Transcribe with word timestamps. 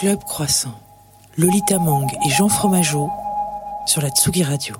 Club 0.00 0.18
Croissant, 0.24 0.74
Lolita 1.36 1.78
Mang 1.78 2.06
et 2.26 2.30
Jean 2.30 2.48
Fromageau 2.48 3.10
sur 3.86 4.02
la 4.02 4.08
Tsugi 4.08 4.42
Radio. 4.42 4.74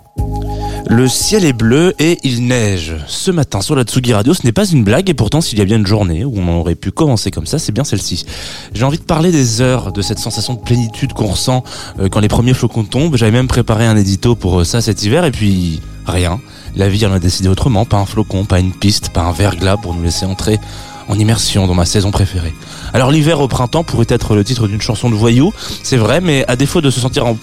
Le 0.89 1.09
ciel 1.09 1.45
est 1.45 1.53
bleu 1.53 1.95
et 1.99 2.19
il 2.25 2.47
neige. 2.47 2.97
Ce 3.07 3.31
matin 3.31 3.61
sur 3.61 3.77
la 3.77 3.85
Tsugi 3.85 4.13
Radio, 4.13 4.35
ce 4.35 4.45
n'est 4.45 4.53
pas 4.53 4.67
une 4.67 4.83
blague 4.83 5.09
et 5.09 5.15
pourtant 5.15 5.41
s'il 5.41 5.59
y 5.59 5.63
a 5.63 5.65
bien 5.65 5.77
une 5.77 5.87
journée 5.87 6.25
où 6.25 6.35
on 6.37 6.59
aurait 6.59 6.75
pu 6.75 6.91
commencer 6.91 7.31
comme 7.31 7.47
ça, 7.47 7.59
c'est 7.59 7.73
bien 7.73 7.85
celle-ci. 7.85 8.27
J'ai 8.73 8.85
envie 8.85 8.99
de 8.99 9.05
parler 9.05 9.31
des 9.31 9.61
heures, 9.61 9.93
de 9.93 10.03
cette 10.03 10.19
sensation 10.19 10.55
de 10.55 10.61
plénitude 10.61 11.13
qu'on 11.13 11.27
ressent 11.27 11.63
euh, 12.01 12.09
quand 12.09 12.21
les 12.21 12.29
premiers 12.29 12.55
flocons 12.55 12.85
tombent. 12.85 13.17
J'avais 13.17 13.33
même 13.33 13.49
préparé 13.49 13.87
un 13.87 13.97
édito 13.97 14.35
pour 14.35 14.61
euh, 14.61 14.65
ça 14.65 14.81
cet 14.81 15.05
hiver 15.05 15.25
et 15.25 15.31
puis 15.31 15.81
rien. 16.07 16.41
La 16.77 16.89
vie 16.89 17.07
en 17.07 17.13
a 17.13 17.19
décidé 17.19 17.49
autrement, 17.49 17.85
pas 17.85 17.99
un 17.99 18.07
flocon, 18.07 18.45
pas 18.45 18.59
une 18.59 18.73
piste, 18.73 19.11
pas 19.11 19.23
un 19.23 19.33
verglas 19.33 19.77
pour 19.77 19.95
nous 19.95 20.03
laisser 20.03 20.27
entrer 20.27 20.59
en 21.09 21.19
immersion 21.19 21.67
dans 21.67 21.75
ma 21.75 21.85
saison 21.85 22.11
préférée. 22.11 22.55
Alors 22.93 23.11
l'hiver 23.11 23.41
au 23.41 23.49
printemps 23.49 23.85
pourrait 23.85 24.07
être 24.09 24.35
le 24.35 24.45
titre 24.45 24.69
d'une 24.69 24.81
chanson 24.81 25.11
de 25.11 25.15
voyou, 25.15 25.53
c'est 25.83 25.97
vrai, 25.97 26.21
mais 26.21 26.45
à 26.49 26.57
défaut 26.57 26.81
de 26.81 26.91
se 26.91 27.01
sentir 27.01 27.27
en 27.27 27.37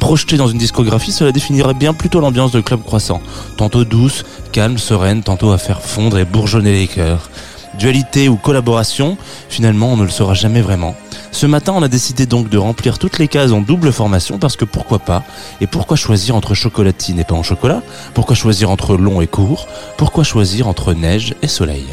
projeté 0.00 0.36
dans 0.36 0.48
une 0.48 0.58
discographie, 0.58 1.12
cela 1.12 1.32
définirait 1.32 1.74
bien 1.74 1.94
plutôt 1.94 2.20
l'ambiance 2.20 2.52
de 2.52 2.60
Club 2.60 2.82
Croissant. 2.82 3.20
Tantôt 3.56 3.84
douce, 3.84 4.24
calme, 4.52 4.78
sereine, 4.78 5.22
tantôt 5.22 5.52
à 5.52 5.58
faire 5.58 5.80
fondre 5.80 6.18
et 6.18 6.24
bourgeonner 6.24 6.72
les 6.72 6.86
cœurs. 6.86 7.30
Dualité 7.78 8.28
ou 8.28 8.36
collaboration, 8.36 9.18
finalement 9.48 9.92
on 9.92 9.96
ne 9.96 10.04
le 10.04 10.10
saura 10.10 10.34
jamais 10.34 10.62
vraiment. 10.62 10.94
Ce 11.30 11.44
matin 11.44 11.74
on 11.76 11.82
a 11.82 11.88
décidé 11.88 12.24
donc 12.24 12.48
de 12.48 12.56
remplir 12.56 12.98
toutes 12.98 13.18
les 13.18 13.28
cases 13.28 13.52
en 13.52 13.60
double 13.60 13.92
formation 13.92 14.38
parce 14.38 14.56
que 14.56 14.64
pourquoi 14.64 14.98
pas? 14.98 15.24
Et 15.60 15.66
pourquoi 15.66 15.96
choisir 15.96 16.34
entre 16.36 16.54
chocolatine 16.54 17.18
et 17.18 17.24
pain 17.24 17.36
au 17.36 17.42
chocolat? 17.42 17.82
Pourquoi 18.14 18.34
choisir 18.34 18.70
entre 18.70 18.96
long 18.96 19.20
et 19.20 19.26
court? 19.26 19.66
Pourquoi 19.98 20.24
choisir 20.24 20.68
entre 20.68 20.94
neige 20.94 21.34
et 21.42 21.48
soleil? 21.48 21.84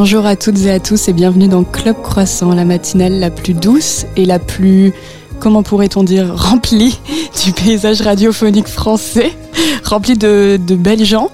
Bonjour 0.00 0.26
à 0.26 0.36
toutes 0.36 0.64
et 0.64 0.70
à 0.70 0.78
tous 0.78 1.08
et 1.08 1.12
bienvenue 1.12 1.48
dans 1.48 1.64
Club 1.64 1.96
Croissant, 2.00 2.54
la 2.54 2.64
matinale 2.64 3.18
la 3.18 3.30
plus 3.30 3.52
douce 3.52 4.06
et 4.14 4.26
la 4.26 4.38
plus, 4.38 4.92
comment 5.40 5.64
pourrait-on 5.64 6.04
dire, 6.04 6.32
remplie 6.36 7.00
du 7.44 7.50
paysage 7.50 8.00
radiophonique 8.02 8.68
français, 8.68 9.32
remplie 9.82 10.16
de, 10.16 10.56
de 10.64 10.76
belles 10.76 11.04
gens. 11.04 11.32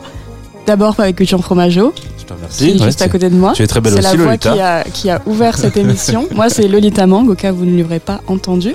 D'abord 0.67 0.99
avec 0.99 1.23
Jean 1.29 1.43
Fromageau, 1.43 1.93
Je 2.19 2.25
te 2.25 2.55
qui 2.57 2.71
est 2.71 2.83
juste 2.83 3.03
à 3.03 3.09
côté 3.09 3.29
de 3.29 3.37
moi. 3.37 3.53
Tu 3.55 3.63
es 3.63 3.67
très 3.67 3.83
belle 3.83 3.93
C'est 3.93 3.99
aussi 3.99 4.17
la 4.17 4.23
voix 4.23 4.33
Lolita. 4.33 4.53
qui 4.55 4.61
a, 4.61 4.85
qui 4.85 5.11
a 5.11 5.21
ouvert 5.27 5.59
cette 5.59 5.77
émission. 5.77 6.27
Moi, 6.35 6.49
c'est 6.49 6.67
Lolita 6.67 7.07
Mang, 7.07 7.29
au 7.29 7.35
cas 7.35 7.53
où 7.53 7.57
vous 7.57 7.67
ne 7.67 7.83
l'aurez 7.83 8.01
pas 8.01 8.23
entendu. 8.29 8.75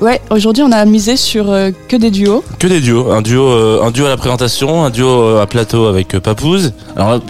Ouais, 0.00 0.20
aujourd'hui, 0.30 0.62
on 0.62 0.70
a 0.70 0.84
misé 0.84 1.16
sur 1.16 1.50
euh, 1.50 1.70
que 1.88 1.96
des 1.96 2.12
duos. 2.12 2.44
Que 2.60 2.68
des 2.68 2.80
duos, 2.80 3.10
un 3.10 3.20
duo, 3.20 3.48
euh, 3.48 3.82
un 3.82 3.90
duo 3.90 4.06
à 4.06 4.08
la 4.08 4.16
présentation, 4.16 4.84
un 4.84 4.90
duo 4.90 5.08
euh, 5.08 5.42
à 5.42 5.46
plateau 5.46 5.86
avec 5.86 6.14
euh, 6.14 6.20
Papouze. 6.20 6.72
Alors 6.94 7.10
là, 7.10 7.20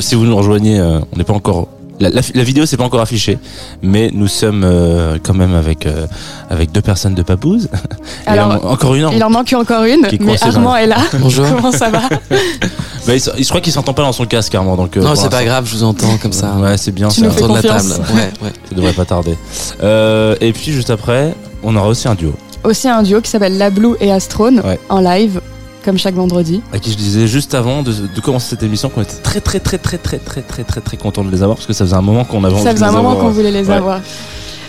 si 0.00 0.16
vous 0.16 0.24
nous 0.24 0.36
rejoignez, 0.36 0.80
on 0.80 1.16
n'est 1.16 1.24
pas 1.24 1.34
encore. 1.34 1.68
La, 1.98 2.10
la, 2.10 2.20
la 2.34 2.42
vidéo 2.44 2.66
c'est 2.66 2.76
pas 2.76 2.84
encore 2.84 3.00
affichée, 3.00 3.38
mais 3.82 4.10
nous 4.12 4.26
sommes 4.28 4.64
euh, 4.64 5.16
quand 5.22 5.32
même 5.32 5.54
avec 5.54 5.86
euh, 5.86 6.06
avec 6.50 6.70
deux 6.70 6.82
personnes 6.82 7.14
de 7.14 7.22
Papouze. 7.22 7.68
Et 8.26 8.28
Alors, 8.30 8.64
en- 8.64 8.72
encore 8.72 8.94
une. 8.94 9.08
Il 9.14 9.24
en 9.24 9.30
manque 9.30 9.52
encore 9.56 9.84
une, 9.84 10.02
mais 10.02 10.18
dans 10.18 10.46
Armand 10.48 10.76
est 10.76 10.86
là. 10.86 10.98
Bonjour. 11.18 11.46
Comment 11.48 11.72
ça 11.72 11.88
va 11.88 12.02
Bah, 13.06 13.14
il, 13.14 13.22
il- 13.38 13.44
je 13.44 13.48
crois 13.48 13.60
qu'il 13.62 13.72
s'entend 13.72 13.94
pas 13.94 14.02
dans 14.02 14.12
son 14.12 14.26
casque, 14.26 14.54
Armand. 14.54 14.76
Donc 14.76 14.96
euh, 14.96 15.00
non, 15.02 15.14
c'est 15.14 15.30
pas 15.30 15.44
grave, 15.44 15.64
je 15.66 15.74
vous 15.76 15.84
entends 15.84 16.16
comme 16.20 16.32
ça. 16.32 16.52
Ouais, 16.56 16.76
c'est 16.76 16.92
bien. 16.92 17.08
Tu 17.08 17.20
ça. 17.20 17.26
nous 17.26 17.32
fais 17.32 17.42
Autour 17.42 17.56
de 17.56 17.62
la 17.62 17.74
confiance. 17.74 17.96
table. 17.96 18.08
Ouais, 18.14 18.30
ouais. 18.46 18.52
Ça 18.68 18.74
devrait 18.76 18.92
pas 18.92 19.04
tarder. 19.06 19.36
Euh, 19.82 20.36
et 20.42 20.52
puis 20.52 20.72
juste 20.72 20.90
après, 20.90 21.32
on 21.62 21.74
aura 21.76 21.88
aussi 21.88 22.08
un 22.08 22.14
duo 22.14 22.34
Aussi 22.64 22.88
un 22.88 23.02
duo 23.02 23.20
qui 23.22 23.30
s'appelle 23.30 23.56
La 23.56 23.70
Blue 23.70 23.94
et 24.00 24.12
Astrone 24.12 24.60
Ouais. 24.60 24.78
en 24.90 25.00
live, 25.00 25.40
comme 25.86 25.96
chaque 25.96 26.14
vendredi. 26.16 26.60
à 26.72 26.78
qui 26.78 26.90
je 26.92 26.96
disais 26.98 27.26
juste 27.26 27.54
avant 27.54 27.82
de, 27.82 27.92
de 27.92 28.20
commencer 28.20 28.50
cette 28.50 28.62
émission 28.62 28.90
qu'on 28.90 29.00
était 29.02 29.14
très 29.22 29.40
très 29.40 29.60
très 29.60 29.78
très 29.78 29.96
très 29.96 30.18
très 30.18 30.42
très 30.42 30.64
très 30.64 30.80
très 30.82 30.96
content 30.98 31.24
de 31.24 31.30
les 31.30 31.42
avoir 31.42 31.56
parce 31.56 31.66
que 31.66 31.72
ça 31.72 31.84
faisait 31.86 31.96
un 31.96 32.02
moment 32.02 32.24
qu'on 32.24 32.44
avait 32.44 32.60
Ça 32.60 32.72
faisait 32.72 32.84
un 32.84 32.92
moment 32.92 33.16
qu'on 33.16 33.30
voulait 33.30 33.50
les 33.52 33.66
Ouais. 33.68 33.74
avoir. 33.76 34.00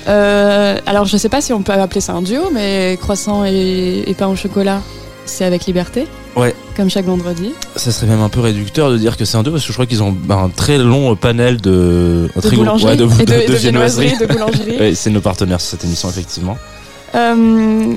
Euh, 0.08 0.78
alors, 0.86 1.04
je 1.06 1.18
sais 1.18 1.28
pas 1.28 1.42
si 1.42 1.52
on 1.52 1.62
peut 1.64 1.74
appeler 1.74 2.00
ça 2.00 2.14
un 2.14 2.22
duo, 2.22 2.50
mais 2.54 2.98
croissant 3.02 3.44
et, 3.44 4.04
et 4.08 4.14
pain 4.14 4.28
au 4.28 4.36
chocolat, 4.38 4.80
c'est 5.26 5.44
avec 5.44 5.66
Liberté. 5.66 6.08
Ouais. 6.38 6.56
Comme 6.78 6.90
chaque 6.90 7.06
vendredi. 7.06 7.52
Ça 7.76 7.92
serait 7.92 8.08
même 8.08 8.22
un 8.22 8.30
peu 8.30 8.40
réducteur 8.40 8.90
de 8.92 8.98
dire 8.98 9.18
que 9.18 9.26
c'est 9.26 9.36
un 9.38 9.44
duo 9.44 9.52
parce 9.52 9.64
que 9.64 9.68
je 9.70 9.74
crois 9.74 9.86
qu'ils 9.86 10.04
ont 10.04 10.16
un 10.30 10.48
très 10.50 10.78
long 10.78 11.14
panel 11.18 11.60
de, 11.60 12.30
un 12.34 12.40
De 12.40 12.42
très 12.42 12.56
gros- 12.56 12.64
boulangerie 12.64 12.92
ouais, 12.92 12.96
de, 12.96 13.06
de, 13.06 13.48
de- 13.48 13.52
de 13.52 13.58
viennoiserie. 13.58 14.14
boulangerie. 14.30 14.78
Ouais, 14.80 14.94
c'est 14.96 15.10
nos 15.10 15.20
partenaires 15.22 15.60
sur 15.60 15.72
cette 15.72 15.84
émission 15.84 16.10
effectivement. 16.10 16.58
Euh, 17.16 17.94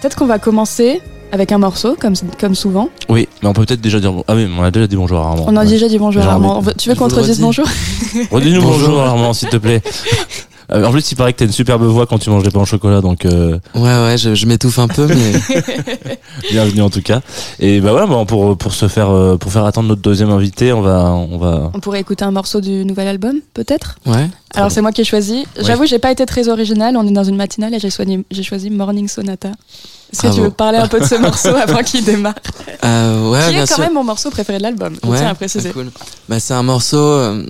Peut-être 0.00 0.16
qu'on 0.16 0.26
va 0.26 0.40
commencer 0.40 1.00
avec 1.32 1.50
un 1.50 1.58
morceau, 1.58 1.96
comme, 1.98 2.14
comme 2.38 2.54
souvent. 2.54 2.88
Oui, 3.08 3.26
mais 3.42 3.48
on 3.48 3.52
peut 3.54 3.64
peut-être 3.64 3.80
déjà 3.80 3.98
dire 3.98 4.12
ah 4.28 4.34
oui, 4.34 4.46
on 4.56 4.62
a 4.62 4.70
déjà 4.70 4.86
dit 4.86 4.96
bonjour 4.96 5.18
à 5.18 5.28
Armand. 5.30 5.46
On 5.48 5.56
a 5.56 5.60
Ouais. 5.62 5.66
déjà 5.66 5.88
dit 5.88 5.98
bonjour 5.98 6.22
à 6.22 6.32
Armand. 6.32 6.62
Tu 6.78 6.88
veux 6.90 6.94
qu'on 6.94 7.08
te 7.08 7.14
redise 7.14 7.30
redis. 7.30 7.40
bonjour 7.42 7.66
Redis-nous 8.30 8.60
bonjour. 8.62 8.88
Bonjour. 8.90 9.00
Armand 9.02 9.32
s'il 9.32 9.48
te 9.48 9.56
plaît. 9.56 9.82
Euh, 10.70 10.84
En 10.86 10.92
plus, 10.92 11.10
il 11.10 11.16
paraît 11.16 11.32
que 11.34 11.38
t'as 11.40 11.44
une 11.44 11.52
superbe 11.52 11.82
voix 11.82 12.06
quand 12.06 12.18
tu 12.18 12.30
manges 12.30 12.44
des 12.44 12.50
pains 12.50 12.60
au 12.60 12.64
chocolat, 12.64 13.02
donc 13.02 13.26
euh, 13.26 13.58
Ouais, 13.74 13.82
ouais, 13.82 14.16
je, 14.16 14.34
je 14.34 14.46
m'étouffe 14.46 14.78
un 14.78 14.88
peu, 14.88 15.06
mais 15.06 15.58
bienvenue 16.50 16.80
en 16.82 16.88
tout 16.88 17.02
cas. 17.02 17.20
Et 17.58 17.80
bah 17.80 17.90
voilà, 17.90 18.06
bon, 18.06 18.24
pour 18.24 18.56
pour 18.56 18.72
se 18.72 18.88
faire 18.88 19.10
euh, 19.10 19.36
pour 19.36 19.52
faire 19.52 19.64
attendre 19.66 19.88
notre 19.88 20.00
deuxième 20.00 20.30
invité, 20.30 20.72
on 20.72 20.80
va 20.80 21.10
on 21.10 21.36
va 21.36 21.70
On 21.74 21.80
pourrait 21.80 22.00
écouter 22.00 22.24
un 22.24 22.30
morceau 22.30 22.60
du 22.62 22.86
nouvel 22.86 23.08
album, 23.08 23.34
peut-être 23.52 23.96
ouais. 24.06 24.28
Alors, 24.54 24.70
c'est 24.70 24.80
moi 24.82 24.92
qui 24.92 25.00
ai 25.00 25.04
choisi. 25.04 25.44
J'avoue, 25.60 25.84
j'ai 25.84 25.98
pas 25.98 26.12
été 26.12 26.24
très 26.26 26.48
originale. 26.48 26.96
On 26.96 27.06
est 27.06 27.10
dans 27.12 27.24
une 27.24 27.36
matinale 27.36 27.74
et 27.74 27.78
j'ai 27.78 27.90
choisi, 27.90 28.24
j'ai 28.30 28.42
choisi 28.42 28.70
Morning 28.70 29.08
Sonata. 29.08 29.50
Est-ce 30.12 30.22
que 30.22 30.34
tu 30.34 30.40
veux 30.42 30.50
parler 30.50 30.78
un 30.78 30.88
peu 30.88 31.00
de 31.00 31.06
ce 31.06 31.14
morceau 31.20 31.54
avant 31.56 31.82
qu'il 31.82 32.04
démarre 32.04 32.34
Euh, 32.84 33.30
ouais, 33.30 33.46
Qui 33.46 33.52
bien 33.54 33.62
est 33.64 33.66
quand 33.66 33.74
sûr. 33.76 33.84
même 33.84 33.94
mon 33.94 34.04
morceau 34.04 34.30
préféré 34.30 34.58
de 34.58 34.62
l'album, 34.62 34.94
je 35.02 35.08
Ouais, 35.08 35.18
tiens 35.18 35.28
à 35.28 35.34
préciser. 35.34 35.70
ah, 35.70 35.72
cool. 35.72 35.90
Bah, 36.28 36.38
c'est 36.38 36.54
un 36.54 36.62
morceau 36.62 36.98
euh, 36.98 37.44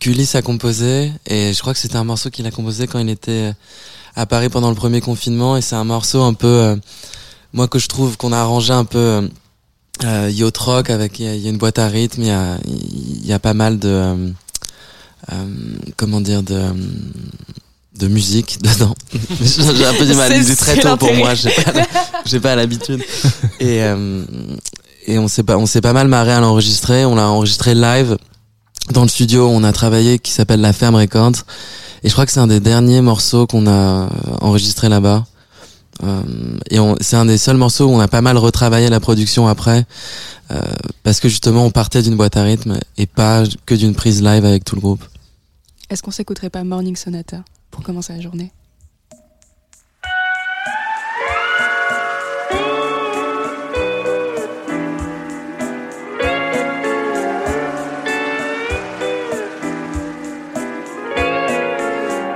qu'Ulysse 0.00 0.34
a 0.34 0.42
composé 0.42 1.12
et 1.26 1.52
je 1.54 1.60
crois 1.60 1.74
que 1.74 1.78
c'était 1.78 1.96
un 1.96 2.04
morceau 2.04 2.30
qu'il 2.30 2.46
a 2.46 2.50
composé 2.50 2.86
quand 2.88 2.98
il 2.98 3.08
était 3.08 3.30
euh, 3.30 3.52
à 4.16 4.26
Paris 4.26 4.48
pendant 4.48 4.70
le 4.70 4.74
premier 4.74 5.00
confinement 5.00 5.56
et 5.56 5.60
c'est 5.62 5.76
un 5.76 5.84
morceau 5.84 6.22
un 6.24 6.34
peu 6.34 6.46
euh, 6.48 6.76
moi 7.52 7.68
que 7.68 7.78
je 7.78 7.86
trouve 7.88 8.16
qu'on 8.16 8.32
a 8.32 8.38
arrangé 8.38 8.72
un 8.72 8.84
peu 8.84 8.98
euh, 8.98 9.22
euh, 10.04 10.30
yacht 10.32 10.56
rock 10.58 10.90
avec 10.90 11.18
il 11.20 11.26
y, 11.26 11.28
a- 11.28 11.34
il 11.36 11.40
y 11.42 11.46
a 11.46 11.50
une 11.50 11.58
boîte 11.58 11.78
à 11.78 11.86
rythme, 11.86 12.22
il 12.22 12.28
y 12.28 12.30
a 12.32 12.58
y 13.24 13.32
a 13.32 13.38
pas 13.38 13.54
mal 13.54 13.78
de 13.78 13.88
euh, 15.32 15.44
comment 15.96 16.20
dire 16.20 16.42
de 16.42 16.60
de 17.98 18.08
musique 18.08 18.58
dedans. 18.62 18.94
J'ai 19.40 19.86
un 19.86 19.94
peu 19.94 20.06
du 20.06 20.14
mal, 20.14 20.32
C'est- 20.44 20.56
très 20.56 20.78
tôt 20.78 20.96
pour 20.96 21.12
moi, 21.14 21.34
j'ai 21.34 21.50
pas 21.50 21.72
j'ai 22.24 22.40
pas 22.40 22.54
l'habitude. 22.56 23.02
Et 23.60 23.82
euh, 23.82 24.24
et 25.06 25.18
on 25.18 25.26
s'est 25.28 25.42
pas 25.42 25.56
on 25.56 25.66
s'est 25.66 25.80
pas 25.80 25.92
mal 25.92 26.08
marré 26.08 26.32
à 26.32 26.40
l'enregistrer, 26.40 27.04
on 27.04 27.14
l'a 27.14 27.28
enregistré 27.28 27.74
live 27.74 28.16
dans 28.92 29.02
le 29.02 29.08
studio 29.08 29.46
où 29.46 29.50
on 29.50 29.64
a 29.64 29.72
travaillé 29.72 30.18
qui 30.18 30.30
s'appelle 30.32 30.60
La 30.60 30.72
Ferme 30.72 30.94
Records 30.96 31.44
et 32.04 32.08
je 32.08 32.12
crois 32.12 32.24
que 32.26 32.32
c'est 32.32 32.40
un 32.40 32.46
des 32.46 32.60
derniers 32.60 33.00
morceaux 33.00 33.46
qu'on 33.46 33.66
a 33.66 34.08
enregistré 34.40 34.88
là-bas. 34.88 35.26
Euh, 36.04 36.22
et 36.70 36.78
on- 36.78 36.94
c'est 37.00 37.16
un 37.16 37.26
des 37.26 37.38
seuls 37.38 37.56
morceaux 37.56 37.86
où 37.86 37.90
on 37.92 37.98
a 38.00 38.06
pas 38.06 38.20
mal 38.20 38.36
retravaillé 38.36 38.88
la 38.88 39.00
production 39.00 39.48
après 39.48 39.84
euh, 40.52 40.60
parce 41.02 41.18
que 41.20 41.28
justement 41.28 41.64
on 41.64 41.70
partait 41.70 42.02
d'une 42.02 42.14
boîte 42.16 42.36
à 42.36 42.42
rythme 42.44 42.78
et 42.96 43.06
pas 43.06 43.42
que 43.66 43.74
d'une 43.74 43.94
prise 43.94 44.22
live 44.22 44.44
avec 44.44 44.64
tout 44.64 44.76
le 44.76 44.80
groupe. 44.80 45.02
Est-ce 45.90 46.02
qu'on 46.02 46.10
s'écouterait 46.12 46.50
pas 46.50 46.62
Morning 46.64 46.94
Sonata? 46.96 47.38
Pour 47.78 47.84
commencer 47.84 48.12
la 48.12 48.20
journée 48.20 48.50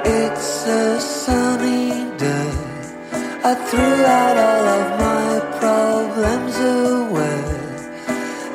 It's 0.04 0.66
a 0.66 1.00
sunny 1.00 2.06
day. 2.18 2.50
I 3.44 3.54
threw 3.68 3.96
out 4.20 4.36
all 4.48 4.66
of 4.78 4.86
my 5.06 5.30
problems 5.58 6.56
away. 6.58 7.42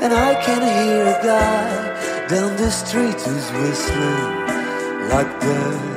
And 0.04 0.14
I 0.14 0.36
can 0.46 0.62
hear 0.78 1.04
a 1.16 1.20
guy 1.34 2.28
down 2.30 2.56
the 2.56 2.72
street 2.72 3.20
who's 3.22 3.52
whistling 3.60 5.10
like 5.10 5.40
they 5.42 5.97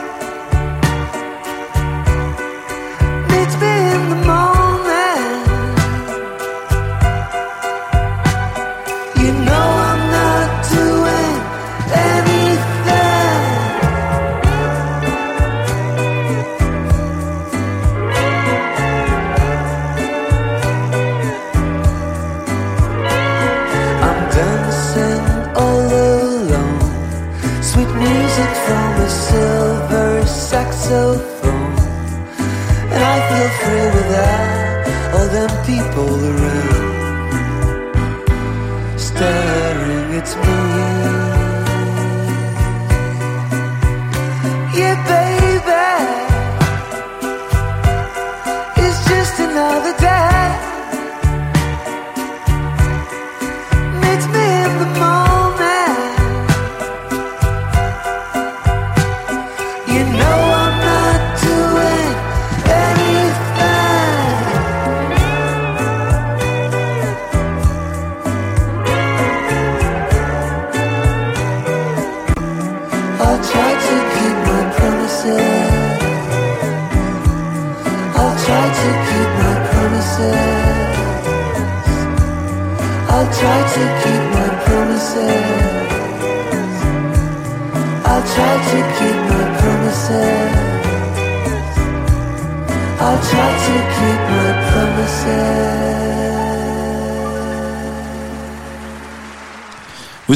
feel 33.29 33.49
free 33.61 33.87
without 33.97 35.13
all 35.15 35.27
them 35.35 35.51
people 35.65 36.11
around 36.29 37.01
staring 38.97 40.09
at 40.19 40.29
me. 40.45 41.00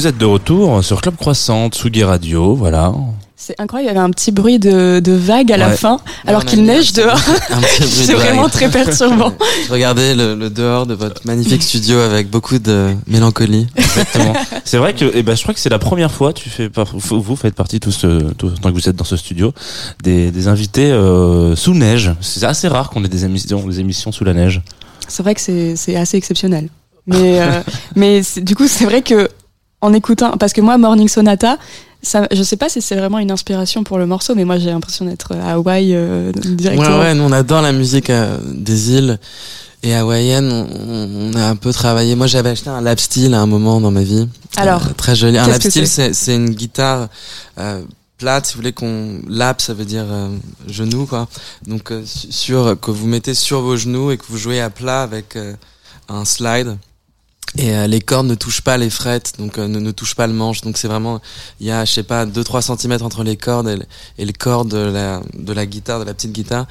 Vous 0.06 0.10
êtes 0.10 0.18
de 0.18 0.24
retour 0.24 0.84
sur 0.84 1.00
Club 1.00 1.16
Croissant, 1.16 1.68
Tsugi 1.68 2.04
Radio, 2.04 2.54
voilà. 2.54 2.94
C'est 3.34 3.60
incroyable, 3.60 3.90
il 3.90 3.96
y 3.96 3.98
avait 3.98 4.06
un 4.06 4.10
petit 4.12 4.30
bruit 4.30 4.60
de, 4.60 5.00
de 5.00 5.10
vague 5.10 5.50
à 5.50 5.56
la 5.56 5.70
Ouais. 5.70 5.76
fin, 5.76 5.98
alors 6.28 6.44
qu'il 6.44 6.62
neige 6.62 6.92
dehors. 6.92 7.18
C'est 7.80 8.06
de 8.06 8.12
vague. 8.12 8.24
vraiment 8.26 8.48
très 8.48 8.70
perturbant. 8.70 9.32
Je 9.66 9.72
regardais 9.72 10.14
le, 10.14 10.36
le 10.36 10.48
dehors 10.48 10.86
de 10.86 10.94
votre 10.94 11.22
magnifique 11.26 11.60
studio 11.60 11.98
avec 11.98 12.30
beaucoup 12.30 12.60
de 12.60 12.94
mélancolie. 13.08 13.66
Exactement. 13.74 14.32
c'est 14.64 14.78
vrai 14.78 14.94
que, 14.94 15.10
eh 15.12 15.24
ben, 15.24 15.36
je 15.36 15.42
crois 15.42 15.54
que 15.54 15.58
c'est 15.58 15.70
la 15.70 15.80
première 15.80 16.12
fois, 16.12 16.32
tu 16.32 16.50
fais, 16.50 16.70
vous 17.10 17.34
faites 17.34 17.56
partie 17.56 17.80
tous, 17.80 18.04
euh, 18.04 18.30
tous, 18.38 18.52
tant 18.62 18.68
que 18.68 18.74
vous 18.74 18.88
êtes 18.88 18.94
dans 18.94 19.02
ce 19.02 19.16
studio, 19.16 19.52
des, 20.04 20.30
des 20.30 20.46
invités 20.46 20.92
euh, 20.92 21.56
sous 21.56 21.74
neige. 21.74 22.12
C'est 22.20 22.44
assez 22.44 22.68
rare 22.68 22.90
qu'on 22.90 23.04
ait 23.04 23.08
des 23.08 23.24
émissions, 23.24 23.66
des 23.66 23.80
émissions 23.80 24.12
sous 24.12 24.22
la 24.22 24.34
neige. 24.34 24.62
C'est 25.08 25.24
vrai 25.24 25.34
que 25.34 25.40
c'est 25.40 25.74
c'est 25.74 25.96
assez 25.96 26.16
exceptionnel. 26.16 26.68
Mais, 27.08 27.40
euh, 27.40 27.60
mais 27.96 28.22
du 28.38 28.54
coup, 28.56 28.66
c'est 28.68 28.84
vrai 28.84 29.02
que 29.02 29.28
en 29.80 29.92
écoutant, 29.92 30.32
parce 30.38 30.52
que 30.52 30.60
moi, 30.60 30.78
Morning 30.78 31.08
Sonata, 31.08 31.58
ça, 32.02 32.26
je 32.32 32.42
sais 32.42 32.56
pas 32.56 32.68
si 32.68 32.80
c'est 32.80 32.96
vraiment 32.96 33.18
une 33.18 33.30
inspiration 33.30 33.82
pour 33.84 33.98
le 33.98 34.06
morceau, 34.06 34.34
mais 34.34 34.44
moi 34.44 34.58
j'ai 34.58 34.70
l'impression 34.70 35.04
d'être 35.04 35.32
à 35.34 35.52
Hawaï 35.54 35.92
euh, 35.94 36.30
directement. 36.32 36.98
Ouais, 36.98 37.04
ouais, 37.06 37.14
nous 37.14 37.24
on 37.24 37.32
adore 37.32 37.62
la 37.62 37.72
musique 37.72 38.10
euh, 38.10 38.38
des 38.44 38.92
îles 38.92 39.18
et 39.82 39.94
hawaïenne. 39.94 40.50
On, 40.52 41.32
on 41.32 41.34
a 41.36 41.46
un 41.48 41.56
peu 41.56 41.72
travaillé. 41.72 42.14
Moi, 42.14 42.26
j'avais 42.26 42.50
acheté 42.50 42.70
un 42.70 42.80
lap 42.80 42.98
steel 43.00 43.34
à 43.34 43.40
un 43.40 43.46
moment 43.46 43.80
dans 43.80 43.90
ma 43.90 44.02
vie. 44.02 44.28
Alors, 44.56 44.86
Euh, 44.86 44.92
très 44.96 45.14
joli. 45.14 45.36
Un 45.38 45.46
lap 45.48 45.62
steel, 45.62 45.86
c'est 46.14 46.34
une 46.34 46.50
guitare 46.50 47.08
euh, 47.58 47.82
plate. 48.18 48.46
Si 48.46 48.54
vous 48.54 48.60
voulez 48.60 48.72
qu'on 48.72 49.20
lap, 49.28 49.60
ça 49.60 49.74
veut 49.74 49.84
dire 49.84 50.04
euh, 50.08 50.28
genou, 50.68 51.06
quoi. 51.06 51.28
Donc 51.66 51.90
euh, 51.92 52.02
su- 52.04 52.30
sur 52.32 52.78
que 52.80 52.90
vous 52.90 53.06
mettez 53.06 53.34
sur 53.34 53.60
vos 53.62 53.76
genoux 53.76 54.10
et 54.12 54.16
que 54.16 54.24
vous 54.28 54.38
jouez 54.38 54.60
à 54.60 54.70
plat 54.70 55.02
avec 55.02 55.36
euh, 55.36 55.54
un 56.08 56.24
slide. 56.24 56.76
Et 57.58 57.74
euh, 57.74 57.86
les 57.86 58.00
cordes 58.00 58.26
ne 58.26 58.34
touchent 58.34 58.60
pas 58.60 58.76
les 58.76 58.90
frettes, 58.90 59.34
donc 59.38 59.58
euh, 59.58 59.66
ne, 59.66 59.78
ne 59.78 59.90
touchent 59.90 60.14
pas 60.14 60.26
le 60.26 60.32
manche. 60.32 60.60
Donc 60.60 60.76
c'est 60.76 60.88
vraiment, 60.88 61.20
il 61.60 61.66
y 61.66 61.70
a, 61.70 61.84
je 61.84 61.92
sais 61.92 62.02
pas, 62.02 62.26
2-3 62.26 62.60
centimètres 62.60 63.04
entre 63.04 63.24
les 63.24 63.36
cordes 63.36 63.68
et 63.68 63.76
le, 63.76 63.84
et 64.18 64.24
le 64.26 64.32
corps 64.32 64.64
de 64.64 64.76
la, 64.76 65.22
de 65.38 65.52
la 65.52 65.64
guitare, 65.64 66.00
de 66.00 66.04
la 66.04 66.12
petite 66.12 66.32
guitare. 66.32 66.66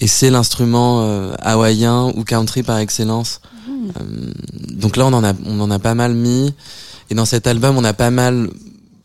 Et 0.00 0.06
c'est 0.06 0.30
l'instrument 0.30 1.02
euh, 1.02 1.34
hawaïen 1.40 2.12
ou 2.16 2.24
country 2.24 2.62
par 2.62 2.78
excellence. 2.78 3.40
Euh, 3.68 4.32
donc 4.70 4.96
là, 4.96 5.06
on 5.06 5.12
en 5.12 5.24
a, 5.24 5.32
on 5.44 5.60
en 5.60 5.70
a 5.70 5.78
pas 5.78 5.94
mal 5.94 6.14
mis. 6.14 6.54
Et 7.10 7.14
dans 7.14 7.24
cet 7.24 7.46
album, 7.46 7.76
on 7.76 7.84
a 7.84 7.92
pas 7.92 8.10
mal 8.10 8.50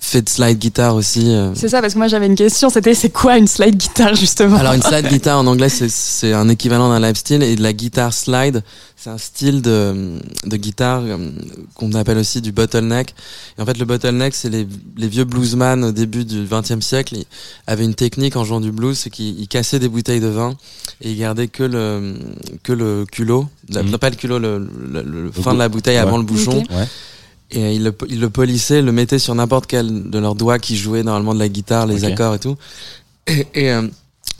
fait 0.06 0.22
de 0.22 0.30
slide 0.30 0.58
guitare 0.60 0.96
aussi. 0.96 1.32
euh. 1.34 1.52
C'est 1.56 1.70
ça, 1.70 1.82
parce 1.82 1.94
que 1.94 1.98
moi 2.00 2.08
j'avais 2.08 2.26
une 2.28 2.36
question, 2.36 2.70
c'était 2.70 2.94
c'est 2.94 3.10
quoi 3.10 3.38
une 3.38 3.48
slide 3.48 3.76
guitare 3.78 4.16
justement? 4.16 4.58
Alors 4.58 4.74
une 4.74 4.82
slide 4.92 5.08
guitar 5.08 5.40
en 5.40 5.48
anglais, 5.48 5.70
c'est- 5.70 5.90
c'est 5.90 6.34
un 6.34 6.48
équivalent 6.50 6.90
d'un 6.90 7.00
live 7.00 7.16
style 7.16 7.44
et 7.44 7.56
de 7.56 7.62
la 7.64 7.74
guitare 7.74 8.14
slide, 8.14 8.64
c'est 8.96 9.10
un 9.10 9.18
style 9.18 9.62
de, 9.62 10.14
de 10.46 10.58
guitare 10.58 11.02
euh, 11.06 11.18
qu'on 11.76 11.92
appelle 11.94 12.18
aussi 12.18 12.42
du 12.42 12.52
bottleneck. 12.52 13.14
Et 13.58 13.62
en 13.62 13.66
fait, 13.66 13.78
le 13.78 13.86
bottleneck, 13.86 14.34
c'est 14.34 14.50
les, 14.50 14.68
les 14.98 15.08
vieux 15.08 15.26
bluesman 15.26 15.84
au 15.84 15.92
début 15.92 16.26
du 16.26 16.46
XXe 16.50 16.80
siècle, 16.86 17.16
ils 17.18 17.26
avaient 17.68 17.84
une 17.86 17.96
technique 17.96 18.36
en 18.36 18.44
jouant 18.44 18.62
du 18.62 18.72
blues, 18.72 18.98
c'est 18.98 19.10
qu'ils 19.10 19.40
ils 19.40 19.48
cassaient 19.48 19.80
des 19.80 19.90
bouteilles 19.90 20.22
de 20.22 20.28
vin 20.28 20.56
et 21.02 21.12
ils 21.12 21.18
gardaient 21.20 21.48
que 21.48 21.64
le 21.64 22.16
que 22.64 22.74
le 22.74 23.06
culot, 23.12 23.48
la- 23.70 23.84
non, 23.84 23.98
pas 23.98 24.10
le 24.10 24.16
culot, 24.16 24.40
le, 24.40 24.60
le, 24.60 25.04
le- 25.04 25.24
le 25.24 25.32
fin 25.32 25.52
goût. 25.52 25.54
de 25.54 25.60
la 25.60 25.70
bouteille 25.70 25.96
Ouais. 25.98 26.02
avant 26.02 26.18
le 26.18 26.24
bouchon. 26.24 26.64
Ouais. 26.72 26.88
Et 27.52 27.76
ils 27.76 27.84
le, 27.84 27.96
ils 28.10 28.20
le 28.20 28.30
polissaient, 28.30 28.82
le 28.82 28.92
mettaient 28.92 29.20
sur 29.20 29.36
n'importe 29.36 29.68
quel 29.68 30.10
de 30.10 30.20
leurs 30.20 30.36
doigts 30.36 30.60
qui 30.60 30.76
jouaient 30.76 31.04
normalement 31.04 31.34
de 31.34 31.40
la 31.40 31.50
guitare, 31.50 31.86
les 31.86 32.04
accords 32.04 32.36
et 32.36 32.40
tout. 32.40 32.58
Et, 33.28 33.48
et, 33.54 33.72
euh, 33.72 33.88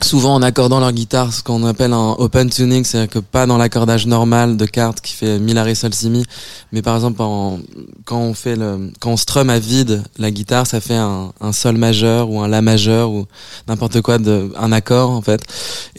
souvent 0.02 0.34
en 0.34 0.42
accordant 0.42 0.80
leur 0.80 0.92
guitare, 0.92 1.32
ce 1.32 1.42
qu'on 1.42 1.64
appelle 1.64 1.92
un 1.92 2.12
open 2.18 2.50
tuning, 2.50 2.84
c'est-à-dire 2.84 3.10
que 3.10 3.18
pas 3.18 3.46
dans 3.46 3.56
l'accordage 3.56 4.06
normal 4.06 4.56
de 4.56 4.66
cartes 4.66 5.00
qui 5.00 5.14
fait 5.14 5.38
mi 5.38 5.54
la 5.54 5.62
ré 5.62 5.74
sol 5.74 5.94
si 5.94 6.10
mi, 6.10 6.24
mais 6.72 6.82
par 6.82 6.94
exemple 6.94 7.22
en, 7.22 7.60
quand 8.04 8.20
on 8.20 8.34
fait 8.34 8.56
le, 8.56 8.90
quand 9.00 9.12
on 9.12 9.16
strum 9.16 9.48
à 9.50 9.58
vide 9.58 10.02
la 10.18 10.30
guitare, 10.30 10.66
ça 10.66 10.80
fait 10.80 10.96
un, 10.96 11.32
un 11.40 11.52
sol 11.52 11.76
majeur 11.76 12.30
ou 12.30 12.40
un 12.40 12.48
la 12.48 12.62
majeur 12.62 13.10
ou 13.10 13.26
n'importe 13.68 14.00
quoi 14.02 14.18
de 14.18 14.52
un 14.56 14.72
accord 14.72 15.10
en 15.10 15.22
fait. 15.22 15.40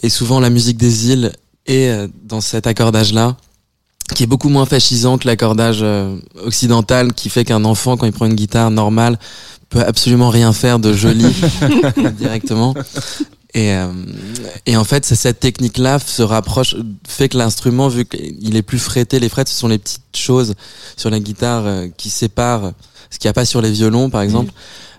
Et 0.02 0.08
souvent 0.08 0.40
la 0.40 0.50
musique 0.50 0.76
des 0.76 1.10
îles 1.10 1.32
est 1.66 1.88
euh, 1.88 2.06
dans 2.24 2.40
cet 2.40 2.66
accordage 2.66 3.12
là 3.12 3.36
qui 4.14 4.22
est 4.24 4.26
beaucoup 4.26 4.48
moins 4.48 4.66
fascisant 4.66 5.18
que 5.18 5.26
l'accordage 5.26 5.80
euh, 5.82 6.16
occidental 6.44 7.12
qui 7.12 7.28
fait 7.28 7.44
qu'un 7.44 7.64
enfant 7.64 7.96
quand 7.96 8.06
il 8.06 8.12
prend 8.12 8.26
une 8.26 8.34
guitare 8.34 8.70
normale 8.70 9.18
peut 9.68 9.84
absolument 9.84 10.30
rien 10.30 10.52
faire 10.52 10.78
de 10.78 10.92
joli 10.92 11.26
directement. 12.18 12.74
Et, 13.54 13.72
euh, 13.72 13.86
et 14.66 14.76
en 14.76 14.84
fait 14.84 15.06
c'est 15.06 15.14
cette 15.14 15.40
technique 15.40 15.78
là 15.78 15.98
se 15.98 16.22
rapproche 16.22 16.76
fait 17.06 17.30
que 17.30 17.38
l'instrument 17.38 17.88
vu 17.88 18.04
qu'il 18.04 18.56
est 18.56 18.62
plus 18.62 18.78
fretté 18.78 19.18
les 19.18 19.30
frettes 19.30 19.48
ce 19.48 19.54
sont 19.54 19.68
les 19.68 19.78
petites 19.78 20.02
choses 20.14 20.54
sur 20.98 21.08
la 21.08 21.18
guitare 21.18 21.64
euh, 21.64 21.86
qui 21.96 22.10
séparent 22.10 22.72
ce 23.08 23.18
qu'il 23.18 23.26
n'y 23.26 23.30
a 23.30 23.32
pas 23.32 23.46
sur 23.46 23.62
les 23.62 23.70
violons 23.70 24.10
par 24.10 24.20
exemple 24.20 24.52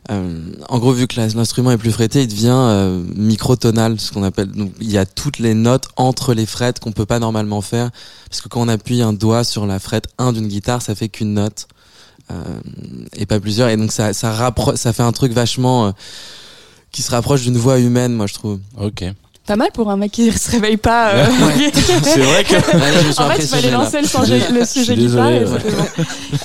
Euh, 0.10 0.39
en 0.70 0.80
gros, 0.80 0.92
vu 0.92 1.06
que 1.08 1.20
l'instrument 1.20 1.72
est 1.72 1.78
plus 1.78 1.92
fretté, 1.92 2.24
il 2.24 2.28
devient 2.28 2.50
euh, 2.51 3.04
microtonal, 3.16 4.00
ce 4.00 4.12
qu'on 4.12 4.24
appelle. 4.24 4.48
Donc, 4.48 4.72
il 4.82 4.89
y 4.92 4.98
a 4.98 5.06
toutes 5.06 5.38
les 5.39 5.54
notes 5.54 5.88
entre 5.98 6.34
les 6.34 6.46
frettes 6.48 6.80
qu'on 6.80 6.92
peut 6.92 7.06
pas 7.06 7.20
normalement 7.20 7.62
faire, 7.62 7.92
parce 8.30 8.42
que 8.42 8.48
quand 8.50 8.62
on 8.62 8.68
appuie 8.68 9.01
un 9.04 9.13
doigt 9.13 9.44
sur 9.44 9.66
la 9.68 9.78
frette 9.80 10.06
1 10.18 10.34
d'une 10.34 10.48
guitare, 10.48 10.82
ça 10.82 10.96
fait 10.96 11.10
qu'une 11.10 11.34
note 11.36 11.68
euh, 12.32 12.36
et 13.16 13.25
pas 13.28 13.39
plusieurs. 13.39 13.70
Et 13.70 13.78
donc, 13.78 13.92
ça, 13.92 14.13
ça 14.13 14.32
rappro- 14.34 14.75
ça 14.75 14.94
fait 14.94 15.04
un 15.04 15.12
truc 15.12 15.32
vachement 15.32 15.88
euh, 15.88 15.92
qui 16.92 17.04
se 17.04 17.12
rapproche 17.12 17.44
d'une 17.44 17.58
voix 17.58 17.78
humaine, 17.80 18.13
moi, 18.13 18.25
je 18.25 18.34
trouve. 18.34 18.60
Ok. 18.82 19.04
Pas 19.46 19.56
mal 19.56 19.70
pour 19.74 19.89
un 19.92 19.98
mec 19.98 20.12
qui 20.12 20.32
se 20.38 20.51
réveille 20.51 20.78
pas. 20.78 21.10
euh, 21.13 21.25
C'est 22.04 22.20
vrai 22.22 22.44
que. 22.44 22.56
Allez, 22.56 23.00
je 23.01 23.08
me 23.08 23.12
suis 23.12 23.22
En 23.24 23.30
fait, 23.30 23.42
il 23.44 23.48
fallait 23.48 23.72
là. 23.72 23.78
lancer 23.78 24.01
le 24.01 24.08
sujet, 24.08 24.42
le 24.51 24.66
sujet 24.66 24.94
suis 24.96 25.06
guitare 25.08 25.32
et. 25.32 25.46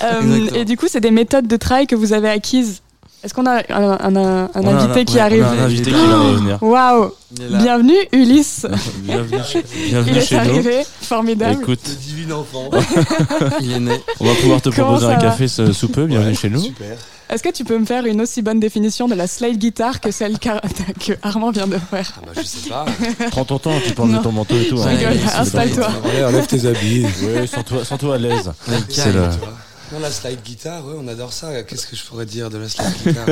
Euh, 0.03 0.47
et 0.55 0.65
du 0.65 0.77
coup, 0.77 0.85
c'est 0.89 1.01
des 1.01 1.11
méthodes 1.11 1.47
de 1.47 1.57
travail 1.57 1.87
que 1.87 1.95
vous 1.95 2.13
avez 2.13 2.29
acquises. 2.29 2.81
Est-ce 3.25 3.33
qu'on 3.33 3.47
a 3.47 3.55
un, 3.55 3.61
un- 3.69 4.15
un- 4.15 4.43
un 4.43 4.49
On 4.53 4.67
a 4.67 4.71
un- 4.71 4.77
invité 4.77 5.03
qui 5.03 5.19
arrive 5.19 5.43
On 5.43 5.47
a 5.47 5.61
un 5.61 5.65
invité 5.65 5.89
qui 5.91 5.97
vient 5.97 6.23
de 6.31 6.35
venir. 6.37 6.57
Waouh. 6.61 7.11
Bienvenue 7.31 7.95
Ulysse 8.11 8.67
Bienvenue 8.99 9.41
chez, 9.51 9.63
Il 9.83 9.89
bienvenue 9.89 10.17
est 10.17 10.21
chez 10.21 10.35
nous. 10.35 10.41
arrivé, 10.41 10.81
formidable. 11.01 11.59
Écoute, 11.59 11.79
divin 12.01 12.35
enfant. 12.35 12.69
Il 13.61 13.71
est 13.71 13.79
né. 13.79 13.99
on 14.19 14.25
va 14.25 14.35
pouvoir 14.35 14.61
te 14.61 14.69
Comment 14.69 14.89
proposer 14.93 15.07
un 15.11 15.15
café 15.17 15.47
ce- 15.47 15.73
sous 15.73 15.87
peu. 15.89 16.05
Bienvenue 16.05 16.29
Ouais, 16.29 16.35
chez 16.35 16.49
nous. 16.51 16.61
Super. 16.61 16.95
Est-ce 17.27 17.41
que 17.41 17.49
tu 17.49 17.63
peux 17.63 17.79
me 17.79 17.85
faire 17.87 18.05
une 18.05 18.21
aussi 18.21 18.43
bonne 18.43 18.59
définition 18.59 19.07
de 19.07 19.15
la 19.15 19.25
slide 19.25 19.57
guitare 19.57 19.99
que 19.99 20.11
celle 20.11 20.37
que 20.39 21.13
Armand 21.23 21.49
vient 21.49 21.65
de 21.65 21.79
faire? 21.79 22.13
Ah 22.17 22.21
bah 22.27 22.31
je 22.39 22.43
sais 22.45 22.69
pas. 22.69 22.85
Prends 23.31 23.45
ton 23.45 23.57
temps, 23.57 23.73
tu 23.83 23.91
parles 23.93 24.09
de 24.09 24.15
Non. 24.17 24.21
ton 24.21 24.31
manteau 24.33 24.55
et 24.55 24.67
tout. 24.67 24.79
hein. 24.79 24.91
Installe-toi. 25.39 25.87
Enlève 26.27 26.45
tes 26.45 26.67
habits. 26.67 27.05
Ouais, 27.23 27.47
sens-toi 27.47 27.83
sens-toi 27.83 28.13
à 28.15 28.17
l'aise. 28.19 28.51
C'est 28.89 29.07
le- 29.07 29.13
Tu 29.13 29.39
vois. 29.39 29.57
Non, 29.91 29.99
la 29.99 30.09
slide 30.11 30.41
guitare, 30.43 30.85
ouais, 30.85 30.93
on 30.97 31.07
adore 31.07 31.31
ça. 31.31 31.63
Qu'est-ce 31.63 31.85
que 31.87 31.95
je 31.95 32.03
pourrais 32.03 32.25
dire 32.25 32.49
de 32.49 32.57
la 32.57 32.67
slide 32.69 32.87
guitare 33.05 33.25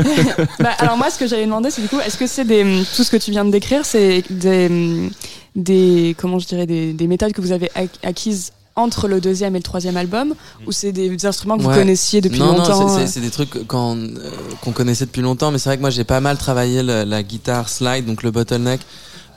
Bah, 0.59 0.71
alors 0.77 0.97
moi, 0.97 1.09
ce 1.09 1.17
que 1.17 1.27
j'allais 1.27 1.45
demander, 1.45 1.71
c'est 1.71 1.81
du 1.81 1.87
coup, 1.87 1.99
est-ce 1.99 2.17
que 2.17 2.27
c'est 2.27 2.45
des 2.45 2.63
tout 2.95 3.03
ce 3.03 3.09
que 3.11 3.17
tu 3.17 3.31
viens 3.31 3.43
de 3.45 3.51
décrire, 3.51 3.85
c'est 3.85 4.23
des 4.29 5.09
des 5.55 6.15
comment 6.17 6.39
je 6.39 6.47
dirais 6.47 6.65
des, 6.65 6.93
des 6.93 7.07
méthodes 7.07 7.31
que 7.33 7.41
vous 7.41 7.51
avez 7.51 7.67
ac- 7.75 7.89
acquises 8.03 8.51
entre 8.75 9.07
le 9.07 9.21
deuxième 9.21 9.55
et 9.55 9.59
le 9.59 9.63
troisième 9.63 9.97
album, 9.97 10.33
ou 10.65 10.71
c'est 10.71 10.91
des 10.91 11.25
instruments 11.27 11.57
que 11.57 11.61
vous 11.63 11.69
connaissiez 11.69 12.21
depuis 12.21 12.39
non, 12.39 12.57
longtemps 12.57 12.79
non, 12.87 12.97
c'est- 12.97 13.03
euh 13.03 13.07
c'est- 13.07 13.19
des 13.21 13.29
trucs 13.29 13.67
qu'on 13.67 13.97
euh, 13.97 14.31
qu'on 14.61 14.71
connaissait 14.71 15.05
depuis 15.05 15.21
longtemps, 15.21 15.51
mais 15.51 15.59
c'est 15.59 15.69
vrai 15.69 15.77
que 15.77 15.81
moi 15.81 15.91
j'ai 15.91 16.03
pas 16.03 16.21
mal 16.21 16.37
travaillé 16.39 16.81
le- 16.81 17.03
la 17.03 17.21
guitare 17.21 17.69
slide, 17.69 18.05
donc 18.05 18.23
le 18.23 18.31
bottleneck, 18.31 18.81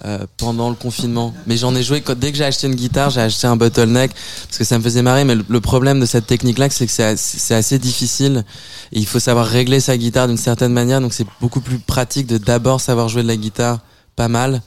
euh, 0.05 0.19
pendant 0.37 0.69
le 0.69 0.75
confinement. 0.76 1.35
Mais 1.47 1.57
j'en 1.57 1.75
ai 1.75 1.83
joué 1.83 2.00
quand, 2.03 2.17
dès 2.19 2.31
que 2.33 2.38
j'ai 2.38 2.45
acheté 2.45 2.67
une 2.67 2.75
guitare, 2.75 3.11
j'ai 3.11 3.21
acheté 3.23 3.47
un 3.47 3.57
bottleneck 3.57 4.12
parce 4.47 4.59
que 4.59 4.65
ça 4.65 4.79
me 4.79 4.83
faisait 4.83 5.03
marrer. 5.03 5.25
Mais 5.25 5.35
le, 5.35 5.45
le 5.49 5.61
problème 5.61 5.99
de 6.00 6.07
cette 6.07 6.26
technique-là, 6.26 6.69
c'est 6.71 6.87
que 6.87 6.93
c'est 6.93 7.55
assez, 7.55 7.79
difficile. 7.79 8.45
Et 8.93 8.99
il 9.00 9.07
faut 9.07 9.19
savoir 9.21 9.47
régler 9.47 9.81
sa 9.81 9.97
guitare 9.97 10.29
d'une 10.29 10.37
certaine 10.37 10.73
manière, 10.73 11.00
donc 11.00 11.12
c'est 11.12 11.26
beaucoup 11.41 11.61
plus 11.61 11.79
pratique 11.79 12.26
de 12.26 12.38
d'abord 12.38 12.81
savoir 12.81 13.09
jouer 13.09 13.23
de 13.23 13.29
la 13.29 13.37
guitare 13.37 13.81
pas 14.15 14.29
mal 14.29 14.62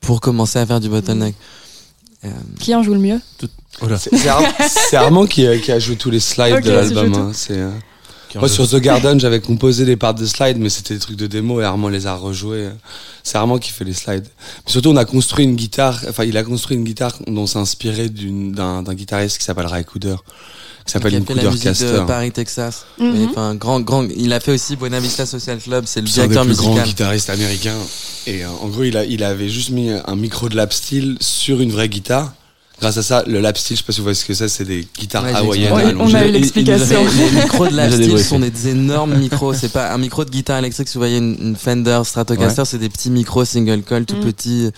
pour 0.00 0.20
commencer 0.20 0.58
à 0.58 0.66
faire 0.66 0.80
du 0.80 0.88
bottleneck. 0.88 1.34
Euh, 2.24 2.28
Qui 2.58 2.74
en 2.74 2.82
joue 2.82 2.94
le 2.94 3.00
mieux? 3.00 3.20
C'est 3.98 4.14
c'est 4.16 4.28
Ar- 4.28 4.42
c'est 4.68 4.96
Armand 4.96 5.26
qui, 5.26 5.46
a- 5.46 5.56
qui 5.58 5.72
a 5.72 5.78
joué 5.78 5.96
tous 5.96 6.10
les 6.10 6.20
slides 6.20 6.62
de 6.62 6.70
l'album. 6.70 7.14
hein. 7.14 7.30
C'est, 7.34 7.56
euh, 7.58 7.70
Moi, 8.38 8.48
sur 8.48 8.68
The 8.68 8.76
Garden, 8.76 9.18
j'avais 9.18 9.40
composé 9.40 9.84
des 9.84 9.96
parts 9.96 10.14
de 10.14 10.24
slides, 10.26 10.58
mais 10.58 10.68
c'était 10.68 10.94
des 10.94 11.00
trucs 11.00 11.16
de 11.16 11.26
démo 11.26 11.60
et 11.60 11.64
Armand 11.64 11.88
les 11.88 12.06
a 12.06 12.14
rejoués. 12.14 12.68
C'est 13.22 13.36
Armand 13.38 13.58
qui 13.58 13.70
fait 13.70 13.84
les 13.84 13.92
slides. 13.94 14.26
Mais 14.66 14.72
surtout, 14.72 14.90
on 14.90 14.96
a 14.96 15.04
construit 15.04 15.44
une 15.44 15.56
guitare, 15.56 16.00
enfin, 16.08 16.24
il 16.24 16.36
a 16.36 16.42
construit 16.42 16.76
une 16.76 16.84
guitare 16.84 17.12
dont 17.26 17.42
on 17.42 17.46
s'est 17.46 17.58
inspiré 17.58 18.08
d'une- 18.08 18.52
d'un 18.52 18.82
d'un 18.82 18.94
guitariste 18.94 19.38
qui 19.38 19.44
s'appelle 19.44 19.66
Ray 19.66 19.84
Cooder, 19.84 20.16
qui 20.86 20.92
s'appelle 20.92 21.14
une 21.14 21.26
fait 21.26 21.34
la 21.34 21.42
de. 21.50 22.06
Paris, 22.06 22.32
Texas. 22.32 22.86
Mhm. 22.98 23.12
Mais, 23.12 23.26
enfin, 23.30 23.54
grand, 23.56 23.80
grand, 23.80 24.06
il 24.16 24.32
a 24.32 24.40
fait 24.40 24.52
aussi 24.52 24.76
Buena 24.76 25.00
Vista 25.00 25.26
Social 25.26 25.58
Club, 25.58 25.84
c'est 25.86 26.00
le 26.00 26.06
C'est 26.06 26.20
un 26.20 26.28
des 26.28 26.28
directeur 26.34 26.46
plus 26.46 26.56
grands 26.56 26.70
musical. 26.70 26.88
guitaristes 26.88 27.30
américains. 27.30 27.78
Et 28.26 28.44
euh, 28.44 28.48
en 28.62 28.68
gros, 28.68 28.84
il, 28.84 28.96
a, 28.96 29.04
il 29.04 29.22
avait 29.24 29.48
juste 29.48 29.70
mis 29.70 29.90
un 29.90 30.16
micro 30.16 30.48
de 30.48 30.56
lap 30.56 30.72
steel 30.72 31.16
sur 31.20 31.60
une 31.60 31.72
vraie 31.72 31.88
guitare 31.88 32.32
grâce 32.80 32.96
à 32.96 33.02
ça, 33.02 33.22
le 33.26 33.40
lap 33.40 33.56
steel, 33.58 33.76
je 33.76 33.82
sais 33.82 33.86
pas 33.86 33.92
si 33.92 33.98
vous 34.00 34.04
voyez 34.04 34.14
ce 34.14 34.24
que 34.24 34.34
c'est, 34.34 34.48
c'est 34.48 34.64
des 34.64 34.86
guitares 34.98 35.24
Ouais, 35.24 35.34
hawaïennes 35.34 35.72
allongées. 35.72 36.14
on 36.16 36.18
a 36.18 36.26
eu 36.26 36.30
l'explication. 36.32 37.04
Les 37.04 37.30
micros 37.42 37.68
de 37.68 37.76
la 37.76 37.86
J'ai 37.88 37.94
style 37.96 38.06
débriefé. 38.06 38.28
sont 38.28 38.38
des 38.40 38.68
énormes 38.68 39.14
micros. 39.18 39.54
C'est 39.54 39.68
pas 39.72 39.92
un 39.92 39.98
micro 39.98 40.24
de 40.24 40.30
guitare 40.30 40.58
électrique. 40.58 40.88
Si 40.88 40.94
vous 40.94 41.00
voyez 41.00 41.18
une, 41.18 41.36
une 41.40 41.56
Fender 41.56 42.00
Stratocaster, 42.04 42.64
c'est 42.64 42.78
des 42.78 42.88
petits 42.88 43.10
micros 43.10 43.44
single 43.44 43.82
coil 43.82 44.04
tout 44.06 44.16
Mm. 44.16 44.20
petits, 44.20 44.70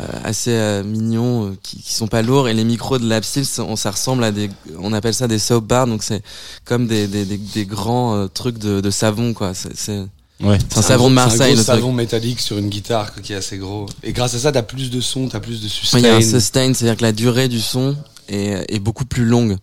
euh, 0.00 0.04
assez 0.24 0.50
euh, 0.52 0.84
mignons, 0.84 1.46
euh, 1.46 1.56
qui, 1.62 1.82
qui 1.82 1.92
sont 1.94 2.06
pas 2.06 2.22
lourds. 2.22 2.48
Et 2.48 2.54
les 2.54 2.64
micros 2.64 2.98
de 2.98 3.08
la 3.08 3.20
style, 3.22 3.44
ça, 3.46 3.64
on- 3.64 3.76
ça 3.76 3.90
ressemble 3.90 4.24
à 4.24 4.30
des, 4.30 4.50
on 4.78 4.92
appelle 4.92 5.14
ça 5.14 5.26
des 5.26 5.38
soap 5.38 5.64
bars. 5.64 5.86
Donc 5.86 6.02
c'est 6.02 6.22
comme 6.64 6.86
des, 6.86 7.06
des, 7.06 7.24
des, 7.24 7.38
des 7.38 7.64
grands 7.66 8.14
euh, 8.14 8.26
trucs 8.28 8.58
de, 8.58 8.80
de 8.80 8.90
savon, 8.90 9.32
quoi. 9.34 9.54
C'est 9.54 9.76
c'est- 9.76 10.06
Ouais. 10.40 10.58
c'est 10.68 10.78
un 10.78 10.82
savon 10.82 11.10
de 11.10 11.14
C'est 11.16 11.20
un 11.20 11.24
Marseille, 11.24 11.38
gros 11.38 11.48
le 11.48 11.64
truc. 11.64 11.66
savon 11.66 11.92
métallique 11.92 12.40
sur 12.40 12.58
une 12.58 12.68
guitare 12.68 13.12
qui 13.22 13.32
est 13.32 13.36
assez 13.36 13.58
gros. 13.58 13.86
Et 14.04 14.12
grâce 14.12 14.34
à 14.34 14.38
ça, 14.38 14.52
t'as 14.52 14.62
plus 14.62 14.90
de 14.90 15.00
son, 15.00 15.28
t'as 15.28 15.40
plus 15.40 15.60
de 15.60 15.68
sustain. 15.68 15.98
Il 15.98 16.04
y 16.04 16.08
a 16.08 16.14
un 16.16 16.20
sustain, 16.20 16.72
c'est-à-dire 16.74 16.96
que 16.96 17.02
la 17.02 17.12
durée 17.12 17.48
du 17.48 17.60
son 17.60 17.96
est, 18.28 18.64
est 18.72 18.78
beaucoup 18.78 19.04
plus 19.04 19.24
longue. 19.24 19.56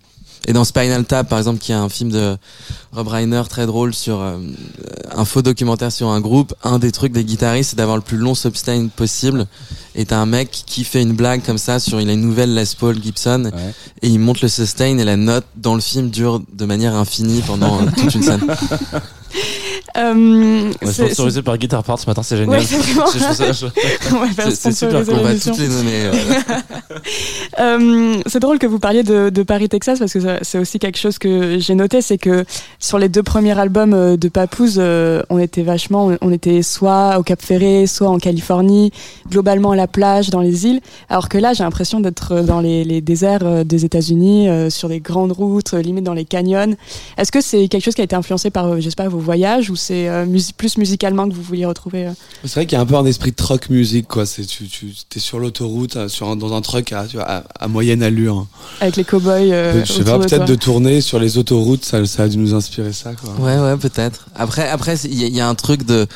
Et 0.48 0.53
dans 0.53 0.63
Spinal 0.63 1.05
Tap, 1.05 1.27
par 1.27 1.39
exemple, 1.39 1.58
qui 1.58 1.72
est 1.72 1.75
un 1.75 1.89
film 1.89 2.12
de 2.12 2.38
Rob 2.91 3.08
Reiner 3.08 3.41
très 3.50 3.65
drôle 3.65 3.96
sur 3.96 4.22
euh, 4.22 4.38
un 5.15 5.25
faux 5.25 5.41
documentaire 5.41 5.91
sur 5.91 6.10
un 6.10 6.22
groupe, 6.22 6.53
un 6.63 6.77
des 6.77 6.91
trucs 6.91 7.13
des 7.13 7.24
guitaristes, 7.24 7.72
c'est 7.72 7.75
d'avoir 7.77 7.98
le 7.98 8.03
plus 8.03 8.17
long 8.17 8.36
sustain 8.36 8.88
possible. 8.96 9.48
Et 9.96 10.05
t'as 10.05 10.17
un 10.20 10.27
mec 10.27 10.51
qui 10.51 10.84
fait 10.84 11.01
une 11.01 11.13
blague 11.13 11.41
comme 11.44 11.58
ça 11.58 11.79
sur, 11.79 12.00
il 12.00 12.08
a 12.10 12.13
une 12.13 12.22
nouvelle 12.22 12.53
Les 12.53 12.65
Paul 12.77 13.01
Gibson, 13.01 13.46
Ouais. 13.55 13.74
et 14.03 14.08
il 14.10 14.20
monte 14.20 14.41
le 14.41 14.48
sustain 14.48 14.96
et 15.00 15.03
la 15.03 15.15
note 15.15 15.46
dans 15.55 15.74
le 15.74 15.82
film 15.82 16.12
dure 16.12 16.39
de 16.53 16.65
manière 16.65 16.94
infinie 16.96 17.41
pendant 17.48 17.82
euh, 17.82 17.86
toute 17.98 18.13
une 18.13 18.22
scène. 18.22 18.41
Euh, 19.97 20.73
On 20.81 20.87
est 20.87 20.91
sponsorisé 20.91 21.41
par 21.41 21.57
Guitar 21.57 21.81
Part 21.81 21.99
ce 21.99 22.07
matin, 22.07 22.21
c'est 22.21 22.35
génial. 22.35 22.59
Ouais, 22.59 22.65
c'est 22.65 22.81
super 22.81 24.51
sponsoriser 24.51 25.13
On 25.13 25.23
va 25.23 25.35
toutes 25.35 25.57
les 25.57 25.69
donner. 25.69 26.11
euh. 27.59 28.21
C'est 28.25 28.39
drôle 28.39 28.59
que 28.59 28.67
vous 28.67 28.79
parliez 28.79 29.03
de, 29.03 29.29
de 29.29 29.43
Paris, 29.43 29.69
Texas, 29.69 29.99
parce 29.99 30.11
que 30.11 30.19
c'est 30.41 30.59
aussi 30.59 30.79
quelque 30.79 30.97
chose 30.97 31.17
que 31.17 31.59
j'ai 31.59 31.75
noté, 31.75 32.01
c'est 32.01 32.17
que 32.17 32.43
sur 32.77 32.99
les 32.99 33.07
deux 33.07 33.23
premiers 33.23 33.57
albums 33.57 33.93
euh, 33.93 34.17
de 34.17 34.27
Papouze, 34.27 34.75
euh, 34.79 35.21
on 35.29 35.39
était 35.39 35.63
vachement, 35.63 36.11
on 36.19 36.31
était 36.31 36.61
soit 36.61 37.17
au 37.17 37.23
Cap 37.23 37.41
Ferré, 37.41 37.87
soit 37.87 38.09
en 38.09 38.17
Californie, 38.17 38.91
globalement 39.29 39.71
à 39.71 39.75
la 39.77 39.87
plage, 39.87 40.29
dans 40.29 40.41
les 40.41 40.65
îles, 40.65 40.81
alors 41.07 41.29
que 41.29 41.37
là, 41.37 41.53
j'ai 41.53 41.63
l'impression 41.63 42.01
d'être 42.01 42.41
dans 42.41 42.59
les, 42.59 42.83
les 42.83 42.99
déserts 42.99 43.63
des 43.63 43.85
États-Unis, 43.85 44.49
sur 44.69 44.89
des 44.89 44.99
grandes 44.99 45.31
routes, 45.31 45.73
limite 45.73 46.03
dans 46.03 46.13
les 46.13 46.25
canyons. 46.25 46.75
Est-ce 47.17 47.31
que 47.31 47.39
c'est 47.39 47.69
quelque 47.69 47.83
chose 47.83 47.95
qui 47.95 48.01
a 48.01 48.05
été 48.05 48.15
influencé 48.15 48.49
par, 48.49 48.81
je 48.81 48.89
sais 48.89 48.95
pas, 48.95 49.07
vos 49.07 49.19
voyages, 49.25 49.70
ou 49.70 49.75
c'est 49.75 50.08
euh, 50.08 50.25
plus 50.55 50.77
musicalement 50.77 51.27
que 51.27 51.34
vous 51.34 51.41
vouliez 51.41 51.65
retrouver 51.65 52.08
euh? 52.08 52.12
C'est 52.44 52.53
vrai 52.53 52.65
qu'il 52.65 52.77
y 52.77 52.79
a 52.79 52.82
un 52.82 52.86
peu 52.86 52.96
un 52.96 53.05
esprit 53.05 53.32
de 53.32 53.36
truck 53.36 53.70
music, 53.70 54.08
quoi. 54.08 54.25
C'est, 54.25 54.46
tu, 54.46 54.67
tu, 54.67 54.94
t'es 55.10 55.20
sur 55.20 55.39
l'autoroute, 55.39 55.98
euh, 55.98 56.08
sur 56.08 56.29
un- 56.29 56.36
dans 56.38 56.53
un 56.53 56.62
truck 56.62 56.94
à, 56.94 57.05
à, 57.20 57.44
à 57.60 57.67
moyenne 57.67 58.01
allure. 58.03 58.48
avec 58.79 58.96
les 58.96 59.03
cow-boys 59.03 59.32
euh, 59.51 59.84
je 59.84 59.91
sais 59.91 60.03
pas, 60.05 60.17
peut-être 60.20 60.46
de 60.46 60.55
tourner 60.55 61.01
sur 61.01 61.20
les 61.20 61.38
autoroutes, 61.38 61.84
ça, 61.84 62.05
ça 62.05 62.24
a 62.24 62.27
dû 62.29 62.38
nous 62.38 62.53
inspirer 62.53 62.94
ça, 62.94 63.13
quoi. 63.15 63.34
Ouais, 63.39 63.60
ouais, 63.60 63.75
peut-être. 63.77 64.27
Après, 64.36 64.70
après, 64.70 64.96
il 65.03 65.20
y, 65.20 65.24
a- 65.25 65.27
il 65.27 65.36
y 65.36 65.41
a 65.41 65.48
un 65.50 65.55
truc 65.55 65.84
de 65.86 66.08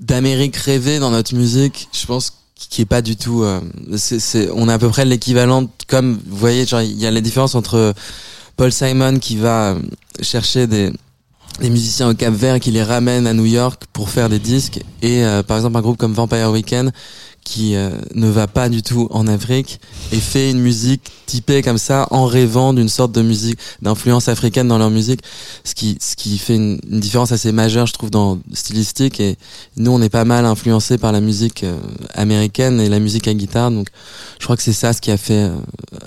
d'Amérique 0.00 0.56
rêvée 0.56 0.98
dans 0.98 1.10
notre 1.10 1.34
musique. 1.34 1.88
Je 1.92 2.06
pense 2.06 2.32
qui 2.56 2.82
est 2.82 2.86
pas 2.86 3.02
du 3.02 3.16
tout. 3.16 3.42
euh, 3.42 3.60
c'est, 3.96 4.18
c'est, 4.20 4.48
on 4.54 4.68
a 4.68 4.74
à 4.74 4.78
peu 4.78 4.88
près 4.88 5.04
l'équivalent. 5.04 5.68
Comme 5.88 6.18
vous 6.26 6.36
voyez, 6.36 6.64
genre 6.66 6.80
il 6.82 6.98
y 6.98 7.06
a 7.06 7.10
la 7.10 7.20
différence 7.20 7.54
entre 7.54 7.94
Paul 8.56 8.72
Simon 8.72 9.18
qui 9.18 9.36
va 9.36 9.76
chercher 10.22 10.66
des 10.66 10.92
des 11.60 11.70
musiciens 11.70 12.08
au 12.08 12.14
Cap 12.14 12.34
Vert 12.34 12.60
qui 12.60 12.70
les 12.70 12.82
ramène 12.82 13.26
à 13.26 13.32
New 13.32 13.44
York 13.44 13.82
pour 13.92 14.10
faire 14.10 14.28
des 14.28 14.38
disques. 14.38 14.80
Et 15.02 15.24
euh, 15.24 15.42
par 15.42 15.56
exemple 15.56 15.76
un 15.76 15.80
groupe 15.80 15.96
comme 15.96 16.12
Vampire 16.12 16.50
Weekend 16.50 16.92
qui 17.44 17.76
euh, 17.76 17.90
ne 18.14 18.28
va 18.28 18.46
pas 18.46 18.68
du 18.68 18.82
tout 18.82 19.06
en 19.10 19.26
Afrique 19.26 19.78
et 20.12 20.16
fait 20.16 20.50
une 20.50 20.60
musique 20.60 21.02
typée 21.26 21.62
comme 21.62 21.78
ça 21.78 22.08
en 22.10 22.24
rêvant 22.26 22.72
d'une 22.72 22.88
sorte 22.88 23.12
de 23.12 23.22
musique 23.22 23.58
d'influence 23.82 24.28
africaine 24.28 24.66
dans 24.68 24.78
leur 24.78 24.90
musique 24.90 25.20
ce 25.62 25.74
qui 25.74 25.98
ce 26.00 26.16
qui 26.16 26.38
fait 26.38 26.56
une, 26.56 26.78
une 26.90 27.00
différence 27.00 27.32
assez 27.32 27.52
majeure 27.52 27.86
je 27.86 27.92
trouve 27.92 28.10
dans 28.10 28.38
stylistique 28.52 29.20
et 29.20 29.36
nous 29.76 29.90
on 29.92 30.00
est 30.02 30.08
pas 30.08 30.24
mal 30.24 30.44
influencé 30.46 30.96
par 30.98 31.12
la 31.12 31.20
musique 31.20 31.64
euh, 31.64 31.78
américaine 32.14 32.80
et 32.80 32.88
la 32.88 32.98
musique 32.98 33.28
à 33.28 33.34
guitare 33.34 33.70
donc 33.70 33.88
je 34.38 34.44
crois 34.44 34.56
que 34.56 34.62
c'est 34.62 34.72
ça 34.72 34.92
ce 34.92 35.00
qui 35.00 35.10
a 35.10 35.16
fait 35.16 35.44
euh, 35.44 35.54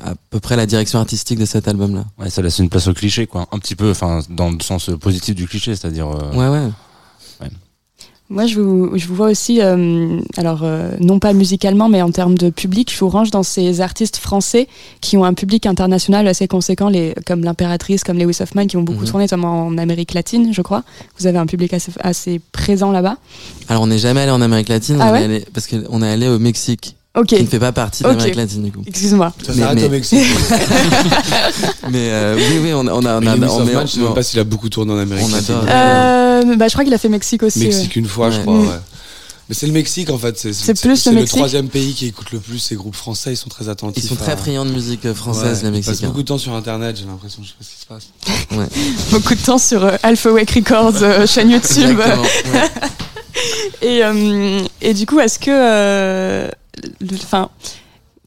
à 0.04 0.14
peu 0.30 0.40
près 0.40 0.56
la 0.56 0.66
direction 0.66 1.00
artistique 1.00 1.40
de 1.40 1.46
cet 1.46 1.68
album 1.68 1.96
là 1.96 2.06
Ouais, 2.18 2.30
ça 2.30 2.42
laisse 2.42 2.58
une 2.60 2.70
place 2.70 2.88
au 2.88 2.94
cliché, 2.94 3.28
quoi. 3.28 3.48
Un 3.52 3.60
petit 3.60 3.76
peu, 3.76 3.92
enfin, 3.92 4.22
dans 4.30 4.50
le 4.50 4.58
sens 4.62 4.90
positif 5.00 5.36
du 5.36 5.48
cliché, 5.48 5.76
c'est-à-dire. 5.76 6.08
euh, 6.08 6.34
ouais 6.34 6.48
ouais 6.48 6.70
Moi, 8.30 8.46
je 8.46 8.60
vous, 8.60 8.92
je 8.98 9.08
vous 9.08 9.16
vois 9.16 9.30
aussi, 9.30 9.62
euh, 9.62 10.20
alors 10.36 10.60
euh, 10.64 10.92
non 11.00 11.18
pas 11.18 11.32
musicalement, 11.32 11.88
mais 11.88 12.02
en 12.02 12.12
termes 12.12 12.38
de 12.38 12.50
public, 12.50 12.92
je 12.94 13.00
vous 13.00 13.08
range 13.08 13.32
dans 13.32 13.42
ces 13.42 13.80
artistes 13.80 14.18
français 14.18 14.68
qui 15.00 15.16
ont 15.16 15.24
un 15.24 15.34
public 15.34 15.66
international 15.66 16.28
assez 16.28 16.46
conséquent, 16.46 16.90
les, 16.90 17.16
comme 17.26 17.46
l'Impératrice, 17.46 18.04
comme 18.04 18.18
Lewis 18.18 18.40
Hoffman, 18.42 18.68
qui 18.68 18.76
ont 18.76 18.82
beaucoup 18.84 19.04
Mhm. 19.04 19.08
tourné, 19.10 19.24
notamment 19.24 19.68
en 19.68 19.78
Amérique 19.78 20.14
latine, 20.14 20.54
je 20.54 20.62
crois. 20.62 20.84
Vous 21.20 21.26
avez 21.26 21.38
un 21.38 21.46
public 21.46 21.74
assez, 21.74 21.94
assez 22.02 22.42
présent 22.52 22.92
là-bas. 22.92 23.16
Alors 23.70 23.84
on 23.84 23.88
n'est 23.88 23.98
jamais 23.98 24.20
allé 24.22 24.32
en 24.32 24.42
Amérique 24.42 24.68
latine, 24.68 24.98
Ah 25.00 25.06
on 25.06 25.08
est 25.16 25.20
ouais 25.20 25.24
allé, 25.24 25.46
parce 25.54 25.68
qu'on 25.68 26.02
est 26.02 26.12
allé 26.12 26.28
au 26.28 26.38
Mexique, 26.38 26.98
Ok, 27.18 27.28
qui 27.28 27.42
ne 27.42 27.48
fait 27.48 27.60
pas 27.60 27.72
partie 27.72 28.04
de 28.04 28.10
l'Amérique 28.10 28.36
latine 28.36 28.62
du 28.64 28.72
coup. 28.74 28.82
excuse-moi. 28.86 29.32
Ça 29.42 29.54
Mais- 29.56 29.62
s'arrête 29.62 29.78
mais- 29.80 29.86
au 29.86 29.90
Mexique. 29.90 30.20
Mais 31.90 32.10
euh, 32.12 32.36
oui, 32.38 32.60
oui, 32.62 32.72
on 32.74 32.86
a, 32.88 32.92
on 32.94 33.06
a, 33.06 33.18
on 33.18 33.22
Mais 33.22 33.28
a, 33.30 33.36
Lewis 33.38 33.48
on 33.52 33.62
Hoffman, 33.62 33.82
je 33.86 33.92
sais 33.94 34.00
même 34.02 34.14
pas 34.14 34.22
s'il 34.24 34.40
a 34.40 34.44
beaucoup 34.44 34.68
tourné 34.70 34.92
en 34.92 34.98
Amérique 34.98 35.26
On 35.30 35.34
latine. 35.34 35.56
Euh, 36.46 36.56
bah, 36.56 36.68
je 36.68 36.74
crois 36.74 36.84
qu'il 36.84 36.94
a 36.94 36.98
fait 36.98 37.10
Mexique 37.10 37.44
aussi. 37.44 37.60
Mexique 37.60 37.96
une 37.96 38.06
fois, 38.08 38.30
je 38.32 38.42
crois, 38.42 38.54
Mm. 38.56 38.68
ouais. 38.68 38.80
Mais 39.50 39.56
c'est 39.56 39.66
le 39.68 39.72
Mexique 39.72 40.10
en 40.10 40.18
fait. 40.18 40.38
C'est 40.38 40.78
plus 40.82 41.08
le 41.08 41.24
troisième 41.26 41.70
pays 41.70 41.94
qui 41.94 42.08
écoute 42.08 42.32
le 42.34 42.40
plus 42.40 42.60
ces 42.60 42.76
groupes 42.76 42.96
français. 42.96 43.32
Ils 43.32 43.38
sont 43.38 43.48
très 43.48 43.70
attentifs. 43.70 44.04
ils 44.04 44.08
sont 44.10 44.16
à- 44.16 44.18
très 44.26 44.36
friands 44.36 44.66
de 44.66 44.72
musique 44.72 45.06
euh, 45.06 45.14
française, 45.14 45.64
Ouais, 45.64 45.72
les 45.72 45.78
Ils 45.78 45.82
passent 45.82 45.88
Mexicains. 45.88 46.08
beaucoup 46.08 46.22
de 46.24 46.28
temps 46.28 46.38
sur 46.38 46.54
internet, 46.54 46.98
j'ai 46.98 47.06
l'impression. 47.06 47.42
Je 47.44 47.48
sais 47.48 47.56
pas 47.58 47.64
ce 47.64 47.70
qui 47.70 47.82
se 47.82 47.86
passe. 47.86 48.48
ouais. 48.60 48.68
Beaucoup 49.12 49.36
de 49.36 49.42
temps 49.42 49.58
sur 49.58 49.86
euh, 49.86 49.96
Alpha 50.04 50.32
Wake 50.34 50.52
Records, 50.52 51.02
euh, 51.02 51.26
chaîne 51.26 51.50
YouTube. 51.50 51.92
Exactement. 51.92 52.24
ouais. 52.24 52.70
Et, 53.82 54.04
euh, 54.04 54.62
et 54.82 54.94
du 54.96 55.06
coup, 55.06 55.20
est-ce 55.20 55.38
que. 55.40 55.52
euh, 55.52 56.50
Enfin. 57.24 57.50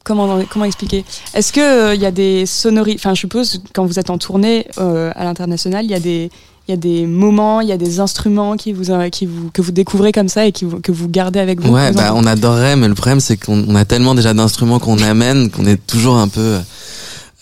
Comment, 0.03 0.43
comment 0.49 0.65
expliquer? 0.65 1.05
Est-ce 1.35 1.53
que 1.53 1.93
il 1.93 2.01
y 2.01 2.07
a 2.07 2.11
des 2.11 2.47
sonorités 2.47 2.97
Enfin, 2.99 3.13
je 3.13 3.19
suppose 3.19 3.61
quand 3.75 3.85
vous 3.85 3.99
êtes 3.99 4.09
en 4.09 4.17
tournée 4.17 4.65
euh, 4.79 5.11
à 5.15 5.25
l'international, 5.25 5.85
il 5.85 5.91
y 5.91 5.93
a 5.93 5.99
des 5.99 6.31
il 6.71 6.75
y 6.75 6.77
a 6.77 6.77
des 6.77 7.05
moments, 7.05 7.59
il 7.59 7.67
y 7.67 7.73
a 7.73 7.77
des 7.77 7.99
instruments 7.99 8.55
qui 8.55 8.71
vous, 8.71 8.91
euh, 8.91 9.09
qui 9.09 9.25
vous 9.25 9.49
que 9.51 9.61
vous 9.61 9.73
découvrez 9.73 10.13
comme 10.13 10.29
ça 10.29 10.45
et 10.45 10.53
qui 10.53 10.63
vous, 10.63 10.79
que 10.79 10.93
vous 10.93 11.09
gardez 11.09 11.39
avec 11.39 11.59
vous. 11.59 11.69
Ouais, 11.73 11.91
bah 11.91 12.13
on 12.15 12.25
adorerait, 12.25 12.77
mais 12.77 12.87
le 12.87 12.95
problème 12.95 13.19
c'est 13.19 13.35
qu'on 13.37 13.65
on 13.67 13.75
a 13.75 13.83
tellement 13.83 14.15
déjà 14.15 14.33
d'instruments 14.33 14.79
qu'on 14.79 14.99
amène 14.99 15.49
qu'on 15.51 15.65
est 15.65 15.85
toujours 15.85 16.15
un 16.15 16.29
peu. 16.29 16.59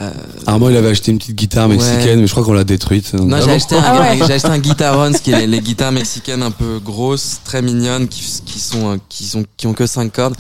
euh, 0.02 0.10
Armand, 0.48 0.70
il 0.70 0.78
avait 0.78 0.90
acheté 0.92 1.12
une 1.12 1.18
petite 1.18 1.36
guitare 1.36 1.68
Ouais. 1.68 1.76
mexicaine, 1.76 2.22
mais 2.22 2.26
je 2.28 2.32
crois 2.32 2.46
qu'on 2.46 2.54
l'a 2.54 2.64
détruite. 2.64 3.14
donc- 3.16 3.28
Non, 3.28 3.36
Ah 3.36 3.42
j'ai 3.42 3.48
bon 3.48 3.54
acheté, 3.56 3.76
un, 3.76 3.82
Ah 3.84 4.00
ouais. 4.00 4.18
j'ai 4.26 4.34
acheté 4.34 4.48
un 4.48 4.58
guitarons, 4.70 5.12
qui 5.22 5.32
est 5.32 5.40
les, 5.42 5.48
les 5.48 5.60
guitares 5.60 5.92
mexicaines 5.92 6.42
un 6.42 6.52
peu 6.52 6.80
grosses, 6.84 7.42
très 7.44 7.62
mignonnes, 7.62 8.08
qui, 8.08 8.24
qui 8.46 8.60
sont, 8.60 8.94
euh, 8.94 8.98
qui 9.10 9.26
sont, 9.26 9.44
qui 9.58 9.68
ont 9.68 9.74
que 9.74 9.86
cinq 9.86 10.14
cordes. 10.14 10.36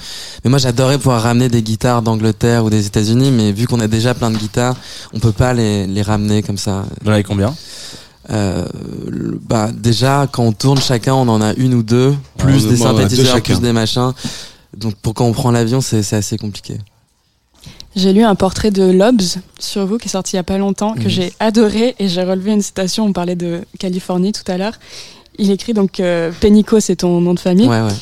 Mais 0.45 0.49
moi, 0.49 0.59
j'adorais 0.59 0.97
pouvoir 0.97 1.21
ramener 1.23 1.49
des 1.49 1.61
guitares 1.61 2.01
d'Angleterre 2.01 2.63
ou 2.63 2.69
des 2.69 2.85
États-Unis, 2.87 3.31
mais 3.31 3.51
vu 3.51 3.67
qu'on 3.67 3.81
a 3.81 3.87
déjà 3.87 4.13
plein 4.13 4.31
de 4.31 4.37
guitares, 4.37 4.75
on 5.13 5.19
peut 5.19 5.33
pas 5.33 5.53
les, 5.53 5.85
les 5.87 6.01
ramener 6.03 6.41
comme 6.41 6.57
ça. 6.57 6.85
Vous 7.03 7.09
en 7.09 7.13
avez 7.13 7.23
combien? 7.23 7.53
Euh, 8.31 8.65
bah, 9.47 9.69
déjà, 9.75 10.27
quand 10.31 10.43
on 10.43 10.51
tourne 10.51 10.79
chacun, 10.79 11.13
on 11.15 11.27
en 11.27 11.41
a 11.41 11.53
une 11.55 11.73
ou 11.73 11.83
deux, 11.83 12.13
plus 12.37 12.53
Ouais, 12.53 12.61
des 12.61 12.67
deux 12.69 12.75
synthétiseurs, 12.77 13.25
chacun. 13.35 13.53
plus 13.55 13.61
des 13.61 13.73
machins. 13.73 14.11
Donc, 14.77 14.95
pour 14.95 15.13
quand 15.15 15.25
on 15.25 15.31
prend 15.33 15.51
l'avion, 15.51 15.81
c'est, 15.81 16.03
c'est 16.03 16.15
assez 16.17 16.37
compliqué. 16.37 16.77
J'ai 17.95 18.13
lu 18.13 18.23
un 18.23 18.35
portrait 18.35 18.69
de 18.71 18.83
Lobs 18.83 19.21
sur 19.59 19.85
vous 19.87 19.97
qui 19.97 20.07
est 20.07 20.11
sorti 20.11 20.33
il 20.33 20.35
y 20.37 20.39
a 20.39 20.43
pas 20.43 20.59
longtemps, 20.59 20.93
que 20.93 21.03
Mhm. 21.05 21.09
j'ai 21.09 21.33
adoré 21.39 21.95
et 21.97 22.07
j'ai 22.07 22.23
relevé 22.23 22.51
une 22.51 22.61
citation. 22.61 23.05
On 23.05 23.13
parlait 23.13 23.35
de 23.35 23.61
Californie 23.79 24.31
tout 24.31 24.49
à 24.49 24.57
l'heure. 24.57 24.73
Il 25.39 25.49
écrit 25.49 25.73
donc 25.73 25.99
euh, 25.99 26.31
Pénico, 26.39 26.79
c'est 26.79 26.97
ton 26.97 27.19
nom 27.19 27.33
de 27.33 27.39
famille. 27.39 27.67
Ouais, 27.67 27.81
ouais. 27.81 27.93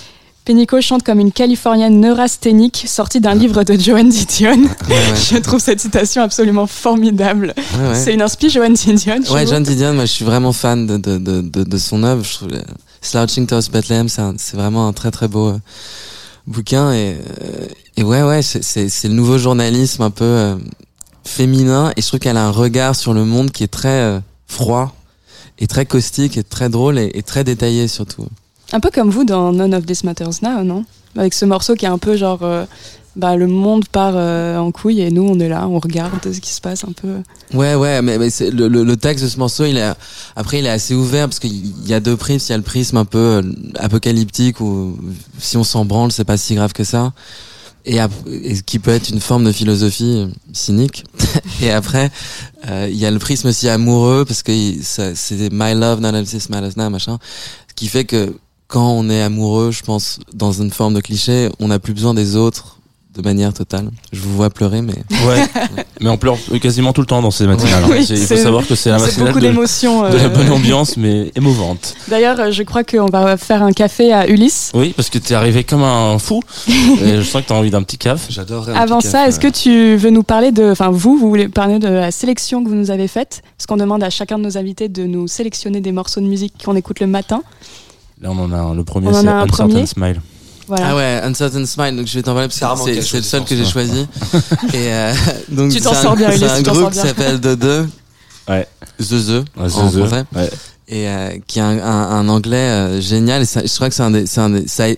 Pénico 0.48 0.80
chante 0.80 1.04
comme 1.04 1.20
une 1.20 1.34
Californienne 1.34 2.00
neurasthénique 2.00 2.86
sortie 2.88 3.20
d'un 3.20 3.36
livre 3.36 3.66
de 3.66 3.78
Joan 3.78 4.08
Didion. 4.08 4.52
Ouais, 4.54 4.66
ouais. 4.90 5.16
Je 5.30 5.36
trouve 5.40 5.60
cette 5.60 5.82
citation 5.82 6.22
absolument 6.22 6.68
formidable. 6.68 7.54
Ouais. 7.78 7.94
C'est 7.96 8.14
une 8.14 8.22
inspi 8.22 8.50
Joan 8.50 8.74
Didion. 8.74 9.20
Ouais, 9.30 9.46
John 9.46 9.62
Didion, 9.62 9.94
moi 9.94 10.06
je 10.06 10.12
suis 10.14 10.24
vraiment 10.24 10.54
fan 10.54 10.88
de, 10.88 10.96
de, 10.96 11.18
de, 11.18 11.42
de, 11.42 11.64
de 11.66 11.78
son 11.78 12.02
œuvre. 12.04 12.24
Je 12.24 12.34
trouve 12.34 12.50
Slouching 13.02 13.46
Towards 13.46 13.70
Bethlehem, 13.74 14.08
c'est 14.08 14.56
vraiment 14.56 14.88
un 14.88 14.94
très 14.94 15.12
très 15.12 15.28
beau 15.28 15.50
euh, 15.50 15.60
bouquin. 16.48 16.94
Et, 16.94 17.18
euh, 17.42 17.68
et 17.98 18.04
ouais, 18.04 18.24
ouais, 18.24 18.42
c'est- 18.42 19.04
le 19.04 19.14
nouveau 19.14 19.38
journalisme 19.38 20.02
un 20.04 20.12
peu 20.12 20.24
euh, 20.24 20.56
féminin. 21.26 21.92
Et 21.98 22.02
je 22.02 22.08
trouve 22.08 22.22
qu'elle 22.22 22.38
a 22.38 22.46
un 22.46 22.52
regard 22.52 22.96
sur 22.96 23.14
le 23.14 23.26
monde 23.26 23.52
qui 23.52 23.66
est 23.66 23.68
très 23.68 24.22
froid 24.48 24.96
et 25.60 25.68
très 25.68 25.86
caustique 25.86 26.38
et 26.38 26.44
très 26.46 26.70
drôle 26.70 26.98
et, 27.00 27.12
et 27.16 27.22
très 27.22 27.44
détaillé 27.44 27.90
surtout. 27.90 28.28
Un 28.74 28.80
peu 28.80 28.90
comme 28.92 29.10
vous 29.10 29.24
dans 29.24 29.52
None 29.54 29.74
of 29.74 29.86
This 29.86 30.04
Matters 30.04 30.42
Now, 30.42 30.64
non? 30.64 30.86
Avec 31.16 31.34
ce 31.34 31.46
morceau 31.46 31.76
qui 31.76 31.86
est 31.86 31.90
un 31.90 31.98
peu 31.98 32.16
genre. 32.18 32.40
euh, 32.44 32.66
bah, 33.16 33.36
le 33.36 33.48
monde 33.48 33.88
part 33.88 34.14
euh, 34.16 34.60
en 34.60 34.72
couille 34.72 35.02
et 35.02 35.10
nous 35.10 35.24
on 35.24 35.40
est 35.40 35.50
là, 35.50 35.68
on 35.68 35.80
regarde 35.80 36.20
ce 36.32 36.40
qui 36.40 36.52
se 36.52 36.62
passe 36.62 36.84
un 36.84 36.92
peu. 36.92 37.16
Ouais, 37.52 37.74
ouais, 37.74 38.00
mais, 38.04 38.20
mais 38.20 38.28
le, 38.52 38.68
le, 38.68 38.84
le 38.84 38.96
texte 38.96 39.24
de 39.24 39.30
ce 39.30 39.40
morceau, 39.40 39.66
il 39.66 39.76
est 39.76 39.92
après 40.36 40.60
il 40.60 40.68
est 40.68 40.70
assez 40.70 40.94
ouvert 40.94 41.28
parce 41.28 41.40
qu'il 41.40 41.88
y 41.88 41.96
a 41.96 42.00
deux 42.00 42.16
prismes. 42.16 42.46
Il 42.48 42.52
y 42.52 42.54
a 42.54 42.58
le 42.58 42.64
prisme 42.64 42.96
un 42.98 43.06
peu 43.06 43.18
euh, 43.18 43.42
apocalyptique 43.80 44.62
où 44.62 44.96
si 45.40 45.58
on 45.58 45.64
s'en 45.64 45.84
branle, 45.84 46.12
c'est 46.12 46.26
pas 46.26 46.38
si 46.38 46.54
grave 46.54 46.74
que 46.74 46.84
ça. 46.84 47.12
et, 47.86 47.98
et 47.98 48.62
qui 48.64 48.78
peut 48.78 48.92
être 48.92 49.10
une 49.10 49.20
forme 49.22 49.46
de 49.46 49.52
philosophie 49.52 50.18
euh, 50.18 50.28
cynique. 50.54 51.04
et 51.64 51.72
après, 51.72 52.12
euh, 52.68 52.88
il 52.88 52.98
y 52.98 53.08
a 53.08 53.10
le 53.10 53.18
prisme 53.18 53.48
aussi 53.48 53.68
amoureux 53.68 54.26
parce 54.26 54.44
que 54.44 54.52
c'est 54.84 55.52
my 55.52 55.74
love, 55.74 56.02
not 56.02 56.10
else 56.10 56.50
matters 56.50 56.78
now, 56.78 56.92
machin. 56.92 57.18
Qui 57.76 57.88
fait 57.88 58.06
que 58.06 58.32
quand 58.68 58.90
on 58.90 59.10
est 59.10 59.22
amoureux, 59.22 59.72
je 59.72 59.82
pense, 59.84 60.20
dans 60.34 60.52
une 60.52 60.72
forme 60.72 60.94
de 60.94 61.00
cliché, 61.02 61.50
on 61.60 61.70
n'a 61.70 61.80
plus 61.80 61.94
besoin 61.94 62.14
des 62.14 62.36
autres 62.36 62.74
de 63.16 63.22
manière 63.24 63.52
totale. 63.52 63.90
Je 64.14 64.20
vous 64.20 64.36
vois 64.36 64.52
pleurer, 64.52 64.84
mais 64.84 64.94
Ouais. 65.28 65.44
mais 66.02 66.10
on 66.10 66.18
pleure 66.18 66.38
quasiment 66.62 66.94
tout 66.94 67.02
le 67.02 67.08
temps 67.08 67.20
dans 67.24 67.32
ces 67.32 67.48
matinales. 67.48 67.84
hein. 67.86 67.88
Oui, 67.90 68.06
C'est- 68.06 68.14
Il 68.16 68.28
faut 68.28 68.36
savoir 68.38 68.68
que 68.68 68.76
c'est 68.76 68.92
la 68.92 69.00
C'est 69.00 69.06
matinale 69.06 69.28
beaucoup 69.30 69.40
de, 69.40 69.48
d'émotions. 69.48 70.04
de 70.12 70.18
la 70.18 70.26
euh. 70.26 70.30
bonne 70.30 70.52
ambiance, 70.52 70.98
mais 70.98 71.32
émouvante. 71.36 71.96
D'ailleurs, 72.10 72.40
euh, 72.40 72.52
je 72.52 72.62
crois 72.62 72.84
qu'on 72.84 73.08
va 73.08 73.36
faire 73.38 73.64
un 73.64 73.72
café 73.72 74.14
à 74.14 74.28
Ulysse. 74.28 74.70
Oui, 74.76 74.94
parce 74.96 75.10
que 75.10 75.18
t'es 75.18 75.34
arrivé 75.34 75.64
comme 75.64 75.82
un 75.82 76.20
fou. 76.20 76.42
et 76.68 77.16
je 77.18 77.22
sens 77.24 77.42
que 77.42 77.48
t'as 77.48 77.56
envie 77.56 77.72
d'un 77.72 77.82
petit 77.82 77.98
caf. 77.98 78.28
J'adorerais. 78.30 78.74
un 78.74 78.76
Avant 78.76 79.00
petit 79.00 79.08
ça, 79.08 79.20
café, 79.20 79.30
est-ce 79.30 79.40
que 79.40 79.48
tu 79.48 79.96
veux 79.96 80.12
nous 80.12 80.22
parler 80.24 80.52
de, 80.52 80.70
enfin 80.70 80.90
vous, 80.92 81.18
vous 81.18 81.30
voulez 81.30 81.48
parler 81.48 81.80
de 81.80 81.88
la 81.88 82.12
sélection 82.12 82.64
que 82.64 82.70
vous 82.70 82.76
nous 82.76 82.92
avez 82.92 83.08
faite? 83.08 83.42
Parce 83.58 83.66
qu'on 83.66 83.78
demande 83.78 84.04
à 84.04 84.12
chacun 84.12 84.38
de 84.38 84.44
nos 84.44 84.60
invités 84.60 84.90
de 84.90 85.06
nous 85.06 85.28
sélectionner 85.28 85.82
des 85.82 85.92
morceaux 85.92 86.22
de 86.22 86.28
musique 86.28 86.54
qu'on 86.64 86.76
écoute 86.76 87.00
le 87.00 87.08
matin. 87.08 87.42
Là, 88.22 88.30
on 88.32 88.40
en 88.40 88.52
a 88.52 88.58
un. 88.58 88.74
Le 88.76 88.84
premier, 88.84 89.12
c'est 89.14 89.20
Uncertain 89.28 89.46
premier. 89.48 89.86
Smile. 89.86 90.22
Voilà. 90.68 90.88
Ah 90.90 90.96
ouais, 90.96 91.22
Uncertain 91.24 91.66
Smile, 91.66 91.96
donc 91.96 92.08
je 92.08 92.14
vais 92.16 92.24
t'en 92.24 92.34
parler 92.34 92.50
parce 92.50 92.84
que 92.86 93.02
c'est 93.02 93.18
le 93.18 93.24
seul 93.24 93.46
que 93.46 93.56
j'ai 93.56 93.64
choisi. 93.66 94.06
Et 94.74 94.92
euh, 94.92 95.14
donc 95.50 95.72
Tu 95.72 95.80
t'en 95.80 95.94
sors 95.94 96.16
bien, 96.16 96.30
C'est 96.32 96.44
un 96.50 96.62
groupe 96.62 96.92
qui 96.92 96.98
s'appelle 97.00 97.40
The 97.40 97.56
Deux. 97.56 97.88
Ouais. 98.50 98.68
The 99.00 99.04
The 99.04 99.10
Ouais, 99.10 99.46
en 99.58 99.68
The 99.68 99.70
The. 99.94 99.98
français. 99.98 100.24
Ouais. 100.36 100.50
Et 100.90 101.08
euh, 101.10 101.38
qui 101.48 101.60
a 101.60 101.66
un, 101.68 101.78
un, 101.80 102.10
un 102.20 102.30
anglais 102.30 102.56
euh, 102.58 103.02
génial. 103.02 103.42
Et 103.42 103.46
ça- 103.46 103.62
je 103.66 103.74
crois 103.76 103.90
que 103.90 103.96
c'est 103.96 104.04
un 104.04 104.12
des, 104.12 104.26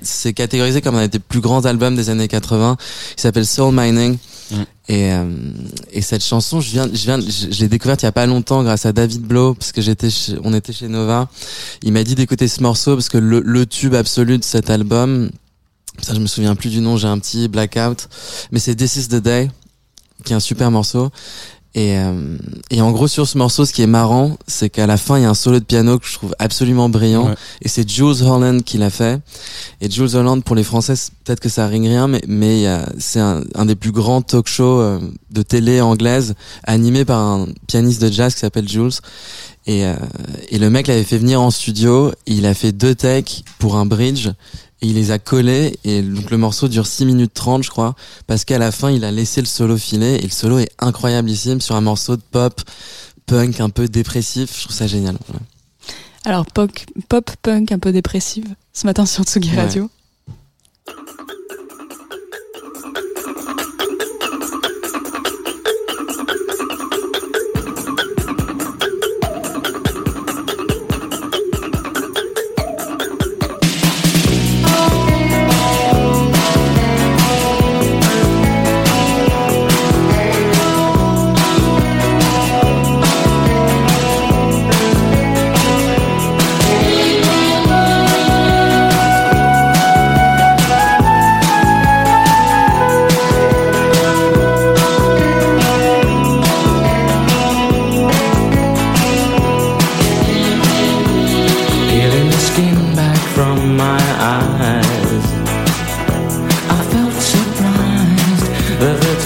c'est 0.04 0.34
catégorisé 0.34 0.82
comme 0.82 0.96
un 0.96 1.08
des 1.08 1.20
plus 1.20 1.40
grands 1.42 1.66
albums 1.66 1.96
des 1.96 2.10
années 2.10 2.28
80. 2.28 2.78
Il 3.18 3.22
s'appelle 3.22 3.46
Soul 3.46 3.74
Mining. 3.74 4.18
Mm. 4.52 4.56
Et, 4.88 5.14
euh, 5.14 5.26
et 5.92 6.02
cette 6.02 6.24
chanson, 6.24 6.62
je 6.62 6.72
viens, 6.72 6.88
je 6.92 7.04
viens, 7.04 7.20
je, 7.20 7.60
l'ai 7.60 7.68
découverte 7.68 8.02
il 8.02 8.06
y 8.06 8.08
a 8.08 8.12
pas 8.12 8.26
longtemps 8.26 8.64
grâce 8.64 8.86
à 8.86 8.92
David 8.92 9.22
Blow 9.22 9.54
parce 9.54 9.72
que 9.72 9.82
j'étais, 9.82 10.10
on 10.44 10.54
était 10.54 10.74
chez 10.74 10.88
Nova. 10.88 11.30
Il 11.84 11.94
m'a 11.94 12.04
dit 12.04 12.16
d'écouter 12.16 12.48
ce 12.48 12.62
morceau 12.62 12.96
parce 12.96 13.10
que 13.10 13.18
le, 13.18 13.42
le 13.42 13.66
tube 13.66 13.94
absolu 13.94 14.38
de 14.38 14.44
cet 14.44 14.70
album, 14.70 15.30
ça 16.02 16.14
je 16.14 16.20
me 16.20 16.28
souviens 16.28 16.56
plus 16.56 16.70
du 16.70 16.82
nom, 16.82 16.98
j'ai 16.98 17.08
un 17.08 17.20
petit 17.20 17.48
blackout, 17.48 18.08
mais 18.52 18.60
c'est 18.60 18.76
This 18.76 18.96
Is 18.96 19.08
the 19.10 19.16
Day, 19.16 19.50
qui 20.24 20.34
est 20.34 20.36
un 20.36 20.40
super 20.40 20.72
morceau. 20.72 21.12
Et, 21.76 21.98
euh, 21.98 22.38
et 22.72 22.82
en 22.82 22.92
gros 22.92 23.08
sur 23.08 23.28
ce 23.28 23.38
morceau, 23.38 23.64
ce 23.64 23.74
qui 23.74 23.84
est 23.84 23.88
marrant, 23.88 24.38
c'est 24.48 24.72
qu'à 24.72 24.88
la 24.88 24.98
fin 24.98 25.18
il 25.18 25.22
y 25.22 25.26
a 25.26 25.30
un 25.30 25.36
solo 25.36 25.60
de 25.60 25.64
piano 25.64 26.00
que 26.00 26.08
je 26.08 26.14
trouve 26.16 26.34
absolument 26.40 26.90
brillant, 26.90 27.28
Ouais. 27.28 27.36
et 27.62 27.68
c'est 27.68 27.88
Jules 27.88 28.24
Holland 28.24 28.64
qui 28.64 28.80
l'a 28.80 28.90
fait. 28.90 29.22
Et 29.80 29.90
Jules 29.90 30.16
Holland 30.16 30.44
pour 30.44 30.56
les 30.56 30.64
Français, 30.64 30.96
peut-être 31.24 31.40
que 31.40 31.48
ça 31.50 31.68
ring 31.68 31.86
rien, 31.86 32.08
mais 32.08 32.22
mais 32.28 32.66
c'est 32.98 33.20
un, 33.20 33.44
un 33.54 33.66
des 33.66 33.76
plus 33.76 33.92
grands 33.92 34.24
talk 34.24 34.48
shows 34.48 34.80
euh, 34.82 35.00
de 35.30 35.42
télé 35.44 35.80
anglaise, 35.80 36.34
animé 36.64 37.06
par 37.06 37.20
un 37.20 37.48
pianiste 37.68 38.02
de 38.02 38.12
jazz 38.12 38.34
qui 38.34 38.40
s'appelle 38.40 38.68
Jules. 38.68 38.90
Et, 39.68 39.86
euh, 39.86 39.94
et 40.50 40.58
le 40.58 40.72
mec 40.72 40.88
l'avait 40.88 41.04
fait 41.04 41.20
venir 41.20 41.40
en 41.40 41.52
studio, 41.52 42.12
il 42.26 42.48
a 42.48 42.56
fait 42.56 42.72
deux 42.72 42.96
takes 42.96 43.44
pour 43.60 43.76
un 43.76 43.86
bridge, 43.86 44.30
et 44.82 44.88
il 44.88 44.96
les 44.96 45.12
a 45.12 45.20
collés, 45.20 45.78
et 45.84 46.02
donc 46.02 46.32
le 46.32 46.38
morceau 46.38 46.68
dure 46.68 46.88
6 46.88 47.06
minutes 47.06 47.34
30 47.34 47.64
je 47.64 47.70
crois, 47.70 47.96
parce 48.28 48.46
qu'à 48.46 48.58
la 48.58 48.72
fin 48.72 48.90
il 48.90 49.04
a 49.04 49.12
laissé 49.12 49.42
le 49.42 49.48
solo 49.48 49.78
filer, 49.78 50.16
et 50.16 50.24
le 50.24 50.30
solo 50.30 50.60
est 50.60 50.72
incroyablissime 50.80 51.62
sur 51.62 51.76
un 51.76 51.82
morceau 51.82 52.16
de 52.16 52.22
pop, 52.32 52.62
punk 53.26 53.60
un 53.60 53.70
peu 53.70 53.88
dépressif, 53.88 54.56
je 54.58 54.64
trouve 54.64 54.76
ça 54.76 54.88
génial. 54.88 55.18
Alors 56.26 56.46
pop, 56.46 56.72
pop 57.08 57.32
punk 57.42 57.72
un 57.72 57.80
peu 57.80 57.92
dépressive 57.92 58.48
ce 58.74 58.86
matin 58.86 59.06
sur 59.06 59.24
Tsugi. 59.24 59.56
Radio. 59.56 59.90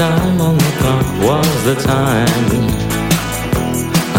Time 0.04 0.42
on 0.42 0.58
the 0.58 0.74
clock 0.80 1.08
was 1.28 1.52
the 1.64 1.76
time. 1.76 2.64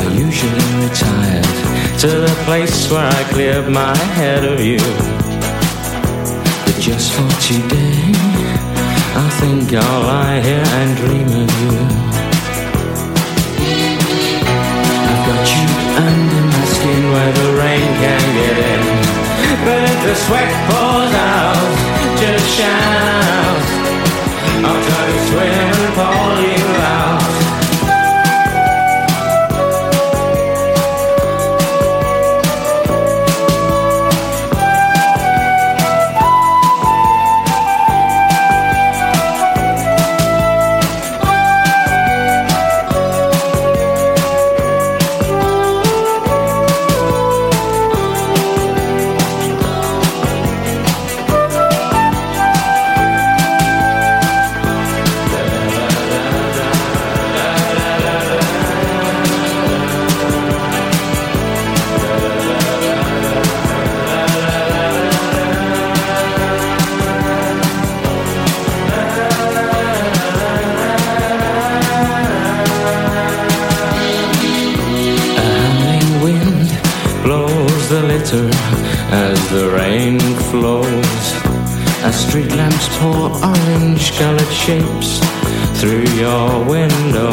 I 0.00 0.04
usually 0.26 0.68
retired 0.84 1.54
to 2.02 2.10
the 2.26 2.34
place 2.46 2.90
where 2.90 3.08
I 3.18 3.22
cleared 3.34 3.68
my 3.68 3.96
head 4.18 4.42
of 4.52 4.60
you. 4.70 4.84
But 6.64 6.76
just 6.88 7.12
for 7.16 7.30
today, 7.50 8.00
I 9.24 9.28
think 9.40 9.64
I'll 9.74 10.02
lie 10.12 10.40
here 10.48 10.68
and 10.80 10.90
dream 11.02 11.30
of 11.42 11.50
you. 11.62 11.76
I've 15.10 15.22
got 15.28 15.44
you 15.54 15.66
under 16.08 16.42
my 16.54 16.64
skin 16.74 17.02
where 17.12 17.32
the 17.40 17.48
rain 17.62 17.88
can 18.02 18.24
get 18.40 18.56
in. 18.72 18.82
But 19.66 19.80
if 19.92 19.98
the 20.06 20.14
sweat 20.24 20.50
pours 20.68 21.12
out, 21.36 21.72
just 22.22 22.46
shout. 22.56 23.83
I'll 24.66 24.82
try 24.82 25.06
to 25.12 25.18
swim 25.28 25.52
and 25.52 25.94
pull 25.94 26.53
shapes 84.64 85.20
through 85.78 86.06
your 86.16 86.64
window. 86.64 87.32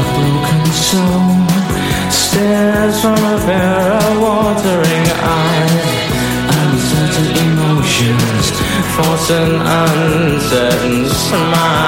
A 0.00 0.04
broken 0.16 0.66
soul 0.88 1.48
stares 2.10 3.00
from 3.00 3.16
a 3.16 3.38
pair 3.46 3.92
of 3.96 4.20
watering 4.20 5.06
eyes. 5.40 5.86
Uncertain 6.60 7.28
emotions 7.48 8.46
force 8.94 9.30
an 9.30 9.52
uncertain 9.80 11.08
smile. 11.08 11.87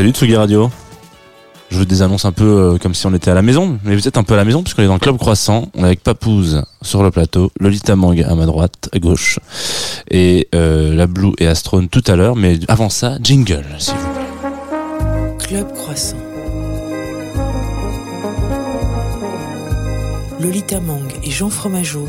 Salut 0.00 0.12
Tsugi 0.12 0.34
Radio. 0.34 0.70
Je 1.70 1.76
vous 1.76 1.84
désannonce 1.84 2.24
un 2.24 2.32
peu 2.32 2.44
euh, 2.46 2.78
comme 2.78 2.94
si 2.94 3.04
on 3.04 3.12
était 3.12 3.30
à 3.30 3.34
la 3.34 3.42
maison, 3.42 3.78
mais 3.84 3.94
vous 3.94 4.08
êtes 4.08 4.16
un 4.16 4.22
peu 4.22 4.32
à 4.32 4.38
la 4.38 4.46
maison 4.46 4.62
puisqu'on 4.62 4.80
est 4.80 4.86
dans 4.86 4.94
le 4.94 4.98
club 4.98 5.18
croissant. 5.18 5.68
On 5.74 5.82
est 5.82 5.88
avec 5.88 6.02
Papouze 6.02 6.64
sur 6.80 7.02
le 7.02 7.10
plateau, 7.10 7.52
Lolita 7.60 7.96
Mang 7.96 8.18
à 8.22 8.34
ma 8.34 8.46
droite, 8.46 8.88
à 8.94 8.98
gauche, 8.98 9.40
et 10.10 10.48
euh, 10.54 10.94
la 10.94 11.06
Blue 11.06 11.32
et 11.36 11.46
Astrone 11.46 11.90
tout 11.90 12.02
à 12.06 12.16
l'heure. 12.16 12.34
Mais 12.34 12.58
avant 12.68 12.88
ça, 12.88 13.18
jingle, 13.22 13.66
s'il 13.76 13.92
vous 13.92 14.14
plaît. 14.14 15.46
Club 15.46 15.70
Croissant. 15.74 16.16
Lolita 20.40 20.80
Mang 20.80 21.12
et 21.22 21.30
Jean 21.30 21.50
Fromageau 21.50 22.08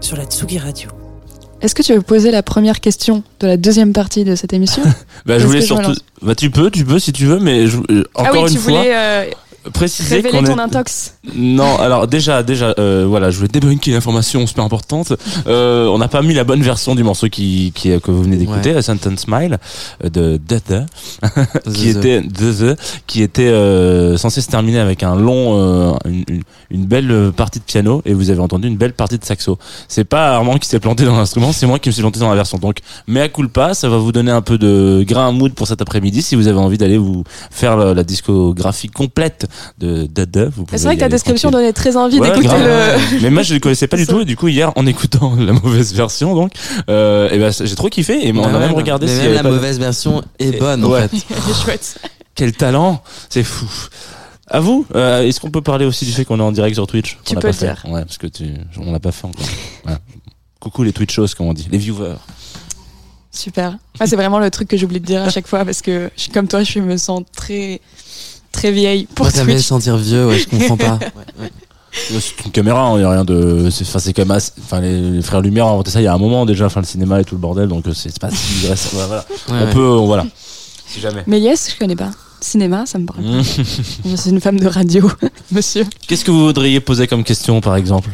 sur 0.00 0.16
la 0.16 0.24
Tsugi 0.26 0.58
Radio. 0.60 1.01
Est-ce 1.62 1.74
que 1.74 1.82
tu 1.82 1.94
veux 1.94 2.02
poser 2.02 2.30
la 2.30 2.42
première 2.42 2.80
question 2.80 3.22
de 3.40 3.46
la 3.46 3.56
deuxième 3.56 3.92
partie 3.92 4.24
de 4.24 4.34
cette 4.34 4.52
émission 4.52 4.82
Bah, 5.26 5.38
je 5.38 5.46
voulais 5.46 5.60
je 5.60 5.66
surtout. 5.66 5.82
relance 5.82 5.98
Bah, 6.20 6.34
tu 6.34 6.50
peux, 6.50 6.70
tu 6.70 6.84
peux 6.84 6.98
si 6.98 7.12
tu 7.12 7.24
veux, 7.26 7.38
mais 7.38 7.66
je- 7.68 7.78
euh, 7.90 8.04
encore 8.14 8.26
Ah 8.26 8.32
oui, 8.32 8.40
une 8.42 8.48
tu 8.48 8.58
fois, 8.58 8.72
voulais 8.78 8.92
euh, 8.94 9.24
préciser 9.72 10.16
révéler 10.16 10.38
qu'on 10.38 10.44
ton 10.44 10.58
est. 10.58 10.62
intox. 10.62 11.14
Non, 11.34 11.78
alors 11.78 12.06
déjà, 12.08 12.42
déjà, 12.42 12.74
euh, 12.78 13.04
voilà, 13.08 13.30
je 13.30 13.36
voulais 13.36 13.48
débunker 13.48 13.92
l'information 13.94 14.46
super 14.46 14.64
importante. 14.64 15.12
Euh, 15.46 15.86
on 15.86 15.98
n'a 15.98 16.08
pas 16.08 16.22
mis 16.22 16.34
la 16.34 16.44
bonne 16.44 16.62
version 16.62 16.94
du 16.94 17.02
morceau 17.04 17.28
qui, 17.28 17.72
qui 17.74 17.90
que 18.00 18.10
vous 18.10 18.22
venez 18.22 18.36
d'écouter, 18.36 18.74
A 18.74 18.82
Sentence 18.82 19.20
Smile 19.20 19.58
euh, 20.04 20.08
de 20.08 20.40
Dada, 20.48 20.86
qui 21.74 21.92
The- 21.94 21.96
était 21.96 22.22
The 22.22 22.58
The, 22.76 23.02
qui 23.06 23.22
était 23.22 23.48
euh, 23.48 24.16
censé 24.16 24.40
se 24.40 24.48
terminer 24.48 24.78
avec 24.80 25.02
un 25.02 25.14
long, 25.16 25.58
euh, 25.58 25.92
une, 26.06 26.24
une- 26.28 26.42
une 26.70 26.86
belle 26.86 27.32
partie 27.36 27.58
de 27.58 27.64
piano, 27.64 28.00
et 28.06 28.14
vous 28.14 28.30
avez 28.30 28.40
entendu 28.40 28.66
une 28.66 28.76
belle 28.78 28.94
partie 28.94 29.18
de 29.18 29.24
saxo. 29.24 29.58
C'est 29.88 30.04
pas 30.04 30.34
Armand 30.34 30.56
qui 30.58 30.66
s'est 30.68 30.80
planté 30.80 31.04
dans 31.04 31.16
l'instrument, 31.16 31.52
c'est 31.52 31.66
moi 31.66 31.78
qui 31.78 31.90
me 31.90 31.92
suis 31.92 32.00
planté 32.02 32.18
dans 32.18 32.30
la 32.30 32.34
version. 32.34 32.56
Donc, 32.58 32.78
mais 33.06 33.20
à 33.20 33.28
culpa, 33.28 33.74
ça 33.74 33.88
va 33.90 33.98
vous 33.98 34.10
donner 34.10 34.30
un 34.30 34.40
peu 34.40 34.56
de 34.56 35.04
grain 35.06 35.28
à 35.28 35.30
mood 35.32 35.52
pour 35.52 35.66
cet 35.66 35.82
après-midi 35.82 36.22
si 36.22 36.34
vous 36.34 36.48
avez 36.48 36.58
envie 36.58 36.78
d'aller 36.78 36.96
vous 36.96 37.24
faire 37.50 37.76
la, 37.76 37.92
la 37.92 38.02
discographie 38.04 38.88
complète 38.88 39.46
de 39.78 40.06
Dada. 40.06 40.46
C'est 40.70 40.82
vrai 40.84 40.94
que 40.96 41.00
ta 41.00 41.08
description 41.08 41.50
tranquille. 41.50 41.64
donnait 41.66 41.72
très 41.72 41.96
envie 41.96 42.18
Ouais, 42.20 42.30
d'écouter 42.30 42.58
le. 42.58 43.20
Mais 43.22 43.30
moi 43.30 43.42
je 43.42 43.54
le 43.54 43.60
connaissais 43.60 43.86
pas 43.86 43.96
du 43.96 44.04
Ça. 44.06 44.12
tout 44.12 44.20
et 44.20 44.24
du 44.24 44.36
coup 44.36 44.48
hier 44.48 44.72
en 44.76 44.86
écoutant 44.86 45.34
la 45.38 45.52
mauvaise 45.52 45.94
version 45.94 46.34
donc 46.34 46.52
euh, 46.88 47.28
et 47.30 47.38
ben 47.38 47.52
j'ai 47.52 47.74
trop 47.74 47.88
kiffé 47.88 48.26
et 48.26 48.32
on 48.32 48.42
a 48.44 48.46
Ouais, 48.52 48.58
même 48.58 48.72
regardé 48.74 49.10
avait 49.10 49.34
la 49.34 49.42
pas 49.42 49.50
mauvaise 49.50 49.78
version 49.78 50.22
est 50.38 50.48
Et- 50.48 50.58
bonne 50.58 50.84
ouais. 50.84 51.04
en 51.04 51.08
fait. 51.08 51.16
Elle 51.30 51.50
est 51.50 51.62
chouette. 51.64 51.98
quel 52.34 52.52
talent 52.52 53.02
c'est 53.28 53.42
fou 53.44 53.66
à 54.48 54.60
vous 54.60 54.86
euh, 54.94 55.22
est-ce 55.22 55.40
qu'on 55.40 55.50
peut 55.50 55.62
parler 55.62 55.86
aussi 55.86 56.04
du 56.04 56.12
fait 56.12 56.24
qu'on 56.24 56.38
est 56.38 56.42
en 56.42 56.52
direct 56.52 56.74
sur 56.74 56.86
Twitch? 56.86 57.18
Tu 57.24 57.32
On 57.32 57.34
peux 57.36 57.40
pas 57.40 57.46
le 57.48 57.52
fait. 57.54 57.66
dire. 57.66 57.82
ouais 57.88 58.02
parce 58.04 58.18
que 58.18 58.26
tu 58.26 58.44
on 58.78 58.92
l'a 58.92 59.00
pas 59.00 59.12
fait 59.12 59.26
encore 59.26 59.46
coucou 60.60 60.82
les 60.84 60.92
Twitchos 60.92 61.28
comme 61.36 61.46
on 61.46 61.52
dit 61.54 61.68
les 61.70 61.78
viewers 61.78 62.16
Super. 63.34 63.70
Moi, 63.98 64.06
c'est 64.06 64.16
vraiment 64.16 64.38
le 64.38 64.50
truc 64.50 64.68
que 64.68 64.76
j'oublie 64.76 65.00
de 65.00 65.06
dire 65.06 65.22
à 65.22 65.30
chaque 65.30 65.46
fois 65.46 65.64
parce 65.64 65.80
que 65.80 66.10
je 66.16 66.20
suis 66.20 66.30
comme 66.30 66.48
toi, 66.48 66.62
je 66.64 66.78
me 66.80 66.98
sens 66.98 67.22
très 67.34 67.80
très 68.52 68.70
vieille 68.72 69.06
pour 69.14 69.24
Moi, 69.26 69.32
ça 69.32 69.44
me 69.44 69.52
Twitch. 69.52 69.64
sentir 69.66 69.96
vieux, 69.96 70.26
ouais, 70.28 70.38
je 70.38 70.48
comprends 70.48 70.76
pas. 70.76 70.98
Ouais, 71.16 71.44
ouais. 71.44 71.50
Euh, 72.12 72.20
c'est 72.20 72.46
une 72.46 72.52
caméra 72.52 72.90
il 72.96 73.02
y 73.02 73.04
a 73.04 73.10
rien 73.10 73.22
de 73.24 73.68
c'est 73.70 73.84
enfin 73.86 73.98
c'est 73.98 74.14
quand 74.14 74.22
même 74.22 74.30
assez- 74.30 74.52
enfin 74.64 74.80
les, 74.80 74.98
les 75.10 75.20
frères 75.20 75.42
Lumière 75.42 75.66
ont 75.66 75.72
inventé 75.74 75.90
ça 75.90 76.00
il 76.00 76.04
y 76.04 76.06
a 76.06 76.14
un 76.14 76.18
moment 76.18 76.46
déjà 76.46 76.64
enfin 76.64 76.80
le 76.80 76.86
cinéma 76.86 77.20
et 77.20 77.24
tout 77.24 77.34
le 77.34 77.40
bordel 77.42 77.68
donc 77.68 77.86
euh, 77.86 77.92
c'est 77.92 78.18
pas 78.18 78.30
si 78.30 78.64
voilà, 78.64 79.24
voilà. 79.48 79.60
Ouais, 79.64 79.68
on 79.68 79.74
peut 79.74 79.80
euh, 79.80 79.96
voilà 79.98 80.24
si 80.86 81.00
jamais 81.00 81.22
Mais 81.26 81.38
yes, 81.38 81.70
je 81.74 81.78
connais 81.78 81.94
pas. 81.96 82.10
Cinéma, 82.40 82.86
ça 82.86 82.98
me 82.98 83.04
parle. 83.06 83.20
Mmh. 83.22 83.42
Je 84.06 84.16
suis 84.16 84.30
une 84.30 84.40
femme 84.40 84.58
de 84.58 84.66
radio, 84.66 85.08
monsieur. 85.52 85.84
Qu'est-ce 86.08 86.24
que 86.24 86.30
vous 86.32 86.46
voudriez 86.46 86.80
poser 86.80 87.06
comme 87.06 87.22
question, 87.24 87.60
par 87.60 87.76
exemple? 87.76 88.10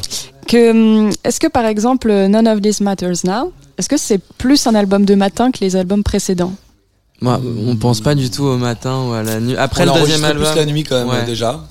Que 0.47 0.71
hum, 1.05 1.09
est-ce 1.23 1.39
que 1.39 1.47
par 1.47 1.65
exemple 1.65 2.11
None 2.27 2.47
of 2.47 2.61
This 2.61 2.79
Matters 2.81 3.23
Now, 3.23 3.51
est-ce 3.77 3.89
que 3.89 3.97
c'est 3.97 4.21
plus 4.37 4.67
un 4.67 4.75
album 4.75 5.03
de 5.05 5.15
matin 5.15 5.51
que 5.51 5.59
les 5.61 5.75
albums 5.75 6.03
précédents? 6.03 6.53
Moi, 7.21 7.39
on 7.67 7.75
pense 7.75 7.99
pas 8.01 8.15
du 8.15 8.29
tout 8.29 8.43
au 8.45 8.57
matin 8.57 9.03
ou 9.07 9.11
à 9.13 9.23
la 9.23 9.39
nuit. 9.39 9.55
Après 9.57 9.87
On 9.89 9.93
le 9.93 9.99
deuxième 10.01 10.23
album. 10.23 10.45
plus 10.45 10.55
la 10.55 10.65
nuit 10.65 10.83
quand 10.83 10.97
même 10.99 11.09
Ouais. 11.09 11.25
déjà. 11.25 11.65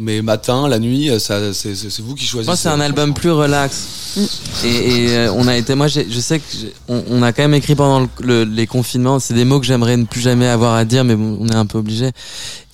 Mais 0.00 0.22
matin, 0.22 0.68
la 0.68 0.78
nuit, 0.78 1.10
ça, 1.18 1.52
c'est, 1.52 1.74
c'est, 1.74 1.90
c'est 1.90 2.02
vous 2.02 2.14
qui 2.14 2.24
choisissez. 2.24 2.46
Moi, 2.48 2.56
c'est 2.56 2.68
un 2.68 2.80
album 2.80 3.14
plus 3.14 3.32
relax. 3.32 4.16
Et, 4.64 4.68
et, 5.06 5.16
euh, 5.16 5.32
on 5.34 5.48
a 5.48 5.56
été, 5.56 5.74
moi, 5.74 5.88
j'ai- 5.88 6.06
je 6.08 6.20
sais 6.20 6.38
que 6.38 6.44
j'ai- 6.52 6.72
on, 6.88 7.02
on 7.10 7.22
a 7.24 7.32
quand 7.32 7.42
même 7.42 7.54
écrit 7.54 7.74
pendant 7.74 8.00
le- 8.00 8.08
le- 8.20 8.44
les 8.44 8.66
confinements. 8.68 9.18
C'est 9.18 9.34
des 9.34 9.44
mots 9.44 9.58
que 9.58 9.66
j'aimerais 9.66 9.96
ne 9.96 10.04
plus 10.04 10.20
jamais 10.20 10.46
avoir 10.46 10.74
à 10.74 10.84
dire, 10.84 11.02
mais 11.04 11.16
bon, 11.16 11.36
on 11.40 11.48
est 11.48 11.54
un 11.54 11.66
peu 11.66 11.78
obligé. 11.78 12.06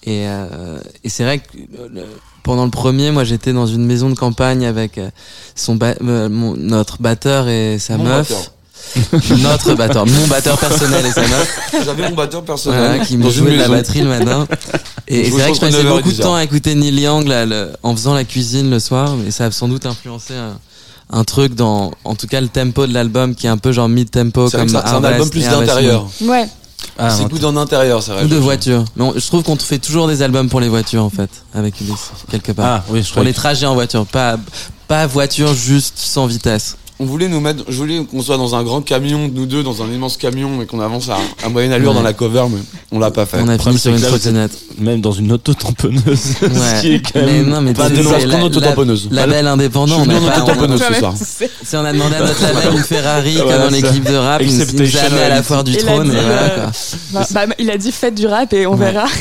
Et, 0.04 0.26
euh, 0.28 0.78
et 1.02 1.08
c'est 1.08 1.24
vrai 1.24 1.38
que 1.38 1.44
euh, 1.56 1.88
le- 1.94 2.04
pendant 2.42 2.66
le 2.66 2.70
premier, 2.70 3.10
moi, 3.10 3.24
j'étais 3.24 3.54
dans 3.54 3.66
une 3.66 3.86
maison 3.86 4.10
de 4.10 4.14
campagne 4.14 4.66
avec 4.66 4.98
euh, 4.98 5.08
son 5.54 5.76
ba- 5.76 5.94
mon- 6.02 6.56
notre 6.58 7.00
batteur 7.00 7.48
et 7.48 7.78
sa 7.78 7.96
Mon 7.96 8.04
meuf. 8.04 8.28
batteur. 8.28 8.52
Notre 9.38 9.74
batteur, 9.74 10.06
mon 10.06 10.26
batteur 10.26 10.58
personnel 10.58 11.04
et 11.06 11.10
sa 11.10 11.22
meuf. 11.22 11.58
J'avais 11.84 12.08
mon 12.08 12.14
batteur 12.14 12.42
personnel. 12.42 12.78
Voilà, 12.80 13.04
qui 13.04 13.16
me 13.16 13.30
jouait 13.30 13.52
de 13.52 13.56
la 13.58 13.68
batterie 13.68 14.00
le 14.02 14.08
matin. 14.08 14.46
Et, 15.06 15.24
c'est 15.24 15.30
vrai 15.32 15.50
que 15.50 15.56
je 15.56 15.60
passais 15.60 15.82
9h 15.82 15.86
et 15.86 15.88
beaucoup 15.88 16.08
de 16.12 16.14
10h. 16.16 16.22
temps 16.22 16.34
à 16.34 16.42
écouter 16.42 16.74
Neil 16.74 16.98
Young 16.98 17.28
là, 17.28 17.44
le- 17.44 17.72
en 17.82 17.94
faisant 17.94 18.14
la 18.14 18.24
cuisine 18.24 18.70
le 18.70 18.78
soir, 18.78 19.16
mais 19.22 19.30
ça 19.30 19.44
a 19.44 19.50
sans 19.50 19.68
doute 19.68 19.84
influencé 19.84 20.32
un, 20.34 20.56
un 21.10 21.24
truc 21.24 21.54
dans, 21.54 21.90
en 22.04 22.14
tout 22.14 22.26
cas, 22.26 22.40
le 22.40 22.48
tempo 22.48 22.86
de 22.86 22.94
l'album 22.94 23.34
qui 23.34 23.46
est 23.46 23.50
un 23.50 23.58
peu 23.58 23.70
genre 23.70 23.90
mid-tempo 23.90 24.48
comme 24.48 24.66
c'est 24.68 24.68
c'est 24.68 24.76
un 24.94 25.04
album 25.04 25.28
plus 25.28 25.42
d'intérieur. 25.46 26.06
Ouais. 26.22 26.46
Ah, 26.98 27.10
c'est 27.10 27.28
plus 27.28 27.40
d'un 27.40 27.54
intérieur, 27.58 28.02
c'est 28.02 28.12
vrai. 28.12 28.24
Ou 28.24 28.28
de 28.28 28.36
voiture. 28.36 28.84
Mais 28.96 29.04
on- 29.04 29.12
je 29.14 29.26
trouve 29.26 29.42
qu'on 29.42 29.56
fait 29.56 29.78
toujours 29.78 30.08
des 30.08 30.22
albums 30.22 30.48
pour 30.48 30.60
les 30.60 30.68
voitures 30.70 31.02
en 31.04 31.10
fait, 31.10 31.28
avec 31.52 31.78
Ulysse, 31.82 32.10
quelque 32.30 32.52
part. 32.52 32.66
Ah, 32.66 32.84
oui, 32.88 33.02
je 33.02 33.12
pour 33.12 33.22
les 33.24 33.34
trajets 33.34 33.66
en 33.66 33.74
voiture, 33.74 34.06
pas, 34.06 34.36
pas 34.88 35.06
voiture 35.06 35.52
juste 35.52 35.98
sans 35.98 36.26
vitesse. 36.26 36.76
On 37.00 37.06
voulait 37.06 37.26
nous 37.28 37.40
mettre, 37.40 37.64
je 37.68 37.76
voulais 37.76 38.04
qu'on 38.04 38.22
soit 38.22 38.36
dans 38.36 38.54
un 38.54 38.62
grand 38.62 38.80
camion, 38.80 39.28
nous 39.32 39.46
deux, 39.46 39.64
dans 39.64 39.82
un 39.82 39.88
immense 39.90 40.16
camion, 40.16 40.62
et 40.62 40.66
qu'on 40.66 40.78
avance 40.78 41.08
à, 41.08 41.16
à 41.44 41.48
moyenne 41.48 41.72
allure 41.72 41.88
Ouais. 41.90 41.94
dans 41.96 42.02
la 42.02 42.12
cover, 42.12 42.44
mais 42.50 42.60
on 42.92 43.00
l'a 43.00 43.10
pas 43.10 43.26
fait. 43.26 43.38
On 43.40 43.48
a 43.48 43.58
fini 43.58 43.78
sur 43.78 43.92
une 43.94 44.00
trottinette. 44.00 44.52
même 44.78 45.00
dans 45.00 45.10
une 45.10 45.32
auto-tamponneuse. 45.32 46.02
ce 46.40 46.80
qui 46.80 46.92
est 46.94 47.00
quand 47.00 47.10
Mais 47.16 47.26
même... 47.42 47.48
non, 47.48 47.60
mais 47.62 47.72
Pas 47.74 47.88
de 47.90 48.00
la- 48.00 48.44
auto-tamponneuse. 48.44 49.08
la- 49.10 49.26
Label 49.26 49.46
indépendant, 49.48 50.04
Je 50.04 50.10
on 50.10 50.14
suis 50.14 50.24
on- 50.24 50.28
auto-tamponneuse 50.28 50.82
ce 50.88 50.94
soir. 50.94 51.14
Si 51.64 51.76
on 51.76 51.84
a 51.84 51.92
demandé 51.92 52.14
à 52.14 52.20
notre 52.20 52.42
label 52.42 52.72
une 52.76 52.82
Ferrari 52.84 53.36
comme 53.38 53.48
dans 53.48 53.88
clips 53.90 54.04
de 54.08 54.14
rap, 54.14 54.40
il 54.42 54.56
nous- 54.56 54.62
a 54.96 55.22
à 55.24 55.28
la 55.30 55.42
foire 55.42 55.64
du 55.64 55.74
a 55.74 55.78
trône. 55.78 56.10
dit, 56.10 56.16
et 56.16 56.20
voilà, 56.20 56.42
euh, 56.42 56.54
quoi. 56.54 56.70
Bah, 57.12 57.46
bah, 57.46 57.54
il 57.58 57.70
a 57.70 57.76
dit 57.76 57.90
faites 57.90 58.14
du 58.14 58.26
rap 58.26 58.52
et 58.52 58.66
on 58.68 58.76
verra. 58.76 59.06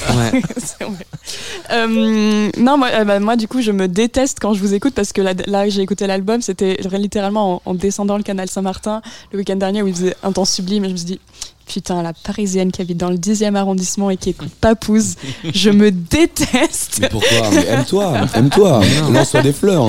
Euh, 1.71 2.49
non, 2.57 2.77
moi, 2.77 2.89
euh, 2.93 3.03
bah, 3.05 3.19
moi, 3.19 3.35
du 3.37 3.47
coup, 3.47 3.61
je 3.61 3.71
me 3.71 3.87
déteste 3.87 4.37
quand 4.41 4.53
je 4.53 4.59
vous 4.59 4.73
écoute 4.73 4.93
parce 4.93 5.13
que 5.13 5.21
là, 5.21 5.33
là 5.47 5.69
j'ai 5.69 5.81
écouté 5.81 6.05
l'album, 6.05 6.41
c'était 6.41 6.77
littéralement 6.91 7.61
en, 7.62 7.62
en 7.65 7.73
descendant 7.73 8.17
le 8.17 8.23
canal 8.23 8.49
Saint-Martin 8.49 9.01
le 9.31 9.39
week-end 9.39 9.55
dernier 9.55 9.81
où 9.81 9.87
il 9.87 9.93
faisait 9.95 10.15
un 10.23 10.31
temps 10.31 10.45
sublime 10.45 10.85
et 10.85 10.87
je 10.87 10.93
me 10.93 10.97
suis 10.97 11.05
dit, 11.05 11.19
putain, 11.65 12.01
la 12.03 12.13
parisienne 12.13 12.71
qui 12.71 12.81
habite 12.81 12.97
dans 12.97 13.09
le 13.09 13.17
10e 13.17 13.55
arrondissement 13.55 14.09
et 14.09 14.17
qui 14.17 14.29
écoute 14.31 14.49
Papouze, 14.61 15.15
je 15.53 15.69
me 15.69 15.91
déteste. 15.91 16.99
Mais 17.01 17.09
pourquoi 17.09 17.49
Mais 17.51 17.65
Aime-toi, 17.67 18.13
aime-toi. 18.35 18.81
Lance-toi 19.11 19.41
des 19.41 19.53
fleurs. 19.53 19.87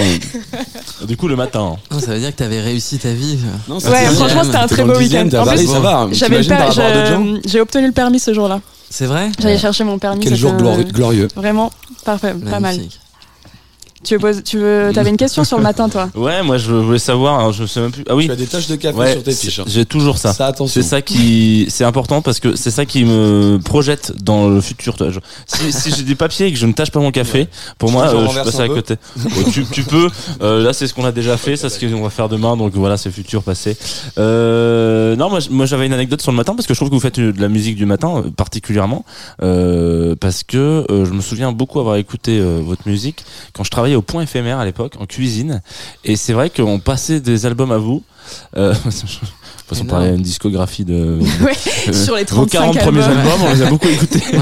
Du 1.07 1.17
coup, 1.17 1.29
le 1.29 1.37
matin. 1.37 1.77
Non, 1.91 1.99
ça 2.01 2.13
veut 2.13 2.21
dire 2.21 2.31
que 2.31 2.37
t'avais 2.37 2.61
réussi 2.61 2.99
ta 2.99 3.13
vie. 3.13 3.39
Non, 3.69 3.81
c'est 3.81 3.91
Ouais, 3.91 4.07
franchement, 4.07 4.45
c'était 4.45 4.57
un 4.57 4.67
très 4.67 4.85
beau 4.85 4.97
week-end. 4.97 5.29
En 5.39 5.47
plus, 5.47 5.67
ça 5.67 5.81
va. 5.81 6.09
J'avais 6.13 6.43
J'ai 7.47 7.61
obtenu 7.61 7.87
le 7.87 7.93
permis 7.93 8.21
ce 8.21 8.33
jour-là. 8.33 8.61
C'est 8.91 9.07
vrai 9.07 9.31
J'allais 9.41 9.59
chercher 9.59 9.83
mon 9.83 9.99
permis. 9.99 10.21
Quel 10.21 10.37
c'était 10.37 10.41
jour 10.41 10.53
un- 10.53 10.83
glorieux. 10.85 11.27
Vraiment, 11.35 11.73
parfait, 12.05 12.33
pas 12.35 12.61
mal. 12.61 12.79
Tu 14.05 14.14
veux, 14.14 14.21
poser- 14.21 14.43
tu 14.43 14.59
veux, 14.59 14.90
t'avais 14.95 15.11
une 15.11 15.17
question 15.17 15.45
sur 15.45 15.57
le 15.57 15.62
matin, 15.62 15.88
toi 15.88 16.09
Ouais, 16.14 16.43
moi 16.43 16.59
je 16.59 16.73
voulais 16.73 16.99
savoir, 16.99 17.40
alors, 17.40 17.53
je 17.53 17.64
sais 17.67 17.81
même 17.81 17.90
plus. 17.90 18.05
Ah 18.09 18.14
oui, 18.14 18.27
Tu 18.27 18.33
as 18.33 18.37
des 18.37 18.47
taches 18.47 18.67
de 18.69 18.77
café 18.77 18.97
ouais, 18.99 19.12
sur 19.12 19.23
tes 19.23 19.33
hein. 19.61 19.64
j'ai 19.67 19.85
toujours 19.87 20.19
ça. 20.19 20.33
Ça, 20.33 20.47
attention. 20.47 20.83
C'est 20.83 20.87
ça 20.87 21.03
qui, 21.03 21.67
c'est 21.71 21.85
important 21.85 22.21
parce 22.23 22.38
que 22.38 22.55
c'est 22.55 22.71
ça 22.71 22.85
qui 22.87 23.05
me 23.05 23.59
projette 23.64 24.12
dans 24.23 24.49
le 24.49 24.61
futur. 24.61 24.97
toi. 24.97 25.11
Je- 25.11 25.21
Si, 25.47 25.73
si 25.73 25.90
j'ai 25.97 26.03
des 26.03 26.14
papiers 26.14 26.47
et 26.47 26.53
que 26.53 26.59
je 26.59 26.67
ne 26.67 26.73
tâche 26.73 26.90
pas 26.90 27.01
mon 27.01 27.11
café, 27.11 27.49
pour 27.79 27.88
Tu 27.88 27.95
moi, 27.95 28.07
euh, 28.14 28.29
je 28.29 28.35
passe 28.43 28.61
à 28.61 28.69
côté. 28.69 28.95
Ouais, 29.17 29.51
tu, 29.53 29.64
tu 29.64 29.83
peux. 29.83 30.09
Euh, 30.43 30.62
là, 30.62 30.73
c'est 30.73 30.87
ce 30.87 30.95
qu'on 30.95 31.05
a 31.05 31.12
déjà 31.12 31.37
fait. 31.37 31.57
Ça, 31.57 31.69
c'est 31.71 31.81
ce 31.88 31.93
qu'on 31.95 32.03
va 32.03 32.11
faire 32.11 32.29
demain. 32.29 32.57
Donc 32.57 32.75
voilà, 32.75 32.97
c'est 32.97 33.11
futur, 33.11 33.43
passé. 33.43 33.77
Euh, 34.19 35.17
non, 35.17 35.31
moi, 35.51 35.67
j'avais 35.67 35.87
une 35.87 35.93
anecdote 35.93 36.21
sur 36.23 36.31
le 36.33 36.37
matin 36.37 36.55
parce 36.55 36.67
que 36.67 36.75
je 36.75 36.79
trouve 36.79 36.90
que 36.90 36.95
vous 36.95 37.01
faites 37.01 37.19
de 37.21 37.40
la 37.40 37.49
musique 37.49 37.77
du 37.77 37.87
matin 37.87 38.19
euh, 38.19 38.31
particulièrement 38.31 39.05
euh, 39.43 40.14
parce 40.21 40.43
que 40.45 40.85
euh, 40.90 41.05
je 41.05 41.12
me 41.12 41.21
souviens 41.21 41.53
beaucoup 41.53 41.81
avoir 41.81 41.97
écouté 41.97 42.38
euh, 42.38 42.61
votre 42.62 42.87
musique 42.88 43.25
quand 43.53 43.64
je 43.64 43.71
travaillais 43.71 43.94
au 43.97 44.03
Point 44.03 44.23
éphémère 44.23 44.59
à 44.59 44.65
l'époque 44.65 44.95
en 45.01 45.07
cuisine. 45.07 45.63
Et 46.05 46.17
c'est 46.17 46.33
vrai 46.33 46.51
qu'on 46.51 46.79
passait 46.79 47.21
des 47.21 47.47
albums 47.47 47.73
à 47.73 47.79
vous. 47.79 48.03
Euh, 48.57 48.73
de 48.75 48.79
toute 48.79 49.69
façon, 49.69 49.85
parlait 49.85 50.13
d'une 50.13 50.23
discographie 50.23 50.85
de. 50.87 51.19
Ouais, 51.43 51.93
sur 51.93 52.17
les 52.17 52.25
vos 52.25 52.47
35 52.47 52.59
40 52.75 52.79
premiers 52.79 53.03
albums. 53.03 53.41
on 53.47 53.53
les 53.53 53.63
a 53.63 53.71
beaucoup 53.71 53.89
écoutés. 53.89 54.23
Ouais. 54.35 54.41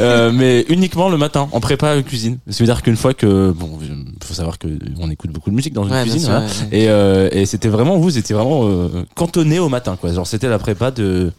Euh, 0.00 0.32
mais 0.32 0.64
uniquement 0.68 1.08
le 1.08 1.16
matin, 1.18 1.48
en 1.52 1.60
prépa 1.60 2.00
cuisine. 2.02 2.38
C'est-à-dire 2.48 2.82
qu'une 2.82 2.96
fois 2.96 3.12
que, 3.14 3.50
bon, 3.50 3.78
faut 4.22 4.34
savoir 4.34 4.58
que 4.58 4.68
on 4.98 5.10
écoute 5.10 5.30
beaucoup 5.30 5.50
de 5.50 5.54
musique 5.54 5.74
dans 5.74 5.84
une 5.84 5.92
Ouais, 5.92 6.02
cuisine, 6.02 6.20
sûr. 6.20 6.30
voilà. 6.30 6.46
ouais. 6.46 6.52
Et, 6.72 6.88
euh, 6.88 7.28
et 7.32 7.46
c'était 7.46 7.68
vraiment, 7.68 7.98
vous 7.98 8.16
étiez 8.18 8.34
vraiment 8.34 8.62
euh, 8.64 8.88
cantonné 9.14 9.58
au 9.58 9.68
matin, 9.68 9.96
quoi. 10.00 10.12
Genre, 10.12 10.26
c'était 10.26 10.48
la 10.48 10.58
prépa 10.58 10.90
de 10.90 11.30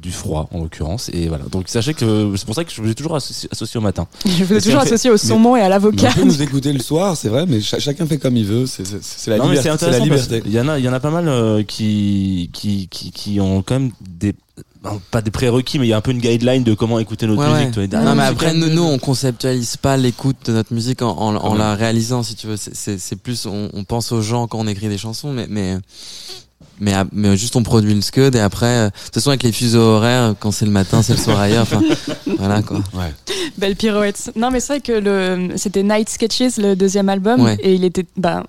du 0.00 0.12
froid 0.12 0.48
en 0.52 0.60
l'occurrence 0.62 1.08
et 1.12 1.28
voilà 1.28 1.44
donc 1.50 1.68
sachez 1.68 1.94
que 1.94 2.32
c'est 2.36 2.44
pour 2.44 2.54
ça 2.54 2.64
que 2.64 2.70
je 2.72 2.82
vous 2.82 2.90
ai 2.90 2.94
toujours 2.94 3.16
associé, 3.16 3.48
associé 3.50 3.78
au 3.78 3.80
matin 3.80 4.06
Je 4.26 4.44
vous 4.44 4.54
ai 4.54 4.60
toujours 4.60 4.80
associé 4.80 5.10
au 5.10 5.16
saumon 5.16 5.56
et 5.56 5.60
à 5.62 5.68
l'avocat. 5.68 6.10
on 6.10 6.20
peut 6.20 6.24
nous 6.24 6.42
écouter 6.42 6.72
le 6.72 6.80
soir, 6.80 7.16
c'est 7.16 7.28
vrai, 7.28 7.46
mais 7.46 7.60
cha- 7.60 7.78
chacun 7.78 8.06
fait 8.06 8.18
comme 8.18 8.36
il 8.36 8.44
veut. 8.44 8.66
C'est 8.66 8.82
la, 9.28 9.38
non 9.38 9.48
liberté. 9.48 9.86
la 9.90 10.00
qu'il 10.40 10.52
y 10.52 10.60
en 10.60 10.68
a 10.68 10.78
il 10.78 10.84
y 10.84 10.88
en 10.88 10.92
a 10.92 11.00
pas 11.00 11.10
mal 11.10 11.28
euh, 11.28 11.62
qui, 11.62 12.50
qui 12.52 12.88
qui 12.88 13.10
qui 13.12 13.40
ont 13.40 13.62
quand 13.62 13.74
même 13.80 13.92
des 14.00 14.34
ben, 14.82 15.00
pas 15.10 15.22
des 15.22 15.30
prérequis, 15.30 15.78
mais 15.78 15.86
il 15.86 15.88
y 15.88 15.92
a 15.94 15.96
un 15.96 16.02
peu 16.02 16.10
une 16.10 16.18
guideline 16.20 16.62
de 16.62 16.74
comment 16.74 16.98
écouter 16.98 17.26
notre 17.26 17.40
Ouais, 17.42 17.64
musique. 17.64 17.76
ouais. 17.78 17.88
Ah, 17.94 18.02
non, 18.02 18.14
mais 18.14 18.24
après, 18.24 18.52
nous, 18.52 18.68
nous, 18.68 18.82
on 18.82 18.98
conceptualise 18.98 19.78
pas 19.78 19.96
l'écoute 19.96 20.36
de 20.44 20.52
notre 20.52 20.74
musique 20.74 21.00
en, 21.00 21.08
en, 21.16 21.34
en 21.36 21.52
Ouais. 21.52 21.58
la 21.58 21.74
réalisant, 21.74 22.22
si 22.22 22.34
tu 22.34 22.46
veux. 22.48 22.56
C'est 22.58 23.16
plus, 23.16 23.46
on, 23.46 23.70
on 23.72 23.84
pense 23.84 24.12
aux 24.12 24.20
gens 24.20 24.46
quand 24.46 24.58
on 24.58 24.66
écrit 24.66 24.88
des 24.90 24.98
chansons, 24.98 25.32
mais, 25.32 25.46
mais, 25.48 25.78
mais, 26.80 26.92
mais 27.12 27.36
juste 27.36 27.54
on 27.56 27.62
produit 27.62 27.94
le 27.94 28.00
scud 28.00 28.34
et 28.34 28.40
après, 28.40 28.66
euh, 28.66 28.86
de 28.86 28.90
toute 29.04 29.14
façon, 29.14 29.30
avec 29.30 29.42
les 29.42 29.52
fuseaux 29.52 29.80
horaires, 29.80 30.34
quand 30.40 30.50
c'est 30.50 30.64
le 30.64 30.70
matin, 30.72 31.02
c'est 31.02 31.12
le 31.14 31.18
soir 31.20 31.38
ailleurs. 31.38 31.62
Enfin, 31.62 31.80
voilà, 32.38 32.62
quoi. 32.62 32.80
Belle 33.58 33.76
pirouette. 33.76 34.32
Non, 34.36 34.50
mais 34.50 34.60
c'est 34.60 34.74
vrai 34.74 34.80
que 34.80 34.92
le, 34.92 35.56
c'était 35.56 35.82
Night 35.82 36.08
Sketches, 36.08 36.56
le 36.58 36.74
deuxième 36.74 37.08
album, 37.08 37.40
Ouais. 37.42 37.56
et 37.60 37.74
il 37.74 37.84
était, 37.84 38.06
bah, 38.16 38.42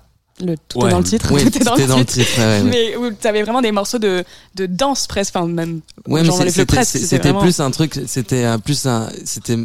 le, 0.44 0.54
tout 0.68 0.80
Ouais. 0.80 0.88
est 0.88 0.90
dans 0.90 0.98
le 0.98 1.04
titre. 1.04 1.28
Oui, 1.32 1.42
tout 1.50 1.56
est 1.58 1.64
dans 1.64 1.74
le 1.74 1.80
c'était 1.80 1.88
dans 1.92 1.98
le 1.98 2.04
titre. 2.04 2.38
ouais, 2.38 2.44
ouais. 2.44 2.62
Mais 2.64 2.96
où 2.96 3.10
t'avais 3.12 3.42
vraiment 3.42 3.62
des 3.62 3.72
morceaux 3.72 3.98
de, 3.98 4.24
de 4.56 4.66
danse 4.66 5.06
presque, 5.06 5.34
enfin, 5.36 5.46
même. 5.46 5.80
Ouais, 6.08 6.20
mais 6.22 6.26
genre, 6.26 6.36
c'était 6.38 6.84
c'était 6.84 6.84
c'était 6.84 7.18
vraiment- 7.28 7.40
plus 7.40 7.60
un 7.60 7.70
truc, 7.70 8.00
c'était 8.06 8.44
euh, 8.44 8.58
plus 8.58 8.86
un, 8.86 9.08
c'était 9.24 9.56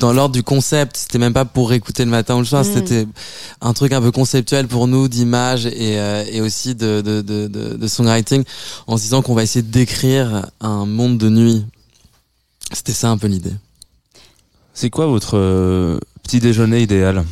dans 0.00 0.12
l'ordre 0.12 0.34
du 0.34 0.42
concept. 0.42 0.96
C'était 0.96 1.18
même 1.18 1.32
pas 1.32 1.44
pour 1.44 1.72
écouter 1.72 2.04
le 2.04 2.10
matin 2.10 2.34
ou 2.34 2.38
le 2.40 2.44
soir. 2.44 2.64
Mm. 2.64 2.72
C'était 2.74 3.06
un 3.60 3.72
truc 3.72 3.92
un 3.92 4.00
peu 4.00 4.10
conceptuel 4.10 4.66
pour 4.66 4.88
nous 4.88 5.06
d'image 5.06 5.66
et, 5.66 5.98
euh, 6.00 6.24
et 6.30 6.40
aussi 6.40 6.74
de, 6.74 7.00
de, 7.00 7.20
de, 7.20 7.46
de, 7.46 7.76
de 7.76 7.86
songwriting, 7.86 8.42
en 8.88 8.96
se 8.96 9.02
disant 9.02 9.22
qu'on 9.22 9.34
va 9.34 9.42
essayer 9.44 9.62
de 9.62 9.70
décrire 9.70 10.46
un 10.60 10.86
monde 10.86 11.18
de 11.18 11.28
nuit. 11.28 11.64
C'était 12.72 12.92
ça 12.92 13.10
un 13.10 13.18
peu 13.18 13.26
l'idée. 13.28 13.54
C'est 14.74 14.90
quoi 14.90 15.06
votre 15.06 15.36
euh, 15.36 15.98
petit 16.22 16.40
déjeuner 16.40 16.82
idéal? 16.82 17.24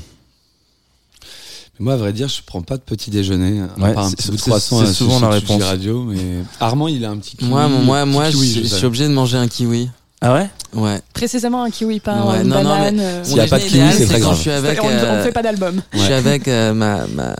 Moi, 1.80 1.92
à 1.94 1.96
vrai 1.96 2.12
dire, 2.12 2.26
je 2.28 2.42
prends 2.44 2.60
pas 2.62 2.76
de 2.76 2.82
petit 2.82 3.08
déjeuner. 3.10 3.62
Ouais, 3.78 3.96
un 3.96 4.08
c'est- 4.10 4.16
petit 4.16 4.36
croissant 4.36 4.84
souvent 4.86 5.20
la 5.20 5.28
réponse. 5.28 5.62
radio, 5.62 6.02
mais 6.02 6.42
Armand, 6.58 6.88
il 6.88 7.04
a 7.04 7.10
un 7.10 7.16
petit 7.18 7.36
kiwi. 7.36 7.48
moi, 7.48 7.68
moi, 7.68 8.04
moi, 8.04 8.28
kiwi, 8.30 8.64
je, 8.64 8.74
suis 8.74 8.84
obligé 8.84 9.06
de 9.06 9.12
manger 9.12 9.36
un 9.36 9.46
kiwi. 9.46 9.88
Ah 10.20 10.34
ouais? 10.34 10.48
Ouais. 10.74 11.00
Précisément 11.14 11.62
un 11.62 11.70
kiwi, 11.70 12.00
pas 12.00 12.16
Ouais, 12.24 12.42
une 12.42 12.48
non, 12.48 12.62
non, 12.62 12.70
banane. 12.70 12.98
euh, 13.00 13.24
S'il 13.24 13.36
y 13.36 13.40
a 13.40 13.46
pas 13.46 13.58
de 13.58 13.64
kiwi, 13.64 13.92
c'est 13.92 14.06
très 14.06 14.14
quand 14.20 14.26
grave. 14.26 14.36
Je 14.36 14.40
suis 14.40 14.50
avec, 14.50 14.82
on, 14.82 14.86
on 14.86 14.90
euh, 14.90 15.22
fait 15.22 15.30
pas 15.32 15.42
d'album. 15.42 15.80
je 15.92 15.98
suis 15.98 16.12
avec 16.12 16.48
euh, 16.48 16.74
ma, 16.74 17.06
ma, 17.06 17.36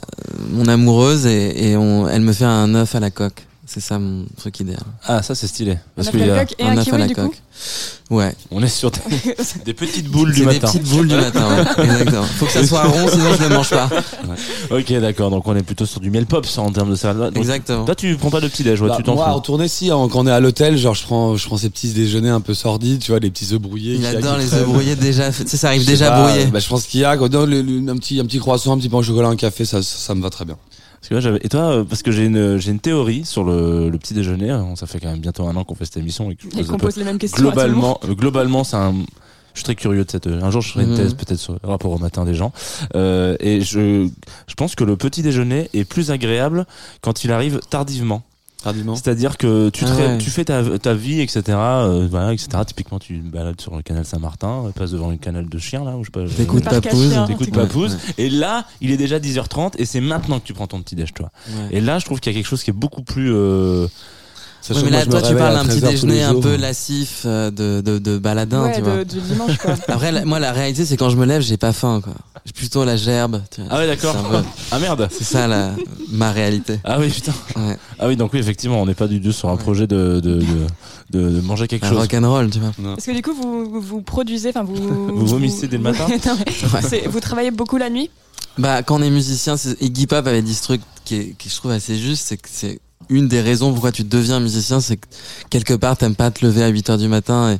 mon 0.49 0.65
amoureuse 0.67 1.25
et, 1.25 1.71
et 1.71 1.77
on, 1.77 2.07
elle 2.07 2.21
me 2.21 2.31
fait 2.33 2.45
un 2.45 2.73
œuf 2.75 2.95
à 2.95 2.99
la 3.01 3.09
coque. 3.11 3.45
C'est 3.71 3.81
ça 3.81 3.99
mon 3.99 4.25
truc 4.35 4.59
idéal. 4.61 4.79
Ah, 5.05 5.21
ça 5.21 5.35
c'est 5.35 5.45
stylé. 5.45 5.77
Parce 5.95 6.07
Un 6.07 6.11
qu'il 6.11 6.21
y 6.21 6.23
a- 6.31 6.41
et 6.57 6.63
un 6.63 6.71
œuf 6.75 6.79
à 6.79 6.83
kiwi, 6.85 6.97
la 6.97 7.07
du 7.07 7.13
coup. 7.13 7.21
coque. 7.21 7.37
Ouais. 8.09 8.33
on 8.49 8.63
est 8.63 8.67
sur 8.67 8.89
des, 8.89 8.99
des 9.65 9.73
petites 9.75 10.07
boules 10.07 10.31
du 10.31 10.39
C'est 10.39 10.45
des 10.47 10.53
matin. 10.55 10.67
petites 10.69 10.89
boules 10.89 11.07
du 11.07 11.13
matin, 11.15 11.47
ouais. 11.55 11.83
Exactement. 11.85 12.23
Faut 12.23 12.45
que 12.47 12.51
ça 12.51 12.65
soit 12.65 12.81
rond, 12.85 13.07
sinon 13.07 13.31
je 13.37 13.43
le 13.43 13.49
mange 13.49 13.69
pas. 13.69 13.87
Ok, 14.71 14.91
d'accord. 14.93 15.29
Donc 15.29 15.47
on 15.47 15.55
est 15.55 15.61
plutôt 15.61 15.85
sur 15.85 15.99
du 15.99 16.09
miel 16.09 16.25
pop 16.25 16.47
ça, 16.47 16.61
en 16.61 16.71
termes 16.71 16.89
de 16.89 16.95
salade. 16.95 17.33
Donc, 17.35 17.37
Exactement. 17.43 17.85
Toi, 17.85 17.93
tu 17.93 18.15
prends 18.17 18.31
pas 18.31 18.41
de 18.41 18.47
petit 18.47 18.63
déj, 18.63 18.81
ouais, 18.81 18.87
Bah, 18.89 18.95
tu 18.97 19.03
t'en 19.03 19.15
fous. 19.15 19.33
retourner, 19.35 19.67
si, 19.67 19.91
hein, 19.91 20.07
quand 20.11 20.21
on 20.21 20.27
est 20.27 20.31
à 20.31 20.39
l'hôtel, 20.39 20.75
genre, 20.75 20.95
je 20.95 21.03
prends, 21.03 21.35
je 21.37 21.45
prends 21.45 21.57
ces 21.57 21.69
petits 21.69 21.89
déjeuners 21.89 22.29
un 22.31 22.41
peu 22.41 22.55
sordides, 22.55 23.01
tu 23.01 23.11
vois, 23.11 23.19
les 23.19 23.29
petits 23.29 23.53
œufs 23.53 23.59
brouillés. 23.61 23.91
Il 23.93 24.01
qu'il 24.01 24.11
y 24.11 24.15
a 24.15 24.17
adore 24.17 24.37
les 24.37 24.51
œufs 24.55 24.65
brouillés 24.65 24.95
déjà. 24.95 25.31
Tu 25.31 25.47
sais, 25.47 25.57
ça 25.57 25.67
arrive 25.67 25.85
déjà 25.85 26.09
brouillé. 26.09 26.45
Bah, 26.47 26.57
je 26.57 26.67
pense 26.67 26.85
qu'il 26.87 27.01
y 27.01 27.05
a, 27.05 27.15
quoi. 27.17 27.29
Non, 27.29 27.45
le- 27.45 27.61
le- 27.61 27.91
un 27.91 27.97
petit, 27.97 28.19
un 28.19 28.25
petit 28.25 28.39
croissant, 28.39 28.73
un 28.73 28.79
petit 28.79 28.89
pain 28.89 28.97
au 28.97 29.03
chocolat, 29.03 29.27
un 29.27 29.35
café, 29.35 29.63
ça, 29.63 29.83
ça, 29.83 29.97
ça 29.99 30.15
me 30.15 30.23
va 30.23 30.31
très 30.31 30.45
bien. 30.45 30.57
Parce 30.99 31.09
que 31.09 31.13
moi, 31.13 31.21
j'avais- 31.21 31.39
et 31.43 31.49
toi, 31.49 31.61
euh, 31.71 31.83
parce 31.83 32.03
que 32.03 32.11
j'ai 32.11 32.25
une, 32.25 32.57
j'ai 32.57 32.71
une 32.71 32.79
théorie 32.79 33.23
sur 33.25 33.43
le, 33.43 33.89
le 33.89 33.97
petit 33.97 34.13
déjeuner. 34.13 34.49
hein, 34.49 34.73
Ça 34.75 34.85
fait 34.87 34.99
quand 34.99 35.09
même 35.09 35.19
bientôt 35.21 35.47
un 35.47 35.55
an 35.55 35.63
qu'on 35.63 35.75
fait 35.75 35.85
cette 35.85 35.97
émission 35.97 36.29
et 36.31 36.35
que 36.35 36.43
je 36.53 36.59
Et 36.59 36.65
qu'on 36.65 36.77
pose 36.77 36.97
les 36.97 37.03
mêmes 37.05 37.17
questions. 37.17 37.49
à 37.49 37.51
tout 37.53 37.59
le 37.59 37.67
monde. 37.73 37.97
globalement, 38.01 38.15
globalement, 38.15 38.63
c'est 38.63 38.75
un. 38.75 38.93
Je 39.53 39.59
suis 39.61 39.63
très 39.63 39.75
curieux 39.75 40.05
de 40.05 40.11
cette. 40.11 40.27
Un 40.27 40.51
jour, 40.51 40.61
je 40.61 40.71
ferai 40.71 40.83
une 40.83 40.91
Mhm. 40.91 40.97
thèse 40.97 41.13
peut-être 41.15 41.39
sur 41.39 41.53
le 41.53 41.59
rapport 41.67 41.91
au 41.91 41.97
matin 41.97 42.23
des 42.25 42.35
gens. 42.35 42.51
Euh, 42.95 43.35
et 43.39 43.61
je, 43.61 44.07
je 44.47 44.53
pense 44.55 44.75
que 44.75 44.83
le 44.83 44.95
petit 44.95 45.21
déjeuner 45.21 45.69
est 45.73 45.85
plus 45.85 46.11
agréable 46.11 46.65
quand 47.01 47.23
il 47.23 47.31
arrive 47.31 47.59
tardivement. 47.69 48.21
Tardivement. 48.61 48.95
C'est-à-dire 48.95 49.37
que 49.37 49.69
tu, 49.69 49.85
te 49.85 49.89
Ah 49.89 49.95
ré- 49.95 50.07
ouais. 50.07 50.17
tu 50.17 50.29
fais 50.29 50.43
ta, 50.43 50.61
ta 50.79 50.93
vie, 50.93 51.21
etc. 51.21 51.41
euh, 51.49 52.07
voilà, 52.11 52.33
etc. 52.33 52.49
Typiquement, 52.67 52.99
tu 52.99 53.13
balades 53.19 53.59
sur 53.61 53.73
le 53.75 53.81
canal 53.81 54.03
Saint-Martin, 54.03 54.65
euh, 54.65 54.71
passes 54.71 54.91
devant 54.91 55.11
une 55.11 55.17
canal 55.17 55.47
de 55.47 55.57
chien 55.59 55.85
là, 55.85 55.95
ou 55.95 56.03
je 56.03 56.07
sais 56.07 56.11
pas. 56.11 56.25
je- 56.25 56.33
T'écoutes 56.33 56.65
Papouze. 56.65 57.11
chiens. 57.11 57.25
T'écoutes. 57.25 57.55
Ouais. 57.55 57.87
Et 58.17 58.29
là, 58.29 58.65
il 58.81 58.91
est 58.91 58.97
déjà 58.97 59.17
10h30 59.19 59.75
et 59.77 59.85
c'est 59.85 60.01
maintenant 60.01 60.39
que 60.39 60.45
tu 60.45 60.53
prends 60.53 60.67
ton 60.67 60.81
petit 60.81 60.95
déj, 60.95 61.13
toi. 61.13 61.31
Ouais. 61.49 61.77
Et 61.77 61.79
là, 61.81 61.99
je 61.99 62.05
trouve 62.05 62.19
qu'il 62.19 62.33
y 62.33 62.35
a 62.35 62.37
quelque 62.37 62.49
chose 62.49 62.61
qui 62.63 62.69
est 62.71 62.73
beaucoup 62.73 63.01
plus. 63.03 63.31
euh, 63.33 63.87
Ouais, 64.69 64.75
mais 64.75 64.81
moi, 64.81 64.91
là, 64.91 65.05
toi, 65.05 65.21
tu 65.21 65.35
parles 65.35 65.53
d'un 65.55 65.65
petit 65.65 65.79
13 65.79 65.83
heures 65.83 65.89
tous 65.91 66.05
déjeuner 66.05 66.23
un 66.23 66.35
peu 66.39 66.55
lassif 66.55 67.23
euh, 67.25 67.49
de, 67.49 67.81
de, 67.81 67.97
de 67.97 68.17
baladin, 68.17 68.63
Ouais, 68.63 68.75
tu 68.75 68.81
vois. 68.81 68.97
de- 68.97 69.03
du 69.03 69.19
dimanche, 69.21 69.57
quoi. 69.57 69.75
Après, 69.87 70.11
la- 70.11 70.25
moi, 70.25 70.39
la 70.39 70.51
réalité, 70.51 70.85
c'est 70.85 70.97
quand 70.97 71.09
je 71.09 71.15
me 71.17 71.25
lève, 71.25 71.41
j'ai 71.41 71.57
pas 71.57 71.73
faim, 71.73 72.01
quoi. 72.03 72.13
J'ai 72.45 72.51
plutôt 72.53 72.83
la 72.85 72.95
gerbe. 72.97 73.41
tu 73.51 73.61
vois. 73.61 73.69
Ah 73.73 73.77
ouais, 73.79 73.87
d'accord. 73.87 74.15
Peu- 74.29 74.37
Ah 74.71 74.79
merde. 74.79 75.07
C'est 75.11 75.23
ça, 75.23 75.47
la, 75.47 75.71
ma 76.11 76.31
réalité. 76.31 76.79
Ah 76.83 76.97
oui, 76.99 77.09
putain. 77.09 77.33
Ouais. 77.55 77.77
Ah 77.99 78.07
oui, 78.07 78.15
donc 78.15 78.31
oui, 78.33 78.39
effectivement, 78.39 78.81
on 78.81 78.85
n'est 78.85 78.93
pas 78.93 79.07
du 79.07 79.19
tout 79.21 79.31
sur 79.31 79.49
un 79.49 79.53
Ouais. 79.55 79.57
projet 79.63 79.87
de, 79.87 80.19
de, 80.23 80.35
de, 80.35 80.43
de, 81.11 81.29
de 81.29 81.41
manger 81.41 81.67
quelque 81.67 81.85
Un 81.85 81.89
chose. 81.89 81.97
rock'n'roll, 81.99 82.49
tu 82.49 82.59
vois. 82.59 82.71
Parce 82.95 83.05
que 83.05 83.11
du 83.11 83.21
coup, 83.21 83.33
vous, 83.33 83.81
vous 83.81 84.01
produisez, 84.01 84.49
enfin, 84.49 84.63
vous. 84.63 84.75
Vous 85.19 85.25
vomissez 85.25 85.67
dès 85.67 85.77
le 85.77 85.83
matin 85.83 86.05
c'est- 86.87 87.07
Vous 87.07 87.19
travaillez 87.19 87.51
beaucoup 87.51 87.77
la 87.77 87.89
nuit? 87.89 88.09
Bah, 88.57 88.83
quand 88.83 88.99
on 88.99 89.01
est 89.01 89.09
musicien, 89.09 89.57
c'est- 89.57 89.81
Iggy 89.81 90.05
Pop 90.07 90.25
avait 90.27 90.41
dit 90.41 90.53
ce 90.53 90.63
truc 90.63 90.81
qui, 91.05 91.15
est, 91.15 91.35
qui 91.37 91.49
je 91.49 91.55
trouve 91.55 91.71
assez 91.71 91.95
juste, 91.97 92.25
c'est 92.27 92.37
que 92.37 92.47
c'est 92.51 92.79
une 93.09 93.27
des 93.27 93.41
raisons 93.41 93.71
pourquoi 93.71 93.91
tu 93.91 94.03
deviens 94.03 94.39
musicien, 94.39 94.79
c'est 94.79 94.97
que 94.97 95.05
quelque 95.49 95.73
part 95.73 95.97
t'aimes 95.97 96.15
pas 96.15 96.29
te 96.31 96.45
lever 96.45 96.63
à 96.63 96.67
8 96.67 96.89
heures 96.91 96.97
du 96.97 97.07
matin 97.07 97.53
et 97.53 97.57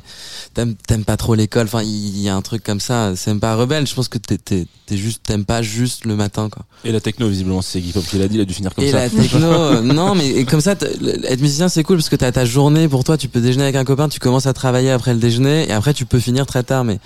t'aimes 0.54 0.74
t'aimes 0.86 1.04
pas 1.04 1.16
trop 1.16 1.34
l'école. 1.34 1.66
Enfin, 1.66 1.82
il 1.82 2.20
y 2.20 2.28
a 2.28 2.36
un 2.36 2.42
truc 2.42 2.62
comme 2.62 2.80
ça. 2.80 3.12
C'est 3.16 3.30
même 3.30 3.40
pas 3.40 3.56
rebelle. 3.56 3.86
Je 3.86 3.94
pense 3.94 4.08
que 4.08 4.18
t'es 4.18 4.38
t'es 4.38 4.66
t'es 4.86 4.96
juste 4.96 5.22
t'aimes 5.24 5.44
pas 5.44 5.62
juste 5.62 6.04
le 6.04 6.14
matin, 6.14 6.48
quoi. 6.48 6.64
Et 6.84 6.92
la 6.92 7.00
techno, 7.00 7.28
visiblement, 7.28 7.62
c'est 7.62 7.80
Guy 7.80 7.92
Pop 7.92 8.04
qui 8.04 8.18
l'a 8.18 8.28
dit, 8.28 8.36
il 8.36 8.40
a 8.40 8.44
dû 8.44 8.54
finir 8.54 8.74
comme 8.74 8.84
et 8.84 8.90
ça. 8.90 9.00
la 9.00 9.10
techno, 9.10 9.46
euh, 9.52 9.80
non, 9.82 10.14
mais 10.14 10.28
et 10.28 10.44
comme 10.44 10.60
ça, 10.60 10.72
être 10.72 11.40
musicien 11.40 11.68
c'est 11.68 11.82
cool 11.82 11.96
parce 11.96 12.08
que 12.08 12.16
t'as 12.16 12.32
ta 12.32 12.44
journée 12.44 12.88
pour 12.88 13.04
toi. 13.04 13.18
Tu 13.18 13.28
peux 13.28 13.40
déjeuner 13.40 13.64
avec 13.64 13.76
un 13.76 13.84
copain, 13.84 14.08
tu 14.08 14.20
commences 14.20 14.46
à 14.46 14.52
travailler 14.52 14.90
après 14.90 15.14
le 15.14 15.20
déjeuner 15.20 15.68
et 15.68 15.72
après 15.72 15.94
tu 15.94 16.06
peux 16.06 16.20
finir 16.20 16.46
très 16.46 16.62
tard, 16.62 16.84
mais 16.84 17.00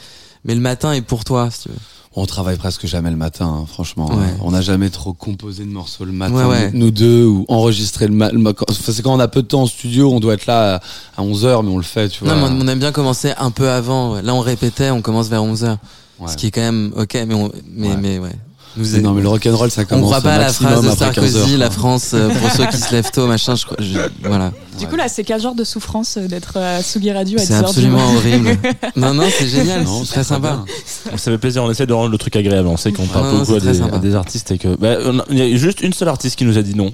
mais 0.44 0.54
le 0.54 0.60
matin 0.60 0.92
est 0.92 1.00
pour 1.02 1.24
toi, 1.24 1.50
si 1.50 1.62
tu 1.62 1.68
veux. 1.70 1.74
On 2.16 2.26
travaille 2.26 2.56
presque 2.56 2.86
jamais 2.86 3.10
le 3.10 3.16
matin, 3.16 3.46
hein, 3.46 3.64
franchement. 3.66 4.06
Ouais. 4.06 4.34
On 4.40 4.52
n'a 4.52 4.60
jamais 4.60 4.88
trop 4.90 5.12
composé 5.12 5.64
de 5.64 5.70
morceaux 5.70 6.04
le 6.04 6.12
matin, 6.12 6.34
Ouais, 6.34 6.44
ouais. 6.44 6.70
nous 6.72 6.92
deux, 6.92 7.24
ou 7.24 7.44
enregistré 7.48 8.06
le 8.06 8.14
matin. 8.14 8.64
C'est 8.70 9.02
quand 9.02 9.12
on 9.14 9.18
a 9.20 9.26
peu 9.26 9.42
de 9.42 9.48
temps 9.48 9.62
en 9.62 9.66
studio, 9.66 10.12
on 10.12 10.20
doit 10.20 10.34
être 10.34 10.46
là 10.46 10.80
à 11.16 11.22
11h, 11.22 11.64
mais 11.64 11.70
on 11.70 11.76
le 11.76 11.82
fait, 11.82 12.08
tu 12.08 12.24
vois. 12.24 12.34
Non, 12.34 12.48
mais 12.48 12.54
on, 12.62 12.64
on 12.64 12.68
aime 12.68 12.78
bien 12.78 12.92
commencer 12.92 13.32
un 13.36 13.50
peu 13.50 13.68
avant. 13.68 14.14
ouais. 14.14 14.22
Là, 14.22 14.32
on 14.34 14.40
répétait, 14.40 14.90
on 14.90 15.02
commence 15.02 15.28
vers 15.28 15.42
11 15.42 15.64
h 15.64 15.76
Ouais. 16.20 16.28
Ce 16.30 16.36
qui 16.36 16.46
est 16.46 16.50
quand 16.52 16.60
même 16.60 16.92
ok, 16.96 17.18
mais 17.26 17.34
on, 17.34 17.50
mais, 17.74 17.96
mais 17.96 18.18
ouais. 18.20 18.30
Nous, 18.76 18.86
Mais 18.92 19.00
non, 19.00 19.12
mais 19.12 19.22
le 19.22 19.28
rock'n'roll, 19.28 19.70
ça 19.70 19.82
on 19.82 19.84
commence 19.84 20.04
croit 20.10 20.20
pas 20.20 20.34
à 20.34 20.38
la 20.38 20.52
phrase 20.52 20.82
de 20.82 20.88
après 20.88 21.12
15 21.12 21.14
Sarkozy, 21.32 21.52
heures, 21.52 21.58
la. 21.58 21.70
France 21.70 22.10
euh, 22.14 22.28
pour 22.28 22.50
ceux 22.50 22.66
qui 22.66 22.76
se 22.78 22.92
lèvent 22.92 23.10
tôt, 23.12 23.26
machin. 23.28 23.54
Je, 23.54 23.64
crois- 23.66 23.76
je- 23.80 23.98
voilà. 24.24 24.52
Du 24.78 24.88
coup, 24.88 24.96
là, 24.96 25.06
c'est 25.08 25.22
quel 25.22 25.40
genre 25.40 25.54
de 25.54 25.62
souffrance 25.62 26.16
euh, 26.16 26.26
d'être 26.26 26.56
à 26.56 26.82
Sugi 26.82 27.12
Radio 27.12 27.38
à 27.38 27.42
C'est 27.42 27.52
10h 27.54 27.58
du 27.60 27.64
absolument 27.66 28.12
horrible. 28.14 28.58
Non, 28.96 29.14
non, 29.14 29.24
c'est 29.30 29.46
génial. 29.46 29.86
C'est 29.86 30.04
c'est 30.04 30.12
très 30.12 30.24
sympa. 30.24 30.64
bien. 30.64 31.16
Ça 31.16 31.30
fait 31.30 31.38
plaisir, 31.38 31.62
on 31.62 31.70
essaie 31.70 31.86
de 31.86 31.92
rendre 31.92 32.10
le 32.10 32.18
truc 32.18 32.34
agréable. 32.36 32.66
On 32.68 32.76
sait 32.76 32.90
qu'on 32.92 33.06
parle 33.06 33.38
beaucoup 33.38 33.54
à 33.54 33.60
c'est 33.60 33.66
des, 33.66 33.74
sympa. 33.78 33.96
à 33.96 33.98
des 34.00 34.14
artistes 34.16 34.50
et 34.50 34.58
que. 34.58 34.74
Bah, 34.76 34.96
on 35.04 35.20
a- 35.20 35.24
il 35.30 35.38
y 35.38 35.54
a 35.54 35.56
juste 35.56 35.80
une 35.80 35.92
seule 35.92 36.08
artiste 36.08 36.36
qui 36.36 36.44
nous 36.44 36.58
a 36.58 36.62
dit 36.62 36.74
non. 36.74 36.92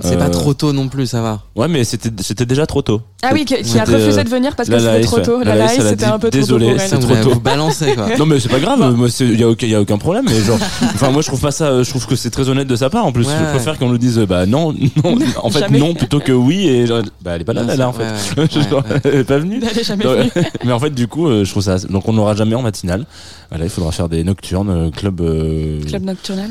C'est 0.00 0.14
Euh, 0.14 0.18
pas 0.18 0.28
trop 0.28 0.54
tôt 0.54 0.72
non 0.72 0.88
plus, 0.88 1.06
ça 1.06 1.22
va. 1.22 1.42
Ouais, 1.54 1.68
mais 1.68 1.84
c'était 1.84 2.10
c'était 2.20 2.46
déjà 2.46 2.66
trop 2.66 2.82
tôt. 2.82 3.00
Ah 3.22 3.30
oui, 3.32 3.44
qui, 3.44 3.54
qui 3.62 3.78
a 3.78 3.84
refusé 3.84 4.18
euh, 4.20 4.24
de 4.24 4.28
venir 4.28 4.56
parce 4.56 4.68
que 4.68 4.76
c'était 4.78 5.00
trop 5.02 5.20
tôt. 5.20 5.42
La 5.44 5.54
La 5.54 5.68
c'était 5.68 6.04
un 6.04 6.18
peu 6.18 6.30
trop 6.30 6.40
désolé, 6.40 6.66
tôt 6.66 6.72
pour 6.72 6.80
c'est 6.88 6.98
trop 6.98 7.14
tôt. 7.22 7.30
vous 7.34 7.40
balancez, 7.40 7.94
quoi. 7.94 8.08
Non 8.18 8.26
mais 8.26 8.40
c'est 8.40 8.48
pas 8.48 8.58
grave, 8.58 8.94
moi 8.96 9.08
il 9.20 9.38
y 9.40 9.44
a 9.44 9.66
y 9.68 9.74
a 9.74 9.80
aucun 9.80 9.96
problème 9.98 10.24
mais 10.28 10.40
genre 10.42 10.58
enfin 10.82 11.10
moi 11.10 11.22
je 11.22 11.28
trouve 11.28 11.40
pas 11.40 11.52
ça 11.52 11.66
euh, 11.68 11.84
je 11.84 11.90
trouve 11.90 12.06
que 12.06 12.16
c'est 12.16 12.30
très 12.30 12.48
honnête 12.48 12.66
de 12.66 12.76
sa 12.76 12.90
part 12.90 13.06
en 13.06 13.12
plus 13.12 13.26
Ouais, 13.26 13.32
je 13.38 13.44
ouais. 13.44 13.50
préfère 13.50 13.78
qu'on 13.78 13.88
nous 13.88 13.98
dise 13.98 14.18
euh, 14.18 14.26
bah 14.26 14.46
non 14.46 14.72
non 15.04 15.16
en 15.42 15.50
fait 15.50 15.60
Jamais. 15.60 15.78
non 15.78 15.94
plutôt 15.94 16.18
que 16.20 16.32
oui 16.32 16.66
et 16.68 16.86
genre, 16.86 17.02
bah 17.22 17.32
elle 17.36 17.42
est 17.42 17.44
pas 17.44 17.52
là 17.52 17.62
là, 17.62 17.76
là, 17.76 17.88
en 17.88 17.92
fait. 17.92 18.04
elle 19.04 19.14
est 19.20 19.24
pas 19.24 19.38
venue. 19.38 19.60
Elle 19.70 19.78
est 19.78 19.84
jamais 19.84 20.04
venue. 20.04 20.30
mais 20.64 20.72
en 20.72 20.80
fait 20.80 20.90
du 20.90 21.06
coup 21.06 21.28
euh, 21.28 21.44
je 21.44 21.50
trouve 21.50 21.62
ça 21.62 21.78
donc 21.78 22.08
on 22.08 22.12
n'aura 22.14 22.34
jamais 22.34 22.56
en 22.56 22.62
matinale. 22.62 23.06
Voilà, 23.50 23.64
il 23.64 23.70
faudra 23.70 23.92
faire 23.92 24.08
des 24.08 24.24
nocturnes 24.24 24.70
euh, 24.70 24.90
club 24.90 25.20
euh, 25.20 25.80
Club 25.84 26.02
nocturnal? 26.04 26.50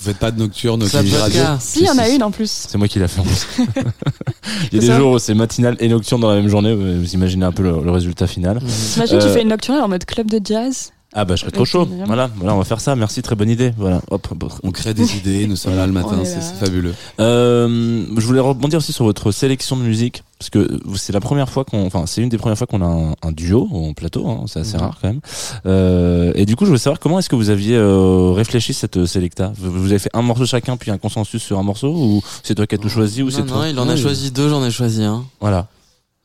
Vous 0.00 0.06
faites 0.06 0.18
pas 0.18 0.30
de 0.30 0.38
nocturne 0.38 0.82
au 0.82 0.86
Ça 0.86 1.02
peut 1.02 1.08
Radio. 1.18 1.42
Si, 1.60 1.80
il 1.80 1.86
y 1.86 1.90
en 1.90 1.98
a 1.98 2.08
une 2.08 2.22
en 2.22 2.30
plus. 2.30 2.66
C'est 2.68 2.78
moi 2.78 2.88
qui 2.88 2.98
l'a 2.98 3.06
fait 3.08 3.20
en 3.20 3.24
plus. 3.24 3.46
Il 4.72 4.76
y 4.76 4.78
a 4.78 4.80
des 4.80 4.86
ça 4.86 4.96
jours 4.98 5.12
où 5.12 5.18
c'est 5.18 5.34
matinale 5.34 5.76
et 5.78 5.88
nocturne 5.88 6.20
dans 6.22 6.30
la 6.30 6.36
même 6.36 6.48
journée, 6.48 6.74
vous 6.74 7.12
imaginez 7.12 7.44
un 7.44 7.52
peu 7.52 7.62
le, 7.62 7.82
le 7.84 7.90
résultat 7.90 8.26
final. 8.26 8.60
T'imagines, 8.94 9.18
tu 9.18 9.24
Euh, 9.26 9.34
fais 9.34 9.42
une 9.42 9.48
nocturnale 9.48 9.82
en 9.84 9.88
mode 9.88 10.04
club 10.06 10.28
de 10.30 10.40
jazz 10.42 10.92
Ah 11.12 11.24
bah 11.26 11.36
je 11.36 11.42
serais 11.42 11.50
trop 11.50 11.64
chaud. 11.66 11.86
Voilà, 12.06 12.30
voilà, 12.36 12.54
on 12.54 12.58
va 12.58 12.64
faire 12.64 12.80
ça. 12.80 12.96
Merci, 12.96 13.20
très 13.20 13.34
bonne 13.36 13.50
idée. 13.50 13.72
Voilà. 13.76 14.00
Hop. 14.10 14.26
On 14.62 14.70
crée 14.70 14.94
des 14.94 15.16
idées, 15.16 15.46
nous 15.46 15.56
sommes 15.56 15.76
là 15.76 15.86
le 15.86 15.92
matin, 16.00 16.18
c'est 16.24 16.40
fabuleux. 16.64 16.94
Euh, 17.20 18.04
je 18.16 18.26
voulais 18.26 18.40
rebondir 18.40 18.78
aussi 18.78 18.92
sur 18.94 19.04
votre 19.04 19.30
sélection 19.32 19.76
de 19.76 19.82
musique 19.82 20.22
parce 20.40 20.48
que 20.48 20.80
c'est 20.96 21.12
la 21.12 21.20
première 21.20 21.50
fois 21.50 21.66
qu'on, 21.66 21.84
enfin 21.86 22.04
c'est 22.06 22.22
une 22.22 22.30
des 22.30 22.38
premières 22.38 22.56
fois 22.56 22.66
qu'on 22.66 22.80
a 22.80 22.86
un, 22.86 23.14
un 23.28 23.30
duo 23.30 23.68
en 23.70 23.92
plateau, 23.92 24.26
hein, 24.26 24.44
c'est 24.46 24.60
assez 24.60 24.76
Mhm. 24.78 24.82
rare 24.82 24.98
quand 25.00 25.08
même. 25.08 25.20
Euh, 25.66 26.32
et 26.34 26.46
du 26.46 26.56
coup, 26.56 26.64
je 26.64 26.70
voulais 26.70 26.78
savoir 26.80 26.98
comment 26.98 27.18
est-ce 27.18 27.28
que 27.28 27.36
vous 27.36 27.50
aviez 27.50 27.76
euh, 27.76 28.32
réfléchi 28.32 28.72
cette 28.72 28.96
euh, 28.96 29.04
sélecta? 29.06 29.52
Vous, 29.58 29.70
vous 29.70 29.90
avez 29.90 29.98
fait 29.98 30.08
un 30.14 30.22
morceau 30.22 30.46
chacun 30.46 30.78
puis 30.78 30.90
un 30.90 30.96
consensus 30.96 31.42
sur 31.42 31.58
un 31.58 31.62
morceau 31.62 31.92
ou 31.94 32.22
c'est 32.42 32.54
toi 32.54 32.66
qui 32.66 32.74
as 32.74 32.78
tout 32.78 32.88
choisi 32.88 33.22
ou 33.22 33.26
Non, 33.26 33.30
c'est 33.32 33.42
non, 33.42 33.46
toi 33.48 33.68
il 33.68 33.78
en 33.78 33.86
a 33.86 33.92
Ouais. 33.92 33.96
choisi 33.98 34.30
deux, 34.30 34.48
j'en 34.48 34.64
ai 34.64 34.70
choisi 34.70 35.04
un. 35.04 35.24
Voilà. 35.40 35.66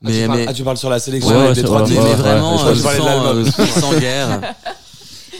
Ah, 0.03 0.07
tu 0.07 0.13
Mais, 0.13 0.25
parles, 0.27 0.39
mais, 0.39 0.45
ah, 0.47 0.53
tu 0.53 0.63
parles 0.63 0.77
sur 0.77 0.89
la 0.89 0.99
sélection 0.99 1.31
Ouais, 1.35 1.47
ouais, 1.49 1.55
c'est 1.55 1.63
trois 1.63 1.81
vrai, 1.81 1.89
mais, 1.91 1.97
ouais, 1.99 2.03
mais 2.09 2.15
vraiment, 2.15 2.51
ouais, 2.55 2.73
je 2.75 2.87
euh, 2.87 3.43
de 3.43 3.49
sans, 3.49 3.61
euh, 3.61 3.65
sans 3.81 3.99
guerre. 3.99 4.53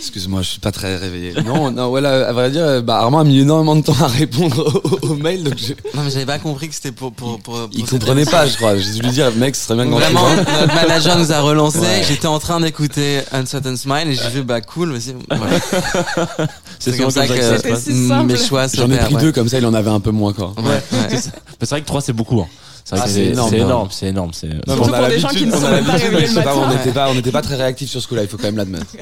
Excuse-moi, 0.05 0.43
je 0.43 0.49
suis 0.51 0.59
pas 0.59 0.71
très 0.71 0.95
réveillé. 0.97 1.33
Non, 1.43 1.71
non, 1.71 1.89
voilà, 1.89 2.27
à 2.29 2.31
vrai 2.31 2.51
dire, 2.51 2.63
euh, 2.63 2.81
bah, 2.81 2.97
Armand 2.99 3.19
a 3.21 3.23
mis 3.23 3.39
énormément 3.39 3.75
de 3.75 3.81
temps 3.81 3.95
à 4.01 4.07
répondre 4.07 4.81
au, 5.01 5.07
au 5.07 5.15
mail, 5.15 5.43
donc 5.43 5.55
je- 5.57 5.73
Non, 5.97 6.03
mais 6.03 6.11
j'avais 6.11 6.27
pas 6.27 6.37
compris 6.37 6.69
que 6.69 6.75
c'était 6.75 6.91
pour, 6.91 7.11
pour, 7.11 7.39
pour, 7.39 7.55
pour 7.55 7.69
il 7.73 7.85
comprenait 7.85 8.25
pas, 8.25 8.45
je 8.45 8.55
crois. 8.55 8.77
J'ai 8.77 8.91
dû 8.93 9.01
lui 9.01 9.09
dire, 9.09 9.31
mec, 9.35 9.55
ce 9.55 9.63
serait 9.65 9.75
bien 9.75 9.85
que 9.85 9.89
Vraiment, 9.99 10.27
notre 10.35 10.75
manager 10.75 11.17
nous 11.17 11.31
a 11.31 11.39
relancé. 11.41 11.79
Ouais. 11.79 12.03
J'étais 12.07 12.27
en 12.27 12.37
train 12.39 12.59
d'écouter 12.61 13.21
Uncertain 13.31 13.75
Smile 13.75 14.09
et 14.09 14.13
j'ai 14.15 14.29
vu, 14.29 14.43
bah 14.43 14.61
cool, 14.61 14.91
vas-y. 14.93 15.15
Voilà. 15.29 15.57
C'est 16.79 16.95
comme 16.97 17.09
ça 17.09 17.27
que, 17.27 17.77
si 17.79 17.91
mes 17.91 18.37
choix 18.37 18.67
J'en 18.73 18.89
ai 18.91 18.97
pris 18.97 19.15
ouais. 19.15 19.21
deux, 19.21 19.31
comme 19.31 19.49
ça, 19.49 19.57
il 19.57 19.65
en 19.65 19.73
avait 19.73 19.89
un 19.89 19.99
peu 19.99 20.11
moins, 20.11 20.33
quoi. 20.33 20.53
Ouais, 20.57 20.63
ouais. 20.65 20.81
Mais 21.11 21.17
c'est 21.61 21.69
vrai 21.69 21.81
que 21.81 21.87
3 21.87 22.01
c'est 22.01 22.13
beaucoup. 22.13 22.41
hein. 22.41 22.47
C'est 22.87 22.95
vrai 22.97 23.03
Ah, 23.03 23.07
que 23.07 23.13
c'est 23.13 23.25
c'est 23.25 23.31
énorme, 23.31 23.53
énorme, 23.55 23.87
c'est 23.91 24.05
énorme. 24.05 24.31
c'est- 24.31 24.47
on 24.67 24.73
a 24.73 24.75
pour 24.75 24.85
des 24.85 24.91
gens 25.19 25.27
l'habitude, 25.29 25.29
qui 25.39 25.45
ne 25.47 25.53
on 25.53 25.59
sont 25.59 25.65
a 25.65 25.71
l'habitude, 25.71 26.09
on 26.13 26.67
n'était 26.69 26.91
pas, 26.91 27.09
on 27.09 27.15
n'était 27.15 27.31
pas 27.31 27.41
très 27.41 27.55
réactifs 27.55 27.89
sur 27.89 27.99
ce 27.99 28.07
coup-là, 28.07 28.21
il 28.21 28.27
faut 28.27 28.37
quand 28.37 28.43
même 28.43 28.57
l'admettre. 28.57 28.85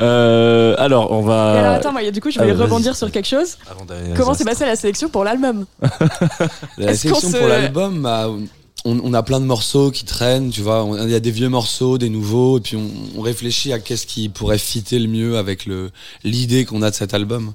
Euh, 0.00 0.74
alors, 0.78 1.10
on 1.12 1.20
va. 1.20 1.52
Alors 1.58 1.74
attends, 1.74 1.92
moi, 1.92 2.08
du 2.10 2.20
coup, 2.20 2.30
je 2.30 2.38
ah, 2.38 2.42
voulais 2.42 2.54
vas-y. 2.54 2.62
rebondir 2.64 2.96
sur 2.96 3.10
quelque 3.10 3.26
chose. 3.28 3.56
Avant 3.70 3.84
d'aller- 3.84 4.14
Comment 4.16 4.32
s'est 4.34 4.44
passée 4.44 4.64
la 4.64 4.76
sélection 4.76 5.08
pour 5.10 5.24
l'album? 5.24 5.66
La 6.78 6.94
sélection 6.94 7.30
pour 7.30 7.46
l'album, 7.48 8.00
bah, 8.02 8.28
on, 8.84 9.00
on 9.04 9.12
a 9.14 9.22
plein 9.22 9.40
de 9.40 9.44
morceaux 9.44 9.90
qui 9.90 10.04
traînent, 10.04 10.50
tu 10.50 10.62
vois. 10.62 10.86
Il 11.02 11.10
y 11.10 11.14
a 11.14 11.20
des 11.20 11.30
vieux 11.30 11.48
morceaux, 11.50 11.98
des 11.98 12.08
nouveaux, 12.08 12.58
et 12.58 12.60
puis 12.62 12.76
on, 12.76 13.18
on 13.18 13.20
réfléchit 13.20 13.72
à 13.72 13.78
qu'est-ce 13.78 14.06
qui 14.06 14.28
pourrait 14.30 14.58
fitter 14.58 14.98
le 14.98 15.08
mieux 15.08 15.36
avec 15.36 15.66
le 15.66 15.90
l'idée 16.24 16.64
qu'on 16.64 16.80
a 16.82 16.90
de 16.90 16.94
cet 16.96 17.12
album. 17.14 17.52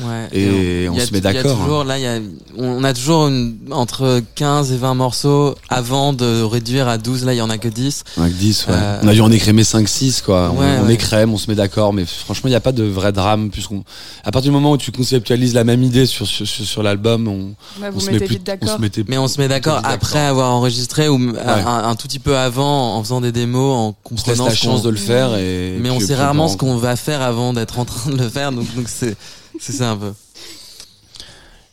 Ouais, 0.00 0.28
Et 0.32 0.88
on 0.88 0.94
y 0.94 1.00
a- 1.00 1.06
se 1.06 1.12
met 1.12 1.18
il 1.18 1.24
y 1.24 1.26
a 1.26 1.32
d'accord, 1.34 1.52
hein. 1.52 1.64
toujours, 1.64 1.84
là, 1.84 1.98
il 1.98 2.02
y 2.02 2.06
a, 2.06 2.18
on 2.56 2.82
a 2.82 2.92
toujours 2.94 3.28
une- 3.28 3.56
entre 3.70 4.20
15 4.34 4.72
et 4.72 4.76
20 4.76 4.94
morceaux 4.94 5.54
avant 5.68 6.12
de 6.12 6.42
réduire 6.42 6.88
à 6.88 6.98
12. 6.98 7.24
Là, 7.24 7.34
il 7.34 7.36
y 7.36 7.42
en 7.42 7.50
a 7.50 7.58
que 7.58 7.68
10. 7.68 8.02
Avec 8.16 8.34
10, 8.36 8.66
ouais. 8.68 8.74
Euh, 8.74 9.00
On 9.02 9.08
a 9.08 9.12
dû 9.12 9.20
en 9.20 9.30
écrémer 9.30 9.64
5-6, 9.64 10.22
quoi. 10.22 10.50
On- 10.54 10.58
Ouais, 10.60 10.66
on, 10.82 10.86
ouais. 10.86 10.94
écrème, 10.94 11.32
on 11.32 11.38
se 11.38 11.48
met 11.50 11.54
d'accord, 11.56 11.92
mais 11.92 12.04
franchement, 12.06 12.48
il 12.48 12.52
n'y 12.52 12.56
a 12.56 12.60
pas 12.60 12.72
de 12.72 12.82
vrai 12.84 13.12
drame, 13.12 13.50
puisqu'on, 13.50 13.84
à 14.24 14.30
partir 14.32 14.50
du 14.50 14.54
moment 14.54 14.72
où 14.72 14.78
tu 14.78 14.92
conceptualises 14.92 15.54
la 15.54 15.64
même 15.64 15.82
idée 15.82 16.06
sur, 16.06 16.26
sur, 16.26 16.46
sur, 16.46 16.64
sur 16.64 16.82
l'album, 16.82 17.28
on, 17.28 17.82
Ouais, 17.82 17.90
on 17.94 18.00
se 18.00 18.10
met 18.10 18.18
plus, 18.18 18.26
vite 18.28 18.50
on 18.62 18.66
se 18.66 18.78
mettait 18.78 19.04
Mais 19.08 19.18
on 19.18 19.28
se 19.28 19.40
met 19.40 19.48
d'accord 19.48 19.80
après 19.84 20.20
avoir 20.20 20.52
enregistré 20.52 21.08
ou 21.08 21.16
un, 21.16 21.66
un- 21.66 21.88
un 21.90 21.94
tout 21.96 22.08
petit 22.08 22.18
peu 22.18 22.36
avant 22.36 22.96
en 22.96 23.02
faisant 23.02 23.20
des 23.20 23.32
démos, 23.32 23.74
en 23.76 23.94
on 24.10 24.16
se 24.16 24.26
laisse 24.26 24.38
comprenant 24.38 24.44
la 24.46 24.50
ce 24.50 24.56
chance 24.56 24.82
de 24.82 24.88
le 24.90 24.96
faire 24.96 25.36
et. 25.36 25.76
Mais 25.80 25.90
on 25.90 26.00
sait 26.00 26.14
rarement 26.14 26.48
ce 26.48 26.54
on- 26.54 26.56
qu'on 26.56 26.76
va 26.76 26.96
faire 26.96 27.20
avant 27.22 27.52
d'être 27.52 27.78
en 27.78 27.84
train 27.84 28.10
de 28.10 28.16
le 28.16 28.28
faire, 28.28 28.52
donc 28.52 28.66
donc 28.74 28.86
c'est 28.88 29.16
c'est 29.66 29.72
ça 29.72 29.90
un 29.92 29.96
peu. 29.96 30.12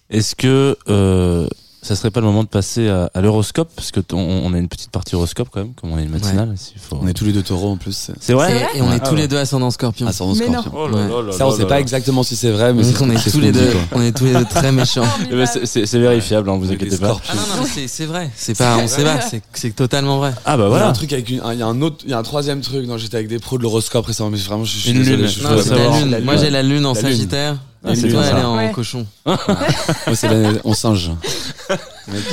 Est-ce 0.09 0.35
que 0.35 0.75
euh, 0.89 1.47
ça 1.83 1.95
serait 1.95 2.09
pas 2.09 2.19
le 2.19 2.25
moment 2.25 2.43
de 2.43 2.47
passer 2.49 2.89
à, 2.89 3.11
à 3.13 3.21
l'horoscope? 3.21 3.69
Parce 3.75 3.91
que 3.91 3.99
on, 4.13 4.17
on 4.17 4.53
a 4.55 4.57
une 4.57 4.67
petite 4.67 4.89
partie 4.89 5.13
horoscope 5.15 5.49
quand 5.51 5.59
même, 5.59 5.73
comme 5.75 5.91
on 5.91 5.99
est 5.99 6.03
une 6.03 6.09
matinale. 6.09 6.55
faut- 6.81 6.97
On 6.99 7.07
est 7.07 7.13
tous 7.13 7.25
les 7.25 7.31
deux 7.31 7.43
taureaux 7.43 7.69
en 7.73 7.77
plus. 7.77 8.09
c'est- 8.19 8.33
vrai, 8.33 8.67
Et 8.73 8.81
on 8.81 8.91
est 8.91 8.95
Ah 8.95 8.99
tous 9.07 9.11
ouais. 9.13 9.21
les 9.21 9.27
deux 9.27 9.37
ascendant 9.37 9.69
Scorpion. 9.69 10.07
Ascendant 10.07 10.33
Mais 10.39 10.47
non. 10.49 10.61
Scorpion. 10.61 10.73
Oh 10.83 10.87
là 10.87 11.07
là 11.07 11.21
là 11.27 11.31
Ça, 11.31 11.45
on 11.45 11.51
là 11.51 11.55
sait 11.57 11.61
là 11.61 11.67
pas 11.67 11.73
là. 11.75 11.79
exactement 11.81 12.23
si 12.23 12.35
c'est 12.35 12.49
vrai, 12.49 12.73
mais 12.73 12.83
c'est 12.91 12.99
on 13.03 13.09
est 13.11 13.23
tous 13.31 13.39
les 13.39 13.51
deux, 13.51 13.69
on 13.91 14.01
est 14.01 14.17
tous 14.17 14.25
les 14.25 14.33
deux 14.33 14.45
très 14.45 14.71
méchants. 14.71 15.05
Eh 15.31 15.35
ben, 15.35 15.45
c'est- 15.45 15.97
vérifiable, 15.99 16.49
hein, 16.49 16.57
vous 16.59 16.71
inquiétez 16.71 16.97
pas. 16.97 17.15
Ah 17.29 17.35
non 17.35 17.61
non 17.61 17.67
c'est 17.87 18.05
vrai, 18.07 18.31
c'est 18.35 18.57
pas 18.57 18.77
on 18.79 18.87
sait 18.87 19.03
pas, 19.03 19.19
c'est 19.53 19.75
totalement 19.75 20.17
vrai. 20.17 20.33
Ah 20.43 20.57
bah 20.57 20.63
Il 20.63 20.63
y 20.63 20.65
a 20.65 20.69
voilà. 20.69 20.87
un 20.89 20.93
truc 20.93 21.13
avec 21.13 21.29
une, 21.29 21.41
un- 21.41 21.53
il 21.53 21.59
y 21.59 21.61
a 21.61 21.67
un 21.67 21.81
autre, 21.83 21.97
il 22.03 22.09
y 22.09 22.13
a 22.13 22.17
un 22.17 22.23
troisième 22.23 22.61
truc. 22.61 22.87
Non, 22.87 22.97
j'étais 22.97 23.17
avec 23.17 23.27
des 23.27 23.37
pros 23.37 23.59
de 23.59 23.63
l'horoscope 23.63 24.07
récemment, 24.07 24.31
mais 24.31 24.37
vraiment, 24.39 24.63
je 24.65 24.75
suis 24.75 24.89
Une 24.89 25.03
lune. 25.03 25.27
Moi 26.23 26.35
j'ai 26.37 26.49
la 26.49 26.63
lune 26.63 26.87
en. 26.87 26.95
Sagittaire. 26.95 27.57
Ah, 27.85 27.91
et 27.91 27.95
c'est 27.95 28.09
toi 28.09 28.21
elle 28.29 28.37
est 28.37 28.43
en 28.43 28.57
Ouais. 28.57 28.71
cochon. 28.73 29.05
Moi, 29.25 29.37
c'est 30.13 30.27
on 30.65 30.73
singe. 30.73 31.11
Qui 31.69 31.73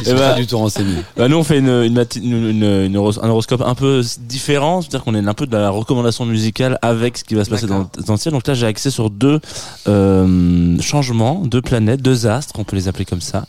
Eh 0.06 0.12
bah- 0.14 0.30
pas 0.30 0.34
du 0.34 0.46
tout 0.46 0.58
renseigné. 0.58 0.94
Bah 1.16 1.28
nous 1.28 1.36
on 1.36 1.44
fait 1.44 1.58
une, 1.58 1.68
une, 1.68 2.04
une- 2.16 2.48
une- 2.48 2.84
une 2.86 2.96
horos- 2.96 3.20
un 3.22 3.28
horoscope 3.28 3.60
un 3.64 3.74
peu 3.74 4.02
différent, 4.20 4.80
c'est-à-dire 4.80 5.04
qu'on 5.04 5.14
est 5.14 5.24
un 5.26 5.34
peu 5.34 5.46
de 5.46 5.56
la 5.56 5.70
recommandation 5.70 6.24
musicale 6.24 6.78
avec 6.82 7.18
ce 7.18 7.24
qui 7.24 7.34
va 7.34 7.44
se 7.44 7.50
passer 7.50 7.66
dans, 7.66 7.88
dans 8.06 8.14
le 8.14 8.18
ciel. 8.18 8.32
Donc 8.32 8.46
là 8.46 8.54
j'ai 8.54 8.66
accès 8.66 8.90
sur 8.90 9.10
deux 9.10 9.38
euh, 9.86 10.76
changements, 10.80 11.42
deux 11.44 11.62
planètes, 11.62 12.02
deux 12.02 12.26
astres, 12.26 12.54
on 12.58 12.64
peut 12.64 12.76
les 12.76 12.88
appeler 12.88 13.04
comme 13.04 13.20
ça. 13.20 13.44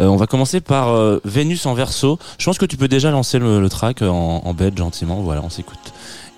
Euh, 0.00 0.06
on 0.06 0.16
va 0.16 0.26
commencer 0.26 0.60
par 0.60 0.90
euh, 0.94 1.20
Vénus 1.24 1.66
en 1.66 1.74
Verseau. 1.74 2.18
Je 2.38 2.44
pense 2.46 2.58
que 2.58 2.66
tu 2.66 2.76
peux 2.76 2.88
déjà 2.88 3.10
lancer 3.10 3.38
le, 3.38 3.60
le 3.60 3.68
track 3.68 4.02
en, 4.02 4.42
en 4.44 4.54
bête 4.54 4.76
gentiment. 4.78 5.16
Voilà, 5.22 5.42
on 5.44 5.50
s'écoute. 5.50 5.78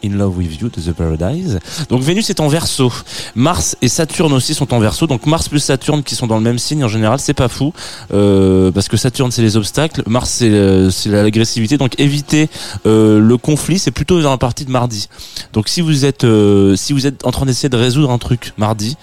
In 0.05 0.11
Love 0.11 0.37
With 0.39 0.61
You 0.61 0.69
de 0.69 0.81
The 0.81 0.93
Paradise. 0.93 1.59
Donc 1.89 2.03
Vénus 2.03 2.31
est 2.31 2.41
en 2.41 2.49
Verseau. 2.49 2.93
Mars 3.35 3.77
et 3.83 3.89
Saturne 3.89 4.33
aussi 4.33 4.55
sont 4.55 4.73
en 4.75 4.79
Verseau. 4.79 5.07
Donc 5.07 5.27
Mars 5.27 5.49
plus 5.49 5.61
Saturne 5.61 6.03
qui 6.03 6.15
sont 6.15 6.27
dans 6.27 6.37
le 6.37 6.43
même 6.43 6.59
signe 6.59 6.85
en 6.85 6.89
général, 6.89 7.19
c'est 7.19 7.35
pas 7.35 7.49
fou 7.49 7.73
euh, 8.13 8.71
parce 8.71 8.89
que 8.89 8.97
Saturne 8.97 9.31
c'est 9.31 9.43
les 9.43 9.57
obstacles, 9.57 10.03
Mars 10.07 10.31
c'est 10.31 10.51
euh, 10.51 10.91
l'agressivité. 11.07 11.79
Donc 11.79 11.99
éviter 11.99 12.49
euh, 12.87 13.19
le 13.21 13.37
conflit, 13.37 13.79
c'est 13.79 13.91
plutôt 13.91 14.21
dans 14.21 14.31
la 14.31 14.39
partie 14.39 14.65
de 14.65 14.71
mardi. 14.71 15.09
Donc 15.53 15.69
si 15.69 15.81
vous 15.81 16.05
êtes 16.05 16.25
euh, 16.25 16.77
si 16.77 16.93
vous 16.93 17.07
êtes 17.07 17.25
en 17.27 17.31
train 17.31 17.47
d'essayer 17.47 17.69
de 17.69 17.77
résoudre 17.77 18.11
un 18.11 18.19
truc 18.19 18.53
mardi, 18.57 18.97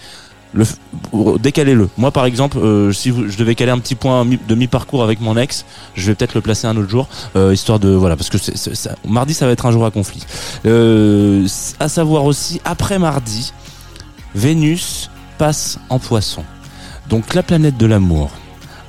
f- 0.62 1.40
décalez-le. 1.40 1.88
Moi 1.96 2.10
par 2.12 2.24
exemple, 2.26 2.58
euh, 2.58 2.92
si 2.92 3.12
je 3.28 3.36
devais 3.36 3.54
caler 3.54 3.72
un 3.72 3.78
petit 3.78 3.94
point 3.96 4.24
de 4.24 4.54
mi-parcours 4.54 5.02
avec 5.02 5.20
mon 5.20 5.36
ex, 5.36 5.64
je 5.94 6.06
vais 6.06 6.14
peut-être 6.14 6.34
le 6.34 6.40
placer 6.40 6.66
un 6.66 6.76
autre 6.76 6.88
jour, 6.90 7.08
euh, 7.36 7.52
histoire 7.52 7.78
de 7.80 7.88
voilà, 7.88 8.16
parce 8.16 8.30
que 8.30 8.38
mardi 9.08 9.34
ça 9.34 9.46
va 9.46 9.52
être 9.52 9.66
un 9.66 9.72
jour 9.72 9.84
à 9.84 9.90
conflit. 9.90 10.22
Euh, 10.66 11.46
à 11.80 11.88
savoir 11.88 12.24
aussi 12.24 12.60
après 12.64 12.98
mardi, 12.98 13.52
Vénus 14.34 15.10
passe 15.38 15.78
en 15.90 15.98
Poisson. 15.98 16.44
Donc 17.08 17.34
la 17.34 17.42
planète 17.42 17.76
de 17.76 17.86
l'amour. 17.86 18.30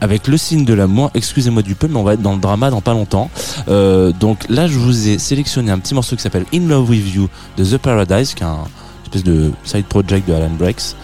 Avec 0.02 0.28
le 0.28 0.36
signe 0.38 0.66
de 0.66 0.74
l'amour, 0.74 1.10
excusez-moi 1.16 1.62
du 1.62 1.74
peu, 1.74 1.88
mais 1.88 1.96
on 1.96 2.04
va 2.04 2.14
être 2.14 2.22
dans 2.22 2.34
le 2.34 2.40
drama 2.40 2.70
dans 2.70 2.82
pas 2.82 2.92
longtemps. 2.94 3.30
Euh, 3.70 4.12
donc 4.12 4.46
là, 4.50 4.68
je 4.68 4.78
vous 4.78 5.08
ai 5.08 5.18
sélectionné 5.18 5.72
un 5.72 5.80
petit 5.80 5.94
morceau 5.96 6.18
qui 6.18 6.22
s'appelle 6.22 6.46
In 6.54 6.68
Love 6.68 6.90
With 6.90 7.16
You 7.16 7.30
de 7.58 7.64
The 7.64 7.78
Paradise, 7.78 8.34
qui 8.34 8.44
est 8.44 8.46
un 8.46 8.66
espèce 9.06 9.24
de 9.24 9.52
side 9.64 9.86
project 9.86 10.28
de 10.28 10.34
Alan 10.34 10.50
Breaks. 10.50 10.96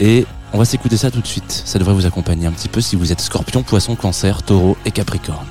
Et 0.00 0.26
on 0.52 0.58
va 0.58 0.64
s'écouter 0.64 0.96
ça 0.96 1.10
tout 1.10 1.20
de 1.20 1.26
suite. 1.26 1.50
Ça 1.64 1.78
devrait 1.78 1.94
vous 1.94 2.06
accompagner 2.06 2.46
un 2.46 2.52
petit 2.52 2.68
peu 2.68 2.80
si 2.80 2.96
vous 2.96 3.12
êtes 3.12 3.20
scorpion, 3.20 3.62
poisson, 3.62 3.96
cancer, 3.96 4.42
taureau 4.42 4.76
et 4.84 4.90
capricorne. 4.90 5.46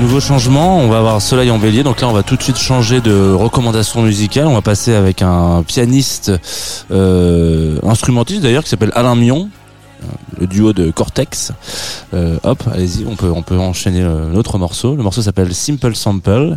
Nouveau 0.00 0.20
changement, 0.20 0.78
on 0.78 0.88
va 0.88 0.98
avoir 0.98 1.20
Soleil 1.20 1.50
en 1.50 1.58
bélier, 1.58 1.82
donc 1.82 2.00
là 2.00 2.08
on 2.08 2.12
va 2.12 2.22
tout 2.22 2.36
de 2.36 2.42
suite 2.42 2.56
changer 2.56 3.00
de 3.00 3.32
recommandation 3.32 4.00
musicale, 4.02 4.46
on 4.46 4.54
va 4.54 4.62
passer 4.62 4.94
avec 4.94 5.22
un 5.22 5.64
pianiste 5.66 6.30
euh, 6.92 7.80
instrumentiste 7.82 8.42
d'ailleurs 8.42 8.62
qui 8.62 8.70
s'appelle 8.70 8.92
Alain 8.94 9.16
Mion, 9.16 9.48
le 10.40 10.46
duo 10.46 10.72
de 10.72 10.90
Cortex. 10.90 11.52
Euh, 12.14 12.38
hop, 12.42 12.62
allez-y, 12.72 13.04
on 13.06 13.16
peut 13.16 13.30
on 13.34 13.42
peut 13.42 13.58
enchaîner 13.58 14.02
euh, 14.02 14.32
l'autre 14.32 14.58
morceau. 14.58 14.96
Le 14.96 15.02
morceau 15.02 15.22
s'appelle 15.22 15.54
Simple 15.54 15.94
Sample. 15.94 16.56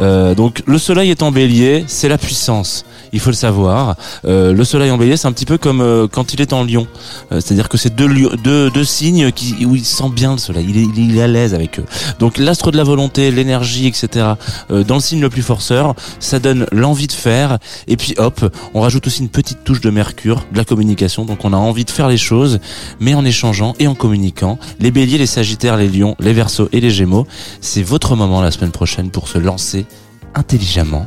Euh, 0.00 0.34
donc 0.34 0.62
le 0.66 0.78
soleil 0.78 1.10
est 1.10 1.22
en 1.22 1.32
bélier, 1.32 1.84
c'est 1.86 2.08
la 2.08 2.18
puissance. 2.18 2.84
Il 3.12 3.20
faut 3.20 3.30
le 3.30 3.36
savoir. 3.36 3.96
Le 4.24 4.64
soleil 4.64 4.90
en 4.90 4.98
bélier, 4.98 5.16
c'est 5.16 5.28
un 5.28 5.32
petit 5.32 5.46
peu 5.46 5.56
comme 5.56 6.08
quand 6.12 6.34
il 6.34 6.40
est 6.40 6.52
en 6.52 6.64
lion. 6.64 6.86
C'est-à-dire 7.30 7.68
que 7.68 7.78
c'est 7.78 7.94
deux, 7.94 8.08
deux, 8.36 8.68
deux 8.70 8.84
signes 8.84 9.32
qui, 9.32 9.64
où 9.64 9.74
il 9.74 9.84
sent 9.84 10.10
bien 10.10 10.32
le 10.32 10.38
soleil. 10.38 10.66
Il 10.68 10.76
est, 10.76 10.86
il 10.96 11.16
est 11.16 11.22
à 11.22 11.26
l'aise 11.26 11.54
avec 11.54 11.78
eux. 11.78 11.84
Donc 12.18 12.36
l'astre 12.36 12.72
de 12.72 12.76
la 12.76 12.84
volonté, 12.84 13.30
l'énergie, 13.30 13.86
etc. 13.86 14.32
dans 14.68 14.96
le 14.96 15.00
signe 15.00 15.20
le 15.20 15.30
plus 15.30 15.42
forceur, 15.42 15.94
ça 16.18 16.40
donne 16.40 16.66
l'envie 16.72 17.06
de 17.06 17.12
faire. 17.12 17.58
Et 17.86 17.96
puis 17.96 18.14
hop, 18.18 18.44
on 18.74 18.80
rajoute 18.80 19.06
aussi 19.06 19.22
une 19.22 19.30
petite 19.30 19.64
touche 19.64 19.80
de 19.80 19.90
mercure, 19.90 20.44
de 20.52 20.58
la 20.58 20.64
communication. 20.64 21.24
Donc 21.24 21.44
on 21.44 21.52
a 21.52 21.56
envie 21.56 21.84
de 21.84 21.90
faire 21.90 22.08
les 22.08 22.18
choses, 22.18 22.58
mais 23.00 23.14
en 23.16 23.24
échangeant 23.24 23.74
et 23.78 23.86
en 23.86 23.94
communiquant. 23.94 24.58
Les 24.78 24.90
béliers, 24.90 25.18
les 25.18 25.26
sagittaires, 25.26 25.76
les 25.76 25.88
lions, 25.88 26.16
les 26.20 26.32
versos 26.32 26.68
et 26.72 26.80
les 26.80 26.90
gémeaux, 26.90 27.26
c'est 27.60 27.82
votre 27.82 28.16
moment 28.16 28.40
la 28.40 28.50
semaine 28.50 28.72
prochaine 28.72 29.10
pour 29.10 29.28
se 29.28 29.38
lancer 29.38 29.86
intelligemment. 30.34 31.06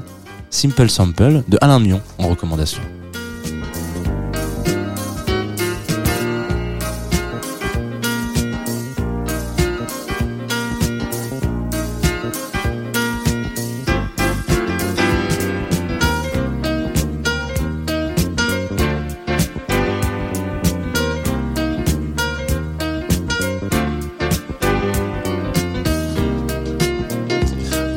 Simple 0.49 0.89
Sample 0.89 1.43
de 1.47 1.57
Alain 1.61 1.79
Mion 1.79 2.01
en 2.17 2.27
recommandation. 2.27 2.81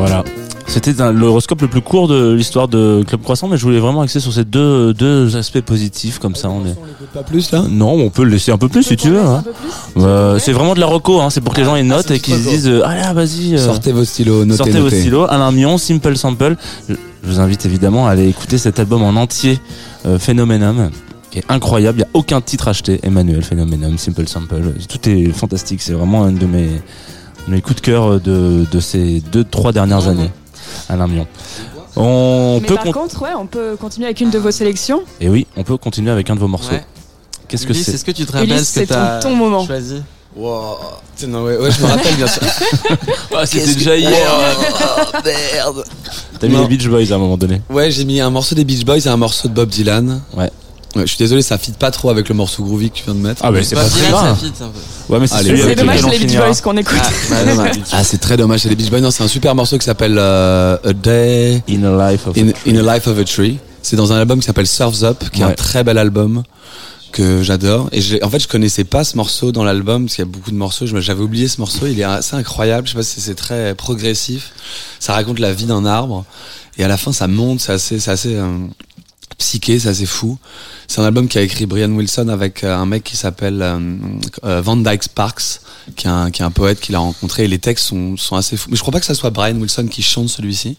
Voilà. 0.06 0.24
C'était 0.66 0.92
l'horoscope 1.12 1.60
le 1.60 1.68
plus 1.68 1.80
court 1.82 2.08
de 2.08 2.32
l'histoire 2.32 2.66
de 2.66 3.04
Club 3.06 3.20
Croissant, 3.22 3.46
mais 3.46 3.56
je 3.58 3.62
voulais 3.62 3.78
vraiment 3.80 4.00
axer 4.00 4.20
sur 4.20 4.32
ces 4.32 4.44
deux, 4.44 4.94
deux 4.94 5.36
aspects 5.36 5.60
positifs 5.60 6.18
comme 6.18 6.34
ça. 6.34 6.48
On 6.48 6.64
est... 6.64 6.74
Pas 7.12 7.22
plus 7.22 7.50
là 7.52 7.62
Non, 7.68 7.92
on 7.92 8.08
peut 8.10 8.24
le 8.24 8.30
laisser 8.30 8.52
un 8.52 8.58
peu 8.58 8.68
plus 8.68 8.82
si 8.82 8.96
tu 8.96 9.10
veux. 9.10 9.20
hein. 9.20 9.44
Euh, 9.98 10.38
c'est 10.38 10.52
vraiment 10.52 10.74
de 10.74 10.80
la 10.80 10.86
reco, 10.86 11.20
hein. 11.20 11.28
c'est 11.30 11.40
pour 11.42 11.52
que 11.52 11.60
les 11.60 11.66
gens 11.66 11.76
aient 11.76 11.82
notent 11.82 12.06
c'est 12.08 12.16
et 12.16 12.20
qu'ils 12.20 12.36
se 12.36 12.48
disent 12.48 12.68
euh, 12.68 12.86
allez 12.86 13.02
ah, 13.04 13.12
vas-y. 13.12 13.54
euh, 13.54 13.58
Sortez 13.58 13.92
vos 13.92 14.04
stylos, 14.04 14.44
notez, 14.46 14.56
Sortez 14.56 14.80
vos 14.80 14.88
stylos, 14.88 15.26
Alain 15.28 15.50
Mion, 15.52 15.76
Simple 15.76 16.16
Sample. 16.16 16.56
Je, 16.88 16.94
je 17.22 17.28
vous 17.30 17.38
invite 17.40 17.66
évidemment 17.66 18.06
à 18.06 18.12
aller 18.12 18.28
écouter 18.28 18.56
cet 18.56 18.78
album 18.80 19.02
en 19.02 19.16
entier, 19.20 19.60
euh, 20.06 20.18
Phenomenum, 20.18 20.90
qui 21.30 21.40
est 21.40 21.44
incroyable. 21.50 21.98
Il 21.98 22.02
n'y 22.02 22.06
a 22.06 22.10
aucun 22.14 22.40
titre 22.40 22.68
acheté. 22.68 22.98
Emmanuel, 23.02 23.42
Phenomenum, 23.42 23.98
Simple 23.98 24.26
Sample. 24.26 24.72
Tout 24.88 25.08
est 25.08 25.26
fantastique. 25.32 25.82
C'est 25.82 25.92
vraiment 25.92 26.24
un 26.24 26.32
de 26.32 26.46
mes, 26.46 26.68
mes 27.48 27.60
coups 27.60 27.76
de 27.76 27.80
cœur 27.80 28.20
de, 28.20 28.64
de 28.70 28.80
ces 28.80 29.20
deux, 29.32 29.44
trois 29.44 29.72
dernières 29.72 30.08
années. 30.08 30.30
Alain 30.88 31.06
Mion. 31.06 31.26
On 31.96 32.58
Mais 32.62 32.66
peut 32.68 32.74
par 32.76 32.84
con- 32.84 32.92
contre, 32.92 33.22
ouais, 33.22 33.34
on 33.38 33.46
peut 33.46 33.76
continuer 33.78 34.06
avec 34.06 34.20
une 34.20 34.30
de 34.30 34.38
vos 34.38 34.50
sélections. 34.50 35.02
et 35.20 35.28
oui, 35.28 35.46
on 35.56 35.62
peut 35.62 35.76
continuer 35.76 36.10
avec 36.10 36.30
un 36.30 36.34
de 36.34 36.40
vos 36.40 36.48
morceaux. 36.48 36.72
Ouais. 36.72 36.84
Qu'est-ce 37.48 37.66
que 37.66 37.74
c'est 37.74 37.92
Est-ce 37.94 38.04
que 38.04 38.12
tu 38.12 38.24
te 38.24 38.32
rappelles 38.32 38.48
Ulysse, 38.50 38.68
ce 38.70 38.74
que 38.74 38.80
c'est 38.80 38.86
ton- 38.86 38.94
t'as 38.94 39.18
ton 39.20 39.34
moment. 39.36 39.66
choisi 39.66 40.02
Wow. 40.34 40.76
Tiens, 41.14 41.28
non, 41.28 41.44
ouais, 41.44 41.58
ouais, 41.58 41.70
je 41.70 41.82
me 41.82 41.86
rappelle 41.88 42.14
bien 42.16 42.26
sûr. 42.26 42.40
Ah, 43.36 43.44
C'était 43.44 43.74
déjà 43.74 43.94
hier. 43.96 44.10
Oh, 44.32 45.16
merde. 45.22 45.84
T'as 46.40 46.48
mis 46.48 46.56
les 46.56 46.66
Beach 46.68 46.88
Boys 46.88 47.12
à 47.12 47.16
un 47.16 47.18
moment 47.18 47.36
donné. 47.36 47.60
Ouais, 47.68 47.90
j'ai 47.90 48.06
mis 48.06 48.18
un 48.20 48.30
morceau 48.30 48.54
des 48.54 48.64
Beach 48.64 48.84
Boys 48.86 49.00
et 49.00 49.08
un 49.08 49.16
morceau 49.18 49.48
de 49.48 49.52
Bob 49.52 49.68
Dylan. 49.68 50.22
Ouais. 50.34 50.50
Ouais, 50.94 51.02
je 51.02 51.06
suis 51.06 51.16
désolé, 51.18 51.40
ça 51.42 51.56
fit 51.56 51.72
pas 51.72 51.90
trop 51.90 52.10
avec 52.10 52.28
le 52.28 52.34
morceau 52.34 52.62
groovy 52.64 52.90
que 52.90 52.96
tu 52.96 53.04
viens 53.04 53.14
de 53.14 53.20
mettre. 53.20 53.40
Ah, 53.44 53.50
bah, 53.50 53.60
c'est 53.62 53.74
Bob 53.74 53.84
pas 53.84 53.90
très 53.90 54.10
grave. 54.10 54.38
ça 54.38 54.46
fit 54.46 54.52
un 54.62 54.68
peu. 54.68 55.12
Ouais, 55.14 55.20
mais 55.20 55.26
c'est 55.26 55.38
celui 55.42 55.62
avec 55.62 55.78
dommage, 55.78 56.02
les 56.06 56.18
Beach. 56.18 56.36
Boys 56.36 56.54
qu'on 56.62 56.76
écoute. 56.76 56.98
Ah, 57.02 57.10
bah, 57.30 57.44
dommage. 57.46 57.76
Ah, 57.92 58.04
c'est 58.04 58.18
très 58.18 58.36
dommage, 58.36 58.60
c'est 58.60 58.68
les 58.68 58.76
Beach 58.76 58.90
Boys. 58.90 59.00
Non, 59.00 59.10
c'est 59.10 59.24
un 59.24 59.28
super 59.28 59.54
morceau 59.54 59.78
qui 59.78 59.84
s'appelle 59.86 60.16
euh, 60.18 60.76
A 60.84 60.92
Day 60.92 61.62
In 61.70 61.82
a 61.84 62.10
Life 62.12 62.26
of 62.26 62.36
in, 62.36 62.48
in 62.66 62.86
a 62.86 62.94
Life 62.94 63.06
of 63.06 63.18
a 63.18 63.24
Tree. 63.24 63.58
C'est 63.80 63.96
dans 63.96 64.12
un 64.12 64.16
album 64.18 64.38
qui 64.40 64.46
s'appelle 64.46 64.66
Surf's 64.66 65.02
Up, 65.02 65.24
qui 65.32 65.40
est 65.40 65.44
un 65.44 65.52
très 65.52 65.82
bel 65.82 65.96
album 65.98 66.42
que 67.10 67.42
j'adore. 67.42 67.88
Et 67.92 68.00
j'ai- 68.00 68.22
en 68.22 68.30
fait, 68.30 68.38
je 68.40 68.48
connaissais 68.48 68.84
pas 68.84 69.02
ce 69.04 69.16
morceau 69.16 69.50
dans 69.52 69.64
l'album 69.64 70.04
parce 70.04 70.16
qu'il 70.16 70.24
y 70.24 70.28
a 70.28 70.30
beaucoup 70.30 70.50
de 70.50 70.56
morceaux. 70.56 70.86
J'avais 70.86 71.22
oublié 71.22 71.48
ce 71.48 71.58
morceau. 71.60 71.86
Il 71.86 71.98
est 71.98 72.04
assez 72.04 72.36
incroyable. 72.36 72.86
Je 72.86 72.92
sais 72.92 72.98
pas 72.98 73.02
si 73.02 73.20
c'est 73.20 73.34
très 73.34 73.74
progressif. 73.74 74.52
Ça 75.00 75.12
raconte 75.14 75.38
la 75.38 75.52
vie 75.52 75.64
d'un 75.66 75.84
arbre. 75.84 76.24
Et 76.78 76.84
à 76.84 76.88
la 76.88 76.96
fin, 76.96 77.12
ça 77.12 77.28
monte. 77.28 77.60
C'est 77.60 77.72
assez, 77.72 77.98
c'est 77.98 78.10
assez 78.10 78.38
psyché. 79.38 79.78
C'est 79.78 79.88
assez 79.88 80.06
fou. 80.06 80.38
C'est 80.88 81.00
un 81.00 81.04
album 81.04 81.28
qu'a 81.28 81.42
écrit 81.42 81.66
Brian 81.66 81.90
Wilson 81.90 82.28
avec 82.28 82.64
euh, 82.64 82.76
un 82.76 82.86
mec 82.86 83.04
qui 83.04 83.16
s'appelle 83.16 83.62
euh, 83.62 83.78
euh, 84.44 84.60
Van 84.60 84.76
Dyke 84.76 85.02
Sparks, 85.04 85.60
qui 85.96 86.06
est 86.06 86.10
un, 86.10 86.30
qui 86.30 86.42
est 86.42 86.44
un 86.44 86.50
poète 86.50 86.80
qu'il 86.80 86.94
a 86.94 86.98
rencontré. 86.98 87.44
Et 87.44 87.48
les 87.48 87.58
textes 87.58 87.86
sont, 87.86 88.16
sont 88.16 88.36
assez 88.36 88.56
fous. 88.56 88.68
Mais 88.70 88.76
je 88.76 88.80
crois 88.82 88.92
pas 88.92 89.00
que 89.00 89.06
ça 89.06 89.14
soit 89.14 89.30
Brian 89.30 89.56
Wilson 89.56 89.86
qui 89.90 90.02
chante 90.02 90.28
celui-ci. 90.28 90.76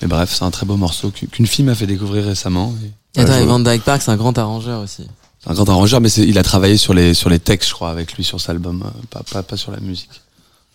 Mais 0.00 0.08
bref, 0.08 0.34
c'est 0.36 0.44
un 0.44 0.50
très 0.50 0.66
beau 0.66 0.76
morceau 0.76 1.10
qu'u- 1.10 1.28
qu'une 1.28 1.46
fille 1.46 1.64
m'a 1.64 1.74
fait 1.74 1.86
découvrir 1.86 2.24
récemment. 2.24 2.74
Et, 3.16 3.20
Attends, 3.20 3.38
et 3.38 3.44
Van 3.46 3.60
Dyke 3.60 3.82
Park, 3.84 4.02
c'est 4.02 4.10
un 4.10 4.16
grand 4.16 4.36
arrangeur 4.38 4.80
aussi. 4.82 5.06
c'est 5.44 5.50
un 5.50 5.54
grand 5.54 5.68
arrangeur, 5.68 6.00
mais 6.00 6.08
c'est- 6.08 6.26
il 6.26 6.38
a 6.38 6.42
travaillé 6.42 6.76
sur 6.76 6.94
les, 6.94 7.14
sur 7.14 7.28
les 7.30 7.38
textes, 7.38 7.68
je 7.68 7.74
crois, 7.74 7.90
avec 7.90 8.14
lui 8.14 8.24
sur 8.24 8.40
cet 8.40 8.50
album, 8.50 8.82
euh, 8.86 8.90
pas, 9.10 9.22
pas, 9.30 9.42
pas 9.42 9.56
sur 9.56 9.70
la 9.70 9.80
musique. 9.80 10.21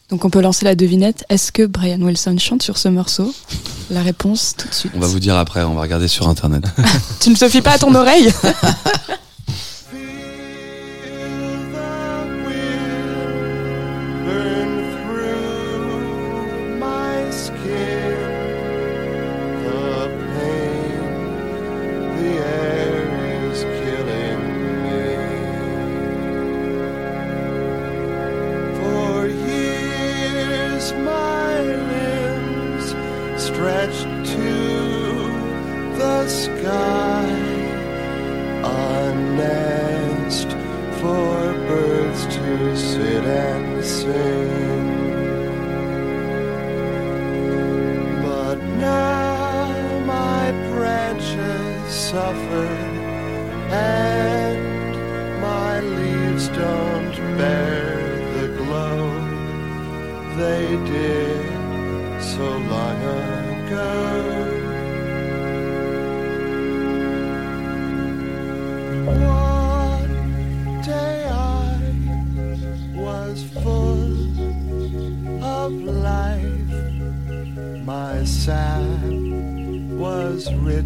Donc 0.10 0.24
on 0.24 0.30
peut 0.30 0.42
lancer 0.42 0.64
la 0.64 0.76
devinette. 0.76 1.26
Est-ce 1.30 1.52
que 1.52 1.66
Brian 1.66 2.00
Wilson 2.00 2.38
chante 2.40 2.64
sur 2.64 2.78
ce 2.78 2.88
morceau? 2.88 3.34
La 3.90 4.02
réponse 4.02 4.56
tout 4.58 4.68
de 4.68 4.74
suite. 4.74 4.92
On 4.96 5.00
va 5.00 5.08
vous 5.08 5.20
dire 5.20 5.36
après, 5.36 5.64
on 5.64 5.74
va 5.74 5.82
regarder 5.82 6.08
sur 6.08 6.30
internet. 6.30 6.64
Tu 7.20 7.30
ne 7.30 7.36
te 7.36 7.50
fies 7.50 7.62
pas 7.62 7.72
à 7.72 7.78
ton 7.78 7.94
oreille? 7.94 8.32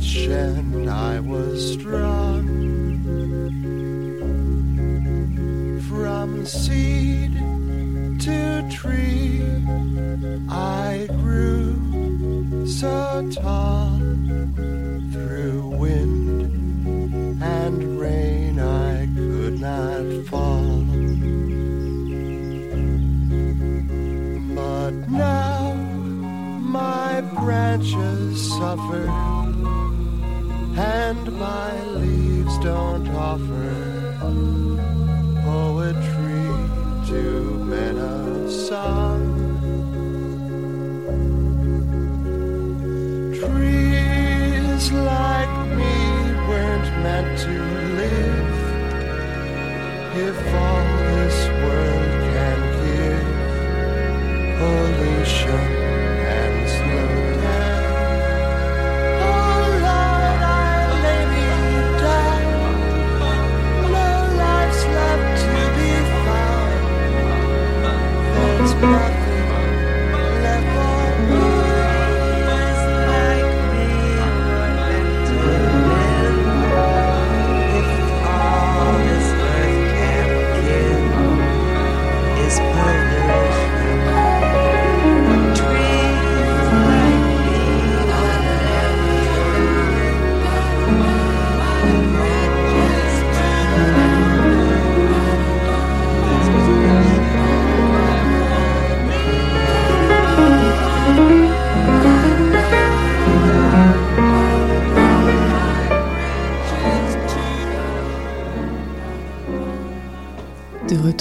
kitchen. 0.01 0.80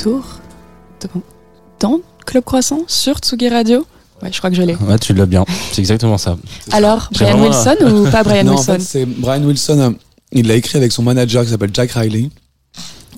Retour 0.01 0.25
dans, 1.01 1.23
dans 1.81 2.01
Club 2.27 2.45
Croissant 2.45 2.81
sur 2.87 3.19
Tsugi 3.19 3.49
Radio. 3.49 3.87
Ouais, 4.23 4.31
je 4.33 4.39
crois 4.39 4.51
que 4.51 4.57
je 4.57 4.63
l'ai. 4.63 4.75
Ouais, 4.77 4.99
tu 4.99 5.15
l'as 5.15 5.27
bien. 5.27 5.45
C'est 5.73 5.81
exactement 5.81 6.19
ça. 6.19 6.37
Alors, 6.73 7.09
Brian 7.13 7.39
vraiment 7.39 7.49
Wilson 7.49 7.77
ou 8.07 8.11
pas 8.11 8.23
Brian 8.23 8.45
non, 8.45 8.53
en 8.53 8.57
Wilson 8.57 8.73
fait, 8.75 8.81
c'est 8.81 9.07
Brian 9.07 9.43
Wilson. 9.43 9.79
euh, 9.79 9.91
Il 10.33 10.47
l'a 10.47 10.55
écrit 10.57 10.77
avec 10.77 10.93
son 10.93 11.03
manager 11.03 11.43
qui 11.45 11.51
s'appelle 11.51 11.71
Jack 11.73 11.93
Riley. 11.93 12.29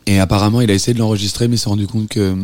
Et 0.06 0.20
apparemment, 0.20 0.60
il 0.60 0.70
a 0.70 0.74
essayé 0.74 0.94
de 0.94 0.98
l'enregistrer, 1.00 1.48
mais 1.48 1.56
il 1.56 1.58
s'est 1.58 1.68
rendu 1.68 1.86
compte 1.86 2.08
que 2.08 2.20
euh, 2.20 2.34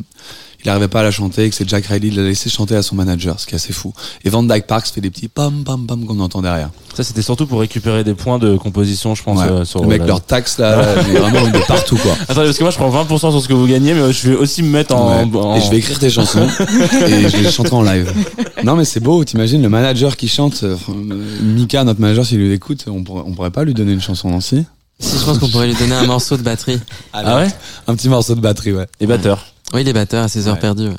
il 0.65 0.67
n'arrivait 0.67 0.89
pas 0.89 1.01
à 1.01 1.03
la 1.05 1.11
chanter 1.13 1.45
et 1.45 1.51
que 1.51 1.55
c'est 1.55 1.69
Jack 1.69 1.87
Riley, 1.87 2.09
il 2.09 2.17
l'a 2.17 2.23
laissé 2.25 2.51
chanter 2.51 2.75
à 2.75 2.83
son 2.83 2.97
manager, 2.97 3.39
ce 3.39 3.47
qui 3.47 3.55
est 3.55 3.57
assez 3.57 3.73
fou. 3.73 3.93
Et 4.25 4.31
Van 4.31 4.43
Dyke 4.43 4.67
Parks 4.67 4.89
fait 4.89 5.01
des 5.01 5.11
petits 5.11 5.29
pam 5.29 5.63
pam 5.65 5.87
pam 5.87 6.05
qu'on 6.05 6.19
entend 6.21 6.43
derrière. 6.43 6.71
Ça, 6.99 7.05
c'était 7.05 7.23
surtout 7.23 7.47
pour 7.47 7.61
récupérer 7.61 8.03
des 8.03 8.15
points 8.15 8.41
de 8.41 8.57
composition, 8.57 9.15
je 9.15 9.23
pense. 9.23 9.39
Ouais. 9.39 9.45
euh, 9.49 9.65
sur 9.65 9.83
le 9.83 9.87
mec, 9.87 10.01
la- 10.01 10.07
leur 10.09 10.21
taxe 10.21 10.59
là, 10.59 10.75
là, 10.97 11.03
il 11.09 11.15
est 11.15 11.19
vraiment 11.21 11.47
de 11.47 11.65
partout 11.65 11.95
quoi. 11.97 12.11
Attendez, 12.29 12.47
parce 12.47 12.59
que 12.59 12.65
moi, 12.65 12.73
je 12.73 12.77
prends 12.77 12.91
20% 12.91 13.19
sur 13.31 13.41
ce 13.41 13.47
que 13.47 13.53
vous 13.53 13.69
gagnez, 13.69 13.95
mais 13.95 14.13
je 14.13 14.31
vais 14.31 14.35
aussi 14.35 14.65
me 14.65 14.69
mettre 14.71 14.97
en. 14.97 15.25
Ouais. 15.25 15.39
en- 15.41 15.55
Et 15.55 15.61
je 15.61 15.71
vais 15.71 15.77
écrire 15.77 15.97
tes 16.01 16.11
chansons 16.11 16.41
et 17.07 17.29
je 17.29 17.37
les 17.37 17.51
chanterai 17.53 17.77
en 17.77 17.83
live. 17.83 18.13
Non 18.65 18.75
mais 18.75 18.85
c'est 18.85 18.99
beau, 18.99 19.23
t'imagines 19.23 19.63
le 19.63 19.69
manager 19.69 20.17
qui 20.17 20.27
chante, 20.27 20.65
euh, 20.65 20.77
Mika, 21.41 21.85
notre 21.85 22.01
manager, 22.01 22.27
s'il 22.27 22.39
lui 22.39 22.53
écoute, 22.53 22.85
on 22.89 23.05
pourrait, 23.05 23.23
on 23.25 23.31
pourrait 23.33 23.51
pas 23.53 23.63
lui 23.63 23.75
donner 23.75 23.93
une 23.93 24.01
chanson 24.01 24.29
Nancy 24.31 24.65
Si, 24.99 25.19
je 25.21 25.25
pense 25.25 25.39
qu'on 25.39 25.49
pourrait 25.49 25.69
lui 25.69 25.77
donner 25.77 25.95
un 25.95 26.07
morceau 26.07 26.37
de 26.37 26.43
batterie. 26.43 26.81
Ah 27.13 27.37
ouais? 27.37 27.47
Un 27.87 27.95
petit 27.95 28.09
morceau 28.09 28.35
de 28.35 28.41
batterie, 28.41 28.73
ouais. 28.73 28.87
Et 28.99 29.07
batteur. 29.07 29.47
Oui, 29.73 29.85
les 29.85 29.93
batteurs 29.93 30.25
à 30.25 30.29
ses 30.29 30.49
heures 30.49 30.55
Ouais. 30.55 30.61
perdues. 30.61 30.89
ouais. 30.89 30.97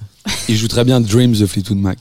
Il 0.47 0.55
joue 0.55 0.69
très 0.69 0.85
bien 0.85 1.01
Dreams 1.01 1.33
de 1.33 1.45
Fleetwood 1.45 1.77
Mac. 1.79 1.97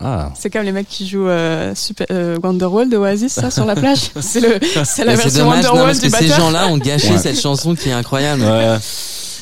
Ah. 0.00 0.30
C'est 0.38 0.50
comme 0.50 0.62
les 0.62 0.72
mecs 0.72 0.88
qui 0.88 1.06
jouent 1.08 1.28
euh, 1.28 1.74
Super, 1.74 2.06
euh, 2.10 2.36
Wonderwall 2.42 2.88
de 2.90 2.96
Oasis, 2.96 3.32
ça, 3.32 3.50
sur 3.50 3.64
la 3.64 3.74
plage. 3.74 4.10
C'est 4.20 4.40
le, 4.40 4.58
c'est 4.84 5.04
la 5.04 5.14
version 5.14 5.44
dommage, 5.44 5.64
non, 5.64 5.70
Wonderwall 5.70 5.86
parce 5.86 6.00
du 6.00 6.10
que 6.10 6.16
ces 6.18 6.28
gens-là 6.28 6.68
ont 6.68 6.76
gâché 6.78 7.12
Ouais. 7.12 7.18
cette 7.18 7.40
chanson 7.40 7.74
qui 7.74 7.88
est 7.88 7.92
incroyable. 7.92 8.42
Ouais. 8.42 8.76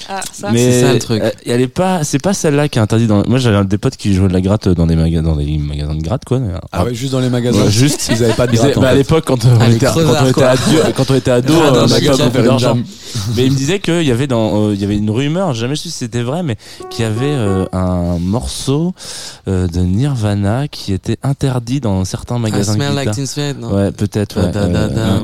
Ah, 0.08 0.20
ça. 0.32 0.50
mais 0.52 0.70
c'est 0.72 0.80
ça, 0.82 0.92
le 0.92 0.98
truc. 0.98 1.22
euh, 1.22 1.30
Elle 1.46 1.60
est 1.60 1.68
pas, 1.68 2.04
c'est 2.04 2.18
pas 2.22 2.34
celle-là 2.34 2.68
qui 2.68 2.78
est 2.78 2.82
interdite 2.82 3.08
dans. 3.08 3.22
Moi, 3.28 3.38
j'avais 3.38 3.64
des 3.64 3.78
potes 3.78 3.96
qui 3.96 4.14
jouaient 4.14 4.28
de 4.28 4.32
la 4.32 4.40
gratte 4.40 4.68
dans 4.68 4.86
des 4.86 4.96
magasins, 4.96 5.22
dans 5.22 5.36
des 5.36 5.58
magasins 5.58 5.94
de 5.94 6.02
gratte, 6.02 6.24
quoi. 6.24 6.40
Ah 6.72 6.84
ouais, 6.84 6.94
juste 6.94 7.12
dans 7.12 7.20
les 7.20 7.30
magasins. 7.30 7.62
Ouais, 7.64 7.70
juste. 7.70 8.08
Ils 8.10 8.22
avaient 8.24 8.34
pas 8.34 8.46
de 8.46 8.52
gratte, 8.52 8.72
avaient- 8.72 8.80
bah, 8.80 8.88
à 8.88 8.94
l'époque, 8.94 9.24
quand 9.26 9.44
on 9.44 9.48
Ah, 9.60 9.68
était, 9.70 9.86
quand 9.86 9.92
on 9.92 9.92
crevards, 10.04 10.28
était 10.28 10.42
ado, 10.42 10.92
quand 10.96 11.10
on 11.10 11.14
était 11.14 11.30
ado, 11.30 11.54
Ah, 11.56 11.70
dans 11.70 11.80
on 11.80 11.84
un 11.84 11.86
n'avait 11.86 12.06
pas 12.06 12.16
beaucoup 12.16 12.42
d'argent. 12.46 12.78
Mais 13.36 13.46
il 13.46 13.52
me 13.52 13.56
disait 13.56 13.78
qu'il 13.78 14.02
y 14.02 14.10
avait 14.10 14.26
dans, 14.26 14.68
euh, 14.70 14.74
il 14.74 14.80
y 14.80 14.84
avait 14.84 14.96
une 14.96 15.10
rumeur, 15.10 15.54
j'ai 15.54 15.60
jamais 15.62 15.76
su 15.76 15.88
si 15.88 15.94
c'était 15.98 16.22
vrai, 16.22 16.42
mais 16.42 16.56
qu'il 16.90 17.04
y 17.04 17.06
avait 17.08 17.26
euh, 17.26 17.64
un 17.72 18.18
morceau 18.18 18.92
euh, 19.46 19.68
de 19.68 19.80
Nirvana 19.80 20.66
qui 20.66 20.92
était 20.92 21.16
interdit 21.22 21.80
dans 21.80 22.04
certains 22.04 22.36
I 22.38 22.40
magasins 22.40 22.72
de 22.72 22.76
smell 22.78 22.88
like 22.94 22.98
guitare. 23.10 23.14
Teen 23.14 23.26
Spirit, 23.26 23.54
non 23.60 23.72
Ouais, 23.72 23.92
peut-être. 23.92 24.40
Ouais. 24.40 24.50
Euh, 24.56 25.20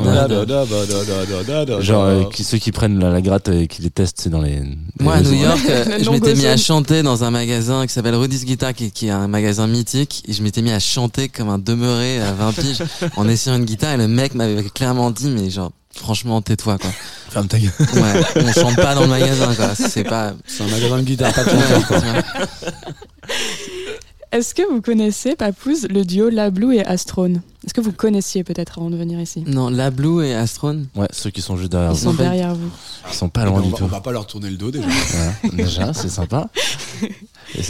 euh. 1.68 1.80
Genre 1.80 2.04
euh, 2.04 2.22
ceux 2.40 2.58
qui 2.58 2.72
prennent 2.72 2.98
la, 3.00 3.10
la 3.10 3.20
gratte 3.20 3.48
et 3.48 3.66
qui 3.66 3.82
les 3.82 3.90
testent, 3.90 4.20
c'est 4.20 4.30
dans 4.30 4.40
les. 4.42 4.60
Moi, 4.98 5.14
à 5.14 5.20
New. 5.20 5.32
York, 5.32 5.60
euh, 5.68 5.98
je 6.02 6.10
m'étais 6.10 6.34
mis 6.34 6.46
à 6.46 6.56
chanter 6.56 7.02
dans 7.02 7.24
un 7.24 7.30
magasin 7.30 7.86
qui 7.86 7.92
s'appelle 7.92 8.14
Rudy's 8.14 8.44
Guitar, 8.44 8.74
qui, 8.74 8.90
qui 8.90 9.06
est 9.08 9.10
un 9.10 9.28
magasin 9.28 9.66
mythique, 9.66 10.22
et 10.28 10.32
je 10.32 10.42
m'étais 10.42 10.62
mis 10.62 10.72
à 10.72 10.80
chanter 10.80 11.28
comme 11.28 11.48
un 11.48 11.58
demeuré 11.58 12.20
à 12.20 12.32
20 12.32 12.52
piges 12.52 12.82
en 13.16 13.28
essayant 13.28 13.56
une 13.56 13.64
guitare, 13.64 13.94
et 13.94 13.96
le 13.96 14.08
mec 14.08 14.34
m'avait 14.34 14.62
clairement 14.64 15.10
dit, 15.10 15.28
mais 15.28 15.50
genre, 15.50 15.72
franchement, 15.94 16.42
tais-toi, 16.42 16.78
quoi. 16.78 16.90
Ferme 17.30 17.48
ta 17.48 17.58
gueule. 17.58 17.72
Ouais, 17.78 18.22
on 18.36 18.52
chante 18.52 18.76
pas 18.76 18.94
dans 18.94 19.02
le 19.02 19.08
magasin, 19.08 19.54
quoi. 19.54 19.74
C'est 19.74 20.04
pas... 20.04 20.32
C'est 20.46 20.64
un 20.64 20.68
magasin 20.68 20.98
de 20.98 21.02
guitare, 21.02 21.32
pas 21.32 21.44
de 21.44 21.50
chanteur, 21.50 21.86
quoi. 21.86 21.98
Est-ce 24.32 24.54
que 24.54 24.62
vous 24.70 24.80
connaissez, 24.80 25.34
Papouze, 25.34 25.88
le 25.90 26.04
duo 26.04 26.28
La 26.28 26.50
Blue 26.50 26.76
et 26.76 26.84
Astrone? 26.86 27.42
Est-ce 27.64 27.74
que 27.74 27.80
vous 27.80 27.90
connaissiez 27.90 28.44
peut-être 28.44 28.78
avant 28.78 28.88
de 28.88 28.96
venir 28.96 29.20
ici? 29.20 29.42
Non, 29.44 29.68
La 29.70 29.90
Blue 29.90 30.24
et 30.24 30.34
Astrone? 30.34 30.86
Ouais, 30.94 31.08
ceux 31.10 31.30
qui 31.30 31.42
sont 31.42 31.56
juste 31.56 31.72
derrière 31.72 31.90
Ils 31.90 31.96
vous. 31.96 32.04
sont 32.04 32.12
derrière 32.14 32.54
vous. 32.54 32.70
Ils 33.08 33.14
sont 33.14 33.28
pas 33.28 33.42
On 33.42 33.46
loin 33.46 33.60
du 33.62 33.70
va, 33.70 33.76
tout. 33.76 33.84
on 33.84 33.88
va 33.88 34.00
pas 34.00 34.12
leur 34.12 34.28
tourner 34.28 34.48
le 34.50 34.56
dos 34.56 34.70
déjà. 34.70 34.86
Déjà, 35.52 35.92
c'est 35.92 36.08
sympa. 36.08 36.48
Et 37.02 37.62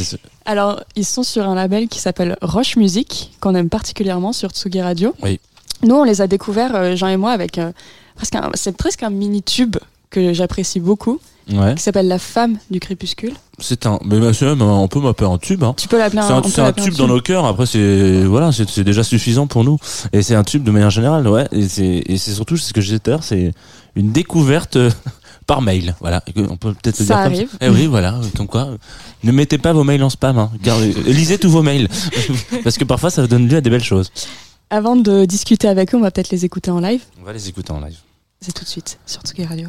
Alors, 0.45 0.83
ils 0.97 1.07
sont 1.07 1.23
sur 1.23 1.49
un 1.49 1.55
label 1.55 1.89
qui 1.89 1.99
s'appelle 1.99 2.37
Roche 2.43 2.77
Music, 2.77 3.33
qu'on 3.41 3.55
aime 3.55 3.71
particulièrement 3.71 4.35
sur 4.35 4.51
Tsugi 4.51 4.83
Radio. 4.83 5.15
Oui. 5.23 5.41
Nous, 5.83 5.95
on 5.95 6.05
les 6.05 6.21
a 6.21 6.27
découverts, 6.27 6.75
euh, 6.75 6.95
Jean 6.95 7.09
et 7.09 7.17
moi, 7.17 7.33
avec 7.33 7.57
euh, 7.57 7.73
presque 8.17 8.35
un, 8.35 8.51
c'est 8.53 8.77
presque 8.77 9.03
un 9.03 9.09
mini-tube 9.09 9.77
que 10.11 10.35
j'apprécie 10.35 10.79
beaucoup, 10.81 11.21
Ouais. 11.53 11.75
qui 11.75 11.83
s'appelle 11.83 12.09
La 12.09 12.19
Femme 12.19 12.59
du 12.71 12.81
Crépuscule. 12.81 13.35
C'est 13.59 13.87
un. 13.87 13.99
Mais 14.05 14.19
bah, 14.21 14.33
même, 14.41 14.63
on 14.63 14.89
peut 14.89 15.01
m'appeler 15.01 15.29
un 15.31 15.39
tube. 15.39 15.63
Hein. 15.65 15.75
Tu 15.77 15.89
peux 15.89 15.99
l'appeler 15.99 16.23
un, 16.23 16.39
un, 16.39 16.43
c'est 16.45 16.61
un 16.61 16.73
tube 16.73 16.95
dans 16.95 17.09
nos 17.09 17.21
cœurs. 17.21 17.45
Après, 17.45 17.67
c'est 17.67 18.23
voilà, 18.25 18.51
c'est 18.53 18.85
déjà 18.85 19.03
suffisant 19.03 19.47
pour 19.47 19.65
nous. 19.65 19.79
Et 20.13 20.23
c'est 20.23 20.35
un 20.35 20.45
tube 20.45 20.63
de 20.63 20.71
manière 20.71 20.91
générale, 20.91 21.27
ouais. 21.29 21.49
Et 21.53 21.69
c'est 21.69 22.19
surtout 22.19 22.57
c'est 22.57 22.69
ce 22.69 22.73
que 22.73 22.81
disais 22.81 22.99
tout 23.01 23.23
c'est 23.23 23.53
une 23.97 24.13
découverte 24.13 24.77
euh, 24.77 24.91
par 25.47 25.63
mail. 25.63 25.95
Voilà, 26.01 26.23
on 26.37 26.57
peut 26.57 26.73
peut-être 26.75 26.97
Ça 26.97 27.05
dire 27.05 27.15
comme 27.17 27.25
arrive. 27.33 27.49
ça. 27.51 27.57
Eh 27.61 27.69
oui, 27.69 27.87
voilà, 27.87 28.21
comme 28.37 28.47
quoi. 28.47 28.69
Ne 29.25 29.33
mettez 29.33 29.59
pas 29.59 29.73
vos 29.73 29.85
mails 29.85 30.03
en 30.03 30.11
spam. 30.11 30.39
Hein. 30.39 30.51
Gardez, 30.63 30.95
euh, 30.97 31.13
lisez 31.13 31.39
tous 31.39 31.51
vos 31.51 31.63
mails 31.63 31.89
parce 32.65 32.79
que 32.79 32.85
parfois 32.85 33.11
ça 33.11 33.27
donne 33.27 33.49
lieu 33.49 33.57
à 33.57 33.61
des 33.61 33.71
belles 33.71 33.85
choses. 33.85 34.11
Avant 34.71 34.95
de 34.95 35.25
discuter 35.25 35.67
avec 35.69 35.93
eux, 35.95 35.99
on 35.99 36.03
va 36.03 36.11
peut-être 36.13 36.31
les 36.31 36.45
écouter 36.45 36.71
en 36.71 36.79
live. 36.81 37.03
On 37.21 37.25
va 37.25 37.33
les 37.33 37.49
écouter 37.49 37.73
en 37.73 37.81
live. 37.81 37.97
C'est 38.41 38.53
tout 38.53 38.65
de 38.65 38.69
suite 38.69 38.99
sur 39.05 39.21
Tsugi 39.23 39.45
Radio. 39.45 39.69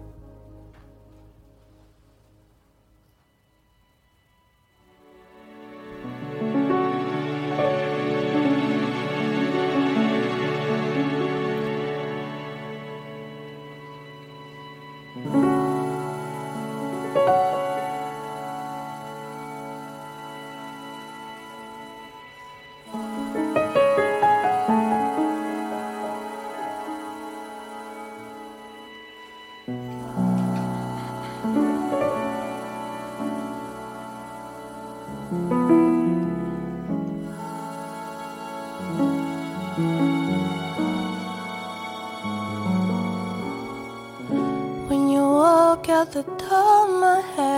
Walk 46.01 46.15
out 46.15 46.25
the 46.25 46.45
door, 46.45 46.87
my 46.99 47.21
head 47.35 47.50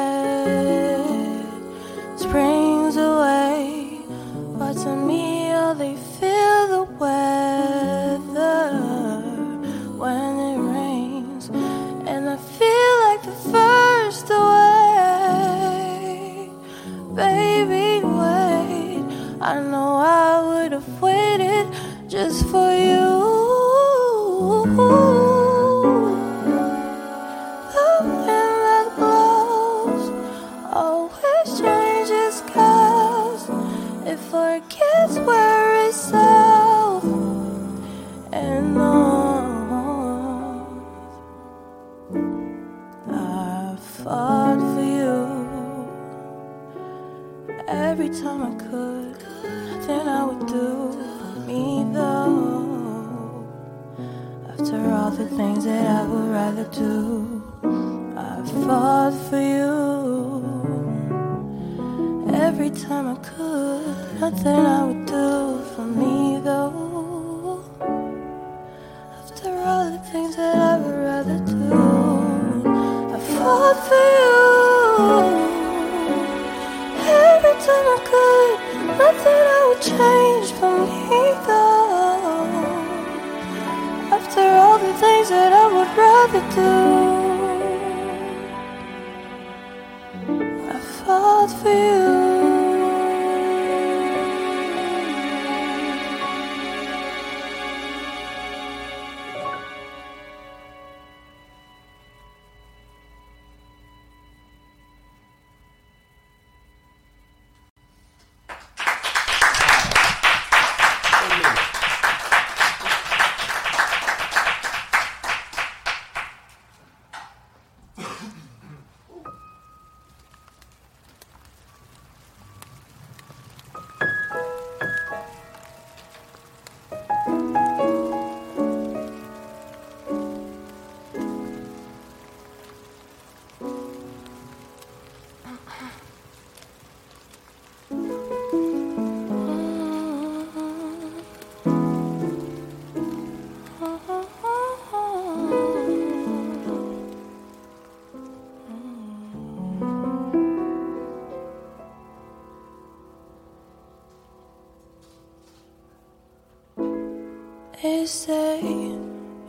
Essaye 158.14 158.94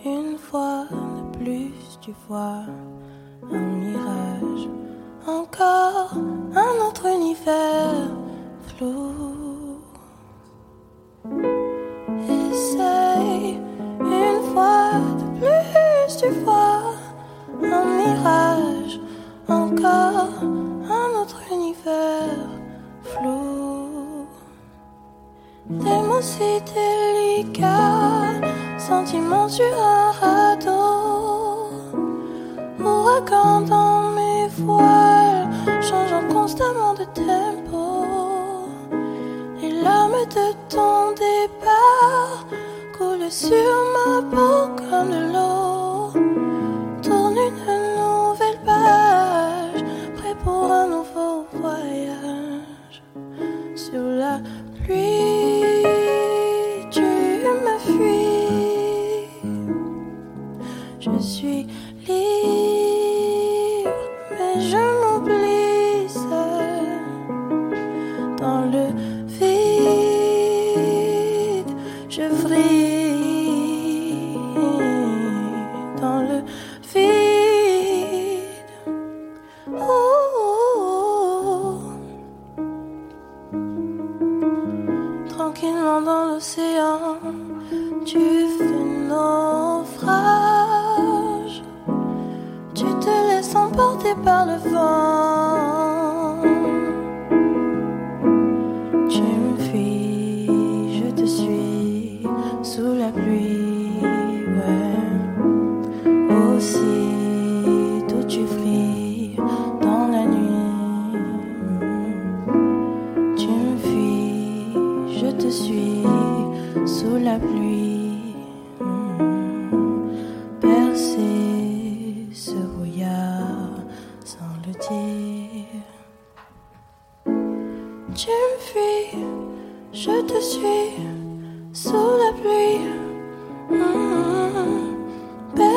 une 0.07 0.39
fois 0.39 0.87
de 0.91 1.39
plus, 1.39 1.99
tu 2.01 2.15
vois. 2.27 2.65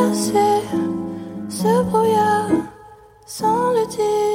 traverser 0.07 0.61
ce 1.49 1.83
brouillard 1.83 2.49
sans 3.25 3.71
le 3.71 3.85
dire. 3.87 4.26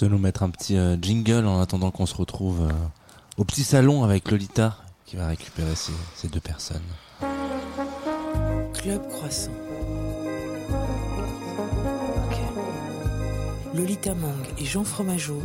Laisse 0.00 0.10
nous 0.12 0.18
mettre 0.18 0.44
un 0.44 0.50
petit 0.50 0.76
euh, 0.76 0.96
jingle 1.00 1.44
en 1.46 1.60
attendant 1.60 1.90
qu'on 1.90 2.06
se 2.06 2.14
retrouve 2.14 2.68
euh, 2.68 2.72
au 3.36 3.44
petit 3.44 3.64
salon 3.64 4.04
avec 4.04 4.30
Lolita 4.30 4.76
qui 5.04 5.16
va 5.16 5.26
récupérer 5.26 5.74
ces, 5.74 5.92
ces 6.14 6.28
deux 6.28 6.38
personnes. 6.38 6.82
Club 8.74 9.08
Croissant. 9.08 9.50
Lolita 13.74 14.14
Mang 14.14 14.36
et 14.58 14.64
Jean 14.64 14.84
Fromageau 14.84 15.42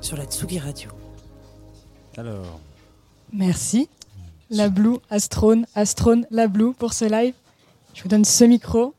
sur 0.00 0.16
la 0.16 0.26
Tsugi 0.26 0.60
Radio. 0.60 0.90
Alors, 2.16 2.60
Merci. 3.32 3.88
La 4.50 4.68
Blue, 4.68 4.98
Astrone, 5.10 5.66
Astrone, 5.74 6.24
La 6.30 6.46
Blue 6.46 6.72
pour 6.72 6.92
ce 6.92 7.04
live. 7.06 7.34
Je 7.94 8.02
vous 8.04 8.08
donne 8.08 8.24
ce 8.24 8.44
micro. 8.44 8.94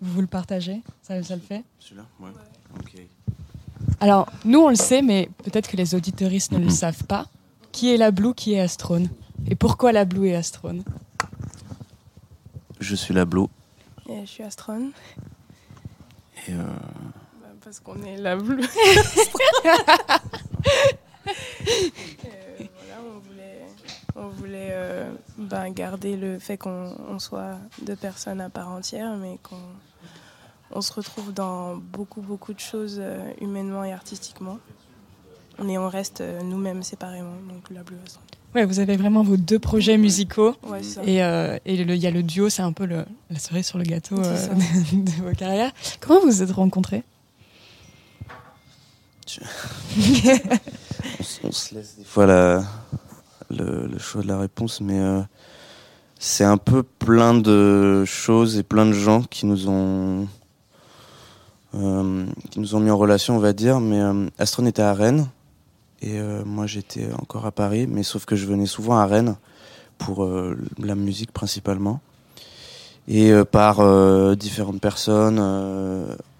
Vous 0.00 0.12
vous 0.14 0.20
le 0.20 0.26
partagez 0.26 0.82
ça, 1.02 1.22
ça 1.22 1.34
le 1.36 1.40
fait 1.42 1.62
Celui-là 1.78 2.04
Ouais. 2.20 2.30
Ok. 2.78 2.94
Alors, 4.00 4.30
nous, 4.44 4.60
on 4.60 4.68
le 4.68 4.74
sait, 4.76 5.02
mais 5.02 5.28
peut-être 5.44 5.68
que 5.68 5.76
les 5.76 5.94
auditeuristes 5.94 6.52
ne 6.52 6.58
le 6.58 6.70
savent 6.70 7.04
pas. 7.04 7.26
Qui 7.72 7.92
est 7.92 7.96
la 7.96 8.10
Blue, 8.10 8.34
qui 8.34 8.54
est 8.54 8.60
Astrone 8.60 9.08
Et 9.48 9.54
pourquoi 9.54 9.92
la 9.92 10.04
Blue 10.04 10.28
et 10.28 10.36
Astrone 10.36 10.82
Je 12.80 12.94
suis 12.94 13.14
la 13.14 13.24
Blue. 13.24 13.46
Et 14.08 14.20
je 14.20 14.26
suis 14.26 14.42
Astron. 14.42 14.90
Et 16.48 16.52
euh, 16.52 16.62
Bah, 17.40 17.48
parce 17.62 17.80
qu'on 17.80 18.02
est 18.02 18.16
la 18.18 18.36
bleue. 18.36 18.60
Euh, 21.26 22.58
voilà, 22.58 23.00
on 23.02 23.18
voulait, 23.20 23.62
on 24.16 24.28
voulait 24.28 24.70
euh, 24.72 25.10
ben, 25.38 25.70
garder 25.70 26.16
le 26.16 26.38
fait 26.38 26.56
qu'on 26.56 26.94
on 27.08 27.18
soit 27.18 27.58
deux 27.82 27.96
personnes 27.96 28.40
à 28.40 28.50
part 28.50 28.70
entière, 28.70 29.16
mais 29.16 29.38
qu'on 29.42 29.56
on 30.70 30.80
se 30.80 30.92
retrouve 30.92 31.32
dans 31.32 31.76
beaucoup, 31.76 32.20
beaucoup 32.20 32.52
de 32.52 32.60
choses 32.60 32.98
euh, 33.00 33.30
humainement 33.40 33.84
et 33.84 33.92
artistiquement. 33.92 34.58
Mais 35.62 35.78
on 35.78 35.88
reste 35.88 36.20
euh, 36.20 36.42
nous-mêmes 36.42 36.82
séparément, 36.82 37.36
donc 37.48 37.70
la 37.70 37.82
bleue 37.82 37.98
Astron. 38.04 38.22
Ouais, 38.54 38.64
vous 38.64 38.78
avez 38.78 38.96
vraiment 38.96 39.24
vos 39.24 39.36
deux 39.36 39.58
projets 39.58 39.98
musicaux. 39.98 40.54
Ouais, 40.64 40.82
c'est 40.82 40.94
ça. 40.94 41.02
Et 41.04 41.22
euh, 41.22 41.58
il 41.66 41.96
y 41.96 42.06
a 42.06 42.10
le 42.10 42.22
duo, 42.22 42.48
c'est 42.48 42.62
un 42.62 42.72
peu 42.72 42.86
le, 42.86 43.04
la 43.30 43.38
cerise 43.38 43.66
sur 43.66 43.78
le 43.78 43.84
gâteau 43.84 44.16
euh, 44.18 44.46
de, 44.48 45.02
de 45.04 45.10
vos 45.22 45.32
carrières. 45.32 45.72
Comment 46.00 46.20
vous 46.20 46.26
vous 46.26 46.42
êtes 46.42 46.52
rencontrés? 46.52 47.02
On 51.42 51.50
se 51.50 51.74
laisse 51.74 51.96
des 51.98 52.04
fois 52.04 52.26
la, 52.26 52.62
le, 53.50 53.98
choix 53.98 54.22
de 54.22 54.28
la 54.28 54.38
réponse, 54.38 54.80
mais 54.80 54.98
euh, 54.98 55.20
c'est 56.18 56.44
un 56.44 56.56
peu 56.56 56.82
plein 56.82 57.34
de 57.34 58.04
choses 58.06 58.58
et 58.58 58.62
plein 58.62 58.86
de 58.86 58.92
gens 58.92 59.22
qui 59.22 59.46
nous 59.46 59.68
ont 59.68 60.26
euh, 61.74 62.26
mis 62.56 62.90
en 62.90 62.96
relation, 62.96 63.36
on 63.36 63.40
va 63.40 63.52
dire. 63.52 63.80
Mais 63.80 64.00
euh, 64.00 64.26
Astron 64.38 64.66
était 64.66 64.82
à 64.82 64.92
Rennes 64.92 65.28
et 66.02 66.20
moi 66.44 66.66
j'étais 66.66 67.08
encore 67.14 67.46
à 67.46 67.50
Paris, 67.50 67.86
mais 67.88 68.02
sauf 68.02 68.26
que 68.26 68.36
je 68.36 68.44
venais 68.44 68.66
souvent 68.66 68.98
à 68.98 69.06
Rennes 69.06 69.36
pour 69.96 70.28
la 70.78 70.94
musique 70.94 71.32
principalement. 71.32 72.00
Et 73.08 73.32
par 73.50 74.36
différentes 74.36 74.82
personnes, 74.82 75.38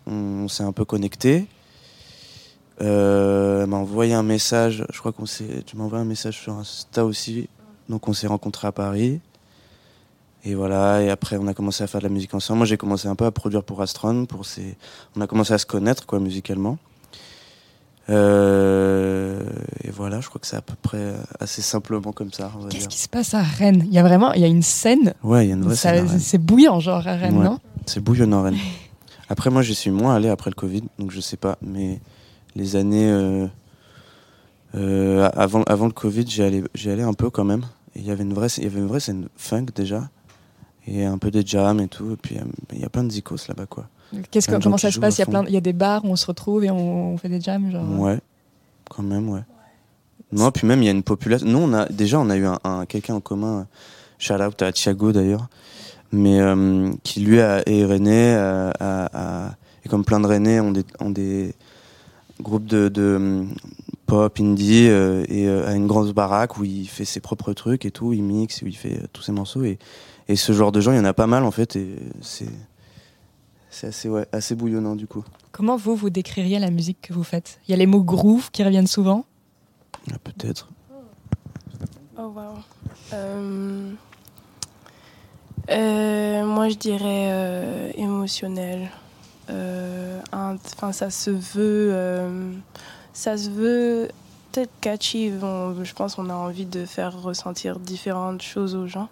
on, 0.06 0.48
s'est 0.48 0.64
un 0.64 0.72
peu 0.72 0.84
connectés. 0.84 1.46
Euh, 2.80 3.62
elle 3.62 3.68
m'a 3.68 3.76
envoyé 3.76 4.14
un 4.14 4.22
message, 4.24 4.84
je 4.92 4.98
crois 4.98 5.12
qu'on 5.12 5.26
s'est, 5.26 5.62
tu 5.64 5.76
m'as 5.76 5.84
envoyé 5.84 6.02
un 6.02 6.08
message 6.08 6.38
sur 6.40 6.54
Insta 6.54 7.04
aussi, 7.04 7.48
donc 7.88 8.08
on 8.08 8.12
s'est 8.12 8.26
rencontrés 8.26 8.66
à 8.66 8.72
Paris. 8.72 9.20
Et 10.44 10.54
voilà, 10.54 11.00
et 11.00 11.08
après 11.08 11.36
on 11.38 11.46
a 11.46 11.54
commencé 11.54 11.82
à 11.84 11.86
faire 11.86 12.00
de 12.00 12.06
la 12.06 12.12
musique 12.12 12.34
ensemble. 12.34 12.58
Moi 12.58 12.66
j'ai 12.66 12.76
commencé 12.76 13.08
un 13.08 13.14
peu 13.14 13.24
à 13.26 13.30
produire 13.30 13.62
pour 13.62 13.80
Astron, 13.80 14.26
pour 14.26 14.44
ses... 14.44 14.76
on 15.16 15.20
a 15.20 15.26
commencé 15.26 15.54
à 15.54 15.58
se 15.58 15.66
connaître 15.66 16.04
quoi 16.04 16.18
musicalement. 16.20 16.78
Euh, 18.10 19.42
et 19.82 19.90
voilà, 19.90 20.20
je 20.20 20.28
crois 20.28 20.40
que 20.40 20.46
c'est 20.46 20.56
à 20.56 20.60
peu 20.62 20.74
près 20.82 21.14
assez 21.40 21.62
simplement 21.62 22.12
comme 22.12 22.32
ça. 22.32 22.52
Qu'est-ce 22.68 22.88
qui 22.88 22.98
se 22.98 23.08
passe 23.08 23.32
à 23.32 23.42
Rennes? 23.42 23.84
Il 23.86 23.94
y 23.94 23.98
a 23.98 24.02
vraiment, 24.02 24.32
il 24.34 24.42
y 24.42 24.44
a 24.44 24.48
une 24.48 24.62
scène? 24.62 25.14
Ouais, 25.22 25.46
il 25.46 25.48
y 25.48 25.52
a 25.52 25.54
une 25.54 25.62
vraie 25.62 25.76
ça- 25.76 25.94
scène 25.94 26.08
à. 26.08 26.18
C'est 26.18 26.36
bouillant, 26.38 26.80
genre 26.80 27.06
à 27.06 27.14
Rennes, 27.14 27.38
Ouais. 27.38 27.44
non? 27.44 27.58
C'est 27.86 28.00
bouillonnant 28.00 28.42
Rennes. 28.42 28.58
Après 29.30 29.48
moi 29.48 29.62
j'y 29.62 29.74
suis 29.74 29.90
moins 29.90 30.14
allé 30.14 30.28
après 30.28 30.50
le 30.50 30.54
Covid, 30.54 30.82
donc 30.98 31.10
je 31.10 31.20
sais 31.20 31.38
pas. 31.38 31.56
Mais 31.62 32.00
les 32.56 32.76
années 32.76 33.10
euh, 33.10 33.46
euh, 34.74 35.28
avant, 35.34 35.62
avant 35.64 35.86
le 35.86 35.92
Covid, 35.92 36.24
j'y 36.26 36.42
allais, 36.42 37.02
un 37.02 37.14
peu 37.14 37.30
quand 37.30 37.44
même. 37.44 37.62
Il 37.96 38.04
y 38.04 38.10
avait 38.10 38.24
une 38.24 38.34
vraie, 38.34 38.48
il 38.58 38.64
y 38.64 38.66
avait 38.66 38.80
une 38.80 38.86
vraie 38.88 39.00
scène 39.00 39.28
funk 39.36 39.66
déjà. 39.74 40.08
Et 40.86 41.04
un 41.04 41.16
peu 41.16 41.30
des 41.30 41.44
jams 41.46 41.80
et 41.80 41.88
tout. 41.88 42.12
Et 42.12 42.16
puis 42.16 42.36
euh, 42.38 42.42
il 42.72 42.80
y 42.80 42.84
a 42.84 42.88
plein 42.88 43.04
de 43.04 43.10
zikos 43.10 43.36
là-bas 43.48 43.66
quoi. 43.66 43.88
Qu'est-ce 44.30 44.48
que, 44.48 44.60
comment 44.62 44.76
ça 44.76 44.90
se 44.90 44.98
passe? 45.00 45.16
Il 45.18 45.20
y 45.20 45.22
a 45.22 45.26
plein, 45.26 45.44
il 45.46 45.52
y 45.54 45.56
a 45.56 45.60
des 45.60 45.72
bars 45.72 46.04
où 46.04 46.08
on 46.08 46.16
se 46.16 46.26
retrouve 46.26 46.64
et 46.64 46.70
on, 46.70 47.14
on 47.14 47.16
fait 47.16 47.28
des 47.28 47.40
jams, 47.40 47.70
genre. 47.70 47.98
Ouais, 48.00 48.18
quand 48.90 49.02
même, 49.02 49.28
ouais. 49.30 49.40
Non, 50.32 50.50
puis 50.50 50.66
même 50.66 50.82
il 50.82 50.86
y 50.86 50.88
a 50.88 50.92
une 50.92 51.02
population. 51.02 51.46
Nous, 51.48 51.58
on 51.58 51.72
a 51.72 51.86
déjà 51.86 52.18
on 52.20 52.28
a 52.28 52.36
eu 52.36 52.44
un, 52.44 52.58
un- 52.64 52.86
quelqu'un 52.86 53.14
en 53.14 53.20
commun. 53.20 53.66
Shout 54.18 54.34
out 54.34 54.60
à 54.62 54.72
Thiago 54.72 55.12
d'ailleurs, 55.12 55.48
mais 56.12 56.40
euh, 56.40 56.90
qui 57.02 57.20
lui 57.20 57.40
a, 57.40 57.62
est 57.68 57.84
René, 57.84 58.34
a- 58.34 58.72
a- 58.80 59.54
et 59.84 59.88
comme 59.88 60.04
plein 60.04 60.20
de 60.20 60.26
Rennais 60.26 60.60
ont 60.60 60.70
des, 60.72 60.84
ont 61.00 61.10
des 61.10 61.54
groupes 62.40 62.66
de, 62.66 62.88
de 62.88 63.16
hum, 63.16 63.54
pop 64.06 64.38
indie 64.40 64.88
euh, 64.88 65.24
et 65.28 65.46
euh, 65.48 65.68
a 65.68 65.74
une 65.74 65.86
grosse 65.86 66.12
baraque 66.12 66.58
où 66.58 66.64
il 66.64 66.86
fait 66.86 67.04
ses 67.04 67.20
propres 67.20 67.52
trucs 67.52 67.84
et 67.86 67.90
tout, 67.90 68.12
il 68.12 68.22
mixe, 68.22 68.62
où 68.62 68.66
il 68.66 68.76
fait 68.76 68.98
euh, 68.98 69.06
tous 69.12 69.22
ses 69.22 69.32
morceaux 69.32 69.64
et, 69.64 69.78
et 70.28 70.36
ce 70.36 70.52
genre 70.52 70.72
de 70.72 70.80
gens, 70.80 70.92
il 70.92 70.96
y 70.96 71.00
en 71.00 71.04
a 71.04 71.14
pas 71.14 71.26
mal 71.26 71.44
en 71.44 71.50
fait 71.50 71.76
et 71.76 71.96
c'est 72.20 72.48
c'est 73.70 73.88
assez 73.88 74.08
ouais, 74.08 74.26
assez 74.32 74.54
bouillonnant 74.54 74.94
du 74.94 75.06
coup. 75.06 75.24
Comment 75.52 75.76
vous, 75.76 75.96
vous 75.96 76.10
décririez 76.10 76.58
la 76.58 76.70
musique 76.70 77.00
que 77.00 77.12
vous 77.12 77.24
faites? 77.24 77.60
Il 77.66 77.72
y 77.72 77.74
a 77.74 77.76
les 77.76 77.86
mots 77.86 78.02
groove 78.02 78.50
qui 78.50 78.62
reviennent 78.62 78.86
souvent? 78.86 79.24
Ah, 80.12 80.16
Peut-être. 80.22 80.68
Oh 82.16 82.32
wow. 82.34 82.54
Euh, 83.12 83.92
euh, 85.70 86.44
moi 86.44 86.68
je 86.68 86.76
dirais 86.76 87.28
euh, 87.32 87.90
émotionnel. 87.96 88.90
Euh, 89.50 90.20
Enfin 90.32 90.92
ça 90.92 91.10
se 91.10 91.30
veut, 91.30 91.90
euh, 91.92 92.52
ça 93.12 93.36
se 93.36 93.50
veut 93.50 94.08
peut-être 94.52 94.70
catchy. 94.80 95.32
On- 95.42 95.84
je 95.84 95.94
pense 95.94 96.14
qu'on 96.16 96.28
a 96.30 96.34
envie 96.34 96.66
de 96.66 96.84
faire 96.86 97.20
ressentir 97.22 97.78
différentes 97.78 98.42
choses 98.42 98.74
aux 98.74 98.86
gens. 98.86 99.08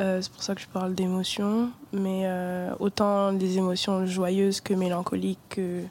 Euh, 0.00 0.20
c'est 0.22 0.32
pour 0.32 0.42
ça 0.42 0.54
que 0.54 0.60
je 0.60 0.66
parle 0.68 0.94
d'émotions, 0.94 1.70
mais 1.92 2.22
euh, 2.24 2.70
autant 2.80 3.32
des 3.32 3.58
émotions 3.58 4.06
joyeuses 4.06 4.60
que 4.60 4.72
mélancoliques, 4.74 5.38
que 5.50 5.82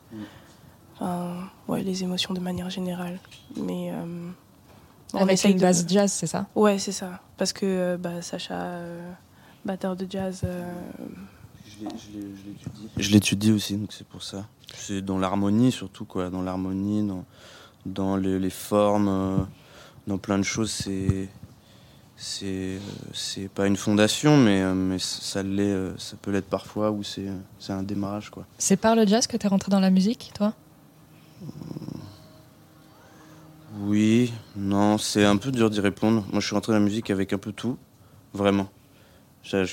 ouais, 1.67 1.83
les 1.83 2.03
émotions 2.03 2.33
de 2.33 2.39
manière 2.39 2.69
générale. 2.69 3.19
Mais 3.57 3.91
euh, 3.91 4.29
on 5.13 5.19
avec 5.19 5.33
essaye 5.33 5.51
une 5.51 5.57
de- 5.57 5.61
base 5.63 5.85
jazz, 5.87 6.11
c'est 6.11 6.27
ça? 6.27 6.47
Ouais, 6.55 6.79
c'est 6.79 6.91
ça. 6.91 7.19
Parce 7.37 7.53
que 7.53 7.65
euh, 7.65 7.97
bah, 7.97 8.21
Sacha, 8.21 8.55
euh, 8.59 9.11
batteur 9.65 9.95
de 9.95 10.05
jazz, 10.09 10.41
l'étudie. 11.85 12.89
Je 12.97 13.11
l'étudie 13.11 13.51
aussi, 13.51 13.77
donc 13.77 13.91
c'est 13.93 14.07
pour 14.07 14.23
ça. 14.23 14.47
C'est 14.75 15.01
dans 15.01 15.17
l'harmonie 15.17 15.71
surtout, 15.71 16.05
quoi. 16.05 16.29
Dans 16.29 16.41
l'harmonie, 16.41 17.05
dans, 17.05 17.25
dans 17.85 18.15
les, 18.15 18.39
les 18.39 18.49
formes, 18.49 19.07
euh, 19.07 19.37
dans 20.07 20.17
plein 20.17 20.37
de 20.37 20.43
choses. 20.43 20.71
C'est 20.71 21.29
c'est 22.15 22.45
euh, 22.45 22.79
c'est 23.13 23.49
pas 23.49 23.67
une 23.67 23.77
fondation, 23.77 24.37
mais, 24.37 24.61
euh, 24.61 24.73
mais 24.73 24.99
ça 24.99 25.43
l'est, 25.43 25.97
ça 25.97 26.15
peut 26.21 26.31
l'être 26.31 26.49
parfois, 26.49 26.91
ou 26.91 27.03
c'est 27.03 27.27
c'est 27.59 27.73
un 27.73 27.83
démarrage, 27.83 28.29
quoi. 28.29 28.45
C'est 28.57 28.77
par 28.77 28.95
le 28.95 29.05
jazz 29.05 29.27
que 29.27 29.37
tu 29.37 29.45
es 29.45 29.49
rentré 29.49 29.71
dans 29.71 29.79
la 29.79 29.89
musique, 29.89 30.31
toi? 30.35 30.53
Oui, 33.79 34.31
non, 34.55 34.97
c'est 34.97 35.25
un 35.25 35.37
peu 35.37 35.51
dur 35.51 35.69
d'y 35.69 35.79
répondre. 35.79 36.25
Moi, 36.31 36.41
je 36.41 36.45
suis 36.45 36.53
rentré 36.53 36.73
dans 36.73 36.79
la 36.79 36.83
musique 36.83 37.09
avec 37.09 37.33
un 37.33 37.37
peu 37.37 37.51
tout, 37.51 37.77
vraiment. 38.33 38.69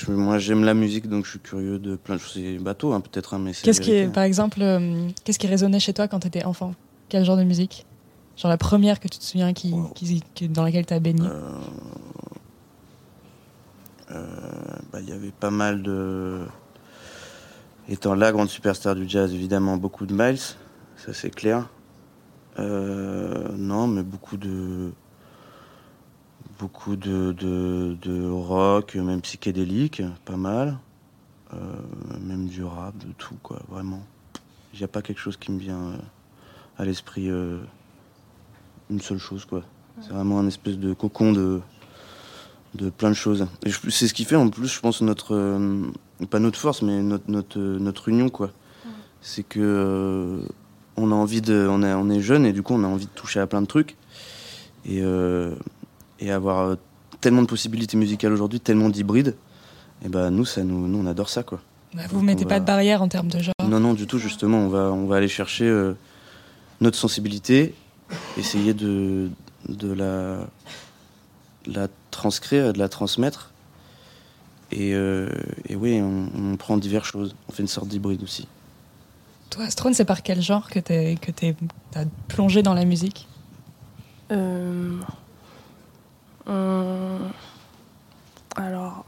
Moi, 0.07 0.39
j'aime 0.39 0.63
la 0.63 0.73
musique, 0.73 1.07
donc 1.07 1.25
je 1.25 1.31
suis 1.31 1.39
curieux 1.39 1.79
de 1.79 1.95
plein 1.95 2.15
de 2.15 2.19
choses. 2.19 2.33
C'est 2.33 2.57
bateau, 2.57 2.91
hein, 2.93 3.01
peut-être, 3.01 3.33
hein, 3.35 3.39
mais 3.39 3.51
Qu'est-ce 3.53 3.79
qui, 3.79 3.91
vérité. 3.91 4.11
par 4.13 4.23
exemple, 4.23 4.61
euh, 4.61 5.07
qu'est-ce 5.23 5.37
qui 5.39 5.47
résonnait 5.47 5.79
chez 5.79 5.93
toi 5.93 6.07
quand 6.07 6.19
tu 6.19 6.27
étais 6.27 6.43
enfant? 6.43 6.73
Quel 7.07 7.23
genre 7.23 7.37
de 7.37 7.43
musique? 7.43 7.85
Genre 8.35 8.49
la 8.49 8.57
première 8.57 8.99
que 8.99 9.07
tu 9.07 9.19
te 9.19 9.23
souviens 9.23 9.53
qui, 9.53 9.73
qui- 9.95 10.23
qui- 10.33 10.47
dans 10.49 10.63
laquelle 10.63 10.85
tu 10.85 10.93
as 10.93 10.99
baigné? 10.99 11.27
Euh, 11.27 11.41
euh, 14.11 14.25
bah, 14.91 14.99
il 15.01 15.09
y 15.09 15.11
avait 15.11 15.31
pas 15.31 15.51
mal 15.51 15.83
de. 15.83 16.39
Étant 17.87 18.15
la 18.15 18.31
grande 18.31 18.49
superstar 18.49 18.95
du 18.95 19.07
jazz, 19.09 19.33
évidemment, 19.33 19.77
beaucoup 19.77 20.05
de 20.05 20.13
Miles, 20.13 20.39
ça 20.97 21.13
c'est 21.13 21.29
clair. 21.31 21.67
Non, 22.57 23.87
mais 23.87 24.03
beaucoup 24.03 24.37
de. 24.37 24.91
Beaucoup 26.59 26.97
de, 26.97 27.31
de, 27.31 27.97
de 28.01 28.29
rock, 28.29 28.95
même 28.95 29.21
psychédélique, 29.21 30.01
pas 30.25 30.35
mal. 30.35 30.77
Euh, 31.53 31.57
même 32.21 32.47
du 32.47 32.63
rap, 32.63 32.95
de 32.97 33.11
tout, 33.17 33.35
quoi, 33.41 33.61
vraiment. 33.69 34.03
Il 34.73 34.79
n'y 34.79 34.83
a 34.83 34.87
pas 34.87 35.01
quelque 35.01 35.19
chose 35.19 35.37
qui 35.37 35.51
me 35.51 35.57
vient 35.57 35.79
euh, 35.79 35.97
à 36.77 36.85
l'esprit, 36.85 37.29
euh, 37.29 37.59
une 38.89 39.01
seule 39.01 39.17
chose, 39.17 39.45
quoi. 39.45 39.63
C'est 40.01 40.11
vraiment 40.11 40.39
un 40.39 40.47
espèce 40.47 40.77
de 40.77 40.93
cocon 40.93 41.31
de, 41.31 41.61
de 42.75 42.89
plein 42.89 43.09
de 43.09 43.15
choses. 43.15 43.47
Et 43.65 43.71
c'est 43.89 44.07
ce 44.07 44.13
qui 44.13 44.25
fait 44.25 44.35
en 44.35 44.49
plus, 44.49 44.67
je 44.67 44.79
pense, 44.79 45.01
notre, 45.01 45.59
pas 46.29 46.39
notre 46.39 46.59
force, 46.59 46.81
mais 46.83 47.01
notre, 47.01 47.29
notre, 47.29 47.59
notre 47.59 48.09
union, 48.09 48.29
quoi. 48.29 48.51
C'est 49.21 49.43
que 49.43 50.41
on 50.95 51.11
a 51.11 51.15
envie 51.15 51.41
de, 51.41 51.67
on, 51.69 51.83
est 51.83 51.93
on 51.93 52.09
est 52.09 52.21
jeune 52.21 52.45
et 52.45 52.53
du 52.53 52.61
coup 52.61 52.73
on 52.73 52.83
a 52.83 52.87
envie 52.87 53.05
de 53.05 53.11
toucher 53.11 53.39
à 53.39 53.47
plein 53.47 53.61
de 53.61 53.67
trucs 53.67 53.97
et, 54.85 55.01
euh, 55.01 55.55
et 56.19 56.31
avoir 56.31 56.59
euh, 56.67 56.75
tellement 57.21 57.41
de 57.41 57.47
possibilités 57.47 57.97
musicales 57.97 58.33
aujourd'hui, 58.33 58.59
tellement 58.59 58.89
d'hybrides. 58.89 59.35
Et 60.05 60.09
ben 60.09 60.29
nous, 60.31 60.45
ça 60.45 60.63
nous, 60.63 60.87
nous 60.87 60.97
on 60.99 61.05
adore 61.05 61.29
ça, 61.29 61.43
quoi. 61.43 61.59
Bah, 61.93 62.03
vous 62.09 62.21
mettez 62.21 62.45
on 62.45 62.47
pas 62.47 62.55
va- 62.55 62.59
de 62.61 62.65
barrière 62.65 63.01
en 63.01 63.07
termes 63.07 63.27
de 63.29 63.39
genre. 63.39 63.53
Non, 63.63 63.79
non, 63.79 63.93
du 63.93 64.07
tout, 64.07 64.17
justement, 64.19 64.57
on 64.59 64.69
va, 64.69 64.91
on 64.91 65.07
va 65.07 65.17
aller 65.17 65.27
chercher 65.27 65.65
euh, 65.65 65.93
notre 66.81 66.97
sensibilité, 66.97 67.73
essayer 68.37 68.73
de, 68.73 69.29
de 69.67 69.91
la, 69.91 70.47
la 71.65 71.87
transcrire, 72.11 72.73
de 72.73 72.79
la 72.79 72.89
transmettre. 72.89 73.51
Et, 74.71 74.93
euh, 74.93 75.29
et 75.67 75.75
oui, 75.75 75.99
on, 76.01 76.29
on 76.53 76.55
prend 76.57 76.77
diverses 76.77 77.07
choses. 77.07 77.35
On 77.47 77.51
fait 77.51 77.63
une 77.63 77.67
sorte 77.67 77.87
d'hybride 77.87 78.21
aussi. 78.23 78.47
Toi, 79.49 79.63
Astrone, 79.65 79.95
c'est 79.95 80.05
par 80.05 80.21
quel 80.21 80.41
genre 80.43 80.69
que 80.69 80.77
t'es 80.79 81.17
que 81.19 81.31
t'es 81.31 81.55
t'as 81.89 82.05
plongé 82.27 82.61
dans 82.61 82.75
la 82.75 82.85
musique? 82.85 83.27
Euh, 84.31 84.95
hum, 86.49 87.31
alors, 88.55 89.05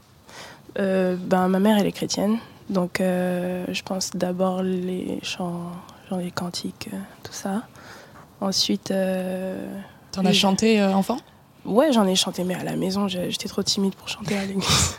euh, 0.78 1.16
ben, 1.18 1.48
ma 1.48 1.58
mère, 1.58 1.76
elle 1.78 1.86
est 1.86 1.92
chrétienne. 1.92 2.38
Donc, 2.70 3.00
euh, 3.00 3.64
je 3.70 3.82
pense 3.82 4.10
d'abord 4.14 4.62
les 4.62 5.18
chants, 5.22 5.72
genre 6.08 6.18
les 6.20 6.30
cantiques, 6.30 6.88
euh, 6.92 6.96
tout 7.22 7.32
ça. 7.32 7.62
Ensuite. 8.40 8.90
euh, 8.90 9.66
T'en 10.12 10.24
as 10.24 10.32
chanté 10.32 10.80
euh, 10.80 10.92
enfant? 10.94 11.18
Ouais, 11.64 11.92
j'en 11.92 12.06
ai 12.06 12.14
chanté, 12.16 12.44
mais 12.44 12.54
à 12.54 12.64
la 12.64 12.76
maison, 12.76 13.08
j'étais 13.08 13.48
trop 13.48 13.62
timide 13.62 13.94
pour 13.94 14.08
chanter 14.08 14.36
à 14.36 14.44
l'église. 14.44 14.66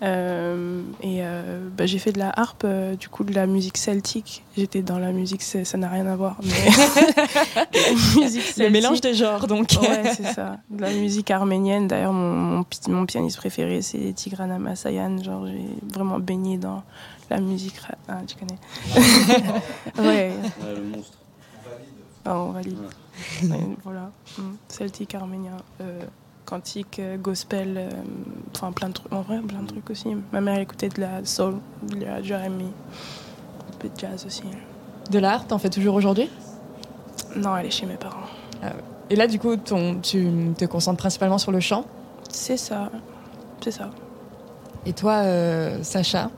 Euh, 0.00 0.82
et 1.02 1.24
euh, 1.24 1.58
bah, 1.76 1.86
j'ai 1.86 1.98
fait 1.98 2.12
de 2.12 2.20
la 2.20 2.30
harpe, 2.38 2.62
euh, 2.64 2.94
du 2.94 3.08
coup 3.08 3.24
de 3.24 3.34
la 3.34 3.46
musique 3.46 3.76
celtique. 3.76 4.44
J'étais 4.56 4.82
dans 4.82 4.98
la 4.98 5.10
musique, 5.10 5.42
ça 5.42 5.76
n'a 5.76 5.88
rien 5.88 6.06
à 6.06 6.14
voir. 6.14 6.36
Mais 6.44 6.52
Le 8.64 8.68
mélange 8.70 9.00
des 9.00 9.14
genres, 9.14 9.46
donc. 9.48 9.76
Ouais, 9.82 10.12
c'est 10.14 10.32
ça. 10.32 10.58
De 10.70 10.80
la 10.82 10.92
musique 10.92 11.30
arménienne. 11.30 11.88
D'ailleurs, 11.88 12.12
mon, 12.12 12.32
mon, 12.34 12.62
pi- 12.64 12.78
mon 12.88 13.06
pianiste 13.06 13.36
préféré, 13.38 13.82
c'est 13.82 14.12
Tigran 14.14 14.50
Amasayan. 14.50 15.20
Genre, 15.22 15.46
j'ai 15.46 15.66
vraiment 15.92 16.18
baigné 16.20 16.58
dans 16.58 16.82
la 17.30 17.40
musique. 17.40 17.74
Ah, 18.08 18.20
tu 18.26 18.36
connais 18.36 18.58
Ouais. 20.08 20.32
le 20.76 20.82
monstre. 20.96 21.18
Ah, 22.24 22.36
on 22.38 22.50
valide. 22.52 22.78
Ouais, 23.44 23.58
voilà. 23.84 24.10
Mm. 24.38 24.42
Celtique, 24.68 25.14
arménien, 25.14 25.56
cantique, 26.52 26.98
euh, 26.98 27.16
gospel, 27.18 27.74
euh, 27.76 27.90
enfin 28.56 28.72
plein 28.72 28.88
de 28.88 28.94
trucs. 28.94 29.12
En 29.12 29.20
vrai, 29.22 29.38
plein 29.40 29.60
de 29.62 29.66
trucs 29.66 29.90
aussi. 29.90 30.08
Ma 30.32 30.40
mère 30.40 30.54
elle 30.54 30.62
écoutait 30.62 30.88
de 30.88 31.00
la 31.00 31.24
soul, 31.24 31.54
de 31.82 32.04
la 32.04 32.22
Jeremy, 32.22 32.64
un 32.64 33.76
peu 33.78 33.88
de 33.88 33.98
jazz 33.98 34.24
aussi. 34.26 34.42
De 35.10 35.18
l'art, 35.18 35.46
t'en 35.46 35.58
fais 35.58 35.68
toujours 35.70 35.94
aujourd'hui? 35.94 36.28
Non, 37.36 37.56
elle 37.56 37.66
est 37.66 37.70
chez 37.70 37.86
mes 37.86 37.96
parents. 37.96 38.16
Et 39.10 39.16
là, 39.16 39.26
du 39.26 39.38
coup, 39.38 39.56
ton, 39.56 39.96
tu 40.02 40.26
te 40.56 40.64
concentres 40.64 40.98
principalement 40.98 41.38
sur 41.38 41.52
le 41.52 41.60
chant? 41.60 41.84
C'est 42.30 42.56
ça. 42.58 42.90
C'est 43.62 43.70
ça. 43.70 43.90
Et 44.86 44.92
toi, 44.92 45.12
euh, 45.24 45.82
Sacha, 45.82 46.30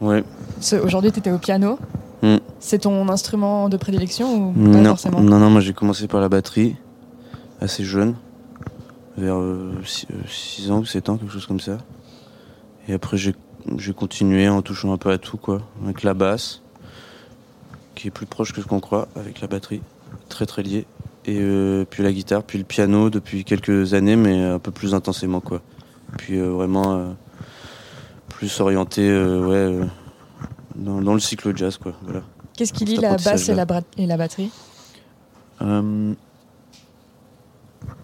Ouais. 0.00 0.24
ce- 0.60 0.76
aujourd'hui, 0.76 1.12
tu 1.12 1.18
étais 1.20 1.30
au 1.30 1.38
piano. 1.38 1.78
Mm. 2.22 2.36
C'est 2.60 2.78
ton 2.78 3.08
instrument 3.08 3.68
de 3.68 3.76
prédilection 3.76 4.48
ou 4.48 4.52
pas 4.52 4.60
Non, 4.60 4.90
forcément? 4.90 5.20
Non, 5.20 5.38
non, 5.38 5.50
moi 5.50 5.60
j'ai 5.60 5.72
commencé 5.72 6.06
par 6.06 6.20
la 6.20 6.28
batterie, 6.28 6.76
assez 7.60 7.84
jeune, 7.84 8.14
vers 9.16 9.38
6 9.84 10.70
ans 10.70 10.78
ou 10.78 10.84
7 10.84 11.08
ans, 11.08 11.16
quelque 11.16 11.32
chose 11.32 11.46
comme 11.46 11.60
ça. 11.60 11.78
Et 12.88 12.94
après 12.94 13.16
j'ai 13.16 13.34
continué 13.94 14.48
en 14.48 14.62
touchant 14.62 14.92
un 14.92 14.96
peu 14.98 15.10
à 15.10 15.18
tout, 15.18 15.36
quoi, 15.36 15.62
avec 15.84 16.02
la 16.02 16.14
basse, 16.14 16.62
qui 17.94 18.08
est 18.08 18.10
plus 18.10 18.26
proche 18.26 18.52
que 18.52 18.60
ce 18.60 18.66
qu'on 18.66 18.80
croit, 18.80 19.08
avec 19.16 19.40
la 19.40 19.48
batterie, 19.48 19.82
très 20.28 20.46
très 20.46 20.62
lié. 20.62 20.86
Et 21.24 21.38
euh, 21.38 21.84
puis 21.88 22.02
la 22.02 22.12
guitare, 22.12 22.42
puis 22.42 22.58
le 22.58 22.64
piano 22.64 23.08
depuis 23.08 23.44
quelques 23.44 23.94
années, 23.94 24.16
mais 24.16 24.42
un 24.42 24.58
peu 24.58 24.72
plus 24.72 24.94
intensément, 24.94 25.40
quoi. 25.40 25.62
Puis 26.18 26.38
euh, 26.38 26.50
vraiment 26.50 26.94
euh, 26.96 27.12
plus 28.28 28.60
orienté, 28.60 29.08
euh, 29.08 29.46
ouais, 29.46 29.54
euh, 29.54 29.84
dans, 30.74 31.00
dans 31.00 31.14
le 31.14 31.20
cycle 31.20 31.56
jazz, 31.56 31.76
quoi. 31.76 31.92
Voilà. 32.02 32.22
Qu'est-ce 32.56 32.72
qui 32.72 32.84
lie 32.84 32.96
la 32.96 33.16
basse 33.16 33.48
et 33.48 33.54
la, 33.54 33.66
et 33.96 34.06
la 34.06 34.16
batterie? 34.16 34.50
Euh, 35.62 36.14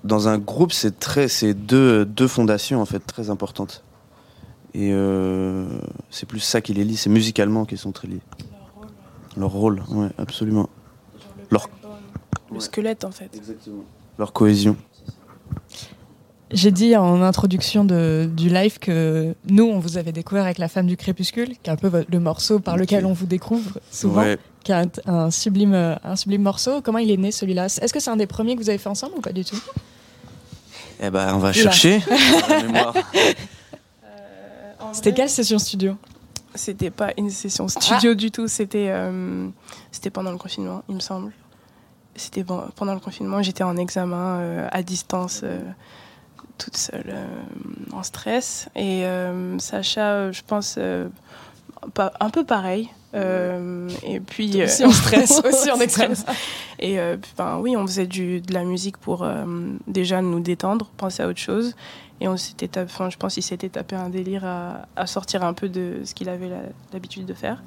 dans 0.04 0.28
un 0.28 0.38
groupe, 0.38 0.72
c'est 0.72 0.98
très, 0.98 1.28
c'est 1.28 1.54
deux, 1.54 2.04
deux 2.04 2.28
fondations 2.28 2.80
en 2.80 2.86
fait 2.86 3.00
très 3.00 3.30
importantes. 3.30 3.82
Et 4.74 4.90
euh, 4.92 5.66
c'est 6.10 6.26
plus 6.26 6.40
ça 6.40 6.60
qui 6.60 6.74
les 6.74 6.84
lie, 6.84 6.96
c'est 6.96 7.10
musicalement 7.10 7.64
qu'ils 7.64 7.78
sont 7.78 7.92
très 7.92 8.06
liés. 8.08 8.20
Leur 9.36 9.50
rôle, 9.50 9.82
ouais, 9.90 10.08
absolument. 10.18 10.68
Leur, 11.50 11.68
Le 12.50 12.54
Ouais. 12.56 12.60
squelette, 12.60 13.04
en 13.04 13.10
fait. 13.10 13.30
Exactement. 13.34 13.82
leur 14.18 14.32
cohésion. 14.32 14.76
J'ai 16.50 16.70
dit 16.70 16.96
en 16.96 17.20
introduction 17.22 17.84
de, 17.84 18.28
du 18.34 18.48
live 18.48 18.78
que 18.78 19.34
nous, 19.50 19.64
on 19.64 19.78
vous 19.78 19.98
avait 19.98 20.12
découvert 20.12 20.44
avec 20.44 20.56
La 20.58 20.68
Femme 20.68 20.86
du 20.86 20.96
Crépuscule, 20.96 21.50
qui 21.62 21.68
est 21.68 21.70
un 21.70 21.76
peu 21.76 22.04
le 22.08 22.20
morceau 22.20 22.58
par 22.58 22.76
lequel 22.78 23.04
on 23.04 23.12
vous 23.12 23.26
découvre 23.26 23.78
souvent, 23.90 24.22
Ouais. 24.22 24.38
Qui 24.68 24.72
est 24.72 25.08
un, 25.08 25.30
sublime, 25.30 25.74
euh, 25.74 25.96
un 26.04 26.14
sublime 26.16 26.42
morceau. 26.42 26.82
Comment 26.82 26.98
il 26.98 27.10
est 27.10 27.16
né 27.16 27.32
celui-là? 27.32 27.66
Est-ce 27.66 27.92
que 27.92 28.00
c'est 28.00 28.10
un 28.10 28.16
des 28.16 28.26
premiers 28.26 28.54
que 28.54 28.60
vous 28.60 28.68
avez 28.68 28.78
fait 28.78 28.88
ensemble 28.88 29.14
ou 29.16 29.20
pas 29.20 29.32
du 29.32 29.44
tout? 29.44 29.58
Eh 31.00 31.10
ben, 31.10 31.34
on 31.34 31.38
va 31.38 31.50
Oula. 31.50 31.52
chercher 31.52 32.02
mémoire. 32.62 32.94
C'était 34.92 35.14
quelle 35.14 35.30
session 35.30 35.58
studio? 35.58 35.96
C'était 36.54 36.90
pas 36.90 37.12
une 37.16 37.30
session 37.30 37.68
studio 37.68 38.14
du 38.14 38.30
tout, 38.30 38.48
c'était 38.48 38.88
euh, 38.88 39.48
c'était 39.92 40.10
pendant 40.10 40.32
le 40.32 40.38
confinement, 40.38 40.82
il 40.88 40.96
me 40.96 41.00
semble. 41.00 41.32
C'était 42.16 42.42
bon, 42.42 42.64
pendant 42.74 42.94
le 42.94 43.00
confinement, 43.00 43.42
j'étais 43.42 43.62
en 43.62 43.76
examen 43.76 44.38
euh, 44.40 44.68
à 44.72 44.82
distance, 44.82 45.42
euh, 45.44 45.60
toute 46.58 46.76
seule, 46.76 47.04
euh, 47.08 47.26
en 47.92 48.02
stress. 48.02 48.68
Et 48.74 49.04
euh, 49.04 49.58
Sacha, 49.58 50.00
euh, 50.00 50.32
je 50.32 50.42
pense, 50.42 50.74
euh, 50.78 51.08
pas, 51.94 52.12
un 52.18 52.30
peu 52.30 52.44
pareil. 52.44 52.90
Euh, 53.14 53.88
et 54.06 54.20
puis 54.20 54.62
Aussi 54.62 54.84
en 54.84 54.90
stress, 54.90 55.40
aussi 55.44 55.70
en 55.70 55.76
stress. 55.88 56.24
Et 56.78 57.00
euh, 57.00 57.16
puis, 57.16 57.32
ben, 57.36 57.58
oui, 57.58 57.76
on 57.76 57.86
faisait 57.86 58.06
du, 58.06 58.40
de 58.40 58.52
la 58.54 58.64
musique 58.64 58.98
pour 58.98 59.22
euh, 59.24 59.44
déjà 59.86 60.20
nous 60.22 60.40
détendre, 60.40 60.90
penser 60.96 61.22
à 61.22 61.28
autre 61.28 61.38
chose. 61.40 61.74
Et 62.20 62.28
on 62.28 62.36
s'était 62.36 62.68
tapé, 62.68 62.90
enfin, 62.92 63.10
je 63.10 63.16
pense 63.16 63.34
qu'il 63.34 63.42
s'était 63.42 63.68
tapé 63.68 63.96
un 63.96 64.08
délire 64.10 64.44
à, 64.44 64.86
à 64.96 65.06
sortir 65.06 65.44
un 65.44 65.54
peu 65.54 65.68
de 65.68 66.00
ce 66.04 66.14
qu'il 66.14 66.28
avait 66.28 66.50
l'habitude 66.92 67.24
de 67.26 67.32
faire, 67.34 67.62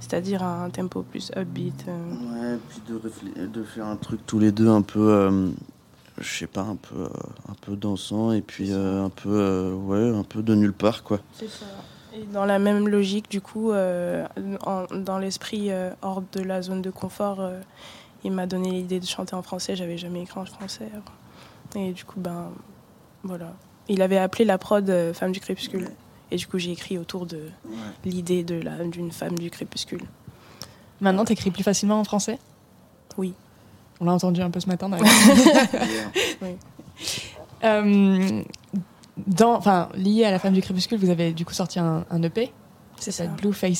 c'est-à-dire 0.00 0.42
un 0.44 0.70
tempo 0.70 1.02
plus 1.02 1.30
upbeat. 1.36 1.84
euh. 1.88 2.52
Ouais, 2.54 2.58
puis 2.68 2.80
de, 2.88 3.46
de 3.46 3.62
faire 3.64 3.86
un 3.86 3.96
truc 3.96 4.20
tous 4.26 4.38
les 4.38 4.52
deux 4.52 4.68
un 4.68 4.82
peu, 4.82 5.10
euh, 5.12 5.48
je 6.20 6.38
sais 6.38 6.46
pas, 6.46 6.62
un 6.62 6.76
peu, 6.76 7.00
euh, 7.02 7.08
un 7.48 7.54
peu 7.60 7.74
dansant 7.76 8.30
et 8.32 8.42
puis 8.42 8.68
euh, 8.72 9.04
un 9.04 9.10
peu, 9.10 9.28
euh, 9.28 9.72
ouais, 9.74 10.16
un 10.16 10.22
peu 10.24 10.40
de 10.42 10.54
nulle 10.54 10.72
part 10.72 11.02
quoi. 11.02 11.18
Et 12.16 12.24
dans 12.32 12.44
la 12.46 12.58
même 12.58 12.88
logique, 12.88 13.30
du 13.30 13.40
coup, 13.40 13.72
euh, 13.72 14.26
en- 14.64 14.86
dans 14.94 15.18
l'esprit 15.18 15.70
euh, 15.70 15.90
hors 16.02 16.22
de 16.32 16.40
la 16.40 16.62
zone 16.62 16.80
de 16.82 16.90
confort, 16.90 17.40
euh, 17.40 17.60
il 18.24 18.32
m'a 18.32 18.46
donné 18.46 18.70
l'idée 18.70 19.00
de 19.00 19.06
chanter 19.06 19.34
en 19.34 19.42
français. 19.42 19.76
J'avais 19.76 19.98
jamais 19.98 20.22
écrit 20.22 20.40
en 20.40 20.46
français. 20.46 20.88
Et 21.74 21.92
du 21.92 22.04
coup, 22.04 22.18
ben 22.20 22.50
voilà. 23.22 23.52
Il 23.88 24.02
avait 24.02 24.18
appelé 24.18 24.44
la 24.44 24.56
prod 24.58 24.88
euh, 24.88 25.12
Femme 25.12 25.32
du 25.32 25.40
crépuscule. 25.40 25.88
Et 26.30 26.36
du 26.36 26.46
coup, 26.46 26.58
j'ai 26.58 26.72
écrit 26.72 26.98
autour 26.98 27.26
de 27.26 27.42
l'idée 28.04 28.42
de 28.42 28.56
la 28.60 28.82
d'une 28.84 29.12
femme 29.12 29.38
du 29.38 29.50
crépuscule. 29.50 30.02
Maintenant, 31.00 31.24
t'écris 31.24 31.50
plus 31.50 31.62
facilement 31.62 32.00
en 32.00 32.04
français? 32.04 32.38
Oui. 33.18 33.34
On 34.00 34.06
l'a 34.06 34.12
entendu 34.12 34.40
un 34.40 34.50
peu 34.50 34.58
ce 34.60 34.66
matin. 34.68 34.88
d'ailleurs. 34.88 35.06
Oui. 36.42 36.56
Euh, 37.64 38.42
dans, 39.26 39.54
enfin, 39.56 39.88
lié 39.94 40.24
à 40.24 40.30
la 40.30 40.38
femme 40.38 40.52
du 40.54 40.60
crépuscule, 40.60 40.98
vous 40.98 41.10
avez 41.10 41.32
du 41.32 41.44
coup 41.44 41.54
sorti 41.54 41.78
un, 41.78 42.04
un 42.10 42.22
EP, 42.22 42.52
C'est 42.98 43.12
ça 43.12 43.26
Blue 43.26 43.52
Faces, 43.52 43.74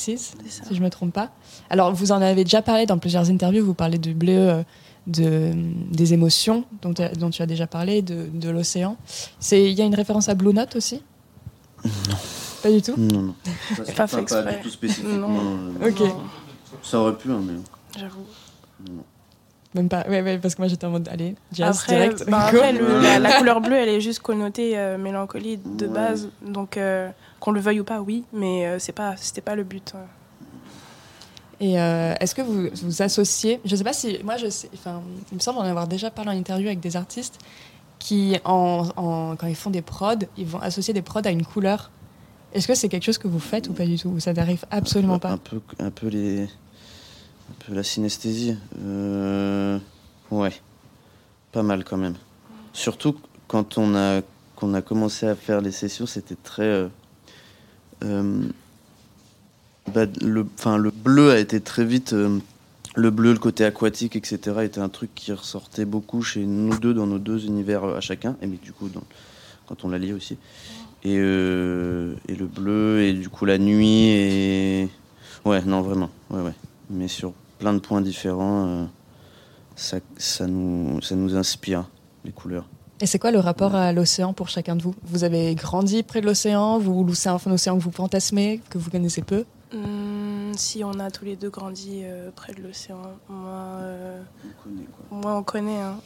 si 0.47 0.75
je 0.75 0.81
me 0.81 0.89
trompe 0.89 1.13
pas. 1.13 1.29
Alors, 1.69 1.93
vous 1.93 2.11
en 2.11 2.21
avez 2.21 2.43
déjà 2.43 2.61
parlé 2.61 2.85
dans 2.85 2.97
plusieurs 2.97 3.29
interviews. 3.29 3.63
Vous 3.65 3.73
parlez 3.73 3.97
du 3.97 4.13
bleu, 4.13 4.49
euh, 4.49 4.63
de, 5.07 5.51
des 5.91 6.13
émotions 6.13 6.65
dont, 6.81 6.93
tu 6.93 7.01
as- 7.01 7.13
dont 7.15 7.29
tu 7.29 7.41
as 7.41 7.45
déjà 7.45 7.67
parlé, 7.67 8.01
de, 8.01 8.27
de 8.33 8.49
l'océan. 8.49 8.97
C'est, 9.39 9.63
il 9.71 9.77
y 9.77 9.81
a 9.81 9.85
une 9.85 9.95
référence 9.95 10.27
à 10.29 10.33
Blue 10.35 10.53
Note 10.53 10.75
aussi? 10.75 11.01
Non. 11.85 11.91
Pas 12.63 12.71
du 12.71 12.81
tout? 12.81 12.95
Non, 12.97 13.21
non. 13.21 13.35
Ça, 13.85 13.93
Pas 13.93 14.07
fait 14.07 14.21
exprès. 14.21 14.55
du 14.57 14.61
tout 14.63 14.69
spécifiquement. 14.69 15.29
Non. 15.29 15.73
euh, 15.81 15.89
Ok. 15.89 15.99
Non, 15.99 16.17
Ça 16.81 16.99
aurait 16.99 17.15
pu, 17.15 17.31
hein, 17.31 17.39
mais. 17.45 17.53
J'avoue. 17.99 18.25
Même 19.77 19.89
pas. 19.89 20.03
Ouais, 20.09 20.21
ouais, 20.21 20.37
parce 20.37 20.55
que 20.55 20.61
moi 20.61 20.67
j'étais 20.67 20.85
en 20.85 20.89
mode, 20.91 21.07
allez, 21.09 21.35
jazz 21.53 21.77
Après, 21.77 21.93
direct. 21.93 22.25
bah, 22.29 22.47
après, 22.47 22.73
le- 22.73 22.99
la, 23.01 23.19
la 23.19 23.33
couleur 23.37 23.61
bleue, 23.61 23.75
elle 23.77 23.89
est 23.89 24.01
juste 24.01 24.19
connotée 24.19 24.77
euh, 24.77 24.97
mélancolie 24.97 25.57
de 25.57 25.85
Ouais. 25.87 25.93
base. 25.93 26.29
Donc, 26.41 26.77
euh, 26.77 27.09
qu'on 27.39 27.51
le 27.51 27.59
veuille 27.59 27.79
ou 27.79 27.83
pas, 27.83 28.01
oui, 28.01 28.23
mais 28.33 28.65
euh, 28.67 28.79
c'est 28.79 28.91
pas, 28.91 29.15
c'était 29.17 29.41
pas 29.41 29.55
le 29.55 29.63
but. 29.63 29.93
hein. 29.95 30.05
Et 31.59 31.79
euh, 31.79 32.13
est-ce 32.19 32.35
que 32.35 32.41
vous 32.41 32.67
vous 32.83 33.01
associez 33.01 33.59
Je 33.65 33.75
sais 33.75 33.83
pas 33.83 33.93
si 33.93 34.19
moi 34.23 34.37
je 34.37 34.47
sais. 34.49 34.69
Enfin, 34.75 35.01
il 35.31 35.35
me 35.35 35.39
semble 35.41 35.57
en 35.59 35.63
avoir 35.63 35.87
déjà 35.87 36.11
parlé 36.11 36.29
en 36.31 36.33
interview 36.35 36.67
avec 36.67 36.79
des 36.79 36.95
artistes 36.95 37.39
qui, 37.99 38.37
en, 38.45 38.87
en- 38.95 39.35
quand 39.35 39.47
ils 39.47 39.55
font 39.55 39.71
des 39.71 39.81
prods, 39.81 40.15
ils 40.37 40.45
vont 40.45 40.59
associer 40.59 40.93
des 40.93 41.01
prods 41.01 41.21
à 41.25 41.31
une 41.31 41.43
couleur 41.43 41.89
Est-ce 42.53 42.67
que 42.67 42.75
c'est 42.75 42.89
quelque 42.89 43.03
chose 43.05 43.17
que 43.17 43.27
vous 43.27 43.39
faites 43.39 43.69
ou 43.69 43.73
pas 43.73 43.85
du 43.85 43.97
tout? 43.97 44.09
Ou 44.09 44.19
ça 44.19 44.33
n'arrive 44.33 44.65
absolument 44.69 45.15
un, 45.15 45.19
pas? 45.19 45.31
un 45.31 45.37
peu, 45.37 45.59
un 45.79 45.89
peu 45.89 46.07
les, 46.09 46.47
un 47.49 47.53
peu 47.65 47.73
la 47.73 47.83
synesthésie. 47.83 48.57
Euh, 48.79 49.79
ouais, 50.31 50.53
pas 51.51 51.63
mal 51.63 51.83
quand 51.83 51.97
même. 51.97 52.15
Surtout 52.73 53.15
quand 53.47 53.77
on 53.77 53.95
a, 53.95 54.21
a 54.21 54.81
commencé 54.81 55.27
à 55.27 55.35
faire 55.35 55.61
les 55.61 55.71
sessions, 55.71 56.05
c'était 56.05 56.35
très. 56.35 56.63
euh, 56.63 56.87
euh, 58.03 58.41
bah, 59.93 60.05
le, 60.21 60.45
enfin, 60.57 60.77
le 60.77 60.91
bleu 60.91 61.31
a 61.31 61.39
été 61.39 61.61
très 61.61 61.85
vite. 61.85 62.13
le 62.95 63.09
bleu, 63.11 63.31
le 63.31 63.39
côté 63.39 63.63
aquatique, 63.63 64.15
etc., 64.15 64.57
était 64.63 64.81
un 64.81 64.89
truc 64.89 65.13
qui 65.15 65.31
ressortait 65.31 65.85
beaucoup 65.85 66.21
chez 66.23 66.45
nous 66.45 66.77
deux, 66.77 66.93
dans 66.93 67.07
nos 67.07 67.19
deux 67.19 67.45
univers 67.45 67.83
à 67.85 68.01
chacun, 68.01 68.35
et 68.41 68.47
mais 68.47 68.57
du 68.57 68.73
coup, 68.73 68.89
quand 69.67 69.85
on 69.85 69.89
l'a 69.89 69.97
lié 69.97 70.13
aussi. 70.13 70.37
Et, 71.03 71.13
et 71.13 71.15
le 71.15 72.47
bleu, 72.47 73.01
et 73.03 73.13
du 73.13 73.29
coup 73.29 73.45
la 73.45 73.57
nuit, 73.57 74.09
et. 74.09 74.89
Ouais, 75.45 75.61
non, 75.61 75.81
vraiment, 75.81 76.09
ouais, 76.29 76.41
ouais. 76.41 76.53
Mais 76.89 77.07
sur 77.07 77.33
plein 77.59 77.73
de 77.73 77.79
points 77.79 78.01
différents, 78.01 78.67
euh, 78.67 78.85
ça, 79.75 79.97
ça, 80.17 80.47
nous, 80.47 81.01
ça 81.01 81.15
nous 81.15 81.35
inspire, 81.35 81.89
les 82.23 82.31
couleurs. 82.31 82.67
Et 82.99 83.05
c'est 83.05 83.19
quoi 83.19 83.31
le 83.31 83.39
rapport 83.39 83.75
à 83.75 83.93
l'océan 83.93 84.33
pour 84.33 84.49
chacun 84.49 84.75
de 84.75 84.81
vous? 84.81 84.95
Vous 85.03 85.23
avez 85.23 85.53
grandi 85.53 86.01
près 86.01 86.21
de 86.21 86.25
l'océan? 86.25 86.79
Vous, 86.79 86.93
Ou 86.93 87.13
c'est 87.13 87.29
un 87.29 87.35
océan 87.51 87.77
que 87.77 87.83
vous 87.83 87.91
fantasmez, 87.91 88.59
que 88.69 88.77
vous 88.79 88.89
connaissez 88.89 89.21
peu? 89.21 89.45
Hmm, 89.71 90.53
si 90.55 90.83
on 90.83 90.97
a 90.99 91.11
tous 91.11 91.25
les 91.25 91.35
deux 91.35 91.49
grandi 91.49 92.01
euh, 92.03 92.31
près 92.35 92.53
de 92.53 92.61
l'océan, 92.63 93.01
moi, 93.29 93.51
euh, 93.81 94.21
moi 95.11 95.35
on 95.35 95.43
connaît. 95.43 95.79
hein. 95.81 95.97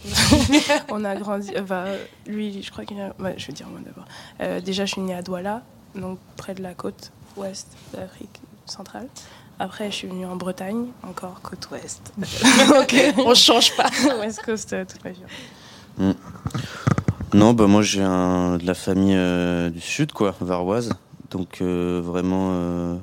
on 0.90 1.06
a 1.06 1.16
grandi. 1.16 1.52
euh, 1.56 1.62
bah, 1.62 1.86
lui, 2.26 2.62
je 2.64 2.72
crois 2.72 2.84
qu'il 2.86 3.00
a. 3.00 3.14
ouais, 3.20 3.36
je 3.38 3.48
vais 3.48 3.54
dire 3.54 3.68
moi 3.70 3.80
d'abord. 3.86 4.06
Euh, 4.42 4.60
déjà, 4.60 4.86
je 4.86 4.94
suis 4.94 5.02
née 5.02 5.14
à 5.14 5.22
Douala, 5.22 5.62
donc 5.96 6.18
près 6.38 6.56
de 6.56 6.64
la 6.64 6.74
côte 6.74 7.12
ouest 7.38 7.68
d'Afrique 7.94 8.42
centrale. 8.66 9.08
Après, 9.62 9.92
je 9.92 9.96
suis 9.96 10.08
venue 10.08 10.26
en 10.26 10.38
Bretagne, 10.38 10.88
encore 11.08 11.40
côte 11.44 11.70
ouest. 11.72 12.12
donc, 12.68 12.96
On 13.24 13.36
change 13.36 13.78
pas. 13.78 13.92
West 14.20 14.42
Coast 14.44 14.74
euh, 14.74 14.86
toute 14.86 15.04
ma 15.04 15.12
vie. 15.12 15.22
Mm. 16.00 16.12
Non, 17.36 17.54
bah 17.54 17.68
moi 17.68 17.84
j'ai 17.84 18.02
un, 18.02 18.58
de 18.58 18.66
la 18.66 18.74
famille 18.74 19.16
euh, 19.16 19.70
du 19.70 19.80
sud, 19.80 20.14
quoi, 20.14 20.34
varoise. 20.42 20.94
Donc 21.30 21.62
euh, 21.62 22.02
vraiment, 22.04 22.50
euh, 22.54 22.96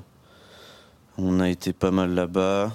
on 1.16 1.39
a 1.39 1.48
été 1.48 1.72
pas 1.72 1.93
mal 1.93 2.12
là-bas. 2.12 2.72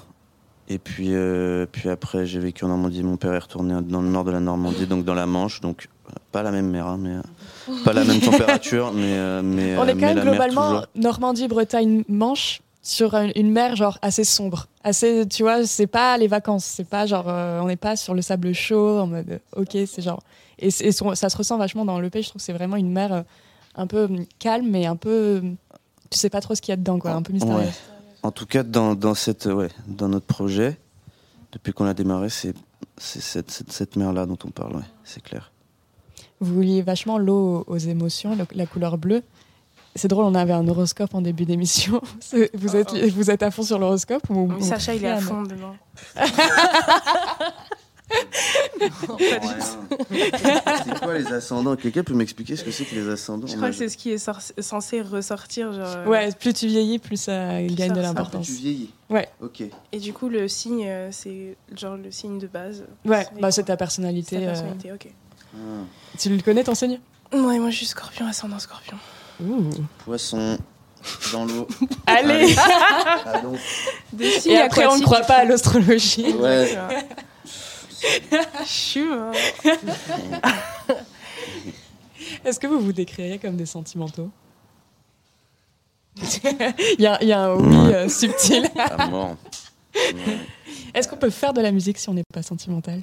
Et 0.70 0.80
puis, 0.80 1.10
euh, 1.12 1.66
puis 1.70 1.90
après, 1.90 2.26
j'ai 2.26 2.40
vécu 2.40 2.64
en 2.64 2.70
Normandie. 2.70 3.04
Mon 3.04 3.18
père 3.18 3.34
est 3.34 3.40
retourné 3.40 3.76
dans 3.82 4.02
le 4.02 4.08
nord 4.08 4.24
de 4.24 4.32
la 4.32 4.40
Normandie, 4.40 4.88
donc 4.88 5.04
dans 5.04 5.14
la 5.14 5.26
Manche. 5.26 5.60
Donc 5.60 5.90
pas 6.32 6.42
la 6.42 6.52
même 6.52 6.70
mer, 6.70 6.88
hein, 6.88 6.98
mais 7.02 7.18
pas 7.84 7.92
la 7.92 8.06
même 8.06 8.22
température, 8.22 8.94
mais 8.94 9.18
euh, 9.18 9.42
mais 9.44 9.78
On 9.78 9.84
est 9.86 9.92
quand 9.92 9.96
mais 9.98 10.16
même 10.16 10.24
globalement. 10.24 10.84
Normandie, 10.96 11.50
Bretagne, 11.50 12.06
Manche 12.08 12.62
sur 12.86 13.16
une, 13.16 13.32
une 13.36 13.50
mer 13.52 13.76
genre 13.78 13.98
assez 14.02 14.24
sombre, 14.26 14.68
assez 14.84 15.26
tu 15.28 15.42
vois, 15.44 15.66
c'est 15.66 15.88
pas 15.88 16.18
les 16.18 16.28
vacances, 16.28 16.66
c'est 16.66 16.84
pas 16.88 17.06
genre 17.06 17.26
euh, 17.30 17.62
on 17.62 17.68
n'est 17.68 17.78
pas 17.78 17.96
sur 17.96 18.14
le 18.14 18.22
sable 18.22 18.54
chaud 18.54 19.00
en 19.00 19.08
mode 19.08 19.30
euh, 19.32 19.62
OK, 19.62 19.72
c'est 19.88 20.02
genre 20.02 20.22
et, 20.60 20.70
c'est- 20.70 20.86
et 20.86 20.92
son- 20.92 21.16
ça 21.16 21.30
se 21.30 21.38
ressent 21.38 21.58
vachement 21.58 21.86
dans 21.86 22.00
le 22.00 22.10
pays, 22.10 22.24
je 22.24 22.30
trouve 22.30 22.42
que 22.42 22.46
c'est 22.46 22.54
vraiment 22.54 22.76
une 22.76 22.92
mer 22.92 23.14
euh, 23.14 23.22
un 23.76 23.88
peu 23.88 24.10
calme 24.38 24.68
mais 24.70 24.86
un 24.86 24.98
peu 24.98 25.42
tu 26.10 26.18
sais 26.20 26.30
pas 26.30 26.42
trop 26.42 26.56
ce 26.56 26.62
qu'il 26.62 26.72
y 26.72 26.74
a 26.74 26.78
dedans 26.78 27.00
quoi, 27.00 27.12
un 27.12 27.22
peu 27.24 27.32
mystérieuse. 27.34 27.66
Ouais. 27.68 27.72
En 28.22 28.32
tout 28.32 28.46
cas, 28.46 28.64
dans, 28.64 28.96
dans, 28.96 29.16
cette, 29.16 29.48
ouais, 29.48 29.68
dans 29.88 30.08
notre 30.08 30.26
projet, 30.28 30.78
depuis 31.52 31.74
qu'on 31.74 31.86
a 31.86 31.94
démarré, 31.94 32.30
c'est 32.30 32.54
c'est 32.98 33.22
cette, 33.22 33.50
cette, 33.52 33.72
cette 33.72 33.96
mer-là 33.96 34.26
dont 34.26 34.38
on 34.46 34.50
parle, 34.52 34.76
ouais, 34.76 34.84
c'est 35.04 35.24
clair. 35.24 35.52
Vous 36.40 36.54
vouliez 36.54 36.82
vachement 36.82 37.18
l'eau 37.18 37.64
aux 37.68 37.78
émotions, 37.78 38.38
la 38.54 38.66
couleur 38.66 38.98
bleue. 38.98 39.24
C'est 39.96 40.08
drôle, 40.08 40.26
on 40.26 40.36
avait 40.36 40.54
un 40.54 40.68
horoscope 40.68 41.14
en 41.14 41.22
début 41.22 41.46
d'émission. 41.46 42.02
Vous 42.54 42.76
êtes, 42.76 42.94
vous 43.14 43.30
êtes 43.30 43.44
à 43.44 43.52
fond 43.52 43.64
sur 43.64 43.78
l'horoscope 43.78 44.28
ou, 44.30 44.50
Sacha, 44.62 44.96
il 44.96 45.06
est 45.06 45.10
à 45.10 45.20
fond 45.20 45.44
dedans. 45.44 45.76
C'est 50.84 51.00
quoi 51.00 51.18
les 51.18 51.28
ascendants? 51.28 51.76
Quelqu'un 51.76 52.04
peut 52.04 52.14
m'expliquer 52.14 52.56
ce 52.56 52.64
que 52.64 52.72
c'est 52.72 52.86
que 52.86 52.96
les 52.96 53.08
ascendants? 53.10 53.48
Je 53.48 53.56
crois 53.56 53.70
que 53.70 53.76
c'est 53.76 53.90
ce 53.90 53.98
qui 53.98 54.12
est 54.12 54.18
censé 54.62 55.02
ressortir. 55.02 55.72
Genre, 55.74 55.86
euh, 55.86 56.06
Ouais, 56.08 56.32
plus 56.32 56.54
tu 56.54 56.68
vieillis, 56.68 57.00
plus 57.00 57.18
ça 57.18 57.62
gagne 57.64 57.94
de 57.94 58.02
l'importance. 58.02 58.46
Tu 58.46 58.54
vieillis. 58.54 58.90
Ouais. 59.10 59.28
Ok. 59.42 59.64
Et 59.92 60.00
du 60.00 60.14
coup, 60.14 60.30
le 60.30 60.48
signe, 60.48 60.86
euh, 60.88 61.10
c'est 61.12 61.56
genre 61.76 61.98
le 61.98 62.12
signe 62.12 62.40
de 62.40 62.48
base. 62.48 62.84
Ouais, 63.06 63.26
C'est 63.34 63.42
bah 63.42 63.52
c'est 63.52 63.64
ta 63.64 63.78
personnalité. 63.78 64.38
C'est 64.38 64.46
ta 64.46 64.52
euh, 64.52 64.54
personnalité, 64.54 64.92
ok. 64.92 65.08
Tu 66.18 66.30
le 66.30 66.42
connais 66.42 66.64
ton 66.64 66.76
signe? 66.76 67.00
Ouais, 67.32 67.60
moi 67.60 67.70
je 67.70 67.78
suis 67.78 67.86
scorpion, 67.86 68.28
ascendant 68.28 68.60
scorpion. 68.60 68.98
Poisson 70.00 70.58
dans 71.32 71.46
l'eau. 71.46 71.68
Allez 72.08 72.56
Ah 72.58 73.42
Et 74.46 74.58
après, 74.58 74.86
on 74.86 74.98
ne 74.98 75.04
croit 75.04 75.22
pas 75.22 75.38
à 75.38 75.46
l'astrologie. 75.46 76.32
Ouais. 76.34 76.78
Je 78.62 78.66
suis 78.66 79.04
mort. 79.04 79.32
Est-ce 82.46 82.60
que 82.60 82.68
vous 82.68 82.80
vous 82.80 82.94
décririez 82.94 83.40
comme 83.40 83.56
des 83.56 83.66
sentimentaux? 83.66 84.30
Il, 87.00 87.02
y 87.02 87.08
a, 87.08 87.18
il 87.24 87.28
y 87.28 87.32
a 87.34 87.46
un 87.46 87.56
oui 87.56 87.94
euh, 87.94 88.08
subtil. 88.08 88.70
Est-ce 90.94 91.08
qu'on 91.08 91.18
peut 91.18 91.32
faire 91.32 91.54
de 91.54 91.62
la 91.62 91.72
musique 91.72 91.98
si 91.98 92.08
on 92.08 92.14
n'est 92.14 92.24
pas 92.32 92.44
sentimental? 92.44 93.02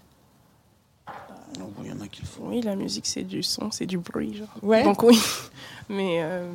Font. 2.24 2.42
Oui, 2.48 2.60
la 2.62 2.76
musique 2.76 3.06
c'est 3.06 3.22
du 3.22 3.42
son, 3.42 3.70
c'est 3.70 3.86
du 3.86 3.98
bruit. 3.98 4.34
Genre. 4.36 4.48
Ouais. 4.62 4.82
Donc 4.84 5.02
oui. 5.02 5.20
Mais 5.88 6.18
euh, 6.22 6.50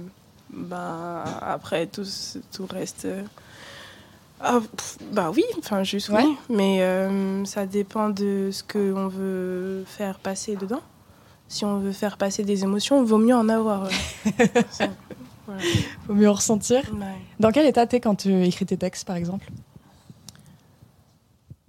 bah, 0.52 1.24
après 1.42 1.88
tout, 1.88 2.06
tout 2.54 2.68
reste. 2.70 3.06
euh, 3.06 3.24
ah, 4.42 4.60
pff, 4.76 4.98
bah 5.12 5.32
oui, 5.34 5.44
enfin 5.60 5.84
juste 5.84 6.10
Ouais. 6.10 6.24
oui. 6.24 6.38
Mais 6.50 6.82
euh, 6.82 7.44
ça 7.46 7.66
dépend 7.66 8.10
de 8.10 8.50
ce 8.52 8.64
qu'on 8.64 9.08
veut 9.08 9.84
faire 9.88 10.20
passer 10.20 10.56
dedans. 10.56 10.82
Si 11.48 11.64
on 11.64 11.80
veut 11.80 11.92
faire 11.94 12.18
passer 12.18 12.44
des 12.44 12.64
émotions, 12.64 13.02
il 13.02 13.08
vaut 13.08 13.18
mieux 13.18 13.36
en 13.36 13.48
avoir. 13.50 13.86
euh. 13.86 13.90
C'est- 14.72 14.90
voilà. 15.46 15.62
Faut 16.08 16.14
mieux 16.14 16.30
en 16.30 16.34
ressentir. 16.34 16.82
Ouais. 16.94 17.06
Dans 17.40 17.52
quel 17.52 17.66
état 17.68 17.86
t'es 17.86 18.00
quand 18.00 18.16
tu 18.16 18.44
écris 18.46 18.66
tes 18.66 18.78
textes, 18.78 19.06
par 19.06 19.16
exemple? 19.16 19.48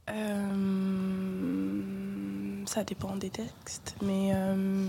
Euh, 0.08 1.25
ça 2.76 2.84
dépend 2.84 3.16
des 3.16 3.30
textes, 3.30 3.96
mais 4.02 4.32
euh, 4.34 4.86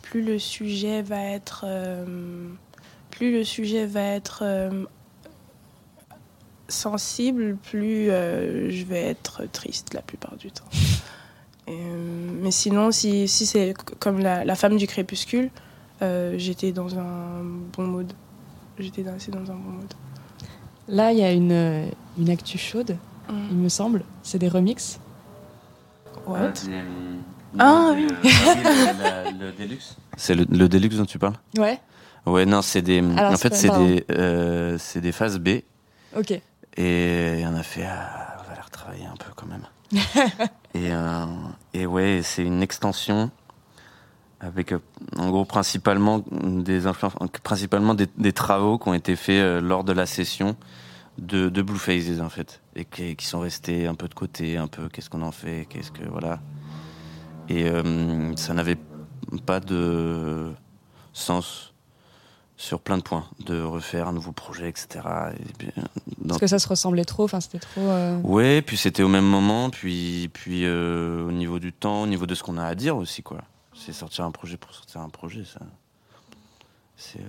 plus 0.00 0.22
le 0.24 0.38
sujet 0.38 1.02
va 1.02 1.22
être, 1.22 1.66
euh, 1.66 2.48
plus 3.10 3.30
le 3.30 3.44
sujet 3.44 3.84
va 3.84 4.00
être 4.00 4.40
euh, 4.42 4.84
sensible, 6.68 7.56
plus 7.56 8.06
je 8.06 8.84
vais 8.86 9.02
être 9.02 9.42
triste 9.52 9.92
la 9.92 10.00
plupart 10.00 10.34
du 10.36 10.50
temps. 10.50 10.64
Et, 11.66 11.76
mais 11.76 12.50
sinon, 12.50 12.90
si, 12.90 13.28
si 13.28 13.44
c'est 13.44 13.74
comme 13.98 14.20
la, 14.20 14.46
la 14.46 14.54
femme 14.54 14.78
du 14.78 14.86
crépuscule, 14.86 15.50
j'étais 16.00 16.72
dans 16.72 16.98
un 16.98 17.42
bon 17.76 17.82
mood. 17.86 18.10
J'étais 18.78 19.02
dans, 19.02 19.12
dans 19.12 19.52
un 19.52 19.56
bon 19.56 19.70
mood. 19.72 19.92
Là, 20.88 21.12
il 21.12 21.18
y 21.18 21.22
a 21.22 21.32
une, 21.32 21.90
une 22.18 22.30
actu 22.30 22.56
chaude, 22.56 22.96
Mm. 23.30 23.48
il 23.50 23.56
me 23.58 23.68
semble. 23.68 24.04
C'est 24.22 24.38
des 24.38 24.48
remixes. 24.48 24.98
What? 26.30 26.52
Ah 27.58 27.90
Ah, 27.90 27.92
oui. 27.94 28.06
le, 29.40 29.52
Deluxe 29.52 29.96
C'est 30.16 30.34
le, 30.34 30.46
le 30.48 30.68
Deluxe 30.68 30.96
dont 30.96 31.04
tu 31.04 31.18
parles? 31.18 31.34
Ouais, 31.58 31.78
Ouais, 32.26 32.44
non, 32.46 32.62
c'est 32.62 32.82
des. 32.82 32.98
Alors, 33.16 33.32
en 33.32 33.36
fait, 33.36 33.54
c'est 33.54 33.70
des, 33.70 34.04
euh, 34.12 34.76
c'est 34.78 35.00
des 35.00 35.12
phases 35.12 35.38
B. 35.38 35.60
ok. 36.16 36.40
Et 36.76 37.42
on 37.46 37.54
a 37.56 37.62
fait, 37.64 37.84
ah, 37.84 38.36
on 38.44 38.48
va 38.48 38.54
les 38.54 38.60
retravailler 38.60 39.06
un 39.06 39.16
peu 39.16 39.30
quand 39.34 39.46
même. 39.46 39.66
et, 40.74 40.92
euh, 40.92 41.24
et 41.74 41.84
ouais, 41.86 42.20
c'est 42.22 42.44
une 42.44 42.62
extension 42.62 43.30
avec, 44.40 44.72
euh, 44.72 44.78
en 45.18 45.30
gros, 45.30 45.44
principalement 45.44 46.22
des 46.30 46.80
principalement 47.42 47.94
des, 47.94 48.06
des 48.16 48.32
travaux 48.32 48.78
qui 48.78 48.88
ont 48.88 48.94
été 48.94 49.16
faits 49.16 49.40
euh, 49.42 49.60
lors 49.60 49.82
de 49.82 49.92
la 49.92 50.06
session 50.06 50.56
de, 51.18 51.48
de 51.48 51.60
Blue 51.62 51.78
Phases, 51.78 52.20
en 52.20 52.30
fait. 52.30 52.60
Et 52.80 52.86
qui, 52.86 53.14
qui 53.14 53.26
sont 53.26 53.40
restés 53.40 53.86
un 53.86 53.94
peu 53.94 54.08
de 54.08 54.14
côté, 54.14 54.56
un 54.56 54.66
peu, 54.66 54.88
qu'est-ce 54.88 55.10
qu'on 55.10 55.20
en 55.20 55.32
fait, 55.32 55.66
qu'est-ce 55.68 55.92
que, 55.92 56.02
voilà. 56.08 56.40
Et 57.50 57.68
euh, 57.68 58.34
ça 58.36 58.54
n'avait 58.54 58.78
pas 59.44 59.60
de 59.60 60.50
sens 61.12 61.74
sur 62.56 62.80
plein 62.80 62.96
de 62.96 63.02
points, 63.02 63.26
de 63.44 63.60
refaire 63.62 64.08
un 64.08 64.12
nouveau 64.14 64.32
projet, 64.32 64.70
etc. 64.70 65.00
Et 65.38 65.52
puis, 65.58 65.68
euh, 65.76 65.82
dans- 66.22 66.28
Parce 66.28 66.40
que 66.40 66.46
ça 66.46 66.58
se 66.58 66.68
ressemblait 66.68 67.04
trop, 67.04 67.24
enfin 67.24 67.40
c'était 67.40 67.58
trop... 67.58 67.82
euh, 67.82 68.18
Ouais, 68.22 68.62
puis 68.62 68.78
c'était 68.78 69.02
au 69.02 69.08
même 69.08 69.26
moment, 69.26 69.68
puis, 69.68 70.30
puis 70.32 70.64
euh, 70.64 71.26
au 71.26 71.32
niveau 71.32 71.58
du 71.58 71.74
temps, 71.74 72.00
au 72.02 72.06
niveau 72.06 72.24
de 72.26 72.34
ce 72.34 72.42
qu'on 72.42 72.56
a 72.56 72.64
à 72.64 72.74
dire 72.74 72.96
aussi, 72.96 73.22
quoi. 73.22 73.42
C'est 73.74 73.92
sortir 73.92 74.24
un 74.24 74.30
projet 74.30 74.56
pour 74.56 74.72
sortir 74.74 75.02
un 75.02 75.08
projet, 75.10 75.44
ça. 75.44 75.60
C'est 76.96 77.20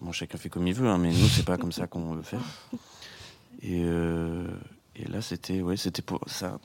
bon, 0.00 0.12
chacun 0.12 0.38
fait 0.38 0.48
comme 0.48 0.66
il 0.68 0.74
veut, 0.74 0.88
hein, 0.88 0.98
mais 0.98 1.10
nous 1.10 1.26
c'est 1.28 1.44
pas 1.44 1.56
comme 1.56 1.72
ça 1.72 1.86
qu'on 1.88 2.14
veut 2.14 2.22
faire. 2.22 2.40
Et, 3.62 3.82
euh, 3.84 4.44
et 5.00 5.08
là 5.10 5.20
c'était, 5.22 5.60
ouais, 5.62 5.76
c'était 5.76 6.02
pour 6.02 6.20
ça 6.26 6.58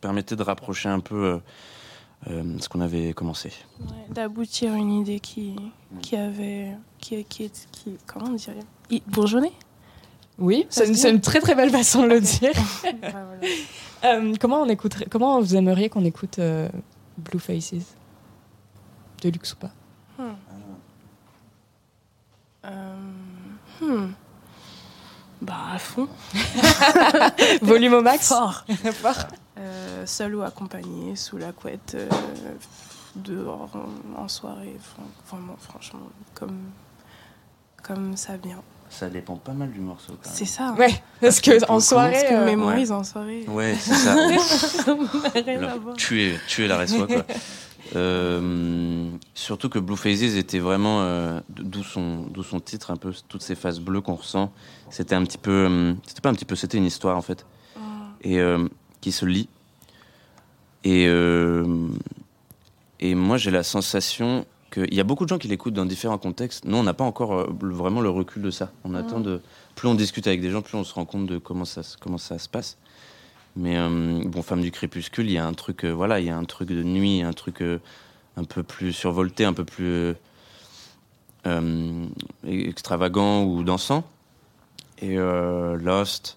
permettait 0.00 0.36
de 0.36 0.42
rapprocher 0.42 0.88
un 0.88 1.00
peu 1.00 1.24
euh, 1.24 1.38
euh, 2.30 2.58
ce 2.58 2.68
qu'on 2.68 2.80
avait 2.80 3.12
commencé. 3.12 3.52
Ouais, 3.80 4.06
d'aboutir 4.10 4.72
à 4.72 4.76
une 4.76 4.92
idée 4.92 5.20
qui, 5.20 5.56
qui 6.00 6.16
avait 6.16 6.76
qui, 6.98 7.24
qui, 7.24 7.50
comment 8.06 8.26
on 8.26 8.34
dirait? 8.34 8.60
Bourgeonner 9.06 9.52
Oui, 10.38 10.66
c'est 10.68 10.86
une, 10.86 10.92
dit? 10.92 10.98
c'est 10.98 11.10
une 11.10 11.20
très 11.20 11.40
très 11.40 11.54
belle 11.54 11.70
façon 11.70 12.02
de 12.02 12.08
le 12.08 12.20
dire. 12.20 12.52
Euh, 14.04 14.34
comment 14.38 14.60
on 14.60 14.68
écouterait 14.68 15.06
Comment 15.10 15.40
vous 15.40 15.56
aimeriez 15.56 15.88
qu'on 15.88 16.04
écoute 16.04 16.38
euh, 16.38 16.68
Blue 17.16 17.38
Faces? 17.40 17.96
De 19.22 19.30
luxe 19.30 19.54
ou 19.54 19.56
pas? 19.56 19.70
Euh, 22.66 22.94
hmm. 23.80 24.12
Bah, 25.44 25.54
à 25.74 25.78
fond. 25.78 26.08
Volume 27.62 27.94
au 27.94 28.00
max 28.02 28.28
Fort. 28.28 28.64
Fort. 29.02 29.26
Euh, 29.58 30.06
seul 30.06 30.34
ou 30.34 30.42
accompagné, 30.42 31.16
sous 31.16 31.36
la 31.36 31.52
couette, 31.52 31.94
euh, 31.96 32.08
dehors, 33.14 33.68
en, 34.16 34.22
en 34.22 34.28
soirée. 34.28 34.74
Enfin, 34.80 35.02
Vraiment, 35.30 35.56
franchement, 35.60 36.00
comme, 36.34 36.58
comme 37.82 38.16
ça 38.16 38.36
vient. 38.38 38.62
Ça 38.88 39.08
dépend 39.08 39.36
pas 39.36 39.52
mal 39.52 39.70
du 39.70 39.80
morceau. 39.80 40.14
C'est 40.22 40.44
ça. 40.46 40.72
Ouais, 40.78 41.02
parce 41.20 41.40
que 41.40 41.62
en 41.64 41.66
Parce 41.66 41.88
soirée. 41.88 42.24
que 42.28 42.34
euh, 42.34 42.44
mémorise 42.46 42.90
en 42.92 43.04
soirée. 43.04 43.44
Ouais, 43.48 43.76
c'est 43.78 43.94
ça. 43.94 44.14
Alors, 45.46 45.94
tuer, 45.96 46.38
tuer 46.48 46.68
la 46.68 46.86
soi 46.86 47.06
quoi. 47.06 47.24
Euh, 47.96 49.08
surtout 49.34 49.68
que 49.68 49.78
Blue 49.78 49.96
Phases 49.96 50.36
était 50.36 50.58
vraiment, 50.58 51.02
euh, 51.02 51.40
d'où 51.48 51.82
son, 51.82 52.26
d'où 52.26 52.42
son 52.42 52.60
titre, 52.60 52.90
un 52.90 52.96
peu 52.96 53.12
toutes 53.28 53.42
ces 53.42 53.54
phases 53.54 53.80
bleues 53.80 54.00
qu'on 54.00 54.14
ressent. 54.14 54.52
C'était 54.90 55.14
un 55.14 55.24
petit 55.24 55.38
peu, 55.38 55.66
euh, 55.68 55.94
c'était 56.06 56.20
pas 56.20 56.30
un 56.30 56.34
petit 56.34 56.44
peu, 56.44 56.56
c'était 56.56 56.78
une 56.78 56.86
histoire 56.86 57.16
en 57.16 57.22
fait, 57.22 57.46
et 58.22 58.40
euh, 58.40 58.68
qui 59.00 59.12
se 59.12 59.26
lit. 59.26 59.48
Et 60.84 61.04
et 63.00 63.14
moi 63.14 63.36
j'ai 63.38 63.50
la 63.50 63.62
sensation 63.62 64.46
qu'il 64.70 64.94
y 64.94 65.00
a 65.00 65.04
beaucoup 65.04 65.24
de 65.24 65.28
gens 65.28 65.38
qui 65.38 65.48
l'écoutent 65.48 65.74
dans 65.74 65.86
différents 65.86 66.18
contextes. 66.18 66.64
Nous 66.64 66.76
on 66.76 66.82
n'a 66.82 66.94
pas 66.94 67.04
encore 67.04 67.50
vraiment 67.60 68.00
le 68.00 68.10
recul 68.10 68.42
de 68.42 68.50
ça. 68.50 68.70
On 68.84 68.94
attend 68.94 69.20
de, 69.20 69.40
plus 69.74 69.88
on 69.88 69.94
discute 69.94 70.26
avec 70.26 70.40
des 70.40 70.50
gens, 70.50 70.62
plus 70.62 70.76
on 70.76 70.84
se 70.84 70.92
rend 70.92 71.06
compte 71.06 71.26
de 71.26 71.38
comment 71.38 71.64
ça, 71.64 71.80
comment 72.00 72.18
ça 72.18 72.38
se 72.38 72.48
passe. 72.48 72.76
Mais 73.56 73.76
euh, 73.78 74.22
bon, 74.24 74.42
Femme 74.42 74.60
du 74.62 74.70
crépuscule, 74.70 75.26
il 75.26 75.32
y 75.32 75.38
a 75.38 75.46
un 75.46 75.52
truc, 75.54 75.84
euh, 75.84 75.90
voilà, 75.92 76.18
il 76.20 76.26
y 76.26 76.30
a 76.30 76.36
un 76.36 76.44
truc 76.44 76.68
de 76.68 76.82
nuit, 76.82 77.22
un 77.22 77.32
truc 77.32 77.62
euh, 77.62 77.78
un 78.36 78.44
peu 78.44 78.62
plus 78.62 78.92
survolté, 78.92 79.44
un 79.44 79.52
peu 79.52 79.64
plus 79.64 79.86
euh, 79.86 80.14
euh, 81.46 82.06
extravagant 82.46 83.44
ou 83.44 83.62
dansant. 83.62 84.04
Et 85.00 85.18
euh, 85.18 85.76
Lost, 85.76 86.36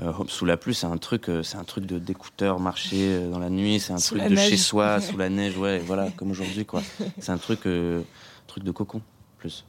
euh, 0.00 0.12
Hope 0.18 0.30
sous 0.30 0.44
la 0.46 0.56
pluie, 0.56 0.74
c'est 0.74 0.86
un 0.86 0.96
truc, 0.96 1.28
euh, 1.28 1.42
c'est 1.42 1.56
un 1.56 1.64
truc 1.64 1.84
de 1.84 1.98
d'écouteur 1.98 2.60
marcher 2.60 3.08
euh, 3.16 3.30
dans 3.30 3.38
la 3.38 3.50
nuit, 3.50 3.80
c'est 3.80 3.92
un 3.92 3.98
Sous 3.98 4.16
truc 4.16 4.28
de 4.30 4.34
neige. 4.34 4.48
chez 4.50 4.56
soi, 4.56 5.00
sous 5.00 5.16
la 5.16 5.28
neige, 5.28 5.56
ouais, 5.58 5.78
voilà, 5.80 6.08
comme 6.16 6.30
aujourd'hui, 6.30 6.64
quoi. 6.64 6.82
C'est 7.18 7.32
un 7.32 7.38
truc, 7.38 7.66
euh, 7.66 8.00
truc 8.46 8.64
de 8.64 8.70
cocon, 8.70 9.02
plus. 9.38 9.64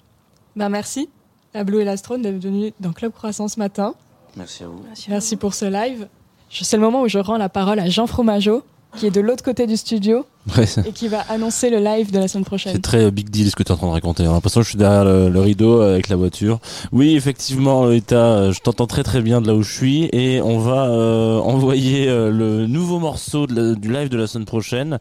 Bah, 0.55 0.69
merci 0.69 1.09
à 1.53 1.63
Blue 1.63 1.81
et 1.81 1.83
l'Astrone 1.85 2.21
d'être 2.21 2.41
venus 2.41 2.73
dans 2.79 2.93
Club 2.93 3.11
Croissant 3.11 3.47
ce 3.47 3.59
matin. 3.59 3.95
Merci 4.35 4.63
à 4.63 4.67
vous. 4.67 4.85
Merci 5.07 5.35
pour 5.35 5.53
ce 5.55 5.65
live. 5.65 6.07
C'est 6.49 6.77
le 6.77 6.83
moment 6.83 7.01
où 7.03 7.07
je 7.07 7.19
rends 7.19 7.37
la 7.37 7.49
parole 7.49 7.79
à 7.79 7.89
Jean 7.89 8.07
Fromageau, 8.07 8.63
qui 8.97 9.05
est 9.05 9.11
de 9.11 9.21
l'autre 9.21 9.43
côté 9.43 9.67
du 9.67 9.77
studio 9.77 10.25
Ouais, 10.57 10.65
et 10.87 10.91
qui 10.93 11.07
va 11.07 11.19
annoncer 11.29 11.69
le 11.69 11.77
live 11.77 12.11
de 12.11 12.17
la 12.17 12.27
semaine 12.27 12.43
prochaine. 12.45 12.73
C'est 12.73 12.81
très 12.81 13.03
euh, 13.05 13.11
big 13.11 13.29
deal 13.29 13.51
ce 13.51 13.55
que 13.55 13.61
tu 13.61 13.69
es 13.69 13.71
en 13.71 13.77
train 13.77 13.85
de 13.85 13.91
raconter. 13.91 14.23
J'ai 14.23 14.29
l'impression 14.29 14.61
que 14.61 14.63
je 14.65 14.69
suis 14.69 14.79
derrière 14.79 15.05
le, 15.05 15.29
le 15.29 15.39
rideau 15.39 15.81
avec 15.81 16.09
la 16.09 16.15
voiture. 16.15 16.59
Oui, 16.91 17.15
effectivement, 17.15 17.83
Lolita, 17.85 18.15
euh, 18.15 18.51
je 18.51 18.59
t'entends 18.61 18.87
très 18.87 19.03
très 19.03 19.21
bien 19.21 19.41
de 19.41 19.47
là 19.47 19.53
où 19.53 19.61
je 19.61 19.71
suis 19.71 20.05
et 20.11 20.41
on 20.41 20.57
va 20.57 20.87
euh, 20.89 21.37
envoyer 21.37 22.07
euh, 22.09 22.31
le 22.31 22.65
nouveau 22.65 22.97
morceau 22.97 23.45
de 23.45 23.53
la- 23.53 23.75
du 23.75 23.93
live 23.93 24.09
de 24.09 24.17
la 24.17 24.25
semaine 24.25 24.45
prochaine. 24.47 24.97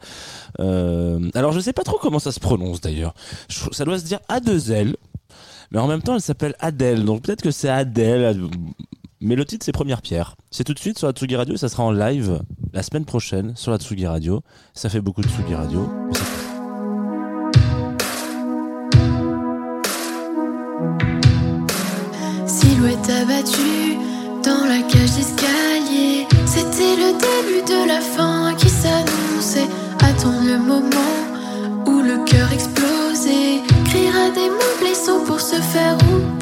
Euh, 0.60 1.18
alors, 1.34 1.52
je 1.52 1.60
sais 1.60 1.72
pas 1.72 1.82
trop 1.84 1.96
comment 1.98 2.18
ça 2.18 2.30
se 2.32 2.40
prononce 2.40 2.82
d'ailleurs. 2.82 3.14
Ça 3.72 3.86
doit 3.86 3.98
se 3.98 4.04
dire 4.04 4.18
A2L, 4.28 4.96
mais 5.70 5.78
en 5.78 5.86
même 5.86 6.02
temps, 6.02 6.14
elle 6.14 6.20
s'appelle 6.20 6.54
Adèle, 6.60 7.04
donc 7.06 7.22
peut-être 7.22 7.42
que 7.42 7.50
c'est 7.50 7.70
Adèle. 7.70 8.36
Mais 9.20 9.34
le 9.34 9.44
titre, 9.44 9.64
c'est 9.64 9.72
Première 9.72 10.00
Pierre. 10.00 10.36
C'est 10.50 10.62
tout 10.62 10.74
de 10.74 10.78
suite 10.78 10.96
sur 10.96 11.08
la 11.08 11.12
Tsugi 11.12 11.34
Radio 11.34 11.54
et 11.54 11.58
ça 11.58 11.68
sera 11.68 11.82
en 11.82 11.90
live 11.90 12.40
la 12.72 12.82
semaine 12.84 13.04
prochaine 13.04 13.56
sur 13.56 13.72
la 13.72 13.78
Tsugi 13.78 14.06
Radio. 14.06 14.42
Ça 14.74 14.88
fait 14.88 15.00
beaucoup 15.00 15.22
de 15.22 15.28
Tsugi 15.28 15.54
Radio. 15.54 15.88
mais 16.08 16.14
ça 16.14 16.24
Silhouette 22.46 23.10
abattue 23.10 23.98
dans 24.44 24.64
la 24.66 24.82
cage 24.82 25.16
d'escalier. 25.16 26.26
C'était 26.46 26.94
le 26.96 27.12
début 27.18 27.62
de 27.66 27.88
la 27.88 28.00
fin 28.00 28.54
qui 28.54 28.68
s'annonçait. 28.68 29.68
Attendre 29.98 30.44
le 30.44 30.58
moment 30.58 31.86
où 31.86 32.02
le 32.02 32.24
cœur 32.24 32.52
explosait. 32.52 33.62
Criera 33.86 34.30
des 34.30 34.48
mots 34.48 34.78
blessants 34.80 35.24
pour 35.26 35.40
se 35.40 35.56
faire 35.56 35.96
oublier. 35.96 36.37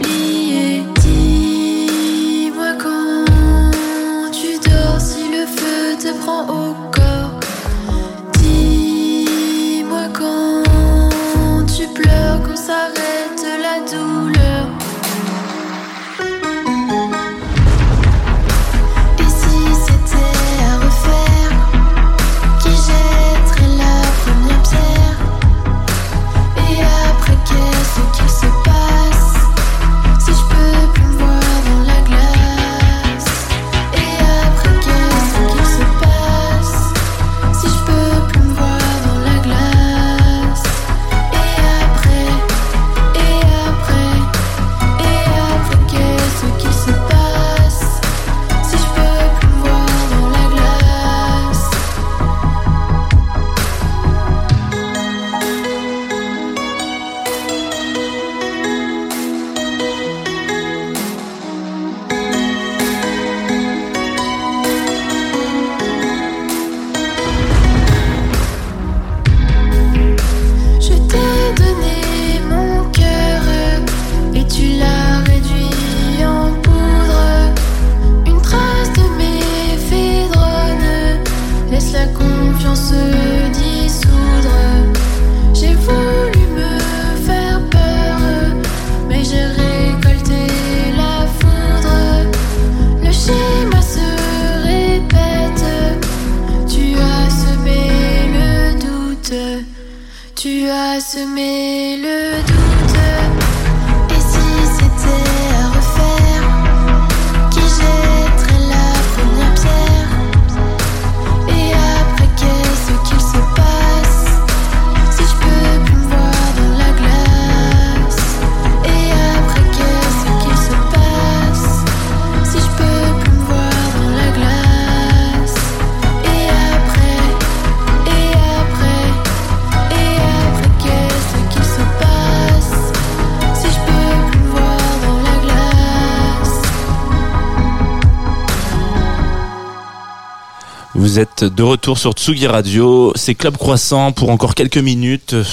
De 141.49 141.63
retour 141.63 141.99
sur 141.99 142.13
Tsugi 142.13 142.47
Radio, 142.47 143.13
c'est 143.15 143.35
Club 143.35 143.57
Croissant 143.57 144.13
pour 144.13 144.31
encore 144.31 144.55
quelques 144.55 144.79
minutes. 144.79 145.35
Euh, 145.35 145.45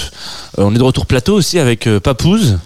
on 0.58 0.74
est 0.74 0.78
de 0.78 0.84
retour 0.84 1.06
plateau 1.06 1.34
aussi 1.36 1.60
avec 1.60 1.88
euh, 1.88 2.00
Papouze. 2.00 2.58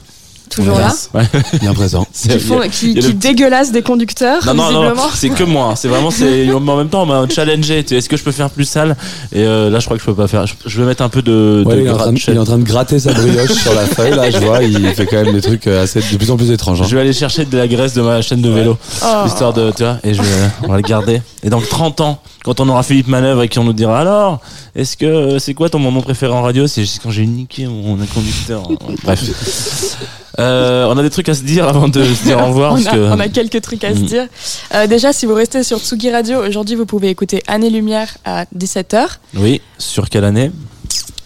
toujours 0.50 0.80
là, 0.80 0.94
Ouais. 1.14 1.24
Bien 1.62 1.74
présent. 1.74 2.08
Qui, 2.14 2.40
font, 2.40 2.60
le- 2.60 3.14
dégueulassent 3.14 3.72
des 3.74 3.82
conducteurs, 3.82 4.46
Non, 4.46 4.72
non, 4.72 4.96
non, 4.96 5.02
c'est 5.14 5.30
que 5.30 5.44
moi. 5.44 5.72
hein. 5.72 5.76
C'est 5.76 5.88
vraiment, 5.90 6.10
c'est, 6.12 6.50
en 6.52 6.60
même 6.78 6.88
temps, 6.90 7.04
on 7.04 7.06
m'a 7.06 7.28
challengé. 7.30 7.80
Est-ce 7.92 8.08
que 8.10 8.16
je 8.18 8.24
peux 8.24 8.32
faire 8.32 8.50
plus 8.50 8.64
sale? 8.66 8.96
Et 9.34 9.44
euh, 9.44 9.70
là, 9.70 9.80
je 9.80 9.86
crois 9.86 9.98
que 9.98 10.02
je 10.02 10.06
peux 10.08 10.16
pas 10.16 10.28
faire. 10.28 10.46
Je, 10.48 10.54
je 10.66 10.80
vais 10.82 10.88
mettre 10.88 11.04
un 11.04 11.10
peu 11.10 11.22
de, 11.22 11.64
Ouais, 11.66 11.76
de 11.76 11.82
il, 11.82 11.88
est 11.88 11.90
en 11.90 11.98
train 11.98 12.06
de, 12.08 12.12
gratchel. 12.12 12.34
il 12.34 12.38
est 12.38 12.42
en 12.42 12.46
train 12.46 12.58
de 12.60 12.64
gratter 12.64 13.00
sa 13.00 13.14
brioche 13.14 13.52
sur 13.52 13.74
la 13.74 13.86
feuille, 13.86 14.16
là, 14.16 14.32
je 14.32 14.38
vois, 14.38 14.64
il 14.64 14.88
fait 14.96 15.06
quand 15.06 15.22
même 15.24 15.34
des 15.34 15.42
trucs 15.42 15.68
euh, 15.68 15.84
assez, 15.84 16.00
de 16.00 16.18
plus 16.18 16.32
en 16.32 16.38
plus 16.38 16.50
étranges. 16.52 16.82
hein. 16.82 16.86
Je 16.90 16.96
vais 16.96 17.02
aller 17.02 17.14
chercher 17.14 17.44
de 17.46 17.58
la 17.58 17.68
graisse 17.68 17.94
de 17.94 18.02
ma 18.02 18.22
chaîne 18.22 18.42
de 18.42 18.50
vélo, 18.50 18.78
Oh. 19.04 19.24
histoire 19.28 19.54
de, 19.54 19.72
tu 19.76 19.84
vois, 19.84 19.98
et 20.04 20.14
je 20.14 20.22
vais, 20.22 20.28
on 20.64 20.68
va 20.70 20.78
le 20.78 20.82
garder. 20.82 21.22
Et 21.44 21.50
dans 21.50 21.62
30 21.62 22.00
ans, 22.02 22.22
quand 22.44 22.60
on 22.60 22.70
aura 22.70 22.84
Philippe 22.84 23.08
Manœuvre 23.08 23.44
et 23.44 23.50
qu'on 23.50 23.64
nous 23.64 23.74
dira 23.74 24.00
alors, 24.00 24.40
est-ce 24.76 24.96
que 24.98 25.38
c'est 25.40 25.54
quoi 25.54 25.70
ton 25.70 25.80
moment 25.80 26.02
préféré 26.02 26.32
en 26.34 26.42
radio? 26.42 26.68
C'est 26.68 26.82
juste 26.82 27.02
quand 27.04 27.12
j'ai 27.12 27.26
niqué 27.26 27.66
mon 27.68 27.98
conducteur. 28.14 28.64
Bref. 29.04 29.98
Euh, 30.40 30.86
on 30.86 30.98
a 30.98 31.02
des 31.02 31.10
trucs 31.10 31.30
à 31.30 31.34
se 31.34 31.42
dire 31.42 31.68
avant 31.68 31.88
de 31.88 32.04
se 32.04 32.24
dire 32.24 32.40
au 32.40 32.46
revoir. 32.48 32.72
on, 32.74 32.76
parce 32.76 32.88
a, 32.88 32.92
que... 32.92 32.98
on 33.12 33.20
a 33.20 33.28
quelques 33.28 33.62
trucs 33.62 33.84
à 33.84 33.94
se 33.94 34.00
Mm. 34.00 34.06
dire. 34.06 34.28
Euh, 34.76 34.86
déjà, 34.88 35.12
si 35.14 35.26
vous 35.26 35.34
restez 35.34 35.64
sur 35.64 35.80
Tsugi 35.80 36.12
Radio, 36.12 36.40
aujourd'hui, 36.46 36.76
vous 36.76 36.86
pouvez 36.86 37.10
écouter 37.10 37.42
Année 37.48 37.70
Lumière 37.72 38.18
à 38.24 38.46
17h. 38.56 39.08
Oui, 39.36 39.62
sur 39.80 40.10
quelle 40.10 40.24
année? 40.26 40.52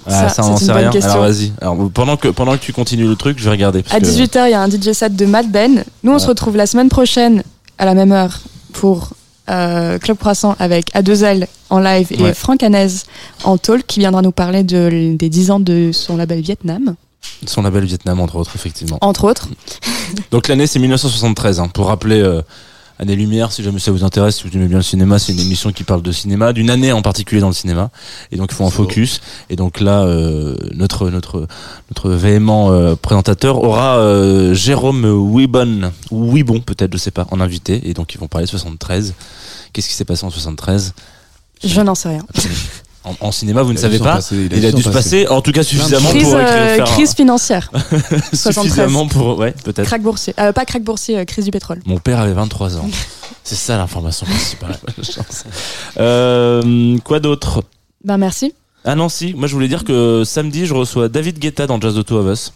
Ça, 0.08 0.26
ah, 0.26 0.30
ça, 0.30 0.44
on 0.44 0.56
c'est 0.58 0.62
une 0.62 0.68
sait 0.68 0.72
rien. 0.74 0.90
question. 0.90 1.12
Alors 1.12 1.26
vas-y. 1.26 1.52
Alors 1.62 1.78
pendant 1.94 2.18
que 2.18 2.30
pendant 2.30 2.54
que 2.54 2.62
tu 2.64 2.74
continues 2.74 3.08
le 3.08 3.16
truc, 3.16 3.38
je 3.38 3.44
vais 3.44 3.52
regarder. 3.52 3.84
parce 3.84 3.94
À 3.96 4.00
que- 4.00 4.06
18h, 4.06 4.48
il 4.48 4.52
y 4.52 4.54
a 4.56 4.62
un 4.62 4.70
DJ 4.70 4.94
set 4.94 5.16
de 5.16 5.26
Mad 5.26 5.52
Ben. 5.52 5.84
Nous, 6.04 6.12
on 6.12 6.18
se 6.18 6.26
retrouve 6.28 6.56
la 6.58 6.66
semaine 6.66 6.90
prochaine 6.90 7.44
à 7.78 7.86
la 7.86 7.94
même 7.94 8.12
heure 8.12 8.40
pour 8.74 9.10
euh, 9.49 9.97
Club 9.99 10.18
Croissant 10.18 10.55
avec 10.59 10.93
A2L 10.93 11.47
en 11.69 11.80
live 11.80 12.07
et. 12.11 12.34
Franck 12.34 12.63
Hanez 12.63 12.88
en 13.43 13.57
talk 13.57 13.85
qui 13.88 13.99
viendra 13.99 14.22
nous 14.22 14.31
parler 14.31 14.63
de, 14.63 15.15
des 15.15 15.30
10 15.30 15.51
ans 15.51 15.59
de 15.59 15.91
son 15.93 16.18
label 16.18 16.41
Vietnam, 16.41 16.95
Son 17.45 17.61
label 17.63 17.85
Vietnam 17.85 18.19
entre 18.19 18.35
autres 18.35 18.51
effectivement. 18.55 18.97
entre 19.01 19.26
autres. 19.26 19.47
Donc 20.31 20.47
l'année 20.47 20.68
c'est 20.68 20.80
1973 20.80 21.59
hein, 21.59 21.68
pour 21.69 21.88
rappeler 21.88 22.19
euh, 22.19 22.41
Année 23.02 23.15
Lumière 23.15 23.52
si 23.52 23.64
jamais 23.64 23.80
ça 23.80 23.91
vous 23.91 24.03
intéresse 24.03 24.38
si 24.38 24.48
vous 24.48 24.56
aimez 24.56 24.68
bien 24.68 24.78
le 24.78 24.84
cinéma 24.84 25.18
c'est 25.18 25.34
une 25.34 25.40
émission 25.40 25.72
qui 25.72 25.84
parle 25.84 26.03
de 26.03 26.11
cinéma 26.11 26.53
d'une 26.53 26.69
année 26.69 26.91
en 26.91 27.02
particulier 27.02 27.41
dans 27.41 27.48
le 27.48 27.53
cinéma. 27.53 27.90
Et 28.32 28.38
donc 28.38 28.52
ils 28.52 28.56
font 28.56 28.68
un 28.68 28.69
focus. 28.69 29.22
et 29.49 29.56
donc 29.56 29.80
là 29.80 30.03
euh, 30.03 30.56
notre 30.76 31.10
notre 31.10 31.48
notre 31.90 32.11
véhément 32.11 32.72
euh, 32.72 32.95
présentateur 32.95 33.64
aura 33.64 33.98
euh, 33.98 34.53
Jérôme 34.53 35.03
Wibon 35.06 35.91
ou 36.11 36.32
Wibon 36.32 36.60
peut-être 36.60 36.94
je 36.94 36.99
sais 36.99 37.10
pas 37.10 37.26
en 37.32 37.41
invité. 37.41 37.90
Et 37.90 37.95
donc 37.95 38.14
ils 38.14 38.19
vont 38.19 38.28
parler 38.28 38.45
de 38.45 38.52
73 38.52 39.15
qu'est-ce 39.73 39.88
qui 39.88 39.95
s'est 39.95 40.06
passé 40.06 40.23
en 40.23 40.30
73 40.30 40.94
Je 41.64 41.82
n'en 41.82 41.95
sais 41.95 42.10
rien. 42.10 42.26
En, 43.03 43.15
en 43.19 43.32
cinéma 43.32 43.64
vous 43.64 43.73
ne 43.73 43.78
savez 43.78 43.98
pas 43.99 44.15
passer, 44.15 44.48
il 44.52 44.65
a 44.65 44.72
dû 44.72 44.82
se 44.84 44.90
passer 44.90 45.28
en 45.28 45.41
tout 45.41 45.52
cas 45.52 45.64
suffisamment 45.64 46.10
Crise, 46.10 46.23
pour 46.23 46.36
euh, 46.36 46.41
écrire 46.41 46.76
faire 46.76 46.88
un- 46.88 46.95
crise 46.95 47.14
financière. 47.15 47.72
73. 48.34 48.53
suffisamment 48.64 49.07
pour 49.07 49.38
ouais 49.40 49.53
peut-être 49.64 49.88
Crack 49.88 50.02
boursier. 50.02 50.34
Euh, 50.40 50.52
pas 50.53 50.65
crack 50.65 50.84
boursier, 50.84 51.18
euh, 51.18 51.26
crise 51.26 51.45
du 51.45 51.52
pétrole. 51.52 51.80
Mon 51.86 51.98
père 51.98 52.19
avait 52.19 52.34
23 52.34 52.78
ans. 52.78 52.90
C'est 53.44 53.56
ça 53.56 53.76
l'information 53.78 54.26
principale. 54.28 54.78
euh, 55.98 56.98
quoi 57.03 57.19
d'autre? 57.19 57.64
Ben 58.03 58.18
merci. 58.18 58.53
Ah 58.86 58.95
non, 58.95 59.10
si. 59.10 59.34
Moi, 59.36 59.48
je 59.48 59.53
voulais 59.53 59.68
dire 59.68 59.84
que 59.84 60.23
samedi, 60.26 60.65
je 60.65 60.73
reçois 60.73 61.07
David 61.10 61.38
Guetta 61.40 61.68
dans 61.68 61.80
Jazz 61.80 61.95
de 61.95 62.02
Two 62.02 62.18
of 62.18 62.32
Us. 62.32 62.53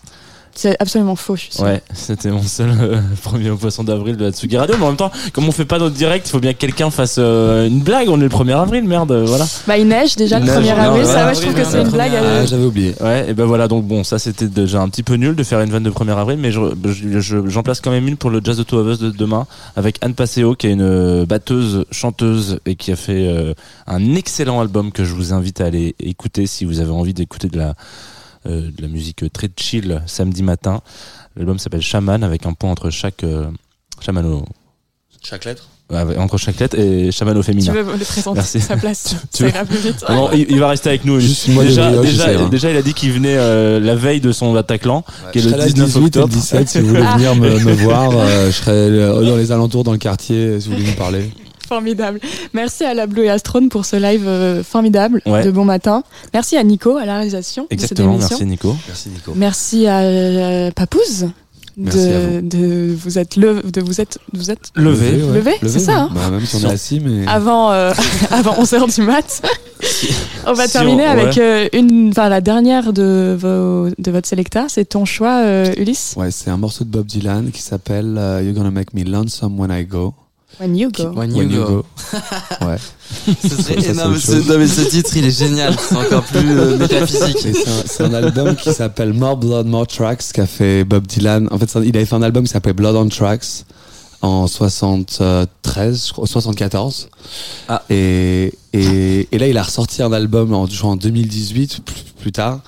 C'est 0.57 0.75
absolument 0.79 1.15
faux, 1.17 1.35
je 1.35 1.41
suis 1.41 1.51
sûre. 1.53 1.65
Ouais, 1.65 1.81
c'était 1.93 2.31
mon 2.31 2.41
seul 2.41 2.69
euh, 2.79 3.01
premier 3.21 3.49
au 3.49 3.57
poisson 3.57 3.83
d'avril 3.83 4.15
de 4.15 4.23
la 4.25 4.31
Tsugi 4.31 4.57
Radio. 4.57 4.75
Mais 4.79 4.85
en 4.85 4.87
même 4.87 4.95
temps, 4.97 5.11
comme 5.33 5.47
on 5.47 5.51
fait 5.51 5.65
pas 5.65 5.79
notre 5.79 5.95
direct, 5.95 6.27
il 6.27 6.31
faut 6.31 6.39
bien 6.39 6.53
que 6.53 6.57
quelqu'un 6.59 6.89
fasse 6.89 7.17
euh, 7.19 7.67
une 7.67 7.81
blague. 7.81 8.07
On 8.09 8.19
est 8.19 8.23
le 8.23 8.29
1er 8.29 8.55
avril, 8.55 8.83
merde, 8.85 9.11
euh, 9.11 9.25
voilà. 9.25 9.45
Bah, 9.67 9.77
il 9.77 9.87
neige 9.87 10.15
déjà 10.15 10.39
le 10.39 10.45
neige, 10.45 10.55
1er 10.55 10.75
non, 10.75 10.81
avril. 10.83 11.01
ouais, 11.01 11.05
Ça, 11.07 11.13
ouais, 11.15 11.19
avril, 11.21 11.35
je 11.35 11.41
trouve 11.41 11.53
que 11.53 11.59
ouais, 11.59 11.65
c'est 11.69 11.79
une 11.81 11.87
ouais. 11.87 11.91
blague. 11.93 12.13
euh, 12.15 12.41
Ah, 12.43 12.45
j'avais 12.45 12.63
oublié. 12.65 12.95
Ouais, 13.01 13.29
et 13.29 13.33
ben 13.33 13.45
voilà, 13.45 13.67
donc 13.67 13.85
bon, 13.85 14.03
ça 14.05 14.17
c'était 14.17 14.47
déjà 14.47 14.81
un 14.81 14.87
petit 14.89 15.03
peu 15.03 15.15
nul 15.15 15.35
de 15.35 15.43
faire 15.43 15.59
une 15.61 15.69
vanne 15.71 15.83
de 15.83 15.89
1er 15.91 16.17
avril, 16.17 16.37
mais 16.39 16.51
je- 16.51 16.73
je- 16.85 17.19
je- 17.19 17.47
j'en 17.49 17.61
place 17.63 17.81
quand 17.81 17.91
même 17.91 18.07
une 18.07 18.15
pour 18.17 18.29
le 18.29 18.39
Jazz 18.43 18.59
of 18.59 18.67
Us 18.71 18.99
de 18.99 19.11
demain 19.11 19.47
avec 19.75 19.97
Anne 20.01 20.13
Passeo 20.13 20.55
qui 20.55 20.67
est 20.67 20.71
une 20.71 21.25
batteuse, 21.25 21.85
chanteuse 21.91 22.59
et 22.65 22.75
qui 22.75 22.91
a 22.91 22.95
fait 22.95 23.27
euh, 23.27 23.53
un 23.87 24.15
excellent 24.15 24.61
album 24.61 24.91
que 24.93 25.03
je 25.03 25.13
vous 25.13 25.33
invite 25.33 25.59
à 25.59 25.65
aller 25.65 25.95
écouter 25.99 26.47
si 26.47 26.63
vous 26.65 26.79
avez 26.79 26.91
envie 26.91 27.13
d'écouter 27.13 27.47
de 27.49 27.57
la, 27.57 27.73
euh, 28.47 28.69
de 28.75 28.81
la 28.81 28.87
musique 28.87 29.23
très 29.33 29.49
chill 29.55 30.01
samedi 30.05 30.43
matin. 30.43 30.81
L'album 31.35 31.59
s'appelle 31.59 31.81
Shaman 31.81 32.23
avec 32.23 32.45
un 32.45 32.53
point 32.53 32.71
entre 32.71 32.89
chaque 32.89 33.23
euh, 33.23 33.45
Shaman 34.01 34.25
au- 34.25 34.45
Chaque 35.23 35.45
lettre 35.45 35.67
ouais, 35.91 36.17
entre 36.17 36.37
chaque 36.37 36.59
lettre 36.59 36.77
et 36.77 37.11
Shaman 37.11 37.35
au 37.35 37.41
Tu 37.41 37.47
féminin. 37.47 37.73
veux 37.73 37.97
le 37.97 38.05
présenter 38.05 38.35
Merci. 38.35 38.61
sa 38.61 38.77
place 38.77 39.15
Tu 39.33 39.49
Ça 39.49 39.65
plus 39.65 39.77
vite. 39.79 40.03
Non, 40.07 40.29
il, 40.33 40.45
il 40.49 40.59
va 40.59 40.69
rester 40.69 40.89
avec 40.89 41.03
nous. 41.03 41.19
Juste 41.19 41.49
déjà, 41.49 41.91
déjà, 41.99 42.31
ira. 42.31 42.47
déjà, 42.49 42.69
il 42.71 42.77
a 42.77 42.81
dit 42.83 42.93
qu'il 42.93 43.11
venait 43.11 43.35
euh, 43.35 43.79
la 43.79 43.95
veille 43.95 44.21
de 44.21 44.31
son 44.31 44.53
Bataclan, 44.53 45.03
qui 45.33 45.39
est 45.39 45.41
le 45.41 45.49
serai 45.49 45.59
là 45.61 45.65
19 45.65 45.87
18 45.87 45.97
et 45.97 45.99
le 45.99 46.05
octobre. 46.05 46.27
17 46.33 46.69
si 46.69 46.79
vous 46.79 46.87
voulez 46.89 47.01
venir 47.15 47.35
me, 47.35 47.59
me 47.59 47.73
voir. 47.83 48.11
euh, 48.13 48.47
je 48.47 48.51
serai 48.51 48.71
euh, 48.71 49.25
dans 49.25 49.35
les 49.35 49.51
alentours, 49.51 49.83
dans 49.83 49.91
le 49.93 49.97
quartier, 49.97 50.59
si 50.61 50.69
vous 50.69 50.75
voulez 50.75 50.87
nous 50.87 50.95
parler. 50.95 51.31
Formidable. 51.67 52.19
Merci 52.53 52.83
à 52.83 52.93
la 52.93 53.07
Bleu 53.07 53.23
et 53.25 53.29
Astrone 53.29 53.69
pour 53.69 53.85
ce 53.85 53.95
live 53.95 54.25
euh, 54.27 54.63
formidable 54.63 55.21
Ouais. 55.25 55.43
de 55.43 55.51
bon 55.51 55.65
matin. 55.65 56.03
Merci 56.33 56.57
à 56.57 56.63
Nico 56.63 56.97
à 56.97 57.05
la 57.05 57.15
réalisation 57.15 57.67
Exactement, 57.69 58.17
de 58.17 58.21
cette 58.21 58.31
émission. 58.41 58.45
merci 58.45 58.67
Nico. 58.69 58.77
Merci 58.87 59.09
Nico. 59.09 59.31
Merci 59.35 59.87
à 59.87 59.99
euh, 60.01 60.71
Papouze 60.71 61.27
de, 61.77 61.89
vous. 61.91 62.41
de 62.47 62.95
vous 62.95 63.09
le, 63.41 63.61
de 63.69 63.81
vous 63.81 63.99
être 63.99 64.17
vous 64.31 64.49
êtes 64.49 64.69
Levé. 64.75 65.21
ouais. 65.23 65.33
Levé, 65.35 65.51
c'est 65.63 65.79
ça, 65.79 65.97
hein. 66.03 66.09
Bah, 66.15 66.29
même 66.31 66.45
si 66.45 66.55
on 66.55 66.69
est 66.69 66.71
assis, 66.71 67.01
mais. 67.01 67.27
avant 67.27 67.71
euh, 67.71 67.91
avant 68.31 68.53
11h 68.63 68.95
du 68.95 69.01
mat. 69.01 69.41
on 70.47 70.53
va 70.53 70.67
Si 70.67 70.73
terminer 70.73 71.05
on- 71.07 71.09
avec 71.11 71.35
ouais. 71.35 71.41
euh, 71.41 71.67
une 71.73 72.09
enfin 72.11 72.29
la 72.29 72.39
dernière 72.39 72.93
de 72.93 73.35
vos 73.37 73.89
de 73.97 74.11
votre 74.11 74.25
sélecta, 74.27 74.67
c'est 74.69 74.85
ton 74.85 75.03
choix 75.03 75.41
euh, 75.43 75.73
Ulysse. 75.77 76.13
Ouais, 76.15 76.31
c'est 76.31 76.49
un 76.49 76.55
morceau 76.57 76.85
de 76.85 76.89
Bob 76.89 77.05
Dylan 77.07 77.51
qui 77.51 77.61
s'appelle 77.61 78.15
euh, 78.17 78.41
You're 78.41 78.53
Gonna 78.53 78.71
Make 78.71 78.93
Me 78.93 79.03
Lonesome 79.03 79.59
When 79.59 79.69
I 79.71 79.83
Go. 79.83 80.13
When 80.59 80.75
you 80.75 80.89
go. 80.89 81.11
When 81.11 81.35
you 81.35 81.47
go. 81.49 81.85
ouais. 82.61 82.77
Ce 83.41 83.49
serait 83.49 83.75
Ça, 83.75 83.81
c'est 83.81 83.91
énorme. 83.91 84.13
autre 84.13 84.21
Ce, 84.21 84.51
non, 84.51 84.57
mais 84.57 84.67
ce 84.67 84.81
titre, 84.81 85.17
il 85.17 85.25
est 85.25 85.37
génial. 85.37 85.75
C'est 85.77 85.95
encore 85.95 86.23
plus 86.23 86.57
euh, 86.57 86.77
métaphysique. 86.79 87.55
C'est 87.85 88.03
un, 88.03 88.13
album 88.13 88.55
qui 88.55 88.73
s'appelle 88.73 89.13
More 89.13 89.37
Blood, 89.37 89.67
More 89.67 89.87
Tracks 89.87 90.23
qu'a 90.33 90.45
fait 90.45 90.83
Bob 90.83 91.07
Dylan. 91.07 91.47
En 91.51 91.57
fait, 91.57 91.69
il 91.83 91.95
avait 91.95 92.05
fait 92.05 92.15
un 92.15 92.21
album 92.21 92.45
qui 92.45 92.51
s'appelait 92.51 92.73
Blood 92.73 92.95
on 92.95 93.09
Tracks 93.09 93.65
en 94.21 94.47
73, 94.47 96.07
je 96.07 96.13
crois, 96.13 96.27
74. 96.27 97.09
Ah. 97.67 97.83
Et, 97.89 98.53
et, 98.73 99.27
et 99.31 99.37
là, 99.37 99.47
il 99.47 99.57
a 99.57 99.63
ressorti 99.63 100.01
un 100.01 100.13
album 100.13 100.53
en, 100.53 100.67
en 100.83 100.95
2018, 100.95 101.81
plus, 101.83 102.03
plus 102.19 102.31
tard. 102.31 102.61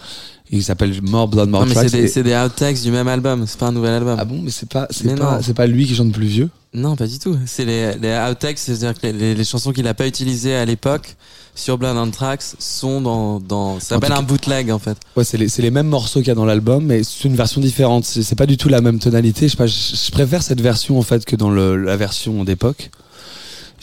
Il 0.52 0.64
s'appelle 0.64 0.94
More 1.02 1.28
Blood, 1.28 1.50
More 1.50 1.62
Non, 1.62 1.68
mais 1.68 1.74
Tracks. 1.74 1.90
c'est 1.90 2.24
des, 2.24 2.30
des 2.30 2.36
outtakes 2.36 2.82
du 2.82 2.92
même 2.92 3.08
album. 3.08 3.44
C'est 3.48 3.60
pas 3.60 3.68
un 3.68 3.72
nouvel 3.74 3.94
album. 3.96 4.16
Ah 4.20 4.24
bon, 4.26 4.40
mais 4.42 4.52
c'est 4.52 4.70
pas, 4.70 4.88
c'est 4.92 5.14
pas, 5.18 5.40
pas 5.56 5.68
lui 5.68 5.86
qui 5.86 5.94
chante 5.96 6.12
plus 6.14 6.28
vieux. 6.28 6.50
Non, 6.74 6.96
pas 6.96 7.08
du 7.08 7.20
tout. 7.20 7.36
C'est 7.46 7.66
les, 7.66 7.94
les 7.98 8.18
outtakes, 8.30 8.58
c'est-à-dire 8.58 8.94
que 8.94 9.08
les, 9.08 9.14
les- 9.14 9.36
les 9.36 9.44
chansons 9.44 9.72
qu'il 9.74 9.88
a 9.88 9.94
pas 9.94 10.08
utilisées 10.08 10.56
à 10.56 10.64
l'époque 10.64 11.16
sur 11.56 11.78
Blood 11.78 11.98
on 11.98 12.12
Tracks 12.12 12.44
sont 12.60 13.02
dans, 13.02 13.40
dans, 13.40 13.80
ça 13.80 13.96
s'appelle 13.96 14.12
un 14.14 14.22
bootleg 14.22 14.70
en 14.72 14.78
fait. 14.80 14.98
Ouais, 15.16 15.24
c'est 15.24 15.38
les, 15.38 15.50
c'est 15.50 15.62
les 15.64 15.72
mêmes 15.72 15.88
morceaux 15.88 16.20
qu'il 16.20 16.28
y 16.28 16.32
a 16.32 16.36
dans 16.36 16.46
l'album, 16.46 16.86
mais 16.86 17.02
c'est 17.04 17.24
une 17.26 17.36
version 17.36 17.60
différente. 17.60 18.06
C'est 18.06 18.22
c'est 18.24 18.36
pas 18.36 18.46
du 18.46 18.58
tout 18.58 18.70
la 18.70 18.80
même 18.82 19.00
tonalité. 19.00 19.48
Je, 19.48 19.52
sais 19.52 19.58
pas, 19.58 19.66
je, 19.68 19.74
je 19.96 20.12
préfère 20.12 20.44
cette 20.44 20.62
version 20.62 21.00
en 21.00 21.02
fait 21.02 21.26
que 21.26 21.36
dans 21.36 21.50
le, 21.50 21.76
la 21.76 21.98
version 21.98 22.44
d'époque. 22.44 22.90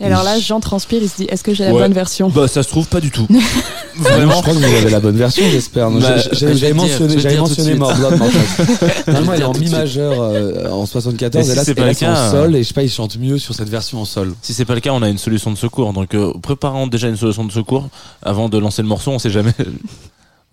Et 0.01 0.05
alors 0.05 0.25
là, 0.25 0.39
Jean 0.41 0.59
transpire, 0.59 1.01
il 1.03 1.09
se 1.09 1.16
dit 1.19 1.27
est-ce 1.31 1.45
que 1.45 1.55
j'ai 1.55 1.65
la 1.65 1.73
Ouais. 1.73 1.81
bonne 1.83 1.93
version 1.93 2.29
Bah, 2.29 2.49
ça 2.49 2.62
se 2.65 2.69
trouve 2.69 2.89
pas 2.89 3.01
du 3.01 3.11
tout. 3.12 3.29
Je 3.97 4.01
Vraiment. 4.03 4.41
crois 4.43 4.53
que 4.53 4.59
vous 4.59 4.65
avez 4.65 4.91
la 4.91 4.99
bonne 4.99 5.16
version, 5.16 5.45
j'espère. 5.53 5.89
Bah, 5.89 6.16
je 6.16 6.35
J'avais 6.37 6.57
je 6.57 6.73
mentionné, 6.73 7.15
vais 7.15 7.21
j'avais 7.21 7.37
mentionné 7.37 7.75
Blood. 7.75 7.97
Normalement, 9.07 9.35
il 9.35 9.41
est 9.41 9.45
en 9.45 9.53
mi 9.53 9.69
majeur 9.71 10.15
euh, 10.21 10.69
en 10.69 10.85
74 10.85 11.49
Et 11.49 11.55
là 11.55 11.61
c'est 11.61 11.66
c'est 11.66 11.75
pas 11.77 11.87
le 11.87 11.95
cas, 11.95 12.29
en 12.29 12.31
sol 12.33 12.57
et 12.57 12.65
je 12.65 12.69
sais 12.69 12.75
pas, 12.75 12.83
il 12.83 12.91
chante 12.91 13.16
mieux 13.19 13.39
sur 13.39 13.55
cette 13.55 13.69
version 13.69 14.01
en 14.01 14.05
sol. 14.05 14.35
Si 14.43 14.53
c'est 14.53 14.65
pas 14.65 14.75
le 14.75 14.81
cas, 14.81 14.91
on 14.91 15.03
a 15.03 15.09
une 15.09 15.19
solution 15.19 15.53
de 15.53 15.57
secours. 15.57 15.93
Donc, 15.93 16.12
euh, 16.15 16.33
préparons 16.43 16.89
déjà 16.89 17.07
une 17.07 17.16
solution 17.16 17.45
de 17.45 17.53
secours 17.53 17.89
avant 18.23 18.49
de 18.49 18.59
lancer 18.59 18.83
le 18.83 18.89
morceau. 18.89 19.12
On 19.12 19.21
sait 19.21 19.31
jamais. 19.31 19.55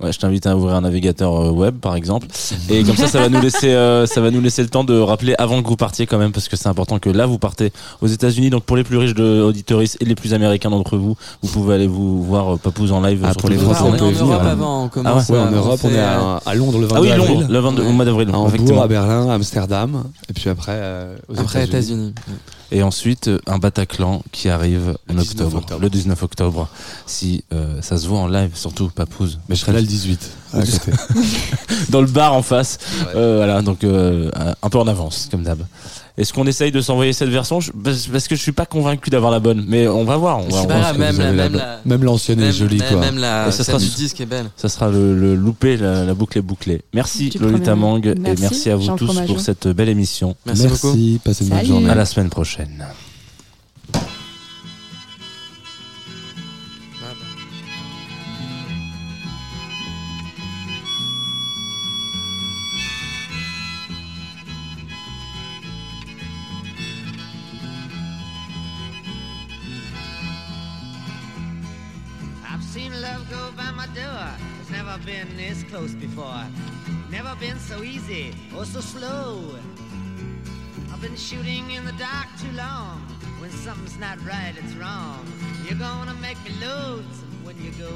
Ouais, 0.01 0.11
je 0.11 0.19
t'invite 0.19 0.47
à 0.47 0.55
ouvrir 0.57 0.75
un 0.75 0.81
navigateur 0.81 1.35
euh, 1.39 1.51
web, 1.51 1.75
par 1.77 1.95
exemple. 1.95 2.27
Et 2.69 2.83
comme 2.83 2.95
ça, 2.95 3.07
ça 3.07 3.19
va 3.19 3.29
nous 3.29 3.39
laisser, 3.41 3.69
euh, 3.71 4.05
ça 4.07 4.19
va 4.21 4.31
nous 4.31 4.41
laisser 4.41 4.63
le 4.63 4.69
temps 4.69 4.83
de 4.83 4.97
rappeler 4.97 5.35
avant 5.37 5.61
que 5.61 5.67
vous 5.67 5.75
partiez 5.75 6.07
quand 6.07 6.17
même, 6.17 6.31
parce 6.31 6.47
que 6.49 6.55
c'est 6.57 6.67
important 6.69 6.97
que 6.97 7.09
là, 7.09 7.25
vous 7.27 7.37
partez 7.37 7.71
aux 8.01 8.07
États-Unis. 8.07 8.49
Donc, 8.49 8.63
pour 8.63 8.77
les 8.77 8.83
plus 8.83 8.97
riches 8.97 9.13
de 9.13 9.41
auditoristes 9.41 9.97
et 10.01 10.05
les 10.05 10.15
plus 10.15 10.33
américains 10.33 10.69
d'entre 10.71 10.97
vous, 10.97 11.15
vous 11.43 11.49
pouvez 11.51 11.75
aller 11.75 11.87
vous 11.87 12.23
voir 12.23 12.53
euh, 12.53 12.57
Papouze 12.57 12.91
en 12.91 13.01
live. 13.01 13.21
Ah, 13.23 13.33
pour 13.35 13.49
les 13.49 13.57
Français, 13.57 13.83
les 13.83 13.89
on 13.89 13.93
est 13.95 13.97
peut 13.99 14.05
en 14.23 14.25
Europe 14.27 14.41
avant. 14.43 14.83
On 14.83 14.85
Ah 14.87 14.89
commence. 14.89 15.29
Ouais, 15.29 15.37
à- 15.37 15.41
en 15.43 15.51
Europe, 15.51 15.79
on 15.83 15.89
est 15.89 15.99
à, 15.99 16.41
à 16.45 16.55
Londres 16.55 16.79
le 16.79 16.87
22 16.87 16.95
Ah 16.95 17.01
oui, 17.01 17.11
avril. 17.11 17.35
Londres, 17.41 17.47
le 17.51 17.59
22 17.59 17.81
au 17.81 17.85
Ouais. 17.85 17.91
mois 17.93 18.05
d'avril. 18.05 18.29
À 18.33 18.37
Hambourg, 18.39 18.81
à 18.81 18.87
Berlin, 18.87 19.29
à 19.29 19.33
Amsterdam, 19.35 20.03
et 20.29 20.33
puis 20.33 20.49
après 20.49 20.71
euh, 20.75 21.15
aux 21.29 21.39
Après 21.39 21.63
États-Unis. 21.65 22.07
États-Unis. 22.07 22.13
Et 22.73 22.83
ensuite, 22.83 23.27
euh, 23.27 23.39
un 23.47 23.57
Bataclan 23.57 24.23
qui 24.31 24.47
arrive 24.49 24.95
en 25.09 25.13
Le 25.13 25.19
19 25.21 25.45
octobre, 25.47 25.57
octobre. 25.57 25.81
le 25.81 25.89
19 25.89 26.23
octobre. 26.23 26.69
Si 27.05 27.43
euh, 27.53 27.81
ça 27.81 27.97
se 27.97 28.07
voit 28.07 28.19
en 28.19 28.27
live, 28.27 28.51
surtout 28.55 28.87
Papouze. 28.89 29.39
Mais 29.49 29.55
je 29.55 29.61
serai 29.61 29.73
là 29.73 29.81
le 29.81 29.87
18. 29.87 30.29
à 30.53 30.61
côté. 30.61 30.91
Dans 31.89 32.01
le 32.01 32.07
bar 32.07 32.33
en 32.33 32.41
face. 32.41 32.77
Ouais. 33.01 33.07
Euh, 33.15 33.35
voilà, 33.37 33.61
donc 33.61 33.83
euh, 33.83 34.31
un 34.61 34.69
peu 34.69 34.77
en 34.79 34.87
avance, 34.87 35.27
comme 35.29 35.43
d'hab. 35.43 35.59
Est-ce 36.21 36.33
qu'on 36.33 36.45
essaye 36.45 36.71
de 36.71 36.81
s'envoyer 36.81 37.13
cette 37.13 37.29
version 37.29 37.59
Je- 37.59 37.71
parce 37.71 38.27
que 38.27 38.35
je 38.35 38.41
suis 38.41 38.51
pas 38.51 38.65
convaincu 38.65 39.09
d'avoir 39.09 39.31
la 39.31 39.39
bonne, 39.39 39.65
mais 39.67 39.87
on 39.87 40.03
va 40.03 40.17
voir. 40.17 40.39
On 40.39 40.47
va, 40.49 40.61
on 40.63 40.67
même, 40.97 41.17
la, 41.17 41.31
même, 41.33 41.53
la, 41.55 41.79
Même 41.83 42.03
l'ancienne 42.03 42.39
est 42.41 42.51
jolie, 42.51 42.77
même- 42.77 42.89
quoi. 42.89 42.99
Même 43.01 43.17
la 43.17 43.47
Et 43.47 43.51
ça 43.51 43.63
sera- 43.63 43.77
du 43.79 43.85
disque 43.89 44.21
est 44.21 44.25
belle. 44.25 44.45
Ça 44.55 44.69
sera 44.69 44.89
le, 44.89 45.15
le 45.19 45.35
loupé, 45.35 45.77
la, 45.77 46.03
la 46.05 46.13
boucle 46.13 46.37
est 46.37 46.41
bouclée. 46.43 46.81
Merci 46.93 47.29
Du 47.29 47.39
Lolita. 47.39 47.75
Mang 47.75 48.01
et 48.05 48.13
Merci, 48.39 48.69
à 48.69 48.75
vous 48.75 48.83
Jean 48.85 48.95
tous 48.95 49.05
Fromageau. 49.05 49.33
pour 49.33 49.41
cette 49.41 49.67
belle 49.67 49.89
émission. 49.89 50.35
Merci, 50.45 50.67
beaucoup. 50.67 50.87
Merci, 50.87 51.19
passez 51.23 51.43
une 51.45 51.49
bonne 51.49 51.65
journée. 51.65 51.89
À 51.89 51.95
la 51.95 52.05
semaine 52.05 52.29
prochaine. 52.29 52.85
So 78.65 78.79
slow. 78.79 79.55
I've 80.91 81.01
been 81.01 81.15
shooting 81.15 81.71
in 81.71 81.83
the 81.83 81.93
dark 81.93 82.27
too 82.39 82.51
long. 82.51 82.99
When 83.39 83.49
something's 83.49 83.97
not 83.97 84.23
right, 84.23 84.53
it's 84.55 84.75
wrong. 84.75 85.25
You're 85.65 85.79
gonna 85.79 86.13
make 86.15 86.37
me 86.43 86.51
loathsome 86.61 87.43
when 87.43 87.57
you 87.63 87.71
go. 87.71 87.91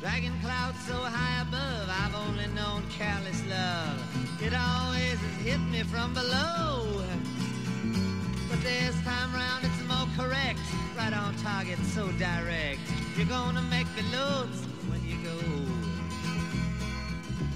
Dragging 0.00 0.38
clouds 0.42 0.78
so 0.86 0.94
high 0.94 1.40
above, 1.40 1.88
I've 1.88 2.14
only 2.26 2.46
known 2.48 2.82
careless 2.90 3.42
love. 3.48 3.98
It 4.42 4.52
always 4.52 5.18
has 5.18 5.46
hit 5.46 5.60
me 5.60 5.82
from 5.84 6.12
below. 6.12 7.02
But 8.50 8.60
this 8.62 8.94
time 9.02 9.32
round 9.32 9.64
it's 9.64 9.82
more 9.88 10.08
correct. 10.18 10.60
Right 10.94 11.14
on 11.14 11.34
target, 11.36 11.78
so 11.94 12.08
direct. 12.18 12.80
You're 13.16 13.26
gonna 13.26 13.62
make 13.62 13.86
me 13.96 14.02
go. 14.10 14.71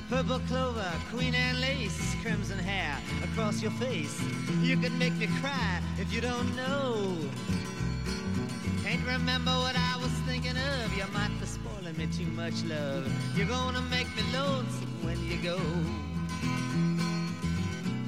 Purple 0.09 0.39
clover, 0.47 0.93
queen 1.11 1.35
and 1.35 1.61
lace, 1.61 2.15
crimson 2.23 2.61
hair 2.61 2.97
across 3.25 3.61
your 3.61 3.73
face. 3.73 4.23
You 4.63 4.77
could 4.77 4.93
make 4.93 5.13
me 5.15 5.27
cry 5.41 5.81
if 5.99 6.13
you 6.13 6.21
don't 6.21 6.55
know. 6.55 7.17
Can't 8.85 9.05
remember 9.05 9.51
what 9.51 9.75
I 9.77 9.97
was 10.01 10.13
thinking 10.25 10.57
of. 10.57 10.97
You 10.97 11.05
might 11.13 11.37
be 11.41 11.47
spoiling 11.47 11.97
me 11.97 12.07
too 12.07 12.31
much, 12.33 12.63
love. 12.65 13.11
You're 13.37 13.49
gonna 13.49 13.83
make 13.91 14.07
me 14.15 14.23
lonesome 14.33 15.03
when 15.03 15.21
you 15.25 15.39
go. 15.39 15.59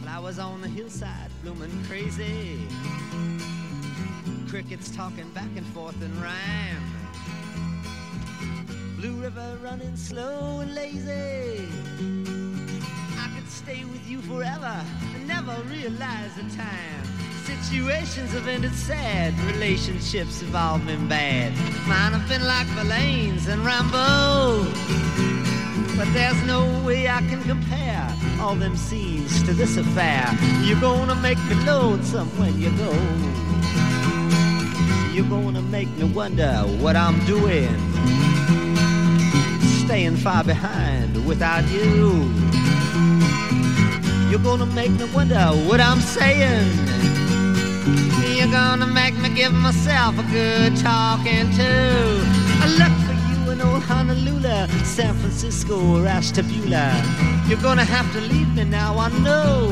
Flowers 0.03 0.39
on 0.39 0.61
the 0.61 0.69
hillside 0.69 1.31
blooming 1.43 1.85
crazy. 1.89 2.61
Crickets 4.49 4.95
talking 4.95 5.29
back 5.31 5.51
and 5.57 5.66
forth 5.66 6.01
in 6.01 6.23
rhyme. 6.23 6.98
Blue 8.99 9.12
River 9.12 9.57
running 9.62 9.95
slow 9.95 10.59
and 10.59 10.75
lazy. 10.75 11.69
I 13.16 13.31
could 13.33 13.49
stay 13.49 13.85
with 13.85 14.05
you 14.09 14.20
forever 14.23 14.85
and 15.15 15.29
never 15.29 15.55
realize 15.70 16.35
the 16.35 16.43
time. 16.57 17.05
Situations 17.45 18.33
have 18.33 18.49
ended 18.49 18.75
sad, 18.75 19.39
relationships 19.55 20.41
have 20.41 20.53
all 20.57 20.81
been 20.81 21.07
bad. 21.07 21.53
Mine 21.87 22.12
have 22.12 22.29
been 22.29 22.45
like 22.45 22.66
Verlaine's 22.75 23.47
and 23.47 23.65
Rambo. 23.65 24.65
But 25.97 26.12
there's 26.12 26.43
no 26.43 26.66
way 26.85 27.09
I 27.09 27.20
can 27.20 27.41
compare 27.45 28.12
all 28.41 28.57
them 28.57 28.77
scenes 28.77 29.45
to 29.45 29.55
this 29.55 29.77
affair. 29.77 30.27
You're 30.62 30.81
gonna 30.81 31.15
make 31.15 31.39
me 31.45 31.55
lonesome 31.65 32.37
when 32.37 32.59
you 32.59 32.70
go. 32.70 32.93
You're 35.15 35.31
gonna 35.31 35.62
make 35.62 35.89
me 35.91 36.03
wonder 36.12 36.53
what 36.81 36.97
I'm 36.97 37.25
doing. 37.27 37.69
Staying 39.89 40.16
far 40.16 40.44
behind 40.44 41.27
without 41.27 41.66
you. 41.70 42.31
You're 44.28 44.44
gonna 44.44 44.66
make 44.66 44.90
me 44.90 45.06
wonder 45.15 45.47
what 45.66 45.81
I'm 45.81 46.02
saying. 46.02 46.69
You're 48.36 48.52
gonna 48.52 48.86
make 48.86 49.15
me 49.15 49.31
give 49.31 49.55
myself 49.55 50.19
a 50.19 50.24
good 50.24 50.77
talking 50.77 51.51
to. 51.52 51.73
I 52.60 52.66
look 52.81 52.94
for 53.06 53.16
you 53.31 53.51
in 53.51 53.62
old 53.62 53.82
Honolulu, 53.82 54.69
San 54.85 55.15
Francisco, 55.15 55.81
or 55.94 56.06
Ashtabula. 56.06 56.93
You're 57.48 57.62
gonna 57.62 57.86
have 57.86 58.12
to 58.12 58.20
leave 58.20 58.55
me 58.55 58.65
now, 58.65 58.98
I 58.98 59.09
know. 59.20 59.70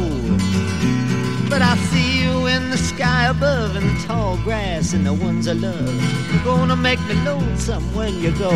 But 1.51 1.61
I 1.61 1.77
see 1.91 2.23
you 2.23 2.47
in 2.47 2.71
the 2.71 2.79
sky 2.79 3.27
above, 3.27 3.77
in 3.77 3.87
the 3.87 4.03
tall 4.07 4.39
grass, 4.39 4.95
and 4.95 5.05
the 5.05 5.13
ones 5.13 5.47
I 5.47 5.53
love. 5.53 6.33
You're 6.33 6.45
gonna 6.45 6.75
make 6.75 7.01
me 7.03 7.15
lonesome 7.17 7.95
when 7.95 8.19
you 8.19 8.31
go. 8.39 8.51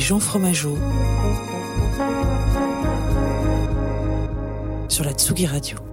Jean 0.00 0.20
Fromageau 0.20 0.76
sur 4.88 5.04
la 5.04 5.12
Tsugi 5.12 5.46
Radio. 5.46 5.87